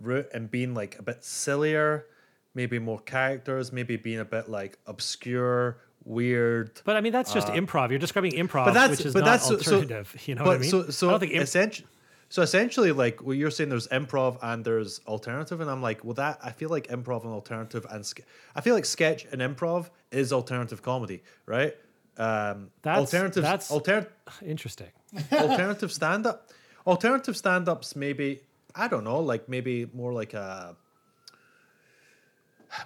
route 0.00 0.28
and 0.34 0.50
being 0.50 0.74
like 0.74 0.98
a 0.98 1.02
bit 1.02 1.24
sillier, 1.24 2.06
maybe 2.54 2.78
more 2.78 3.00
characters, 3.00 3.72
maybe 3.72 3.96
being 3.96 4.18
a 4.20 4.24
bit 4.26 4.50
like 4.50 4.78
obscure, 4.86 5.78
weird. 6.04 6.82
But 6.84 6.96
I 6.96 7.00
mean, 7.00 7.12
that's 7.12 7.32
just 7.32 7.48
Uh, 7.48 7.52
improv. 7.54 7.88
You're 7.88 7.98
describing 7.98 8.32
improv, 8.32 8.66
but 8.66 8.74
that's 8.74 8.90
which 8.90 9.06
is 9.06 9.14
but 9.14 9.20
not 9.20 9.24
that's 9.40 9.46
so- 9.46 9.56
so- 9.58 9.76
alternative. 9.80 10.22
you 10.28 10.34
know 10.34 10.44
what 10.44 10.56
I 10.56 10.58
mean? 10.58 10.70
So 10.70 10.90
so 10.90 11.08
I 11.08 11.10
don't 11.12 11.20
think 11.20 11.32
imp- 11.32 11.42
essen- 11.44 11.84
so 12.32 12.40
essentially, 12.40 12.92
like 12.92 13.20
what 13.22 13.36
you're 13.36 13.50
saying, 13.50 13.68
there's 13.68 13.88
improv 13.88 14.38
and 14.40 14.64
there's 14.64 15.00
alternative, 15.06 15.60
and 15.60 15.70
I'm 15.70 15.82
like, 15.82 16.02
well, 16.02 16.14
that 16.14 16.38
I 16.42 16.50
feel 16.50 16.70
like 16.70 16.86
improv 16.88 17.24
and 17.24 17.32
alternative 17.34 17.84
and 17.90 18.06
ske- 18.06 18.24
I 18.56 18.62
feel 18.62 18.74
like 18.74 18.86
sketch 18.86 19.26
and 19.30 19.42
improv 19.42 19.90
is 20.10 20.32
alternative 20.32 20.80
comedy, 20.80 21.22
right? 21.44 21.74
Um, 22.16 22.70
That's- 22.80 23.00
alternative 23.00 23.42
that's- 23.42 23.70
alter- 23.70 24.08
interesting. 24.46 24.88
alternative 25.30 25.92
stand 25.92 26.24
up, 26.24 26.48
alternative 26.86 27.36
stand 27.36 27.68
ups, 27.68 27.94
maybe 27.96 28.40
I 28.74 28.88
don't 28.88 29.04
know, 29.04 29.20
like 29.20 29.46
maybe 29.50 29.90
more 29.92 30.14
like 30.14 30.32
a 30.32 30.74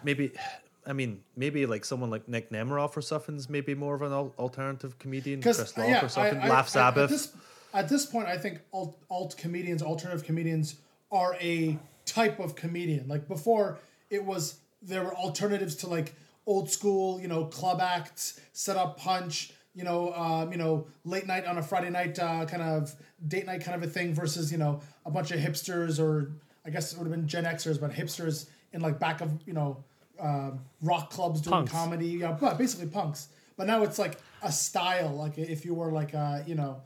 maybe. 0.03 0.33
I 0.89 0.93
mean, 0.93 1.21
maybe 1.37 1.67
like 1.67 1.85
someone 1.85 2.11
like 2.11 2.29
Nick 2.29 2.51
Nemeroff 2.51 2.97
or 2.97 3.01
something's 3.03 3.49
maybe 3.51 3.75
more 3.75 3.95
of 3.97 4.03
an 4.03 4.13
alternative 4.13 4.99
comedian. 5.01 5.43
Chris 5.43 5.57
Because 5.59 5.77
Rock 5.79 5.89
yeah, 5.89 6.05
or 6.05 6.09
something. 6.09 6.39
I, 6.39 6.47
I, 6.47 6.49
Laugh 6.49 6.67
I- 6.67 6.69
Sabbath. 6.71 7.05
At 7.05 7.11
this, 7.11 7.33
at 7.77 7.89
this 7.91 8.07
point, 8.07 8.27
I 8.27 8.39
think 8.39 8.61
alt, 8.73 8.99
alt 9.11 9.37
comedians, 9.37 9.83
alternative 9.83 10.25
comedians, 10.25 10.77
are 11.13 11.37
a 11.41 11.79
type 12.07 12.41
of 12.41 12.57
comedian. 12.57 13.07
Like 13.07 13.29
before, 13.29 13.79
it 14.11 14.25
was 14.25 14.59
there 14.81 15.05
were 15.05 15.15
alternatives 15.15 15.77
to 15.77 15.87
like 15.87 16.15
old 16.47 16.71
school, 16.71 17.21
you 17.21 17.29
know, 17.29 17.45
club 17.45 17.81
acts, 17.81 18.41
set 18.53 18.77
up 18.77 18.99
punch, 18.99 19.53
you 19.75 19.85
know, 19.85 20.15
um, 20.15 20.53
you 20.53 20.59
know, 20.59 20.87
late 21.05 21.27
night 21.27 21.45
on 21.45 21.59
a 21.59 21.63
Friday 21.63 21.91
night 21.91 22.19
uh, 22.19 22.47
kind 22.47 22.63
of 22.63 22.95
date 23.29 23.45
night 23.47 23.63
kind 23.63 23.81
of 23.81 23.89
a 23.89 23.93
thing 23.93 24.15
versus 24.15 24.51
you 24.51 24.59
know 24.59 24.81
a 25.05 25.11
bunch 25.11 25.31
of 25.31 25.39
hipsters 25.39 26.01
or 26.01 26.33
I 26.65 26.71
guess 26.71 26.93
it 26.93 26.99
would 26.99 27.07
have 27.07 27.15
been 27.15 27.29
Gen 27.29 27.45
Xers, 27.45 27.79
but 27.81 27.93
hipsters 27.93 28.47
in 28.73 28.81
like 28.81 28.99
back 28.99 29.21
of 29.21 29.31
you 29.47 29.53
know 29.53 29.85
um, 30.19 30.61
rock 30.81 31.11
clubs 31.11 31.43
doing 31.43 31.53
Punks. 31.53 31.73
comedy, 31.73 32.09
yeah, 32.09 32.33
but 32.33 32.57
basically 32.57 32.87
punks. 32.87 33.29
But 33.59 33.67
now 33.67 33.83
it's 33.83 33.99
like 33.99 34.19
a 34.43 34.51
style, 34.51 35.15
like 35.15 35.37
if 35.37 35.65
you 35.65 35.75
were 35.75 35.93
like 35.93 36.15
a 36.15 36.43
you 36.47 36.55
know 36.55 36.81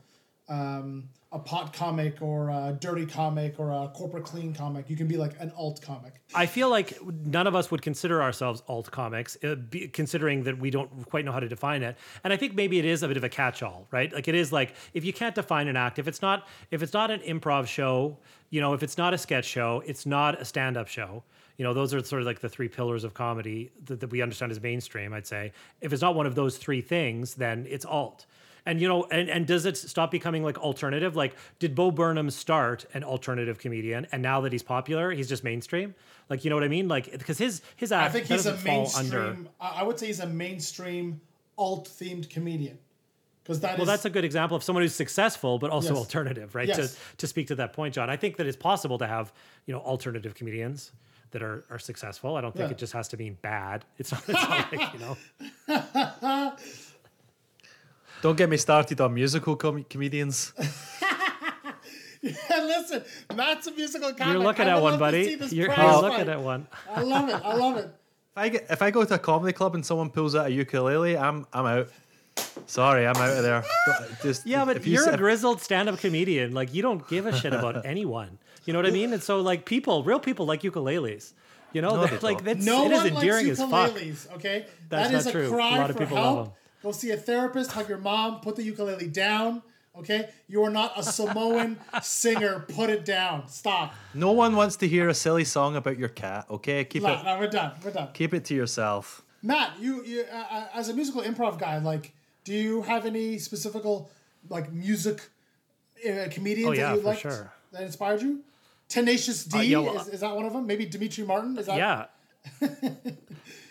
um, 0.51 1.09
a 1.31 1.39
pot 1.39 1.71
comic 1.71 2.21
or 2.21 2.49
a 2.49 2.77
dirty 2.77 3.05
comic 3.05 3.57
or 3.57 3.71
a 3.71 3.87
corporate 3.95 4.25
clean 4.25 4.53
comic, 4.53 4.89
you 4.89 4.97
can 4.97 5.07
be 5.07 5.15
like 5.15 5.33
an 5.39 5.49
alt 5.55 5.81
comic. 5.81 6.15
I 6.35 6.45
feel 6.45 6.69
like 6.69 6.99
none 7.25 7.47
of 7.47 7.55
us 7.55 7.71
would 7.71 7.81
consider 7.81 8.21
ourselves 8.21 8.61
alt 8.67 8.91
comics, 8.91 9.37
uh, 9.43 9.55
considering 9.93 10.43
that 10.43 10.57
we 10.57 10.69
don't 10.69 11.05
quite 11.09 11.23
know 11.23 11.31
how 11.31 11.39
to 11.39 11.47
define 11.47 11.83
it. 11.83 11.95
And 12.25 12.33
I 12.33 12.37
think 12.37 12.53
maybe 12.53 12.79
it 12.79 12.85
is 12.85 13.01
a 13.01 13.07
bit 13.07 13.15
of 13.15 13.23
a 13.23 13.29
catch-all, 13.29 13.87
right? 13.91 14.11
Like 14.11 14.27
it 14.27 14.35
is 14.35 14.51
like 14.51 14.75
if 14.93 15.05
you 15.05 15.13
can't 15.13 15.33
define 15.33 15.69
an 15.69 15.77
act, 15.77 15.99
if 15.99 16.07
it's 16.07 16.21
not 16.21 16.49
if 16.69 16.83
it's 16.83 16.93
not 16.93 17.11
an 17.11 17.21
improv 17.21 17.65
show, 17.65 18.17
you 18.49 18.59
know, 18.59 18.73
if 18.73 18.83
it's 18.83 18.97
not 18.97 19.13
a 19.13 19.17
sketch 19.17 19.45
show, 19.45 19.81
it's 19.85 20.05
not 20.05 20.41
a 20.41 20.43
stand-up 20.43 20.89
show. 20.89 21.23
You 21.57 21.63
know, 21.63 21.73
those 21.73 21.93
are 21.93 22.03
sort 22.03 22.23
of 22.23 22.25
like 22.25 22.41
the 22.41 22.49
three 22.49 22.67
pillars 22.67 23.05
of 23.05 23.13
comedy 23.13 23.71
that, 23.85 24.01
that 24.01 24.09
we 24.09 24.21
understand 24.21 24.51
as 24.51 24.59
mainstream. 24.59 25.13
I'd 25.13 25.27
say 25.27 25.53
if 25.79 25.93
it's 25.93 26.01
not 26.01 26.15
one 26.15 26.25
of 26.25 26.35
those 26.35 26.57
three 26.57 26.81
things, 26.81 27.35
then 27.35 27.65
it's 27.69 27.85
alt. 27.85 28.25
And 28.65 28.79
you 28.79 28.87
know, 28.87 29.05
and, 29.11 29.27
and 29.29 29.47
does 29.47 29.65
it 29.65 29.75
stop 29.77 30.11
becoming 30.11 30.43
like 30.43 30.57
alternative? 30.59 31.15
Like, 31.15 31.35
did 31.59 31.73
Bo 31.73 31.89
Burnham 31.89 32.29
start 32.29 32.85
an 32.93 33.03
alternative 33.03 33.57
comedian, 33.57 34.05
and 34.11 34.21
now 34.21 34.41
that 34.41 34.51
he's 34.51 34.61
popular, 34.63 35.11
he's 35.11 35.27
just 35.29 35.43
mainstream? 35.43 35.95
Like, 36.29 36.43
you 36.43 36.49
know 36.49 36.55
what 36.57 36.63
I 36.63 36.67
mean? 36.67 36.87
Like, 36.87 37.11
because 37.11 37.37
his 37.39 37.61
his 37.75 37.91
act 37.91 38.09
I 38.09 38.13
think 38.13 38.25
he's 38.27 38.45
a 38.45 38.55
mainstream. 38.57 39.49
I 39.59 39.81
would 39.83 39.97
say 39.99 40.07
he's 40.07 40.19
a 40.19 40.27
mainstream 40.27 41.21
alt 41.57 41.87
themed 41.89 42.29
comedian 42.29 42.77
because 43.43 43.59
that 43.61 43.73
is 43.73 43.77
Well, 43.79 43.85
that's 43.87 44.05
a 44.05 44.09
good 44.11 44.23
example 44.23 44.55
of 44.55 44.63
someone 44.63 44.83
who's 44.83 44.93
successful 44.95 45.57
but 45.59 45.69
also 45.71 45.89
Yes. 45.89 45.97
alternative, 45.97 46.53
right? 46.55 46.67
Yes. 46.67 46.93
To 46.93 47.17
to 47.17 47.27
speak 47.27 47.47
to 47.47 47.55
that 47.55 47.73
point, 47.73 47.95
John, 47.95 48.09
I 48.11 48.15
think 48.15 48.37
that 48.37 48.45
it's 48.47 48.57
possible 48.57 48.97
to 48.99 49.07
have 49.07 49.33
you 49.65 49.73
know 49.73 49.79
alternative 49.81 50.35
comedians 50.35 50.91
that 51.31 51.41
are 51.41 51.65
are 51.71 51.79
successful. 51.79 52.35
I 52.35 52.41
don't 52.41 52.55
think 52.55 52.69
Yeah. 52.69 52.73
it 52.75 52.77
just 52.77 52.93
has 52.93 53.07
to 53.09 53.17
mean 53.17 53.37
bad. 53.41 53.85
It's 53.97 54.11
not, 54.11 54.23
it's 54.27 54.43
not 54.49 54.71
like 54.71 54.93
you 54.93 54.99
know. 54.99 55.17
Don't 58.21 58.37
get 58.37 58.49
me 58.49 58.57
started 58.57 59.01
on 59.01 59.13
musical 59.13 59.55
com- 59.55 59.83
comedians. 59.89 60.53
Listen, 62.23 63.03
Matt's 63.35 63.65
a 63.67 63.71
musical 63.71 64.13
comic. 64.13 64.33
You're 64.33 64.43
looking 64.43 64.67
I 64.67 64.77
at 64.77 64.81
one, 64.81 64.99
buddy. 64.99 65.37
You're, 65.49 65.71
prize 65.73 66.01
looking 66.01 66.29
at 66.29 66.39
one. 66.39 66.67
I 66.89 67.01
love 67.01 67.29
it. 67.29 67.33
I 67.43 67.55
love 67.55 67.77
it. 67.77 67.85
If 67.85 68.37
I 68.37 68.49
get, 68.49 68.67
if 68.69 68.81
I 68.81 68.91
go 68.91 69.03
to 69.03 69.15
a 69.15 69.19
comedy 69.19 69.53
club 69.53 69.73
and 69.73 69.83
someone 69.85 70.09
pulls 70.11 70.35
out 70.35 70.47
a 70.47 70.51
ukulele, 70.51 71.17
I'm 71.17 71.47
I'm 71.51 71.65
out. 71.65 71.89
Sorry, 72.67 73.07
I'm 73.07 73.15
out 73.17 73.35
of 73.37 73.43
there. 73.43 73.63
Just 74.21 74.45
Yeah, 74.45 74.63
but 74.65 74.77
if 74.77 74.85
you 74.85 74.93
you're 74.93 75.09
a 75.09 75.17
grizzled 75.17 75.61
stand-up 75.61 75.97
comedian. 75.99 76.53
Like 76.53 76.73
you 76.73 76.81
don't 76.81 77.05
give 77.09 77.25
a 77.25 77.35
shit 77.37 77.53
about 77.53 77.85
anyone. 77.85 78.37
You 78.65 78.73
know 78.73 78.79
what 78.79 78.85
I 78.85 78.91
mean? 78.91 79.11
And 79.13 79.21
so 79.21 79.41
like 79.41 79.65
people, 79.65 80.03
real 80.03 80.19
people 80.19 80.45
like 80.45 80.61
ukuleles. 80.61 81.33
You 81.73 81.81
know, 81.81 81.95
No, 81.95 82.05
They're 82.05 82.19
they 82.19 82.27
like 82.27 82.43
that's 82.43 82.63
No 82.63 82.85
it 82.85 82.91
is 82.91 82.97
one 82.99 83.07
endearing 83.15 83.47
likes 83.47 83.59
as 83.59 83.69
fuck. 83.69 83.91
ukuleles. 83.91 84.31
Okay, 84.35 84.65
That's 84.89 85.09
that 85.09 85.17
is 85.17 85.25
not 85.25 85.29
a 85.35 85.37
true. 85.47 85.55
A 85.55 85.57
lot 85.57 85.89
of 85.89 85.95
for 85.97 86.03
people 86.05 86.17
love 86.17 86.45
them. 86.45 86.53
Go 86.83 86.91
see 86.91 87.11
a 87.11 87.17
therapist. 87.17 87.71
Hug 87.71 87.89
your 87.89 87.97
mom. 87.97 88.41
Put 88.41 88.55
the 88.55 88.63
ukulele 88.63 89.07
down. 89.07 89.61
Okay, 89.93 90.29
you 90.47 90.63
are 90.63 90.69
not 90.69 90.93
a 90.97 91.03
Samoan 91.03 91.77
singer. 92.01 92.65
Put 92.69 92.89
it 92.89 93.03
down. 93.03 93.49
Stop. 93.49 93.93
no 94.13 94.31
one 94.31 94.55
wants 94.55 94.77
to 94.77 94.87
hear 94.87 95.09
a 95.09 95.13
silly 95.13 95.43
song 95.43 95.75
about 95.75 95.97
your 95.99 96.07
cat. 96.07 96.45
Okay, 96.49 96.85
keep 96.85 97.03
No, 97.03 97.13
it 97.19 97.25
no, 97.25 97.37
we're 97.37 97.47
done. 97.47 97.73
We're 97.83 97.91
done. 97.91 98.07
keep 98.13 98.33
it 98.33 98.45
to 98.45 98.55
yourself. 98.55 99.21
Matt, 99.43 99.73
you, 99.81 100.01
you 100.05 100.23
uh, 100.31 100.45
uh, 100.49 100.65
as 100.75 100.87
a 100.87 100.93
musical 100.93 101.21
improv 101.23 101.59
guy, 101.59 101.77
like, 101.79 102.13
do 102.45 102.53
you 102.53 102.83
have 102.83 103.05
any 103.05 103.37
specific 103.37 103.83
like 104.49 104.71
music 104.71 105.21
uh, 106.09 106.27
comedians 106.31 106.69
Oh, 106.69 106.73
yeah, 106.73 106.91
that 106.91 106.95
you 106.99 107.01
liked 107.01 107.21
sure. 107.21 107.51
that 107.73 107.81
inspired 107.83 108.21
you? 108.21 108.39
Tenacious 108.87 109.43
D 109.43 109.57
Uh, 109.57 109.61
yeah, 109.61 109.77
well, 109.79 109.99
is, 109.99 110.07
is 110.07 110.19
that 110.21 110.33
one 110.33 110.45
of 110.45 110.53
them? 110.53 110.65
Maybe 110.67 110.85
Demetri 110.85 111.25
Martin 111.25 111.57
is 111.57 111.65
that? 111.65 111.77
yeah. 111.77 112.05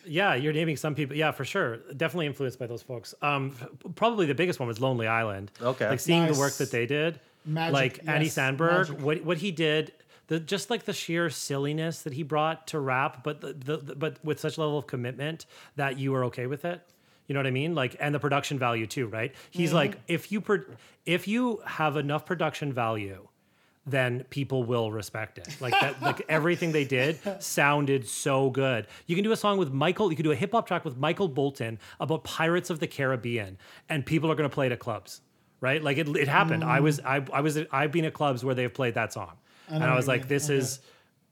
yeah, 0.07 0.35
you're 0.35 0.53
naming 0.53 0.77
some 0.77 0.95
people. 0.95 1.17
Yeah, 1.17 1.31
for 1.33 1.45
sure. 1.45 1.79
Definitely 1.97 2.27
influenced 2.27 2.59
by 2.59 2.67
those 2.67 2.83
folks. 2.83 3.15
Um, 3.23 3.55
f- 3.61 3.69
probably 3.95 4.27
the 4.27 4.35
biggest 4.35 4.59
one 4.61 4.67
was 4.69 4.81
Lonely 4.81 5.07
Island. 5.07 5.51
Okay. 5.61 5.89
Like 5.89 6.01
seeing 6.01 6.27
the 6.27 6.39
work 6.39 6.55
that 6.55 6.71
they 6.71 6.87
did. 6.87 7.21
Magic, 7.45 7.73
like 7.73 8.01
Andy 8.07 8.29
Samberg, 8.29 8.89
magic. 8.91 9.01
what 9.01 9.25
what 9.25 9.39
he 9.39 9.51
did, 9.51 9.93
the 10.27 10.39
just 10.39 10.69
like 10.69 10.85
the 10.85 10.93
sheer 10.93 11.31
silliness 11.31 12.03
that 12.03 12.13
he 12.13 12.23
brought 12.23 12.67
to 12.69 12.79
rap, 12.79 13.25
but 13.25 13.41
the, 13.41 13.55
the, 13.55 13.77
the 13.79 13.95
but 13.95 14.23
with 14.25 14.39
such 14.41 14.59
level 14.59 14.77
of 14.77 14.87
commitment 14.87 15.47
that 15.77 15.99
you 15.99 16.13
were 16.13 16.25
okay 16.27 16.47
with 16.47 16.65
it. 16.67 16.83
You 17.27 17.35
know 17.35 17.39
what 17.39 17.47
I 17.47 17.51
mean? 17.53 17.75
Like, 17.77 17.97
and 18.01 18.15
the 18.15 18.19
production 18.19 18.59
value 18.59 18.87
too, 18.87 19.07
right? 19.07 19.33
He's 19.51 19.69
Mm-hmm. 19.71 19.77
like, 19.77 20.01
if 20.09 20.31
you 20.33 20.41
pro- 20.41 20.65
if 21.07 21.27
you 21.29 21.63
have 21.65 21.97
enough 21.97 22.27
production 22.27 22.73
value, 22.73 23.27
then 23.91 24.25
people 24.31 24.63
will 24.65 24.91
respect 24.93 25.39
it. 25.39 25.57
Like 25.61 25.73
that, 25.81 26.01
like 26.03 26.23
everything 26.29 26.73
they 26.73 26.85
did 26.85 27.19
sounded 27.43 28.09
so 28.09 28.51
good. 28.51 28.87
You 29.07 29.17
can 29.17 29.25
do 29.25 29.33
a 29.33 29.37
song 29.37 29.59
with 29.59 29.73
Michael, 29.73 30.11
you 30.11 30.17
can 30.17 30.25
do 30.25 30.33
a 30.33 30.37
hip 30.37 30.53
hop 30.53 30.67
track 30.67 30.85
with 30.85 30.97
Michael 30.97 31.29
Bolton 31.29 31.79
about 31.99 32.25
Pirates 32.25 32.71
of 32.71 32.81
the 32.81 32.87
Caribbean, 32.87 33.59
and 33.89 34.05
people 34.07 34.31
are 34.31 34.35
gonna 34.35 34.49
play 34.49 34.67
it 34.67 34.73
at 34.73 34.79
clubs. 34.79 35.21
Right? 35.61 35.83
Like 35.83 35.99
it, 35.99 36.09
it 36.17 36.27
happened. 36.29 36.65
I 36.65 36.81
was 36.81 37.01
I, 37.01 37.25
I 37.33 37.43
was 37.43 37.59
I've 37.71 37.93
been 37.93 38.07
at 38.07 38.15
clubs 38.15 38.43
where 38.45 38.55
they've 38.55 38.73
played 38.73 38.95
that 38.95 39.13
song. 39.13 39.33
And 39.69 39.85
I 39.85 39.95
was 39.95 40.09
like, 40.09 40.27
this 40.27 40.47
Okay. 40.51 40.57
is 40.59 40.81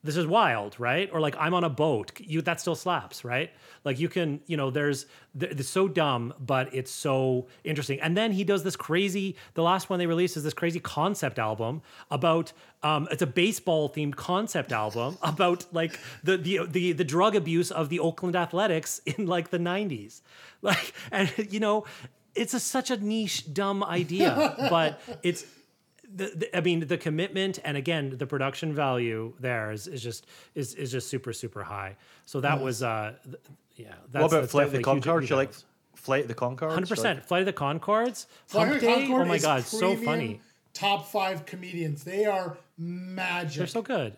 this 0.04 0.16
is 0.16 0.26
wild, 0.26 0.78
right? 0.78 1.10
Or 1.12 1.20
like 1.20 1.34
I'm 1.38 1.54
on 1.54 1.64
a 1.64 1.68
boat. 1.68 2.12
You 2.20 2.40
that 2.42 2.60
still 2.60 2.76
slaps, 2.76 3.24
right? 3.24 3.50
Like 3.84 3.98
you 3.98 4.08
can, 4.08 4.40
you 4.46 4.56
know, 4.56 4.70
there's 4.70 5.06
it's 5.38 5.68
so 5.68 5.88
dumb, 5.88 6.34
but 6.38 6.72
it's 6.72 6.90
so 6.90 7.48
interesting. 7.64 8.00
And 8.00 8.16
then 8.16 8.30
he 8.32 8.44
does 8.44 8.62
this 8.62 8.76
crazy. 8.76 9.36
The 9.54 9.62
last 9.62 9.90
one 9.90 9.98
they 9.98 10.06
released 10.06 10.36
is 10.36 10.44
this 10.44 10.54
crazy 10.54 10.80
concept 10.80 11.38
album 11.38 11.82
about. 12.10 12.52
Um, 12.80 13.08
it's 13.10 13.22
a 13.22 13.26
baseball 13.26 13.90
themed 13.90 14.14
concept 14.14 14.70
album 14.70 15.18
about 15.22 15.66
like 15.72 15.98
the 16.22 16.36
the 16.36 16.60
the 16.66 16.92
the 16.92 17.04
drug 17.04 17.34
abuse 17.34 17.72
of 17.72 17.88
the 17.88 17.98
Oakland 17.98 18.36
Athletics 18.36 19.00
in 19.06 19.26
like 19.26 19.50
the 19.50 19.58
'90s, 19.58 20.22
like 20.62 20.92
and 21.12 21.32
you 21.50 21.60
know. 21.60 21.84
It's 22.34 22.54
a, 22.54 22.60
such 22.60 22.92
a 22.92 22.96
niche, 22.96 23.52
dumb 23.52 23.82
idea, 23.82 24.54
but 24.70 25.00
it's 25.24 25.44
the, 26.14 26.32
the, 26.34 26.56
I 26.56 26.60
mean, 26.60 26.86
the 26.86 26.96
commitment 26.98 27.58
and 27.64 27.76
again, 27.76 28.14
the 28.16 28.26
production 28.26 28.74
value 28.74 29.34
there 29.40 29.70
is, 29.70 29.86
is 29.86 30.02
just 30.02 30.26
is 30.54 30.74
is 30.74 30.90
just 30.92 31.08
super 31.08 31.32
super 31.32 31.62
high. 31.62 31.96
So 32.24 32.40
that 32.40 32.60
was 32.60 32.82
uh, 32.82 33.14
th- 33.24 33.36
yeah. 33.76 33.94
That's, 34.10 34.22
what 34.22 34.32
about 34.32 34.40
that's 34.42 34.52
Flight 34.52 34.66
of 34.66 34.72
the 34.72 34.78
definitely 34.78 35.00
Conchords? 35.02 35.30
You 35.30 35.36
like. 35.36 35.50
Flight 35.94 36.22
of 36.22 36.28
the 36.28 36.34
Conchords? 36.34 36.72
Hundred 36.72 36.88
percent. 36.88 37.24
Flight 37.24 37.40
of 37.40 37.46
the 37.46 37.52
Conchords. 37.52 38.26
Flight 38.46 38.68
of 38.68 38.74
the 38.74 38.80
Day. 38.80 38.94
Concord 39.06 39.22
Oh 39.22 39.28
my 39.28 39.34
is 39.34 39.42
god, 39.42 39.64
so 39.64 39.96
funny. 39.96 40.40
Top 40.72 41.08
five 41.08 41.44
comedians. 41.44 42.04
They 42.04 42.24
are 42.24 42.56
magic. 42.78 43.58
They're 43.58 43.66
so 43.66 43.82
good. 43.82 44.16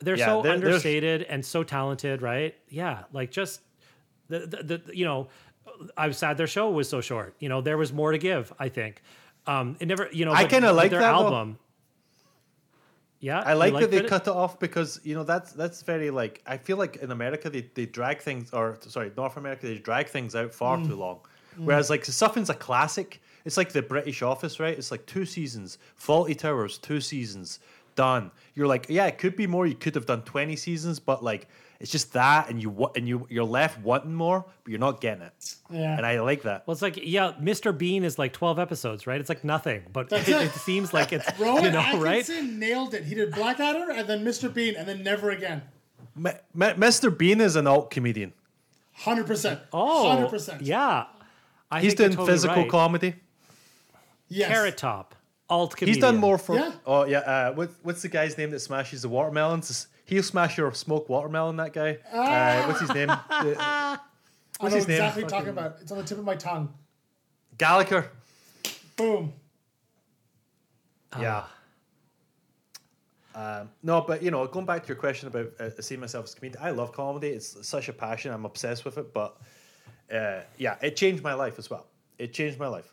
They're 0.00 0.16
Yeah, 0.18 0.26
so 0.26 0.42
there- 0.42 0.52
there's- 0.58 0.64
understated 0.66 1.22
and 1.22 1.44
so 1.44 1.64
talented, 1.64 2.20
right? 2.22 2.54
Yeah, 2.68 3.04
like 3.12 3.30
just 3.30 3.62
the, 4.28 4.40
the 4.40 4.62
the 4.86 4.96
you 4.96 5.06
know, 5.06 5.28
I 5.96 6.06
was 6.08 6.18
sad 6.18 6.36
their 6.36 6.46
show 6.46 6.70
was 6.70 6.88
so 6.90 7.00
short. 7.00 7.34
You 7.40 7.48
know, 7.48 7.62
there 7.62 7.78
was 7.78 7.90
more 7.92 8.12
to 8.12 8.18
give. 8.18 8.52
I 8.58 8.68
think. 8.68 9.02
Um, 9.48 9.76
it 9.80 9.86
never, 9.86 10.08
you 10.12 10.24
know, 10.26 10.32
I 10.32 10.44
kinda 10.44 10.72
like 10.72 10.90
their 10.90 11.00
that, 11.00 11.12
though. 11.12 11.24
album. 11.24 11.58
Yeah, 13.20 13.40
I 13.40 13.54
like 13.54 13.74
that 13.80 13.90
they 13.90 13.98
it? 13.98 14.06
cut 14.06 14.28
it 14.28 14.32
off 14.32 14.60
because 14.60 15.00
you 15.02 15.14
know 15.14 15.24
that's 15.24 15.52
that's 15.52 15.82
very 15.82 16.10
like 16.10 16.40
I 16.46 16.56
feel 16.56 16.76
like 16.76 16.96
in 16.96 17.10
America 17.10 17.50
they, 17.50 17.68
they 17.74 17.86
drag 17.86 18.20
things 18.20 18.52
or 18.52 18.78
sorry 18.82 19.10
North 19.16 19.36
America 19.36 19.66
they 19.66 19.78
drag 19.78 20.06
things 20.06 20.36
out 20.36 20.54
far 20.54 20.76
too 20.84 20.94
long, 20.94 21.20
whereas 21.56 21.90
like 21.90 22.04
something's 22.04 22.50
a 22.50 22.54
classic. 22.54 23.20
It's 23.44 23.56
like 23.56 23.72
the 23.72 23.82
British 23.82 24.22
Office, 24.22 24.60
right? 24.60 24.76
It's 24.76 24.90
like 24.90 25.04
two 25.06 25.24
seasons. 25.24 25.78
Fawlty 25.98 26.36
Towers, 26.38 26.78
two 26.78 27.00
seasons. 27.00 27.58
done. 27.96 28.30
You're 28.54 28.68
like, 28.68 28.86
yeah, 28.88 29.06
it 29.06 29.18
could 29.18 29.34
be 29.34 29.46
more. 29.48 29.66
You 29.66 29.74
could 29.74 29.94
have 29.96 30.06
done 30.06 30.22
20 30.22 30.54
seasons, 30.54 31.00
but 31.00 31.24
like 31.24 31.48
it's 31.80 31.92
just 31.92 32.12
that, 32.14 32.50
and 32.50 32.60
you 32.60 32.90
and 32.96 33.06
you 33.08 33.26
you're 33.30 33.44
left 33.44 33.80
wanting 33.80 34.14
more, 34.14 34.44
but 34.64 34.70
you're 34.70 34.80
not 34.80 35.00
getting 35.00 35.22
it. 35.22 35.54
Yeah. 35.70 35.96
And 35.96 36.04
I 36.04 36.20
like 36.20 36.42
that. 36.42 36.66
Well, 36.66 36.72
it's 36.72 36.82
like 36.82 36.98
yeah, 37.00 37.34
Mr. 37.40 37.76
Bean 37.76 38.02
is 38.02 38.18
like 38.18 38.32
twelve 38.32 38.58
episodes, 38.58 39.06
right? 39.06 39.20
It's 39.20 39.28
like 39.28 39.44
nothing, 39.44 39.84
but 39.92 40.12
it, 40.12 40.28
it. 40.28 40.42
it 40.42 40.52
seems 40.52 40.92
like 40.92 41.12
it's 41.12 41.26
Rowan 41.38 41.64
you 41.64 41.70
know 41.70 42.00
right. 42.00 42.20
Atkinson 42.20 42.58
nailed 42.58 42.94
it. 42.94 43.04
He 43.04 43.14
did 43.14 43.32
Blackadder 43.32 43.92
and 43.92 44.08
then 44.08 44.24
Mr. 44.24 44.52
Bean 44.52 44.74
and 44.76 44.88
then 44.88 45.04
never 45.04 45.30
again. 45.30 45.62
M- 46.16 46.26
M- 46.26 46.80
Mr. 46.80 47.16
Bean 47.16 47.40
is 47.40 47.54
an 47.54 47.68
alt 47.68 47.90
comedian. 47.90 48.32
Hundred 48.92 49.28
percent. 49.28 49.60
Oh, 49.72 50.08
hundred 50.10 50.30
percent. 50.30 50.62
yeah. 50.62 51.04
I 51.70 51.80
He's 51.80 51.94
doing 51.94 52.10
totally 52.10 52.32
physical 52.32 52.62
right. 52.62 52.70
comedy. 52.70 53.14
Yes. 54.28 54.48
Carrot 54.48 54.76
Top, 54.76 55.14
alt 55.48 55.76
comedian. 55.76 55.94
He's 55.94 56.02
done 56.02 56.16
more 56.16 56.38
for. 56.38 56.56
Yeah. 56.56 56.72
Oh 56.84 57.04
yeah. 57.04 57.18
Uh, 57.18 57.52
what, 57.52 57.70
what's 57.82 58.02
the 58.02 58.08
guy's 58.08 58.36
name 58.36 58.50
that 58.50 58.60
smashes 58.60 59.02
the 59.02 59.08
watermelons? 59.08 59.86
He'll 60.08 60.22
smash 60.22 60.56
your 60.56 60.72
smoked 60.72 61.10
watermelon. 61.10 61.56
That 61.56 61.74
guy. 61.74 61.98
Uh, 62.10 62.66
what's 62.66 62.80
his 62.80 62.94
name? 62.94 63.08
The- 63.28 63.56
I 64.60 64.64
what's 64.64 64.72
know 64.72 64.78
his 64.78 64.88
name? 64.88 64.96
exactly 64.96 65.24
talking 65.24 65.50
about. 65.50 65.76
It's 65.82 65.92
on 65.92 65.98
the 65.98 66.04
tip 66.04 66.18
of 66.18 66.24
my 66.24 66.34
tongue. 66.34 66.72
Gallagher. 67.58 68.10
Boom. 68.96 69.32
Yeah. 71.18 71.44
Um, 73.34 73.70
no, 73.82 74.00
but 74.00 74.22
you 74.22 74.30
know, 74.32 74.44
going 74.46 74.66
back 74.66 74.82
to 74.82 74.88
your 74.88 74.96
question 74.96 75.28
about 75.28 75.52
uh, 75.60 75.70
seeing 75.80 76.00
myself 76.00 76.24
as 76.24 76.32
a 76.32 76.36
comedian, 76.36 76.60
I 76.62 76.70
love 76.70 76.92
comedy. 76.92 77.28
It's 77.28 77.68
such 77.68 77.88
a 77.88 77.92
passion. 77.92 78.32
I'm 78.32 78.46
obsessed 78.46 78.84
with 78.84 78.98
it. 78.98 79.12
But 79.14 79.36
uh, 80.12 80.40
yeah, 80.56 80.76
it 80.82 80.96
changed 80.96 81.22
my 81.22 81.34
life 81.34 81.58
as 81.58 81.68
well. 81.70 81.86
It 82.18 82.32
changed 82.32 82.58
my 82.58 82.66
life. 82.66 82.92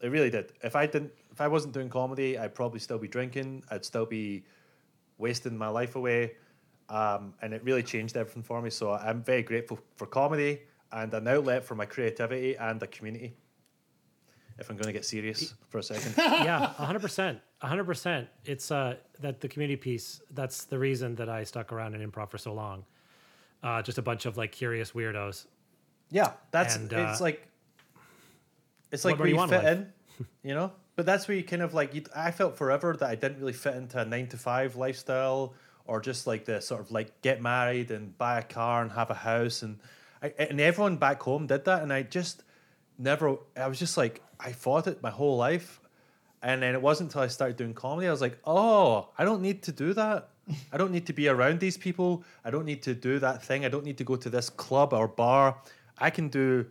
It 0.00 0.08
really 0.08 0.30
did. 0.30 0.52
If 0.62 0.76
I 0.76 0.86
didn't, 0.86 1.12
if 1.32 1.40
I 1.40 1.48
wasn't 1.48 1.74
doing 1.74 1.90
comedy, 1.90 2.38
I'd 2.38 2.54
probably 2.54 2.78
still 2.80 2.98
be 2.98 3.08
drinking. 3.08 3.64
I'd 3.70 3.84
still 3.84 4.06
be 4.06 4.44
wasting 5.18 5.58
my 5.58 5.68
life 5.68 5.94
away. 5.96 6.32
Um, 6.92 7.32
and 7.40 7.54
it 7.54 7.64
really 7.64 7.82
changed 7.82 8.18
everything 8.18 8.42
for 8.42 8.60
me. 8.60 8.68
So 8.68 8.92
I'm 8.92 9.22
very 9.22 9.42
grateful 9.42 9.78
for 9.96 10.06
comedy 10.06 10.60
and 10.92 11.12
an 11.14 11.26
outlet 11.26 11.64
for 11.64 11.74
my 11.74 11.86
creativity 11.86 12.54
and 12.54 12.82
a 12.82 12.86
community. 12.86 13.34
If 14.58 14.68
I'm 14.68 14.76
going 14.76 14.88
to 14.88 14.92
get 14.92 15.06
serious 15.06 15.54
for 15.70 15.78
a 15.78 15.82
second. 15.82 16.14
yeah, 16.18 16.66
hundred 16.74 17.00
percent, 17.00 17.40
hundred 17.62 17.84
percent. 17.84 18.28
It's 18.44 18.70
uh 18.70 18.96
that 19.20 19.40
the 19.40 19.48
community 19.48 19.76
piece. 19.76 20.20
That's 20.32 20.64
the 20.66 20.78
reason 20.78 21.14
that 21.14 21.30
I 21.30 21.44
stuck 21.44 21.72
around 21.72 21.94
in 21.94 22.08
improv 22.08 22.30
for 22.30 22.36
so 22.36 22.52
long. 22.52 22.84
Uh, 23.62 23.80
just 23.80 23.96
a 23.96 24.02
bunch 24.02 24.26
of 24.26 24.36
like 24.36 24.52
curious 24.52 24.92
weirdos. 24.92 25.46
Yeah, 26.10 26.32
that's 26.50 26.76
And, 26.76 26.92
it's 26.92 27.20
uh, 27.20 27.24
like 27.24 27.48
it's 28.90 29.06
like 29.06 29.16
more 29.16 29.20
where 29.20 29.28
you 29.28 29.34
you 29.34 29.38
want 29.38 29.52
in 29.52 29.58
fit 29.58 29.64
life? 29.64 29.78
in, 29.78 30.26
you 30.42 30.54
know. 30.54 30.72
But 30.94 31.06
that's 31.06 31.26
where 31.26 31.38
you 31.38 31.42
kind 31.42 31.62
of 31.62 31.72
like 31.72 31.94
you, 31.94 32.02
I 32.14 32.32
felt 32.32 32.58
forever 32.58 32.94
that 32.98 33.08
I 33.08 33.14
didn't 33.14 33.40
really 33.40 33.54
fit 33.54 33.76
into 33.76 33.98
a 33.98 34.04
nine 34.04 34.26
to 34.28 34.36
five 34.36 34.76
lifestyle 34.76 35.54
or 35.92 36.00
just 36.00 36.26
like 36.26 36.46
the 36.46 36.58
sort 36.58 36.80
of 36.80 36.90
like 36.90 37.20
get 37.20 37.42
married 37.42 37.90
and 37.90 38.16
buy 38.16 38.38
a 38.38 38.42
car 38.42 38.80
and 38.80 38.92
have 38.92 39.10
a 39.10 39.14
house 39.30 39.60
and 39.60 39.78
I, 40.22 40.32
and 40.38 40.58
everyone 40.58 40.96
back 40.96 41.20
home 41.22 41.46
did 41.46 41.66
that 41.66 41.82
and 41.82 41.92
I 41.92 42.02
just 42.02 42.44
never 42.96 43.36
I 43.54 43.66
was 43.66 43.78
just 43.78 43.98
like 43.98 44.22
I 44.40 44.52
fought 44.52 44.86
it 44.86 45.02
my 45.02 45.10
whole 45.10 45.36
life. 45.36 45.80
And 46.42 46.62
then 46.62 46.74
it 46.74 46.80
wasn't 46.80 47.10
until 47.10 47.20
I 47.20 47.26
started 47.26 47.58
doing 47.58 47.74
comedy 47.74 48.08
I 48.08 48.10
was 48.10 48.22
like 48.22 48.38
oh 48.46 49.10
I 49.18 49.26
don't 49.26 49.42
need 49.42 49.62
to 49.64 49.72
do 49.72 49.92
that. 49.92 50.30
I 50.72 50.78
don't 50.78 50.92
need 50.92 51.04
to 51.08 51.12
be 51.12 51.28
around 51.28 51.60
these 51.60 51.76
people. 51.76 52.24
I 52.42 52.50
don't 52.50 52.64
need 52.64 52.82
to 52.84 52.94
do 52.94 53.18
that 53.18 53.44
thing. 53.44 53.66
I 53.66 53.68
don't 53.68 53.84
need 53.84 53.98
to 53.98 54.04
go 54.04 54.16
to 54.16 54.30
this 54.30 54.48
club 54.48 54.94
or 54.94 55.06
bar. 55.06 55.58
I 55.98 56.08
can 56.08 56.30
do 56.30 56.64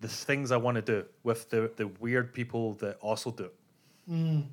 the 0.00 0.08
things 0.08 0.52
I 0.52 0.56
want 0.56 0.76
to 0.76 0.82
do 0.82 1.04
with 1.24 1.50
the, 1.50 1.72
the 1.74 1.88
weird 1.88 2.32
people 2.32 2.74
that 2.74 2.96
also 3.00 3.32
do 3.32 3.44
it. 3.44 3.54
Mm. 4.08 4.44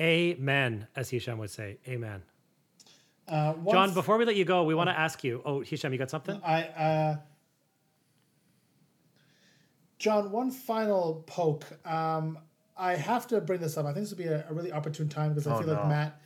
Amen, 0.00 0.86
as 0.94 1.08
Hisham 1.10 1.38
would 1.38 1.50
say. 1.50 1.78
Amen. 1.88 2.22
Uh, 3.28 3.54
John, 3.70 3.92
before 3.94 4.18
we 4.18 4.24
let 4.24 4.36
you 4.36 4.44
go, 4.44 4.62
we 4.64 4.74
want 4.74 4.88
to 4.88 4.98
ask 4.98 5.24
you. 5.24 5.42
Oh, 5.44 5.60
Hisham, 5.60 5.92
you 5.92 5.98
got 5.98 6.10
something? 6.10 6.40
I 6.44 6.62
uh, 6.64 7.16
John, 9.98 10.30
one 10.30 10.50
final 10.50 11.24
poke. 11.26 11.64
Um, 11.86 12.38
I 12.76 12.94
have 12.94 13.26
to 13.28 13.40
bring 13.40 13.60
this 13.60 13.76
up. 13.78 13.86
I 13.86 13.92
think 13.92 14.04
this 14.04 14.10
would 14.10 14.18
be 14.18 14.26
a, 14.28 14.44
a 14.48 14.52
really 14.52 14.70
opportune 14.72 15.08
time 15.08 15.30
because 15.30 15.46
I 15.46 15.54
Oh, 15.54 15.58
feel 15.62 15.72
like. 15.74 15.88
Matt 15.88 16.20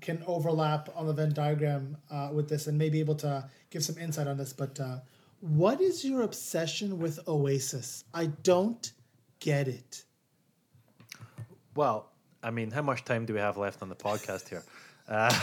can 0.00 0.22
overlap 0.26 0.88
on 0.96 1.06
the 1.06 1.12
Venn 1.12 1.32
diagram 1.32 1.96
uh, 2.10 2.30
with 2.32 2.48
this 2.48 2.66
and 2.66 2.76
may 2.76 2.90
be 2.90 2.98
able 2.98 3.14
to 3.14 3.48
give 3.70 3.84
some 3.84 3.96
insight 3.98 4.26
on 4.26 4.36
this. 4.36 4.52
But 4.52 4.78
uh, 4.80 4.98
what 5.40 5.80
is 5.80 6.04
your 6.04 6.22
obsession 6.22 6.98
with 6.98 7.20
Oasis? 7.28 8.04
I 8.12 8.26
don't 8.26 8.92
get 9.38 9.68
it. 9.68 10.04
Well, 11.76 12.10
I 12.42 12.50
mean, 12.50 12.70
how 12.70 12.82
much 12.82 13.04
time 13.04 13.26
do 13.26 13.34
we 13.34 13.40
have 13.40 13.56
left 13.56 13.82
on 13.82 13.88
the 13.88 13.94
podcast 13.94 14.48
here? 14.48 14.62
Uh, 15.08 15.38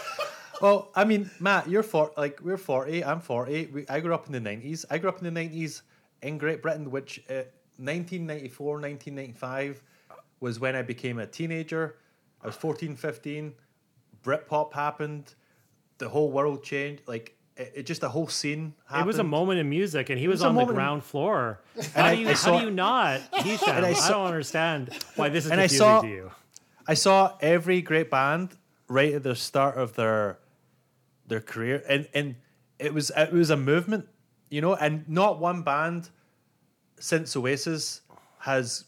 well, 0.62 0.90
I 0.94 1.04
mean, 1.04 1.30
Matt, 1.38 1.68
you're 1.68 1.82
for 1.82 2.12
like 2.16 2.40
we're 2.42 2.56
forty. 2.56 3.04
I'm 3.04 3.20
forty. 3.20 3.66
We, 3.66 3.86
I 3.88 4.00
grew 4.00 4.14
up 4.14 4.26
in 4.26 4.32
the 4.32 4.40
nineties. 4.40 4.84
I 4.90 4.98
grew 4.98 5.08
up 5.08 5.18
in 5.18 5.24
the 5.24 5.30
nineties 5.30 5.82
in 6.22 6.38
Great 6.38 6.62
Britain, 6.62 6.90
which 6.90 7.22
uh, 7.30 7.44
1994, 7.80 8.72
1995 8.74 9.82
was 10.40 10.60
when 10.60 10.76
I 10.76 10.82
became 10.82 11.18
a 11.18 11.26
teenager. 11.26 11.96
I 12.42 12.46
was 12.46 12.56
14, 12.56 12.96
15. 12.96 13.54
Britpop 14.22 14.72
happened. 14.74 15.34
The 15.98 16.08
whole 16.08 16.30
world 16.30 16.62
changed. 16.62 17.02
Like 17.06 17.36
it, 17.60 17.72
it 17.76 17.82
just 17.86 18.02
a 18.02 18.08
whole 18.08 18.28
scene. 18.28 18.74
Happened. 18.86 19.02
It 19.04 19.06
was 19.06 19.18
a 19.18 19.24
moment 19.24 19.58
in 19.60 19.68
music, 19.68 20.10
and 20.10 20.18
he 20.18 20.28
was, 20.28 20.40
was 20.40 20.44
on 20.46 20.54
the 20.54 20.60
moment 20.60 20.70
in- 20.70 20.74
ground 20.76 21.04
floor. 21.04 21.60
How 21.94 22.10
do 22.10 22.16
you, 22.20 22.26
I 22.28 22.30
how 22.30 22.36
saw- 22.36 22.58
do 22.58 22.64
you 22.64 22.70
not, 22.70 23.20
Hisham? 23.34 23.68
I 23.84 23.88
I, 23.90 24.08
don't 24.08 24.26
understand 24.26 24.90
why 25.16 25.28
this 25.28 25.44
is 25.46 25.50
And 25.50 25.60
I 25.60 25.64
confusing 25.64 25.78
saw- 25.86 26.00
to 26.02 26.08
you. 26.08 26.30
I 26.88 26.94
saw 26.94 27.36
every 27.40 27.82
great 27.82 28.10
band 28.10 28.56
right 28.88 29.12
at 29.14 29.22
the 29.22 29.34
start 29.36 29.76
of 29.76 29.94
their 29.94 30.38
their 31.26 31.40
career, 31.40 31.82
and 31.88 32.08
and 32.14 32.36
it 32.78 32.92
was 32.92 33.10
it 33.16 33.32
was 33.32 33.50
a 33.50 33.56
movement, 33.56 34.08
you 34.48 34.60
know, 34.60 34.74
and 34.74 35.08
not 35.08 35.38
one 35.38 35.62
band 35.62 36.10
since 36.98 37.36
Oasis 37.36 38.00
has 38.38 38.84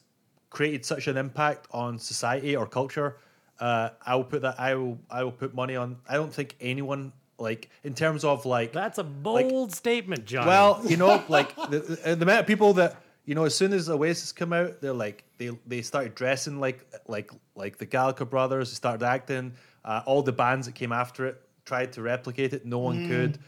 created 0.51 0.85
such 0.85 1.07
an 1.07 1.17
impact 1.17 1.67
on 1.71 1.99
society 1.99 2.57
or 2.57 2.67
culture. 2.67 3.19
Uh, 3.61 3.91
I 4.05 4.17
will 4.17 4.25
put 4.25 4.43
that. 4.43 4.59
I 4.59 4.75
will. 4.75 4.99
I 5.09 5.23
will 5.23 5.31
put 5.33 5.55
money 5.55 5.77
on. 5.77 5.99
I 6.09 6.15
don't 6.15 6.33
think 6.35 6.57
anyone 6.61 7.13
like 7.43 7.69
in 7.83 7.95
terms 7.95 8.25
of 8.25 8.47
like 8.47 8.73
That's 8.73 8.99
a 8.99 9.05
bold 9.05 9.75
statement, 9.75 10.25
John. 10.25 10.47
well, 10.47 10.81
you 10.87 10.97
know, 10.97 11.23
like 11.29 11.55
the, 11.57 11.81
the, 11.81 12.23
amount 12.23 12.41
of 12.41 12.47
people 12.47 12.75
that 12.75 12.97
you 13.25 13.35
know, 13.35 13.45
as 13.45 13.55
soon 13.55 13.73
as 13.73 13.91
Oasis 13.91 14.33
come 14.33 14.53
out, 14.53 14.81
they're 14.81 14.93
like 14.93 15.25
they 15.39 15.51
they 15.67 15.83
started 15.83 16.15
dressing 16.15 16.61
like 16.61 16.87
like 17.07 17.31
like 17.55 17.79
the 17.79 17.87
Gallagher 17.87 18.25
brothers. 18.25 18.71
They 18.71 18.77
started 18.77 19.05
acting. 19.05 19.55
Uh, 19.85 20.01
all 20.07 20.23
the 20.23 20.33
bands 20.33 20.67
that 20.67 20.77
came 20.77 20.93
after 20.93 21.27
it 21.27 21.43
tried 21.65 21.93
to 21.95 22.03
replicate 22.03 22.53
it. 22.53 22.65
No 22.65 22.79
one 22.79 23.09
could. 23.09 23.39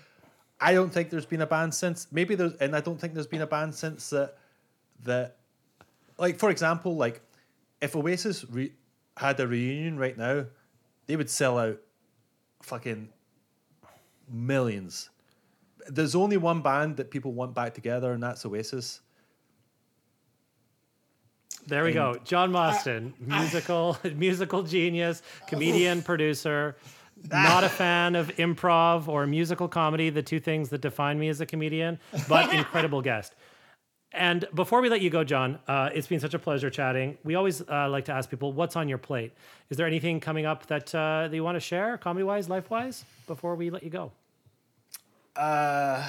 I 0.61 0.73
don't 0.73 0.93
think 0.93 1.11
there's 1.11 1.27
been 1.27 1.43
a 1.43 1.47
band 1.47 1.73
since. 1.75 2.09
Maybe 2.11 2.35
there's, 2.35 2.55
and 2.55 2.75
I 2.75 2.81
don't 2.81 3.01
think 3.01 3.15
there's 3.15 3.29
been 3.29 3.43
a 3.43 3.47
band 3.47 3.75
since 3.75 4.11
that 4.11 4.37
that 5.05 5.37
like 6.19 6.39
for 6.39 6.51
example, 6.51 6.97
like 6.97 7.21
if 7.81 7.95
Oasis 7.95 8.45
re- 8.51 8.73
had 9.17 9.39
a 9.39 9.47
reunion 9.47 9.97
right 9.99 10.17
now, 10.17 10.47
they 11.07 11.17
would 11.17 11.31
sell 11.31 11.59
out 11.59 11.79
fucking 12.63 13.11
millions. 14.31 15.11
There's 15.89 16.15
only 16.15 16.37
one 16.37 16.63
band 16.63 16.97
that 16.97 17.11
people 17.11 17.33
want 17.33 17.55
back 17.55 17.75
together, 17.75 18.13
and 18.13 18.23
that's 18.23 18.45
Oasis. 18.47 19.01
there 21.67 21.85
we 21.85 21.93
go. 21.93 22.17
John 22.25 22.53
Mostyn, 22.53 23.15
musical 23.21 23.97
musical 24.17 24.63
genius, 24.63 25.23
comedian, 25.47 26.03
producer. 26.11 26.77
Ah. 27.33 27.43
Not 27.43 27.65
a 27.65 27.69
fan 27.69 28.17
of 28.17 28.29
improv 28.37 29.09
or 29.09 29.27
musical 29.27 29.69
comedy, 29.69 30.11
the 30.11 30.23
two 30.23 30.41
things 30.41 30.69
that 30.71 30.81
define 30.81 31.19
me 31.19 31.29
as 31.29 31.41
a 31.41 31.47
comedian, 31.47 31.99
but 32.29 32.53
incredible 32.55 33.01
guest. 33.01 33.35
And 34.15 34.47
before 34.55 34.81
we 34.81 34.89
let 34.89 35.01
you 35.01 35.11
go, 35.11 35.25
John, 35.25 35.59
uh, 35.67 35.91
it's 35.93 36.07
been 36.07 36.21
such 36.21 36.35
a 36.35 36.39
pleasure 36.39 36.71
chatting. 36.71 37.19
We 37.25 37.35
always 37.35 37.63
uh, 37.69 37.89
like 37.89 38.05
to 38.05 38.13
ask 38.13 38.31
people, 38.31 38.53
what's 38.53 38.77
on 38.77 38.89
your 38.89 38.99
plate? 38.99 39.33
Is 39.71 39.77
there 39.77 39.89
anything 39.89 40.21
coming 40.21 40.47
up 40.47 40.67
that, 40.67 40.95
uh, 40.95 41.27
that 41.29 41.35
you 41.35 41.43
want 41.43 41.57
to 41.57 41.61
share, 41.61 41.99
comedy 41.99 42.23
wise, 42.23 42.49
life 42.49 42.71
wise, 42.71 43.05
before 43.27 43.57
we 43.57 43.71
let 43.71 43.83
you 43.83 43.91
go? 43.91 44.13
Uh, 45.35 46.09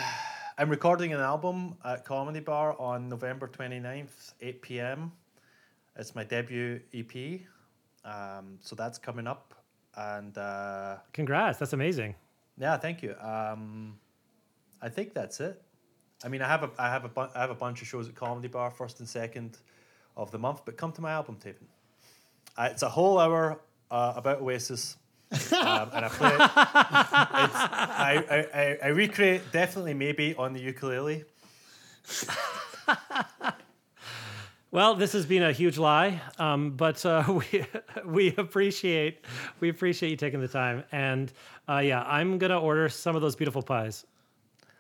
I'm 0.59 0.69
recording 0.69 1.13
an 1.13 1.19
album 1.19 1.75
at 1.83 2.05
Comedy 2.05 2.41
Bar 2.41 2.79
on 2.79 3.09
November 3.09 3.47
29th, 3.47 4.33
8 4.39 4.61
p.m. 4.61 5.11
It's 5.97 6.13
my 6.13 6.23
debut 6.23 6.79
EP. 6.93 7.41
Um, 8.05 8.59
so 8.61 8.75
that's 8.75 8.99
coming 8.99 9.25
up. 9.25 9.55
And 9.97 10.37
uh, 10.37 10.97
Congrats, 11.11 11.57
that's 11.57 11.73
amazing. 11.73 12.13
yeah, 12.59 12.77
thank 12.77 13.01
you. 13.01 13.15
Um, 13.19 13.97
I 14.79 14.89
think 14.89 15.15
that's 15.15 15.39
it. 15.39 15.59
I 16.25 16.27
mean, 16.27 16.41
I 16.41 16.47
have 16.47 16.63
a 16.63 16.69
I 16.79 16.89
have 16.89 17.05
a 17.05 17.09
bu- 17.09 17.29
I 17.35 17.39
have 17.41 17.51
a 17.51 17.55
bunch 17.55 17.81
of 17.83 17.87
shows 17.87 18.09
at 18.09 18.15
Comedy 18.15 18.47
Bar 18.47 18.71
first 18.71 18.99
and 18.99 19.07
second 19.07 19.59
of 20.17 20.31
the 20.31 20.39
month, 20.39 20.61
but 20.65 20.75
come 20.75 20.91
to 20.93 21.01
my 21.01 21.11
album 21.11 21.37
taping. 21.39 21.67
It's 22.57 22.81
a 22.81 22.89
whole 22.89 23.19
hour 23.19 23.59
uh, 23.91 24.13
about 24.15 24.41
Oasis, 24.41 24.97
um, 25.31 25.89
and 25.93 26.05
I 26.05 26.09
play 26.09 26.33
it. 26.33 26.39
I, 26.39 28.23
I, 28.29 28.59
I 28.61 28.77
I 28.83 28.87
recreate 28.87 29.51
definitely 29.51 29.93
maybe 29.93 30.33
on 30.35 30.53
the 30.53 30.59
ukulele. 30.59 31.25
Well, 34.71 34.95
this 34.95 35.13
has 35.13 35.25
been 35.25 35.43
a 35.43 35.53
huge 35.53 35.77
lie, 35.77 36.19
um, 36.37 36.71
but 36.71 37.05
uh, 37.05 37.23
we 37.29 37.65
we 38.03 38.35
appreciate 38.35 39.23
we 39.61 39.69
appreciate 39.69 40.09
you 40.09 40.17
taking 40.17 40.41
the 40.41 40.49
time. 40.49 40.83
And 40.91 41.31
uh, 41.69 41.77
yeah, 41.77 42.03
I'm 42.03 42.37
gonna 42.37 42.59
order 42.59 42.89
some 42.89 43.15
of 43.15 43.21
those 43.21 43.35
beautiful 43.37 43.61
pies. 43.61 44.05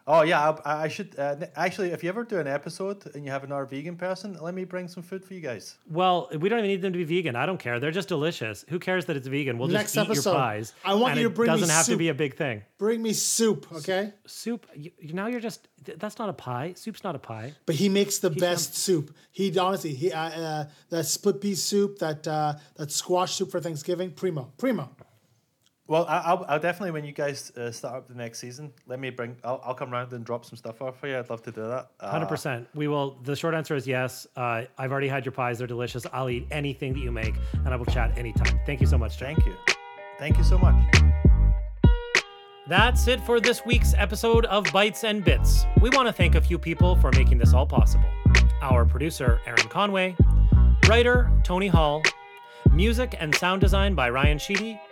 Oh 0.07 0.21
yeah, 0.21 0.51
I, 0.63 0.83
I 0.83 0.87
should 0.87 1.15
uh, 1.17 1.35
actually. 1.55 1.89
If 1.89 2.03
you 2.03 2.09
ever 2.09 2.23
do 2.23 2.37
an 2.37 2.45
episode 2.45 3.03
and 3.15 3.25
you 3.25 3.31
have 3.31 3.43
another 3.43 3.65
vegan 3.65 3.95
person, 3.95 4.37
let 4.39 4.53
me 4.53 4.63
bring 4.63 4.87
some 4.87 5.01
food 5.01 5.25
for 5.25 5.33
you 5.33 5.41
guys. 5.41 5.77
Well, 5.89 6.29
we 6.39 6.47
don't 6.47 6.59
even 6.59 6.69
need 6.69 6.83
them 6.83 6.93
to 6.93 7.03
be 7.03 7.05
vegan. 7.05 7.35
I 7.35 7.47
don't 7.47 7.57
care. 7.57 7.79
They're 7.79 7.89
just 7.89 8.07
delicious. 8.07 8.65
Who 8.69 8.77
cares 8.77 9.05
that 9.05 9.17
it's 9.17 9.27
vegan? 9.27 9.57
We'll 9.57 9.67
Next 9.67 9.93
just 9.93 10.05
eat 10.07 10.11
episode, 10.11 10.31
your 10.31 10.39
pies. 10.39 10.73
I 10.83 10.93
want 10.93 11.13
and 11.13 11.21
you 11.21 11.29
to 11.29 11.33
bring 11.33 11.51
me 11.51 11.59
Doesn't 11.59 11.73
have 11.73 11.87
to 11.87 11.97
be 11.97 12.09
a 12.09 12.13
big 12.13 12.35
thing. 12.35 12.61
Bring 12.77 13.01
me 13.01 13.13
soup, 13.13 13.67
okay? 13.73 14.13
Soup. 14.27 14.67
You, 14.75 14.91
now 15.11 15.25
you're 15.25 15.39
just. 15.39 15.67
That's 15.97 16.19
not 16.19 16.29
a 16.29 16.33
pie. 16.33 16.73
Soup's 16.75 17.03
not 17.03 17.15
a 17.15 17.19
pie. 17.19 17.53
But 17.65 17.75
he 17.75 17.89
makes 17.89 18.19
the 18.19 18.29
best 18.29 18.75
soup. 18.75 19.15
He 19.31 19.57
honestly, 19.57 19.93
he 19.95 20.11
uh, 20.11 20.29
uh, 20.29 20.65
that 20.89 21.05
split 21.05 21.41
pea 21.41 21.55
soup, 21.55 21.97
that 21.99 22.27
uh, 22.27 22.53
that 22.75 22.91
squash 22.91 23.33
soup 23.35 23.49
for 23.49 23.59
Thanksgiving, 23.59 24.11
primo, 24.11 24.51
primo. 24.57 24.89
Well, 25.87 26.05
I, 26.07 26.17
I'll, 26.17 26.45
I'll 26.47 26.59
definitely 26.59 26.91
when 26.91 27.05
you 27.05 27.11
guys 27.11 27.51
uh, 27.51 27.71
start 27.71 27.95
up 27.95 28.07
the 28.07 28.15
next 28.15 28.39
season, 28.39 28.73
let 28.87 28.99
me 28.99 29.11
bring. 29.11 29.35
I'll, 29.43 29.61
I'll 29.63 29.75
come 29.75 29.91
round 29.91 30.11
and 30.13 30.25
drop 30.25 30.43
some 30.43 30.57
stuff 30.57 30.81
off 30.81 30.99
for 30.99 31.07
you. 31.07 31.17
I'd 31.19 31.29
love 31.29 31.43
to 31.43 31.51
do 31.51 31.61
that. 31.61 31.89
Uh, 31.99 32.09
Hundred 32.09 32.27
percent. 32.27 32.67
We 32.73 32.87
will. 32.87 33.17
The 33.23 33.35
short 33.35 33.53
answer 33.53 33.75
is 33.75 33.85
yes. 33.85 34.25
Uh, 34.35 34.63
I've 34.79 34.91
already 34.91 35.07
had 35.07 35.25
your 35.25 35.31
pies. 35.31 35.59
They're 35.59 35.67
delicious. 35.67 36.05
I'll 36.11 36.29
eat 36.29 36.47
anything 36.49 36.93
that 36.93 37.01
you 37.01 37.11
make, 37.11 37.35
and 37.53 37.67
I 37.67 37.75
will 37.75 37.85
chat 37.85 38.17
anytime. 38.17 38.59
Thank 38.65 38.81
you 38.81 38.87
so 38.87 38.97
much. 38.97 39.19
Jack. 39.19 39.35
Thank 39.35 39.45
you. 39.45 39.55
Thank 40.17 40.37
you 40.37 40.43
so 40.43 40.57
much. 40.57 40.75
That's 42.67 43.07
it 43.07 43.21
for 43.21 43.39
this 43.39 43.63
week's 43.63 43.93
episode 43.95 44.45
of 44.45 44.65
Bites 44.73 45.03
and 45.03 45.23
Bits. 45.23 45.67
We 45.81 45.91
want 45.91 46.07
to 46.07 46.13
thank 46.13 46.33
a 46.33 46.41
few 46.41 46.57
people 46.57 46.95
for 46.95 47.11
making 47.11 47.37
this 47.37 47.53
all 47.53 47.67
possible. 47.67 48.09
Our 48.59 48.85
producer, 48.85 49.39
Aaron 49.45 49.69
Conway, 49.69 50.15
writer, 50.89 51.29
Tony 51.43 51.67
Hall, 51.67 52.01
music 52.73 53.15
and 53.19 53.35
sound 53.35 53.61
design 53.61 53.93
by 53.93 54.09
Ryan 54.09 54.39
Sheedy, 54.39 54.79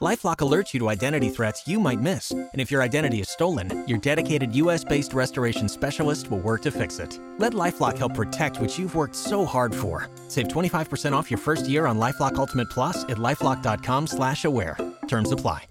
Lifelock 0.00 0.38
alerts 0.38 0.72
you 0.72 0.80
to 0.80 0.88
identity 0.88 1.28
threats 1.28 1.68
you 1.68 1.78
might 1.78 2.00
miss. 2.00 2.30
And 2.32 2.48
if 2.60 2.70
your 2.70 2.82
identity 2.82 3.20
is 3.20 3.28
stolen, 3.28 3.84
your 3.86 3.98
dedicated 3.98 4.54
US 4.56 4.84
based 4.84 5.12
restoration 5.12 5.68
specialist 5.68 6.30
will 6.30 6.40
work 6.40 6.62
to 6.62 6.70
fix 6.70 6.98
it. 6.98 7.20
Let 7.38 7.52
Lifelock 7.52 7.98
help 7.98 8.14
protect 8.14 8.60
what 8.60 8.78
you've 8.78 8.94
worked 8.94 9.16
so 9.16 9.44
hard 9.44 9.74
for. 9.74 10.08
Save 10.28 10.48
25% 10.48 11.12
off 11.12 11.30
your 11.30 11.38
first 11.38 11.68
year 11.68 11.86
on 11.86 11.98
Lifelock 11.98 12.36
Ultimate 12.36 12.70
Plus 12.70 13.04
at 13.04 13.18
lifelock.com 13.18 14.06
slash 14.06 14.44
aware. 14.44 14.76
Terms 15.08 15.30
apply. 15.30 15.66